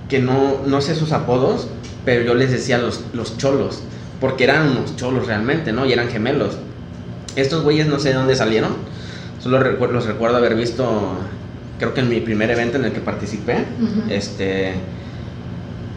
que 0.09 0.19
no, 0.19 0.57
no 0.65 0.81
sé 0.81 0.95
sus 0.95 1.11
apodos, 1.11 1.67
pero 2.05 2.23
yo 2.23 2.35
les 2.35 2.51
decía 2.51 2.77
los, 2.77 3.01
los 3.13 3.37
cholos. 3.37 3.81
Porque 4.19 4.43
eran 4.45 4.67
unos 4.69 4.95
cholos 4.95 5.27
realmente, 5.27 5.71
¿no? 5.73 5.85
Y 5.85 5.93
eran 5.93 6.09
gemelos. 6.09 6.57
Estos 7.35 7.63
güeyes 7.63 7.87
no 7.87 7.99
sé 7.99 8.09
de 8.09 8.15
dónde 8.15 8.35
salieron. 8.35 8.71
Solo 9.39 9.59
recu- 9.59 9.89
los 9.89 10.05
recuerdo 10.05 10.37
haber 10.37 10.55
visto, 10.55 11.15
creo 11.83 11.93
que 11.93 11.99
en 12.01 12.09
mi 12.09 12.21
primer 12.21 12.49
evento 12.49 12.77
en 12.77 12.85
el 12.85 12.93
que 12.93 13.01
participé, 13.01 13.65
este, 14.09 14.73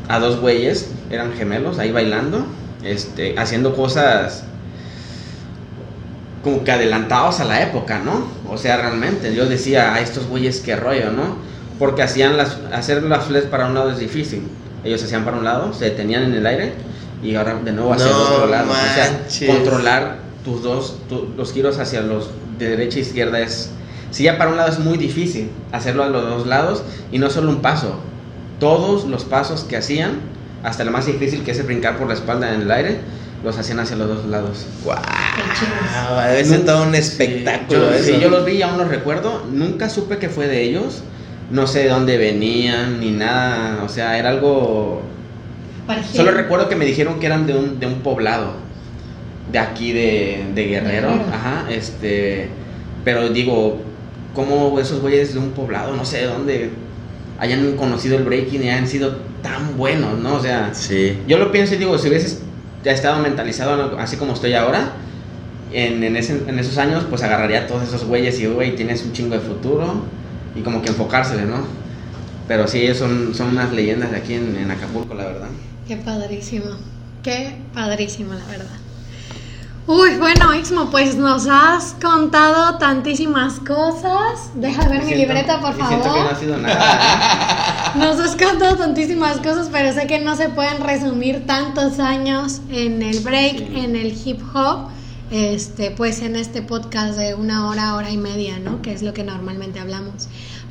a 0.09 0.19
dos 0.19 0.41
güeyes, 0.41 0.91
eran 1.11 1.33
gemelos, 1.33 1.79
ahí 1.79 1.93
bailando, 1.93 2.45
este, 2.85 3.39
haciendo 3.39 3.75
cosas 3.77 4.43
como 6.43 6.63
que 6.65 6.73
adelantados 6.73 7.41
a 7.41 7.45
la 7.45 7.63
época, 7.63 8.01
¿no? 8.05 8.27
O 8.53 8.57
sea, 8.59 8.77
realmente, 8.77 9.35
yo 9.35 9.47
decía, 9.47 9.95
a 9.95 10.01
estos 10.01 10.27
güeyes 10.27 10.61
qué 10.61 10.77
rollo, 10.77 11.11
¿no? 11.11 11.37
Porque 11.79 12.03
hacían 12.03 12.37
las, 12.37 12.59
hacer 12.73 13.03
las 13.03 13.25
flex 13.27 13.47
para 13.47 13.67
un 13.67 13.75
lado 13.75 13.91
es 13.91 13.99
difícil. 13.99 14.43
Ellos 14.85 15.03
hacían 15.03 15.25
para 15.25 15.37
un 15.37 15.45
lado, 15.45 15.73
se 15.73 15.85
detenían 15.87 16.23
en 16.25 16.35
el 16.35 16.47
aire 16.47 16.73
y 17.23 17.35
ahora 17.35 17.57
de 17.65 17.73
nuevo 17.73 17.93
hacia 17.93 18.07
el 18.07 18.13
No 18.13 18.19
otro 18.35 18.47
lado. 18.47 18.71
O 18.71 18.95
sea, 18.95 19.05
controlar 19.47 20.17
tus 20.45 20.63
dos, 20.63 20.97
tu- 21.09 21.29
los 21.37 21.53
giros 21.53 21.79
hacia 21.79 22.01
los 22.03 22.31
de 22.59 22.71
derecha 22.71 22.99
e 22.99 23.03
izquierda 23.03 23.41
es, 23.41 23.71
si 24.11 24.25
ya 24.25 24.39
para 24.39 24.51
un 24.51 24.57
lado 24.57 24.71
es 24.71 24.79
muy 24.79 24.99
difícil 24.99 25.51
hacerlo 25.73 26.03
a 26.05 26.09
los 26.09 26.23
dos 26.29 26.47
lados 26.47 26.83
y 27.13 27.19
no 27.19 27.29
solo 27.31 27.51
un 27.51 27.61
paso, 27.63 27.99
todos 28.61 29.05
los 29.05 29.25
pasos 29.25 29.65
que 29.65 29.77
hacían, 29.77 30.21
hasta 30.63 30.83
el 30.83 30.91
más 30.91 31.07
difícil 31.07 31.43
que 31.43 31.51
es 31.53 31.65
brincar 31.67 31.97
por 31.99 32.09
la 32.09 32.15
espalda 32.15 32.55
en 32.55 32.63
el 32.63 32.71
aire, 32.71 32.99
los 33.45 33.57
hacían 33.59 33.79
hacia 33.81 33.97
los 33.97 34.09
dos 34.09 34.25
lados. 34.27 34.67
Guau, 34.85 34.99
chidos. 34.99 36.25
debe 36.31 36.45
ser 36.45 36.65
todo 36.65 36.83
un 36.83 36.93
Sí, 36.93 36.99
espectáculo 36.99 37.81
yo, 37.91 37.91
eso. 37.95 38.05
sí, 38.05 38.19
yo 38.21 38.31
los 38.31 38.45
vi 38.45 38.53
y 38.55 38.63
aún 38.63 38.79
los 38.79 38.89
recuerdo. 38.89 39.45
Nunca 39.53 39.89
supe 39.91 40.19
que 40.19 40.29
fue 40.29 40.49
de 40.49 40.63
ellos. 40.63 41.03
no 41.51 41.67
sé 41.69 41.85
de 41.85 41.91
dónde 41.91 42.17
venían 42.19 42.99
ni 42.99 43.11
nada, 43.13 43.85
o 43.85 43.89
sea, 43.89 44.19
era 44.19 44.31
algo... 44.31 45.03
Parecía- 45.87 46.17
Solo 46.17 46.33
recuerdo 46.33 46.69
que 46.69 46.75
me 46.75 46.85
dijeron 46.85 47.21
que 47.21 47.27
eran 47.27 47.47
de 47.47 47.55
un, 47.55 47.79
de 47.79 47.87
un 47.87 48.01
poblado, 48.01 48.55
de 49.53 49.59
aquí 49.61 49.93
de, 49.93 50.45
de 50.57 50.65
Guerrero, 50.67 51.09
Guerrero. 51.11 51.25
ajá, 51.33 51.67
este, 51.71 52.49
pero 53.05 53.29
digo, 53.29 53.81
¿cómo 54.37 54.79
esos 54.79 55.01
güeyes 55.01 55.33
de 55.33 55.41
un 55.41 55.51
poblado, 55.51 55.97
no 55.97 56.05
sé 56.05 56.19
de 56.19 56.27
dónde, 56.27 56.71
hayan 57.41 57.75
conocido 57.77 58.17
el 58.17 58.25
breaking 58.25 58.63
y 58.63 58.69
hayan 58.69 58.87
sido 58.87 59.17
tan 59.43 59.77
buenos, 59.77 60.19
¿no? 60.21 60.35
O 60.37 60.41
sea, 60.41 60.73
Sí. 60.75 61.19
yo 61.27 61.39
lo 61.39 61.51
pienso 61.51 61.75
y 61.75 61.79
digo, 61.79 61.99
si 61.99 62.09
hubieses 62.09 62.43
ya 62.85 62.93
estado 62.93 63.21
mentalizado 63.23 63.99
así 63.99 64.17
como 64.17 64.35
estoy 64.35 64.53
ahora, 64.55 64.93
en, 65.73 66.05
en, 66.05 66.17
ese- 66.17 66.43
en 66.47 66.59
esos 66.59 66.79
años, 66.79 67.05
pues 67.11 67.23
agarraría 67.23 67.63
a 67.63 67.67
todos 67.67 67.83
esos 67.83 68.05
güeyes 68.05 68.39
y, 68.39 68.47
güey, 68.47 68.77
tienes 68.77 69.03
un 69.05 69.13
chingo 69.13 69.35
de 69.35 69.41
futuro 69.41 70.03
y 70.55 70.61
como 70.61 70.81
que 70.83 70.89
enfocársele, 70.91 71.43
¿no? 71.47 71.57
Pero 72.47 72.69
sí, 72.69 72.79
ellos 72.81 72.99
son, 72.99 73.35
son 73.35 73.49
unas 73.49 73.73
leyendas 73.73 74.13
de 74.13 74.19
aquí 74.19 74.35
en, 74.35 74.57
en 74.57 74.71
Acapulco, 74.71 75.15
la 75.15 75.25
verdad. 75.25 75.49
Qué 75.89 75.97
padrísimo. 75.97 76.67
Qué 77.23 77.57
padrísimo, 77.75 78.35
la 78.35 78.47
verdad. 78.47 78.79
Uy, 79.89 80.17
bueno, 80.19 80.53
Ixmo, 80.53 80.91
pues 80.91 81.15
nos 81.15 81.47
has 81.47 81.95
contado 82.03 82.77
tantísimas 82.79 83.61
cosas. 83.61 84.51
Deja 84.57 84.89
ver 84.89 85.03
mi 85.05 85.13
siento- 85.13 85.27
libreta, 85.27 85.61
por 85.61 85.71
y 85.71 85.75
Siento 85.77 86.03
que 86.03 86.09
no 86.09 86.15
favor. 86.17 86.33
ha 86.33 86.37
sido 86.41 86.57
nada. 86.57 87.93
Nos 87.97 88.19
has 88.19 88.35
contado 88.37 88.77
tantísimas 88.77 89.37
cosas, 89.39 89.69
pero 89.71 89.93
sé 89.93 90.07
que 90.09 90.19
no 90.19 90.35
se 90.37 90.49
pueden 90.51 90.83
resumir 90.83 91.47
tantos 91.47 91.99
años 92.01 92.61
en 92.69 93.01
el 93.03 93.21
break, 93.21 93.59
Sí. 93.59 93.69
en 93.77 93.95
el 93.97 94.07
hip 94.25 94.41
hop, 94.55 94.89
este, 95.31 95.93
pues 95.93 96.21
en 96.21 96.35
este 96.37 96.63
podcast 96.63 97.17
de 97.17 97.35
una 97.37 97.69
hora, 97.69 97.95
hora 97.95 98.11
y 98.11 98.17
media, 98.19 98.59
¿no? 98.59 98.83
Que 98.83 98.93
es 98.93 99.03
lo 99.03 99.15
que 99.15 99.23
normalmente 99.23 99.79
hablamos. 99.79 100.27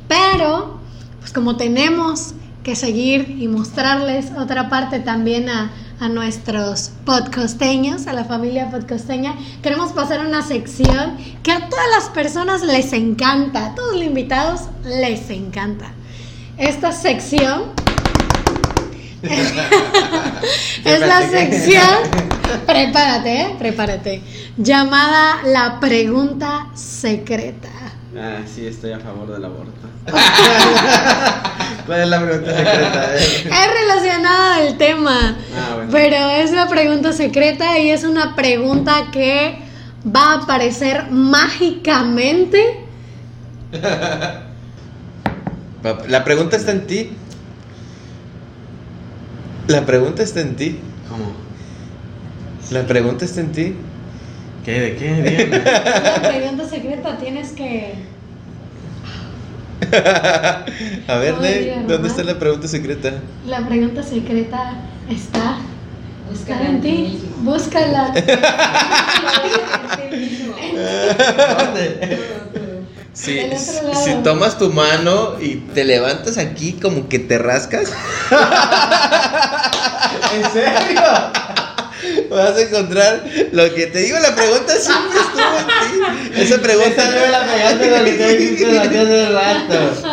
Pero, 0.08 0.78
pues 1.20 1.32
como 1.32 1.56
tenemos 1.56 2.34
que 2.62 2.76
seguir 2.76 3.34
y 3.40 3.48
mostrarles 3.48 4.26
otra 4.38 4.68
parte 4.68 5.00
también 5.00 5.48
a, 5.48 5.70
a 6.00 6.08
nuestros 6.08 6.90
podcosteños, 7.04 8.06
a 8.06 8.12
la 8.12 8.24
familia 8.24 8.70
podcosteña, 8.70 9.34
queremos 9.62 9.92
pasar 9.92 10.20
a 10.20 10.26
una 10.26 10.42
sección 10.42 11.16
que 11.42 11.52
a 11.52 11.68
todas 11.68 11.86
las 11.94 12.10
personas 12.10 12.62
les 12.62 12.92
encanta, 12.92 13.66
a 13.66 13.74
todos 13.74 13.94
los 13.94 14.04
invitados 14.04 14.62
les 14.84 15.30
encanta. 15.30 15.92
Esta 16.58 16.92
sección 16.92 17.72
es 20.84 21.00
la 21.00 21.28
sección, 21.28 21.96
prepárate, 22.66 23.40
¿eh? 23.40 23.56
prepárate, 23.58 24.22
llamada 24.56 25.42
la 25.44 25.80
pregunta 25.80 26.68
secreta. 26.74 27.85
Ah, 28.18 28.38
sí, 28.46 28.66
estoy 28.66 28.92
a 28.92 29.00
favor 29.00 29.30
del 29.32 29.44
aborto. 29.44 29.72
¿Cuál 31.86 32.00
es 32.00 32.08
la 32.08 32.20
pregunta 32.24 32.50
secreta? 32.56 33.14
Es 33.16 33.70
relacionada 33.80 34.56
al 34.56 34.76
tema, 34.78 35.36
Ah, 35.54 35.74
bueno. 35.76 35.90
pero 35.92 36.30
es 36.30 36.50
la 36.52 36.68
pregunta 36.68 37.12
secreta 37.12 37.78
y 37.78 37.90
es 37.90 38.04
una 38.04 38.34
pregunta 38.34 39.08
que 39.12 39.58
va 40.04 40.32
a 40.32 40.42
aparecer 40.42 41.10
mágicamente. 41.10 42.80
La 46.08 46.24
pregunta 46.24 46.56
está 46.56 46.72
en 46.72 46.86
ti. 46.86 47.10
La 49.68 49.84
pregunta 49.84 50.22
está 50.22 50.40
en 50.40 50.56
ti. 50.56 50.78
¿Cómo? 51.08 51.32
La 52.70 52.86
pregunta 52.86 53.24
está 53.24 53.40
en 53.40 53.52
ti. 53.52 53.76
¿Qué? 54.66 54.80
¿De 54.80 54.96
qué? 54.96 55.14
Dígame. 55.22 55.62
La 55.64 56.20
pregunta 56.28 56.68
secreta 56.68 57.16
tienes 57.18 57.52
que... 57.52 57.94
A 61.06 61.14
ver, 61.18 61.38
Ney, 61.38 61.64
Dios, 61.64 61.86
¿dónde 61.86 62.08
está 62.08 62.24
la 62.24 62.36
pregunta 62.36 62.66
secreta? 62.66 63.12
La 63.46 63.64
pregunta 63.64 64.02
secreta 64.02 64.72
está... 65.08 65.58
Está 66.28 66.28
Búscala 66.28 66.68
en 66.68 66.80
ti. 66.80 66.90
mismo. 66.90 67.52
Búscala. 67.52 68.08
Otro 68.12 68.26
lado. 71.62 71.78
si 73.14 73.38
tomas 74.24 74.58
tu 74.58 74.72
mano 74.72 75.38
y 75.40 75.58
te 75.74 75.84
levantas 75.84 76.38
aquí 76.38 76.72
como 76.72 77.08
que 77.08 77.20
te 77.20 77.38
rascas. 77.38 77.92
¿En 80.34 80.42
serio? 80.50 81.02
Vas 82.30 82.56
a 82.56 82.60
encontrar 82.60 83.24
lo 83.52 83.74
que 83.74 83.86
te 83.86 84.00
digo, 84.00 84.18
la 84.18 84.34
pregunta 84.34 84.74
siempre 84.76 85.18
estuvo 85.20 85.58
en 85.58 85.66
ti. 85.66 86.42
Esa 86.42 86.58
pregunta 86.60 87.02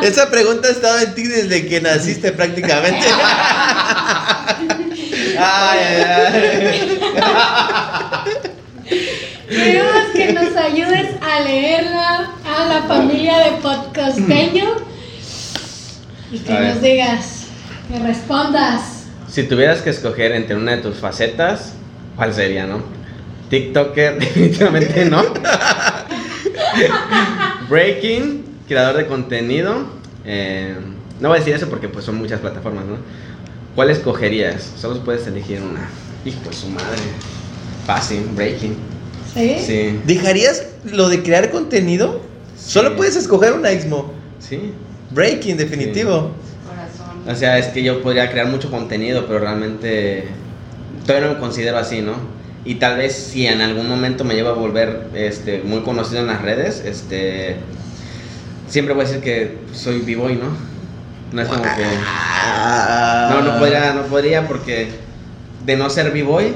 Esa 0.04 0.30
pregunta 0.30 0.68
ha 0.68 0.72
estado 0.72 1.00
en 1.00 1.16
ti 1.16 1.24
desde 1.24 1.68
que 1.68 1.82
naciste 1.82 2.32
prácticamente. 2.32 3.06
Ay, 5.38 5.80
ay, 5.80 7.00
Queremos 9.50 10.06
que 10.14 10.34
nos 10.34 10.56
ayudes 10.56 11.16
a 11.22 11.40
leerla 11.42 12.32
a 12.46 12.66
la 12.66 12.84
familia 12.84 13.38
de 13.40 13.52
podcasteño 13.58 14.76
y 16.32 16.40
que 16.40 16.54
nos 16.54 16.82
digas, 16.82 17.46
que 17.90 18.00
respondas. 18.00 19.06
Si 19.30 19.44
tuvieras 19.44 19.82
que 19.82 19.92
escoger 19.92 20.32
entre 20.32 20.56
una 20.56 20.76
de 20.76 20.78
tus 20.78 20.98
facetas, 20.98 21.74
¿cuál 22.16 22.34
sería, 22.34 22.66
no? 22.66 22.82
TikToker, 23.50 24.20
definitivamente 24.20 25.06
no. 25.06 25.24
Breaking, 27.70 28.44
creador 28.68 28.98
de 28.98 29.08
contenido. 29.08 29.86
eh, 30.26 30.76
no 31.20 31.30
voy 31.30 31.38
a 31.38 31.40
decir 31.40 31.56
eso 31.56 31.70
porque 31.70 31.88
pues 31.88 32.04
son 32.06 32.16
muchas 32.16 32.40
plataformas, 32.40 32.86
¿no? 32.86 32.98
¿Cuál 33.76 33.90
escogerías? 33.92 34.72
Solo 34.78 35.00
puedes 35.04 35.26
elegir 35.28 35.62
una. 35.62 35.88
Hijo 36.26 36.50
de 36.50 36.56
su 36.56 36.68
madre. 36.68 37.02
Fácil, 37.86 38.24
Breaking. 38.36 38.76
¿Sí? 39.34 39.56
Sí, 39.66 40.00
¿Dejarías 40.06 40.64
lo 40.86 41.10
de 41.10 41.24
crear 41.24 41.50
contenido? 41.50 42.22
Solo 42.58 42.96
puedes 42.96 43.16
escoger 43.16 43.54
una 43.54 43.70
Xmo. 43.70 44.12
sí. 44.40 44.74
Breaking, 45.12 45.58
definitivo. 45.58 46.32
Corazón. 46.68 47.30
O 47.30 47.36
sea, 47.36 47.60
es 47.60 47.68
que 47.68 47.84
yo 47.84 48.02
podría 48.02 48.32
crear 48.32 48.48
mucho 48.48 48.72
contenido, 48.72 49.28
pero 49.28 49.40
realmente 49.40 50.24
todavía 51.06 51.28
no 51.28 51.34
me 51.36 51.40
considero 51.40 51.78
así, 51.78 52.02
¿no? 52.02 52.14
Y 52.66 52.76
tal 52.76 52.98
vez 52.98 53.14
si 53.14 53.46
en 53.46 53.62
algún 53.62 53.90
momento 53.90 54.24
me 54.24 54.36
llevo 54.36 54.50
a 54.50 54.54
volver 54.54 55.10
este, 55.14 55.62
muy 55.64 55.82
conocido 55.82 56.22
en 56.22 56.28
las 56.28 56.42
redes, 56.42 56.82
este, 56.86 57.58
siempre 58.68 58.94
voy 58.94 59.04
a 59.04 59.08
decir 59.08 59.22
que 59.22 59.58
soy 59.74 60.00
b-boy, 60.00 60.36
¿no? 60.36 60.56
No 61.34 61.42
es 61.42 61.48
como 61.48 61.64
que... 61.64 61.86
No, 63.30 63.42
no 63.42 63.60
podría, 63.60 63.94
no 63.94 64.04
podría 64.04 64.48
porque 64.48 64.90
de 65.66 65.76
no 65.76 65.90
ser 65.90 66.12
b-boy, 66.12 66.54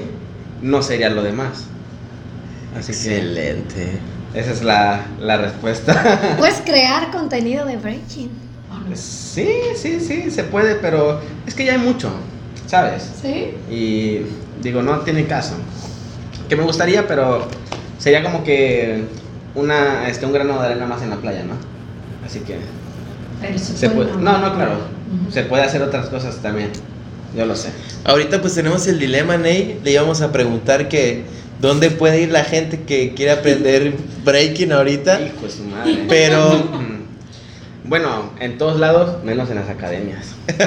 no 0.62 0.82
sería 0.82 1.10
lo 1.10 1.24
demás. 1.24 1.66
Así 2.78 2.92
Excelente. 2.92 4.00
que 4.34 4.40
esa 4.40 4.52
es 4.52 4.64
la, 4.64 5.06
la 5.20 5.38
respuesta. 5.38 6.36
Puedes 6.38 6.62
crear 6.62 7.12
contenido 7.12 7.66
de 7.66 7.78
breaking. 7.78 8.30
sí, 8.94 9.50
sí, 9.76 10.00
sí, 10.00 10.32
se 10.32 10.44
puede, 10.44 10.76
pero 10.76 11.22
es 11.46 11.56
que 11.56 11.66
ya 11.66 11.74
hay 11.74 11.80
mucho, 11.80 12.12
¿sabes? 12.68 13.10
¿Sí? 13.22 13.54
Y 13.74 14.22
digo, 14.62 14.82
no 14.82 15.00
tiene 15.00 15.26
caso. 15.26 15.56
Que 16.48 16.56
me 16.56 16.64
gustaría, 16.64 17.08
pero 17.08 17.48
sería 17.98 18.24
como 18.24 18.44
que 18.44 19.04
una, 19.56 20.08
este, 20.08 20.26
un 20.26 20.34
grano 20.34 20.62
de 20.62 20.68
arena 20.68 20.86
más 20.86 21.02
en 21.02 21.10
la 21.10 21.18
playa, 21.18 21.44
¿no? 21.44 21.56
Así 22.26 22.40
que 22.42 22.58
Pero 23.42 23.58
se, 23.58 23.90
puede. 23.90 24.12
No, 24.14 24.38
no, 24.38 24.54
claro. 24.54 24.80
Se 25.32 25.44
puede 25.44 25.64
hacer 25.64 25.82
otras 25.82 26.08
cosas 26.08 26.38
también. 26.38 26.70
Yo 27.36 27.46
lo 27.46 27.56
sé. 27.56 27.70
Ahorita 28.04 28.42
pues 28.42 28.56
tenemos 28.56 28.88
el 28.88 29.00
dilema, 29.00 29.38
Ney. 29.38 29.80
Le 29.84 29.92
íbamos 29.92 30.22
a 30.22 30.32
preguntar 30.32 30.90
que 30.90 31.24
dónde 31.62 31.90
puede 31.90 32.22
ir 32.22 32.32
la 32.32 32.44
gente 32.44 32.82
que 32.82 33.14
quiere 33.14 33.32
aprender 33.32 33.94
breaking 34.24 34.72
ahorita. 34.72 35.22
Hijo 35.22 35.46
de 35.46 35.52
su 35.52 35.64
madre. 35.64 36.06
Pero. 36.08 36.88
Bueno, 37.88 38.34
en 38.42 38.58
todos 38.58 38.82
lados, 38.82 39.24
menos 39.24 39.50
en 39.50 39.56
las 39.56 39.70
academias. 39.70 40.36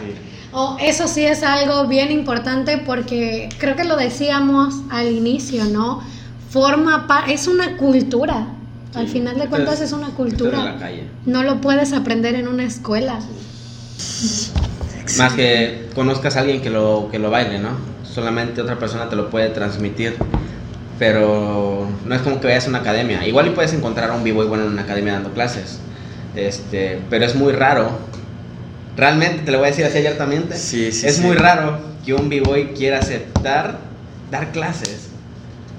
Sí. 0.00 0.27
Oh, 0.52 0.76
eso 0.80 1.08
sí 1.08 1.24
es 1.24 1.42
algo 1.42 1.86
bien 1.86 2.10
importante 2.10 2.78
porque 2.78 3.48
creo 3.58 3.76
que 3.76 3.84
lo 3.84 3.96
decíamos 3.96 4.74
al 4.90 5.10
inicio, 5.12 5.64
¿no? 5.66 6.02
Forma 6.50 7.06
es 7.28 7.46
una 7.46 7.76
cultura. 7.76 8.46
Al 8.94 9.08
final 9.08 9.38
de 9.38 9.46
cuentas 9.46 9.80
es 9.80 9.92
una 9.92 10.08
cultura. 10.08 10.64
la 10.64 10.78
calle. 10.78 11.04
No 11.26 11.42
lo 11.42 11.60
puedes 11.60 11.92
aprender 11.92 12.34
en 12.34 12.48
una 12.48 12.64
escuela. 12.64 13.18
Más 15.18 15.32
que 15.34 15.88
conozcas 15.94 16.36
a 16.36 16.40
alguien 16.40 16.62
que 16.62 16.70
lo, 16.70 17.08
que 17.10 17.18
lo 17.18 17.30
baile, 17.30 17.58
¿no? 17.58 17.70
Solamente 18.02 18.62
otra 18.62 18.78
persona 18.78 19.08
te 19.08 19.16
lo 19.16 19.28
puede 19.28 19.50
transmitir. 19.50 20.16
Pero 20.98 21.86
no 22.06 22.14
es 22.14 22.22
como 22.22 22.40
que 22.40 22.48
vayas 22.48 22.66
a 22.66 22.70
una 22.70 22.78
academia. 22.78 23.26
Igual 23.26 23.48
y 23.48 23.50
puedes 23.50 23.72
encontrar 23.72 24.10
a 24.10 24.14
un 24.14 24.24
b-boy 24.24 24.46
bueno 24.46 24.64
en 24.64 24.72
una 24.72 24.82
academia 24.82 25.12
dando 25.12 25.30
clases. 25.32 25.78
Este, 26.34 27.00
pero 27.10 27.24
es 27.26 27.36
muy 27.36 27.52
raro. 27.52 27.90
Realmente, 28.98 29.44
te 29.44 29.52
lo 29.52 29.58
voy 29.58 29.68
a 29.68 29.70
decir 29.70 29.84
así 29.84 29.98
abiertamente. 29.98 30.56
Sí, 30.56 30.90
sí, 30.90 31.06
es 31.06 31.16
sí. 31.16 31.22
muy 31.22 31.36
raro 31.36 31.78
que 32.04 32.14
un 32.14 32.28
b-boy 32.28 32.72
quiera 32.74 32.98
aceptar 32.98 33.78
dar 34.28 34.50
clases. 34.50 35.08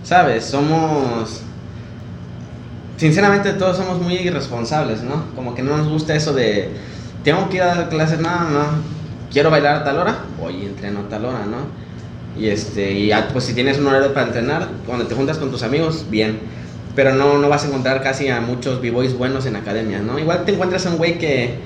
¿Sabes? 0.04 0.46
Somos... 0.46 1.42
sinceramente 2.96 3.52
todos 3.54 3.76
somos 3.76 4.02
muy 4.02 4.16
irresponsables, 4.16 5.04
¿no? 5.04 5.26
Como 5.36 5.54
que 5.54 5.62
no 5.62 5.76
nos 5.76 5.90
gusta 5.90 6.16
eso 6.16 6.34
de, 6.34 6.70
tengo 7.26 7.50
que 7.50 7.58
ir 7.58 7.64
a 7.64 7.76
dar 7.76 7.90
clases, 7.90 8.20
no, 8.20 8.30
no, 8.30 8.66
quiero 9.32 9.52
bailar 9.52 9.76
a 9.76 9.84
tal 9.84 9.98
hora, 9.98 10.20
oye, 10.42 10.68
entreno 10.68 11.02
a 11.02 11.10
tal 11.10 11.26
hora, 11.26 11.46
¿no? 11.46 11.58
Y 12.42 12.48
este, 12.48 12.94
y 12.94 13.12
pues 13.34 13.44
si 13.44 13.54
tienes 13.54 13.80
un 13.80 13.88
horario 13.88 14.14
para 14.14 14.28
entrenar, 14.28 14.70
cuando 14.86 15.08
te 15.08 15.16
juntas 15.16 15.38
con 15.38 15.52
tus 15.52 15.64
amigos, 15.64 16.06
bien. 16.10 16.40
Pero 16.96 17.14
no, 17.14 17.38
no 17.38 17.50
vas 17.50 17.66
a 17.66 17.68
encontrar 17.68 18.02
casi 18.02 18.30
a 18.30 18.40
muchos 18.40 18.82
b-boys 18.82 19.18
buenos 19.18 19.46
en 19.46 19.58
academia, 19.58 20.00
¿no? 20.00 20.18
Igual 20.18 20.46
te 20.46 20.54
encuentras 20.54 20.86
a 20.86 20.90
un 20.90 20.98
güey 20.98 21.20
que, 21.20 21.60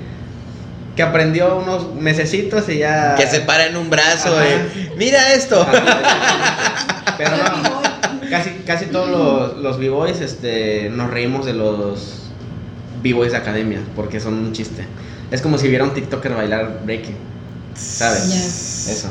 que 0.96 1.02
aprendió 1.02 1.56
unos 1.56 1.94
mesecitos 1.94 2.68
y 2.68 2.78
ya... 2.78 3.14
Que 3.16 3.26
se 3.26 3.40
para 3.40 3.66
en 3.66 3.76
un 3.76 3.90
brazo, 3.90 4.40
eh. 4.42 4.92
Mira 4.96 5.34
esto. 5.34 5.66
Pero 7.18 7.30
no, 7.30 7.82
casi, 8.30 8.50
casi 8.66 8.86
todos 8.86 9.08
los, 9.08 9.58
los 9.58 9.78
b-boys 9.78 10.20
este, 10.20 10.90
nos 10.90 11.10
reímos 11.10 11.46
de 11.46 11.54
los 11.54 12.24
b-boys 13.02 13.32
de 13.32 13.38
academia, 13.38 13.80
porque 13.94 14.20
son 14.20 14.34
un 14.34 14.52
chiste. 14.52 14.86
Es 15.30 15.42
como 15.42 15.58
si 15.58 15.68
viera 15.68 15.84
un 15.84 15.94
TikToker 15.94 16.34
bailar 16.34 16.80
breaking, 16.84 17.16
¿sabes? 17.74 18.88
Eso. 18.88 19.10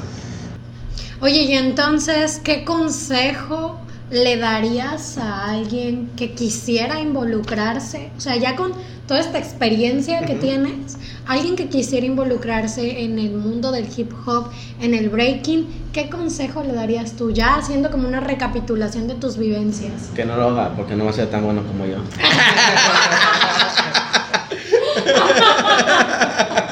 Oye, 1.22 1.44
y 1.44 1.54
entonces, 1.54 2.42
¿qué 2.44 2.66
consejo 2.66 3.80
le 4.10 4.38
darías 4.38 5.18
a 5.18 5.52
alguien 5.52 6.10
que 6.16 6.34
quisiera 6.34 7.00
involucrarse? 7.00 8.12
O 8.18 8.20
sea, 8.20 8.36
ya 8.36 8.56
con 8.56 8.74
toda 9.08 9.20
esta 9.20 9.38
experiencia 9.38 10.26
que 10.26 10.36
tienes, 10.36 10.98
alguien 11.28 11.56
que 11.56 11.70
quisiera 11.70 12.06
involucrarse 12.06 13.04
en 13.04 13.18
el 13.20 13.32
mundo 13.32 13.72
del 13.72 13.88
hip 13.96 14.12
hop, 14.26 14.50
en 14.82 14.94
el 14.94 15.10
breaking, 15.10 15.68
¿qué 15.94 16.10
consejo 16.10 16.64
le 16.64 16.74
darías 16.74 17.14
tú? 17.14 17.32
Ya 17.32 17.56
haciendo 17.56 17.90
como 17.92 18.08
una 18.08 18.20
recapitulación 18.20 19.08
de 19.08 19.16
tus 19.16 19.38
vivencias. 19.38 20.10
Que 20.16 20.26
no 20.26 20.36
lo 20.36 20.50
haga, 20.50 20.76
porque 20.76 20.96
no 20.96 21.06
va 21.06 21.12
a 21.12 21.14
ser 21.14 21.30
tan 21.30 21.44
bueno 21.44 21.64
como 21.64 21.86
yo. 21.86 21.98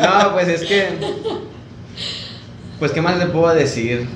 no, 0.01 0.33
pues 0.33 0.47
es 0.47 0.63
que. 0.63 0.89
Pues, 2.79 2.91
¿qué 2.91 3.01
más 3.01 3.17
le 3.19 3.27
puedo 3.27 3.53
decir? 3.53 4.07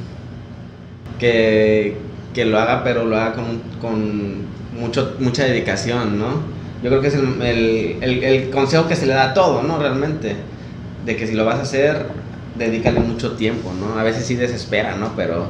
Que, 1.20 1.98
que 2.34 2.46
lo 2.46 2.60
haga, 2.60 2.84
pero 2.84 3.06
lo 3.06 3.16
haga 3.16 3.34
con, 3.34 3.62
con 3.80 4.46
mucho, 4.78 5.16
mucha 5.20 5.44
dedicación, 5.44 6.18
¿no? 6.20 6.55
Yo 6.86 6.92
creo 6.92 7.02
que 7.02 7.08
es 7.08 7.16
el, 7.16 7.42
el- 7.42 8.24
el- 8.24 8.50
consejo 8.52 8.88
que 8.88 8.96
se 8.96 9.08
le 9.08 9.14
da 9.14 9.32
a 9.32 9.34
todo, 9.34 9.64
¿no? 9.64 9.80
Realmente. 9.80 10.36
De 11.04 11.16
que 11.16 11.26
si 11.28 11.34
lo 11.34 11.44
vas 11.44 11.56
a 11.58 11.64
hacer, 11.64 12.06
dedícale 12.56 13.00
mucho 13.00 13.36
tiempo, 13.36 13.74
¿no? 13.74 13.98
A 14.00 14.04
veces 14.04 14.26
sí 14.28 14.36
desespera, 14.36 14.96
¿no? 14.96 15.14
Pero 15.16 15.50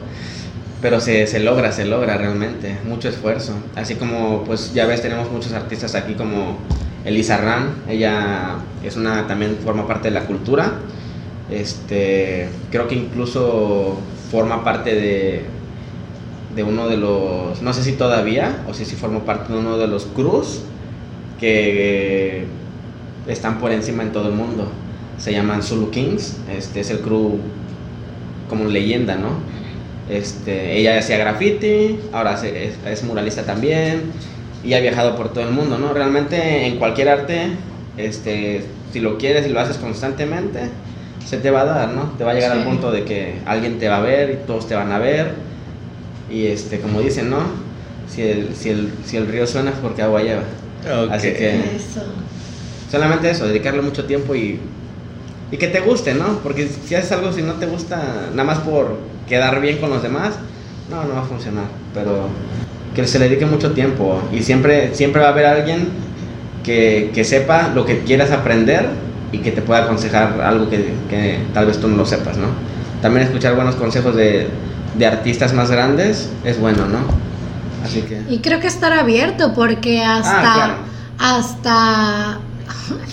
pero 0.82 1.00
se, 1.00 1.28
se 1.28 1.40
logra, 1.40 1.72
se 1.72 1.86
logra 1.86 2.18
realmente, 2.18 2.78
mucho 2.86 3.10
esfuerzo. 3.10 3.54
Así 3.76 3.96
como, 3.96 4.44
pues 4.46 4.74
ya 4.74 4.86
ves, 4.86 5.02
tenemos 5.02 5.32
muchos 5.32 5.54
artistas 5.54 5.96
aquí 5.96 6.16
como 6.16 6.60
Elisa 7.06 7.38
Ram, 7.38 7.84
ella 7.90 8.58
es 8.84 8.96
una, 8.96 9.28
también 9.28 9.58
forma 9.64 9.88
parte 9.88 10.10
de 10.10 10.14
la 10.16 10.26
cultura. 10.28 10.74
Este, 11.50 12.50
creo 12.72 12.88
que 12.88 12.96
incluso 12.96 14.00
forma 14.32 14.64
parte 14.64 14.96
de, 14.96 15.46
de 16.56 16.64
uno 16.64 16.88
de 16.88 16.98
los, 16.98 17.62
no 17.62 17.74
sé 17.74 17.84
si 17.84 17.94
todavía, 17.94 18.64
o 18.68 18.74
si 18.74 18.86
sí 18.86 18.96
forma 18.96 19.26
parte 19.26 19.52
de 19.54 19.60
uno 19.60 19.78
de 19.78 19.88
los 19.88 20.06
cruz 20.06 20.62
que 21.40 22.46
están 23.28 23.60
por 23.60 23.72
encima 23.72 24.04
en 24.04 24.12
todo 24.12 24.30
el 24.30 24.36
mundo. 24.36 24.72
Se 25.18 25.32
llaman 25.32 25.64
Zulu 25.64 25.92
Kings, 25.92 26.38
este 26.56 26.82
es 26.82 26.90
el 26.92 27.00
crew 27.00 27.40
como 28.50 28.66
leyenda, 28.66 29.16
¿no? 29.16 29.30
Este, 30.10 30.78
ella 30.78 31.00
hacía 31.00 31.18
graffiti, 31.18 32.00
ahora 32.14 32.34
es, 32.44 32.76
es 32.86 33.04
muralista 33.04 33.44
también 33.44 34.04
y 34.64 34.74
ha 34.74 34.80
viajado 34.80 35.16
por 35.16 35.34
todo 35.34 35.44
el 35.44 35.52
mundo, 35.52 35.78
¿no? 35.78 35.94
Realmente 35.94 36.68
en 36.68 36.78
cualquier 36.78 37.10
arte, 37.10 37.48
este, 37.98 38.64
si 38.94 39.00
lo 39.00 39.18
quieres 39.18 39.48
y 39.48 39.50
lo 39.50 39.60
haces 39.60 39.78
constantemente, 39.78 40.60
se 41.26 41.38
te 41.38 41.50
va 41.50 41.62
a 41.62 41.66
dar, 41.66 41.90
¿no? 41.94 42.12
Te 42.18 42.24
va 42.24 42.32
a 42.32 42.34
llegar 42.36 42.52
Sí. 42.52 42.58
al 42.60 42.64
punto 42.66 42.92
de 42.92 43.04
que 43.04 43.36
alguien 43.46 43.80
te 43.80 43.88
va 43.88 43.98
a 43.98 44.02
ver 44.02 44.30
y 44.32 44.46
todos 44.46 44.68
te 44.68 44.76
van 44.76 44.92
a 44.92 45.00
ver 45.00 45.34
y 46.32 46.46
este, 46.48 46.80
como 46.80 47.02
dicen, 47.02 47.30
¿no? 47.32 47.40
Si 48.08 48.22
el, 48.22 48.54
si 48.56 48.70
el, 48.70 48.92
si 49.06 49.18
el 49.18 49.28
río 49.28 49.48
suena 49.48 49.72
es 49.72 49.78
porque 49.78 50.04
agua 50.04 50.22
lleva. 50.22 50.44
Ok. 50.86 51.12
Así 51.12 51.32
que 51.34 51.56
Eso. 51.56 52.04
solamente 52.92 53.30
eso, 53.30 53.48
dedicarle 53.48 53.82
mucho 53.82 54.06
tiempo 54.06 54.36
y, 54.36 54.60
y 55.52 55.58
que 55.58 55.68
te 55.68 55.80
guste, 55.82 56.14
¿no? 56.14 56.40
Porque 56.40 56.68
si 56.68 56.96
haces 56.96 57.12
algo 57.12 57.32
si 57.32 57.42
no 57.42 57.54
te 57.54 57.66
gusta, 57.66 58.30
nada 58.32 58.44
más 58.44 58.60
por 58.60 58.98
quedar 59.28 59.60
bien 59.62 59.78
con 59.78 59.90
los 59.90 60.04
demás, 60.04 60.36
no, 60.90 61.04
no 61.04 61.16
va 61.16 61.22
a 61.22 61.26
funcionar. 61.26 61.66
Pero 61.94 62.28
que 62.96 63.06
se 63.08 63.20
le 63.20 63.28
dedique 63.28 63.46
mucho 63.46 63.72
tiempo 63.72 64.22
y 64.32 64.42
siempre, 64.44 64.94
siempre 64.94 65.22
va 65.22 65.28
a 65.30 65.32
haber 65.32 65.46
alguien 65.46 65.90
que, 66.64 67.12
que 67.14 67.24
sepa 67.26 67.70
lo 67.74 67.86
que 67.86 68.00
quieras 68.00 68.32
aprender 68.32 68.88
y 69.32 69.40
que 69.40 69.52
te 69.52 69.62
pueda 69.62 69.84
aconsejar 69.84 70.40
algo 70.42 70.70
que, 70.70 70.94
que 71.10 71.40
tal 71.54 71.66
vez 71.66 71.80
tú 71.80 71.88
no 71.88 71.98
lo 71.98 72.06
sepas, 72.06 72.38
¿no? 72.38 72.48
También 73.02 73.26
escuchar 73.26 73.56
buenos 73.56 73.76
consejos 73.76 74.16
de, 74.16 74.48
de 74.98 75.06
artistas 75.06 75.54
más 75.54 75.70
grandes 75.70 76.30
es 76.46 76.60
bueno, 76.60 76.86
¿no? 76.88 77.00
Así 77.86 78.02
que... 78.02 78.22
Y 78.30 78.40
creo 78.40 78.60
que 78.60 78.68
estar 78.68 78.94
abierto 78.94 79.54
porque 79.54 80.04
hasta, 80.04 80.40
Ah, 80.40 80.54
claro. 80.56 80.76
hasta 81.20 82.40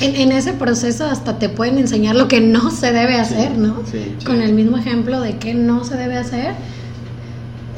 en, 0.00 0.16
en 0.16 0.32
ese 0.32 0.52
proceso 0.52 1.06
hasta 1.06 1.38
te 1.38 1.48
pueden 1.48 1.78
enseñar 1.78 2.14
lo 2.16 2.28
que 2.28 2.40
no 2.40 2.70
se 2.70 2.92
debe 2.92 3.18
hacer, 3.18 3.52
¿no? 3.52 3.82
sí, 3.90 4.14
sí. 4.18 4.24
Con 4.24 4.42
el 4.42 4.52
mismo 4.52 4.76
ejemplo 4.78 5.20
de 5.20 5.36
qué 5.38 5.54
no 5.54 5.84
se 5.84 5.96
debe 5.96 6.16
hacer. 6.18 6.54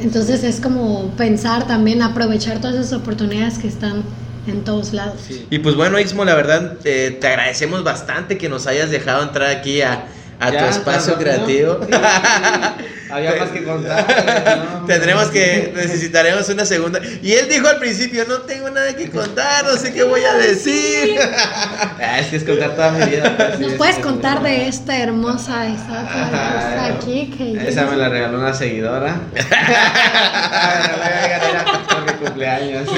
Entonces 0.01 0.43
es 0.45 0.61
como 0.61 1.11
pensar 1.17 1.67
también, 1.67 2.03
aprovechar 2.03 2.59
todas 2.61 2.77
esas 2.77 2.93
oportunidades 2.95 3.59
que 3.59 3.69
están 3.69 4.03
en 4.47 4.63
todos 4.65 4.93
lados. 4.93 5.21
Y 5.51 5.59
pues 5.61 5.77
bueno, 5.77 5.99
Ixmo, 5.99 6.25
la 6.25 6.35
verdad, 6.35 6.75
eh, 6.85 7.17
te 7.21 7.29
agradecemos 7.29 7.83
bastante 7.85 8.37
que 8.37 8.49
nos 8.49 8.67
hayas 8.67 8.91
dejado 8.91 9.23
entrar 9.23 9.49
aquí 9.51 9.81
a, 9.83 10.07
a 10.41 10.51
tu 10.51 10.65
espacio 10.65 11.17
creativo. 11.17 11.79
Había 13.11 13.35
más 13.37 13.51
que 13.51 13.63
contar. 13.65 14.69
¿no? 14.81 14.87
Tendremos 14.87 15.27
que, 15.27 15.73
necesitaremos 15.75 16.49
una 16.49 16.65
segunda. 16.65 17.01
Y 17.23 17.33
él 17.33 17.49
dijo 17.49 17.69
al 17.69 17.79
principio, 17.79 18.25
no 18.27 18.39
tengo 18.43 18.71
nada 18.71 18.95
que 18.97 19.11
contar, 19.11 19.65
no 19.65 19.77
sé 19.77 19.93
qué 19.93 20.03
voy 20.05 20.23
a 20.25 20.35
decir. 20.35 21.19
Ah, 22.07 22.19
es 22.21 22.27
que 22.29 22.37
es 22.37 22.45
contar 22.45 22.75
toda 22.75 22.91
mi 22.93 23.05
vida. 23.07 23.35
pues, 23.37 23.55
sí, 23.57 23.63
¿Nos 23.63 23.73
es- 23.73 23.79
puedes 23.79 23.97
es- 23.97 24.03
contar 24.05 24.43
de 24.43 24.69
esta 24.69 24.97
hermosa 24.99 25.67
estatua 25.67 26.31
que 26.31 26.59
está 26.59 26.87
aquí? 26.87 27.35
Que 27.37 27.69
Esa 27.69 27.87
me 27.87 27.97
la 27.97 28.09
regaló 28.09 28.39
una 28.39 28.53
seguidora. 28.55 29.17
Me 29.35 29.41
la 29.43 31.41
voy 31.41 32.07
a 32.09 32.13
mi 32.13 32.19
cumpleaños. 32.25 32.89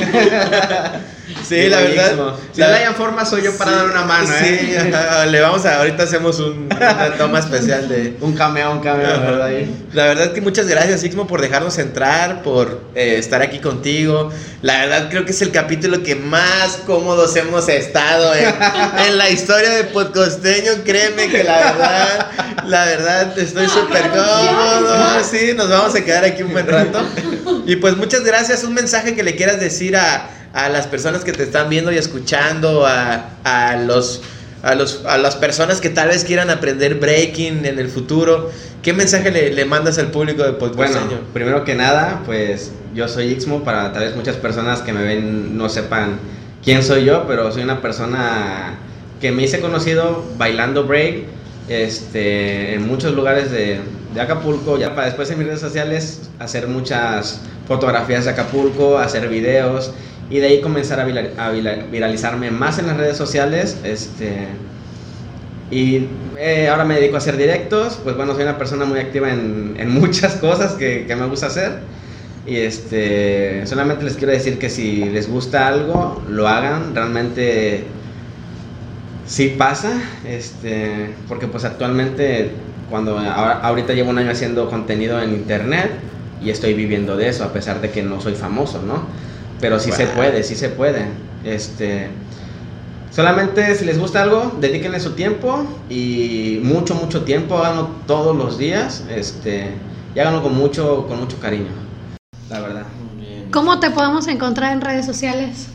Sí, 1.46 1.68
la 1.68 1.78
verdad. 1.80 2.34
Si 2.52 2.60
no 2.60 2.68
le 2.68 2.74
hayan 2.74 2.94
forma, 2.94 3.24
soy 3.24 3.42
yo 3.42 3.56
para 3.56 3.72
dar 3.72 3.86
una 3.86 4.04
mano, 4.04 4.26
Sí, 4.28 4.44
¿eh? 4.44 4.92
ajá, 4.94 5.26
le 5.26 5.40
vamos 5.40 5.64
a, 5.66 5.78
ahorita 5.78 6.04
hacemos 6.04 6.38
un- 6.38 6.68
una 6.74 7.10
toma 7.18 7.40
especial 7.40 7.88
de... 7.88 8.16
Un 8.20 8.34
cameo, 8.34 8.70
un 8.72 8.80
cameo, 8.80 9.08
¿verdad? 9.20 9.50
La 9.92 10.04
verdad 10.06 10.32
que 10.32 10.40
muchas 10.40 10.66
gracias, 10.68 11.02
Ixmo, 11.02 11.26
por 11.26 11.40
dejarnos 11.40 11.78
entrar, 11.78 12.42
por 12.42 12.80
eh, 12.94 13.16
estar 13.18 13.42
aquí 13.42 13.58
contigo. 13.58 14.30
La 14.62 14.78
verdad 14.78 15.08
creo 15.10 15.24
que 15.24 15.32
es 15.32 15.42
el 15.42 15.50
capítulo 15.50 16.02
que 16.02 16.14
más 16.14 16.78
cómodos 16.86 17.34
hemos 17.36 17.68
estado 17.68 18.32
en, 18.34 18.54
en 19.06 19.18
la 19.18 19.28
historia 19.28 19.70
de 19.70 19.84
Podcosteño. 19.84 20.84
Créeme 20.84 21.28
que 21.28 21.42
la 21.42 21.56
verdad, 21.58 22.30
la 22.66 22.84
verdad 22.84 23.38
estoy 23.38 23.68
súper 23.68 24.10
cómodo. 24.10 25.24
Sí, 25.28 25.52
nos 25.56 25.68
vamos 25.68 25.94
a 25.94 26.04
quedar 26.04 26.24
aquí 26.24 26.42
un 26.42 26.52
buen 26.52 26.66
rato. 26.66 27.02
Y 27.66 27.76
pues 27.76 27.96
muchas 27.96 28.22
gracias. 28.22 28.62
Un 28.64 28.74
mensaje 28.74 29.14
que 29.16 29.22
le 29.24 29.34
quieras 29.34 29.58
decir 29.60 29.96
a, 29.96 30.30
a 30.56 30.68
las 30.70 30.86
personas 30.86 31.22
que 31.22 31.32
te 31.32 31.42
están 31.42 31.68
viendo 31.68 31.92
y 31.92 31.98
escuchando, 31.98 32.86
a, 32.86 33.30
a 33.44 33.76
los... 33.76 34.22
A, 34.62 34.74
los, 34.74 35.04
a 35.04 35.16
las 35.16 35.36
personas 35.36 35.80
que 35.80 35.90
tal 35.90 36.08
vez 36.08 36.24
quieran 36.24 36.50
aprender 36.50 36.96
breaking 36.96 37.66
en 37.66 37.78
el 37.78 37.88
futuro, 37.88 38.50
¿qué 38.82 38.92
mensaje 38.92 39.30
le, 39.30 39.52
le 39.52 39.64
mandas 39.64 39.96
al 39.98 40.10
público 40.10 40.42
de 40.42 40.52
Bueno, 40.52 40.74
Podcosteño? 40.74 41.20
primero 41.32 41.64
que 41.64 41.76
nada, 41.76 42.22
pues 42.26 42.72
yo 42.92 43.06
soy 43.06 43.26
Ixmo, 43.28 43.62
para 43.62 43.92
tal 43.92 44.02
vez 44.02 44.16
muchas 44.16 44.34
personas 44.36 44.80
que 44.80 44.92
me 44.92 45.04
ven 45.04 45.56
no 45.56 45.68
sepan 45.68 46.18
quién 46.64 46.82
soy 46.82 47.04
yo, 47.04 47.26
pero 47.28 47.52
soy 47.52 47.62
una 47.62 47.80
persona 47.80 48.74
que 49.20 49.30
me 49.30 49.44
hice 49.44 49.60
conocido 49.60 50.24
bailando 50.36 50.82
break 50.84 51.26
este, 51.68 52.74
en 52.74 52.88
muchos 52.88 53.12
lugares 53.14 53.52
de, 53.52 53.80
de 54.14 54.20
Acapulco, 54.20 54.78
ya 54.78 54.96
para 54.96 55.06
después 55.06 55.30
en 55.30 55.38
mis 55.38 55.46
redes 55.46 55.60
sociales 55.60 56.22
hacer 56.40 56.66
muchas 56.66 57.40
fotografías 57.68 58.24
de 58.24 58.30
Acapulco, 58.30 58.98
hacer 58.98 59.28
videos 59.28 59.92
y 60.30 60.38
de 60.38 60.46
ahí 60.48 60.60
comenzar 60.60 61.00
a, 61.00 61.04
vira- 61.04 61.30
a 61.38 61.50
vira- 61.50 61.86
viralizarme 61.90 62.50
más 62.50 62.78
en 62.78 62.86
las 62.88 62.96
redes 62.96 63.16
sociales, 63.16 63.78
este, 63.84 64.48
y 65.70 66.06
eh, 66.38 66.68
ahora 66.68 66.84
me 66.84 66.94
dedico 66.94 67.16
a 67.16 67.18
hacer 67.18 67.36
directos, 67.36 67.98
pues 68.04 68.16
bueno, 68.16 68.34
soy 68.34 68.44
una 68.44 68.56
persona 68.58 68.84
muy 68.84 69.00
activa 69.00 69.32
en, 69.32 69.76
muchas 69.90 70.36
cosas 70.36 70.72
que, 70.74 71.06
que 71.06 71.16
me 71.16 71.26
gusta 71.26 71.46
hacer. 71.46 71.80
Y 72.46 72.56
este, 72.58 73.66
solamente 73.66 74.04
les 74.04 74.14
quiero 74.16 74.32
decir 74.32 74.58
que 74.58 74.70
si 74.70 75.04
les 75.06 75.28
gusta 75.28 75.66
algo, 75.66 76.22
lo 76.28 76.46
hagan. 76.46 76.94
Realmente 76.94 77.84
sí 79.26 79.54
pasa, 79.58 80.00
este, 80.24 81.14
porque 81.28 81.48
pues 81.48 81.64
actualmente, 81.64 82.50
cuando 82.88 83.18
ahora- 83.18 83.60
ahorita 83.60 83.92
llevo 83.92 84.10
un 84.10 84.18
año 84.18 84.30
haciendo 84.30 84.68
contenido 84.70 85.20
en 85.20 85.32
internet 85.34 85.90
y 86.40 86.50
estoy 86.50 86.74
viviendo 86.74 87.16
de 87.16 87.28
eso, 87.28 87.44
a 87.44 87.52
pesar 87.52 87.80
de 87.80 87.90
que 87.90 88.02
no 88.02 88.20
soy 88.20 88.34
famoso, 88.34 88.82
¿no? 88.82 89.08
Pero 89.60 89.78
sí 89.80 89.92
se 89.92 90.06
puede, 90.06 90.42
sí 90.42 90.54
se 90.54 90.68
puede. 90.68 91.06
Este, 91.44 92.08
solamente 93.10 93.74
si 93.74 93.84
les 93.84 93.98
gusta 93.98 94.22
algo, 94.22 94.56
dedíquenle 94.60 95.00
su 95.00 95.12
tiempo 95.12 95.64
y 95.88 96.60
mucho, 96.62 96.94
mucho 96.94 97.22
tiempo, 97.22 97.58
háganlo 97.58 97.88
todos 98.06 98.36
los 98.36 98.58
días, 98.58 99.04
este, 99.10 99.70
y 100.14 100.18
háganlo 100.18 100.42
con 100.42 100.54
mucho, 100.56 101.06
con 101.06 101.20
mucho 101.20 101.38
cariño, 101.38 101.70
la 102.50 102.60
verdad. 102.60 102.86
¿Cómo 103.52 103.78
te 103.80 103.90
podemos 103.90 104.26
encontrar 104.26 104.72
en 104.72 104.80
redes 104.80 105.06
sociales? 105.06 105.68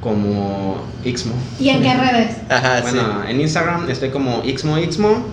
Como 0.00 0.76
Ixmo. 1.04 1.34
¿Y 1.58 1.70
en 1.70 1.82
qué 1.82 1.92
redes? 1.94 2.36
Ajá, 2.48 2.80
Bueno, 2.82 3.24
en 3.28 3.40
Instagram 3.40 3.90
estoy 3.90 4.10
como 4.10 4.42
Ixmo 4.44 4.78
Ixmo. 4.78 5.24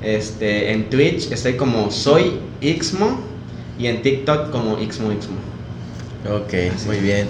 Este, 0.00 0.70
en 0.72 0.88
Twitch 0.88 1.32
estoy 1.32 1.56
como 1.56 1.90
Soy 1.90 2.38
Ixmo. 2.60 3.18
Y 3.78 3.88
en 3.88 4.02
TikTok 4.02 4.50
como 4.50 4.78
Ixmo 4.78 5.10
Ixmo. 5.12 5.36
Ok, 6.26 6.54
muy 6.86 6.98
bien. 6.98 7.28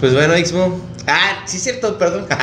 Pues 0.00 0.12
bueno, 0.12 0.36
Ixmo. 0.36 0.80
Ah, 1.06 1.44
sí, 1.46 1.58
cierto, 1.58 1.98
perdón. 1.98 2.26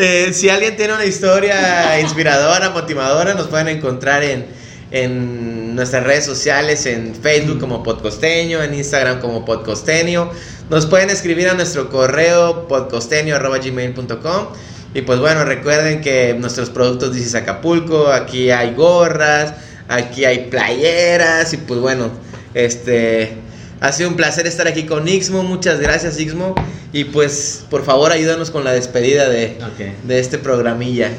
Eh, 0.00 0.32
si 0.32 0.48
alguien 0.48 0.76
tiene 0.76 0.92
una 0.94 1.06
historia 1.06 1.98
inspiradora, 1.98 2.70
motivadora, 2.70 3.34
nos 3.34 3.48
pueden 3.48 3.66
encontrar 3.66 4.22
en, 4.22 4.46
en 4.92 5.74
nuestras 5.74 6.04
redes 6.04 6.24
sociales, 6.24 6.86
en 6.86 7.16
Facebook 7.16 7.58
como 7.58 7.82
Podcosteño, 7.82 8.62
en 8.62 8.74
Instagram 8.74 9.20
como 9.20 9.44
Podcosteño. 9.44 10.30
Nos 10.70 10.86
pueden 10.86 11.10
escribir 11.10 11.48
a 11.48 11.54
nuestro 11.54 11.90
correo 11.90 12.68
podcosteño.gmail.com 12.68 14.46
Y 14.94 15.02
pues 15.02 15.18
bueno, 15.18 15.44
recuerden 15.44 16.00
que 16.00 16.36
nuestros 16.38 16.70
productos 16.70 17.12
dices 17.12 17.34
Acapulco, 17.34 18.12
aquí 18.12 18.52
hay 18.52 18.74
gorras, 18.74 19.54
aquí 19.88 20.26
hay 20.26 20.46
playeras 20.48 21.52
y 21.54 21.56
pues 21.56 21.80
bueno, 21.80 22.10
este 22.54 23.47
ha 23.80 23.92
sido 23.92 24.08
un 24.10 24.16
placer 24.16 24.46
estar 24.46 24.66
aquí 24.66 24.84
con 24.84 25.06
Ixmo, 25.08 25.42
muchas 25.42 25.78
gracias 25.80 26.18
Ixmo 26.18 26.54
y 26.92 27.04
pues 27.04 27.64
por 27.70 27.84
favor 27.84 28.10
ayúdanos 28.12 28.50
con 28.50 28.64
la 28.64 28.72
despedida 28.72 29.28
de, 29.28 29.58
de 30.04 30.18
este 30.18 30.38
programilla. 30.38 31.10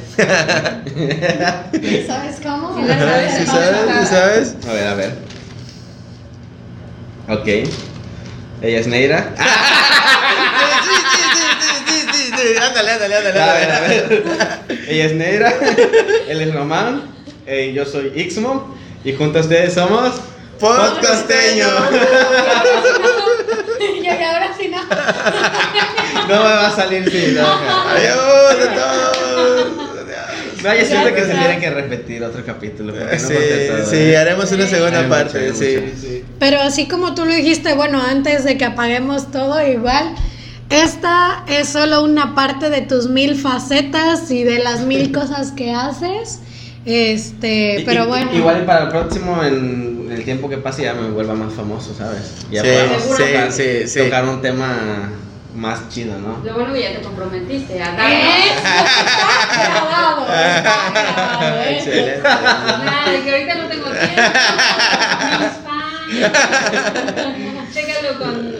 ¿Sabes 2.07 2.37
cómo? 2.43 2.75
Sí, 2.79 2.87
la 2.87 2.99
sabes. 2.99 3.33
¿Sí 3.37 3.45
sabes? 3.45 3.75
¿Sí 4.01 4.05
sabes? 4.07 4.55
A 4.67 4.73
ver, 4.73 4.87
a 4.87 4.93
ver. 4.95 5.13
Ok. 7.29 7.47
Ella 8.61 8.79
es 8.79 8.87
Neira. 8.87 9.33
Sí, 10.81 10.95
sí, 10.95 11.41
sí, 11.59 11.67
sí, 11.85 12.07
sí, 12.11 12.31
sí, 12.35 12.57
ándale, 12.57 12.91
ándale, 12.91 13.15
ándale, 13.17 13.39
A 13.41 13.53
ver, 13.53 13.71
a 13.71 13.77
ándale. 13.77 14.07
ver. 14.07 14.85
Ella 14.87 15.05
es 15.05 15.13
Neira. 15.13 15.53
Él 16.29 16.41
es 16.41 16.53
Román. 16.53 17.03
eh, 17.45 17.71
yo 17.75 17.85
soy 17.85 18.11
Ixmo. 18.15 18.75
Y 19.03 19.13
junto 19.13 19.39
a 19.39 19.41
ustedes 19.41 19.73
somos. 19.73 20.13
Podcosteño. 20.59 21.67
y 24.03 24.07
ahora 24.07 24.51
sí 24.59 24.67
no. 24.69 24.77
No 26.27 26.43
me 26.43 26.49
va 26.49 26.67
a 26.67 26.75
salir 26.75 27.09
sin. 27.09 27.35
No, 27.35 27.47
Adiós 27.47 28.17
a 28.17 28.75
todos. 28.75 29.67
Adiós. 30.03 30.63
No, 30.63 30.75
yo 30.75 30.85
siento 30.85 31.13
que 31.15 31.21
se 31.21 31.31
tiene 31.33 31.59
que 31.59 31.69
repetir 31.69 32.23
otro 32.23 32.43
capítulo. 32.45 32.93
no 32.93 33.17
Sí, 33.19 33.33
sí, 33.89 33.95
¿eh? 33.97 34.17
haremos 34.17 34.51
una 34.51 34.67
segunda 34.67 34.99
Hay 34.99 35.09
parte. 35.09 35.53
sí, 35.53 35.77
mucho. 35.77 35.95
sí. 36.01 36.25
Pero 36.39 36.59
así 36.61 36.87
como 36.87 37.15
tú 37.15 37.25
lo 37.25 37.33
dijiste, 37.33 37.73
bueno, 37.73 38.01
antes 38.01 38.43
de 38.43 38.57
que 38.57 38.65
apaguemos 38.65 39.31
todo, 39.31 39.65
igual, 39.65 40.15
esta 40.69 41.43
es 41.47 41.69
solo 41.69 42.03
una 42.03 42.35
parte 42.35 42.69
de 42.69 42.81
tus 42.81 43.07
mil 43.07 43.35
facetas 43.35 44.29
y 44.31 44.43
de 44.43 44.59
las 44.59 44.81
mil 44.81 45.11
cosas 45.13 45.51
que 45.53 45.71
haces. 45.71 46.39
Este, 46.85 47.83
pero 47.85 48.03
y- 48.03 48.07
bueno. 48.07 48.33
Igual 48.33 48.61
y 48.63 48.65
para 48.65 48.83
el 48.83 48.89
próximo, 48.89 49.41
en 49.43 49.98
el 50.11 50.23
tiempo 50.23 50.49
que 50.49 50.57
pase, 50.57 50.83
ya 50.83 50.93
me 50.93 51.09
vuelva 51.09 51.33
más 51.33 51.53
famoso, 51.53 51.93
¿sabes? 51.97 52.45
Ya 52.51 52.61
Sí, 52.61 52.67
podamos 52.69 53.03
sí, 53.03 53.09
tocar, 53.23 53.51
sí, 53.51 53.87
sí. 53.87 53.99
tocar 53.99 54.25
un 54.25 54.41
tema 54.41 55.09
más 55.55 55.89
chido, 55.89 56.17
¿no? 56.19 56.39
Lo 56.43 56.53
bueno 56.53 56.73
que 56.73 56.81
ya 56.81 56.91
te 56.93 57.01
comprometiste 57.01 57.81
a 57.81 57.87
Eso 57.87 57.97
darnos. 57.97 58.55
está 59.47 59.69
grabado, 59.71 60.21
está 60.55 60.91
grabado, 60.91 61.59
¿eh? 61.61 61.75
Excelente. 61.77 62.21
Nada, 62.23 63.23
que 63.23 63.31
ahorita 63.31 63.55
no 63.55 63.67
tengo 63.67 63.85
tiempo. 63.89 64.21
Chécalo 67.73 68.17
con 68.19 68.55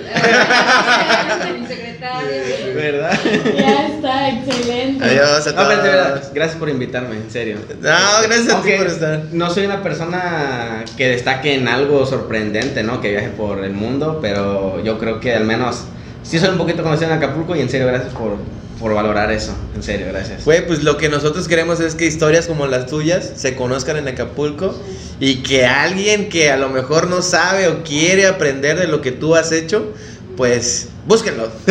mi 1.60 1.68
secretaria. 1.68 2.74
¿Verdad? 2.76 3.20
Ya 3.58 3.88
está, 3.88 4.30
excelente. 4.30 5.04
Adiós 5.06 5.48
a 5.48 5.52
No, 5.52 5.68
pero 5.68 5.84
de 5.84 5.90
verdad, 5.90 6.20
todos. 6.20 6.34
gracias 6.34 6.58
por 6.58 6.70
invitarme, 6.70 7.16
en 7.16 7.30
serio. 7.32 7.58
No, 7.82 7.90
gracias 8.24 8.40
a 8.42 8.46
ti 8.48 8.52
Aunque 8.54 8.78
por 8.78 8.88
estar. 8.88 9.24
No 9.32 9.50
soy 9.50 9.66
una 9.66 9.84
persona 9.84 10.86
que 10.98 11.10
destaque 11.10 11.56
en 11.56 11.68
algo 11.68 12.06
sorprendente, 12.06 12.84
¿no? 12.84 13.02
Que 13.02 13.12
viaje 13.12 13.30
por 13.30 13.64
el 13.64 13.74
mundo, 13.74 14.20
pero 14.22 14.82
yo 14.84 14.98
creo 15.00 15.20
que 15.20 15.34
al 15.36 15.46
menos 15.46 15.84
sí 16.24 16.40
soy 16.40 16.50
un 16.50 16.58
poquito 16.58 16.84
conocido 16.84 17.12
en 17.12 17.18
Acapulco 17.18 17.56
y 17.56 17.62
en 17.62 17.70
serio, 17.70 17.88
gracias 17.88 18.14
por, 18.14 18.38
por 18.80 18.94
valorar 18.94 19.32
eso. 19.32 19.54
En 19.76 19.84
serio, 19.84 20.08
gracias. 20.10 20.46
Güey, 20.46 20.66
pues 20.66 20.84
lo 20.84 20.98
que 20.98 21.10
nosotros 21.10 21.48
queremos 21.48 21.80
es 21.80 21.96
que 21.96 22.06
historias 22.06 22.48
como 22.48 22.68
las 22.68 22.86
tuyas 22.88 23.32
se 23.36 23.56
conozcan 23.56 23.98
en 23.98 24.08
Acapulco 24.08 24.76
y 25.20 25.38
que 25.44 25.66
alguien 25.66 26.30
que 26.30 26.52
a 26.52 26.58
lo 26.58 26.70
mejor 26.70 27.10
no 27.10 27.22
sabe 27.22 27.68
o 27.68 27.84
quiere 27.84 28.28
aprender 28.28 28.80
de 28.80 28.88
lo 28.88 29.02
que 29.02 29.12
tú 29.12 29.36
has 29.36 29.52
hecho, 29.52 29.94
pues 30.38 30.90
búsquenlo. 31.06 31.50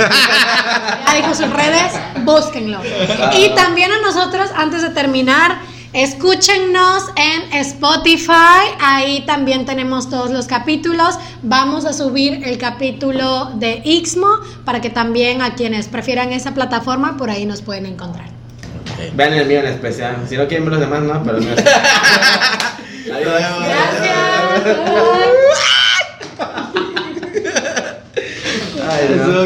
Ya 1.07 1.15
dijo 1.15 1.35
sus 1.35 1.51
redes, 1.51 1.93
búsquenlo. 2.25 2.81
Y 3.33 3.55
también 3.55 3.91
a 3.91 4.01
nosotros, 4.03 4.51
antes 4.55 4.83
de 4.83 4.91
terminar, 4.91 5.59
escúchennos 5.93 7.05
en 7.17 7.53
Spotify. 7.61 8.75
Ahí 8.81 9.25
también 9.27 9.65
tenemos 9.67 10.09
todos 10.11 10.31
los 10.31 10.47
capítulos. 10.47 11.15
Vamos 11.43 11.85
a 11.85 11.93
subir 11.93 12.43
el 12.45 12.59
capítulo 12.59 13.51
de 13.55 13.81
Ixmo 13.85 14.29
para 14.65 14.81
que 14.81 14.91
también 14.91 15.43
a 15.43 15.55
quienes 15.55 15.89
prefieran 15.89 16.33
esa 16.33 16.53
plataforma, 16.55 17.17
por 17.17 17.31
ahí 17.31 17.45
nos 17.47 17.63
pueden 17.63 17.87
encontrar. 17.87 18.27
Vean 19.15 19.33
el 19.35 19.47
mío 19.47 19.61
en 19.61 19.67
especial. 19.67 20.17
Si 20.29 20.37
no 20.37 20.47
quieren 20.49 20.65
ver 20.65 20.73
los 20.79 20.81
demás, 20.81 21.03
no, 21.03 21.23
pero 21.23 21.39
el 21.39 21.45
mío 21.45 21.55
es- 21.57 21.65
Adiós. 23.11 23.41
Gracias. 23.65 24.17
Ay, 28.91 29.17
no. 29.17 29.29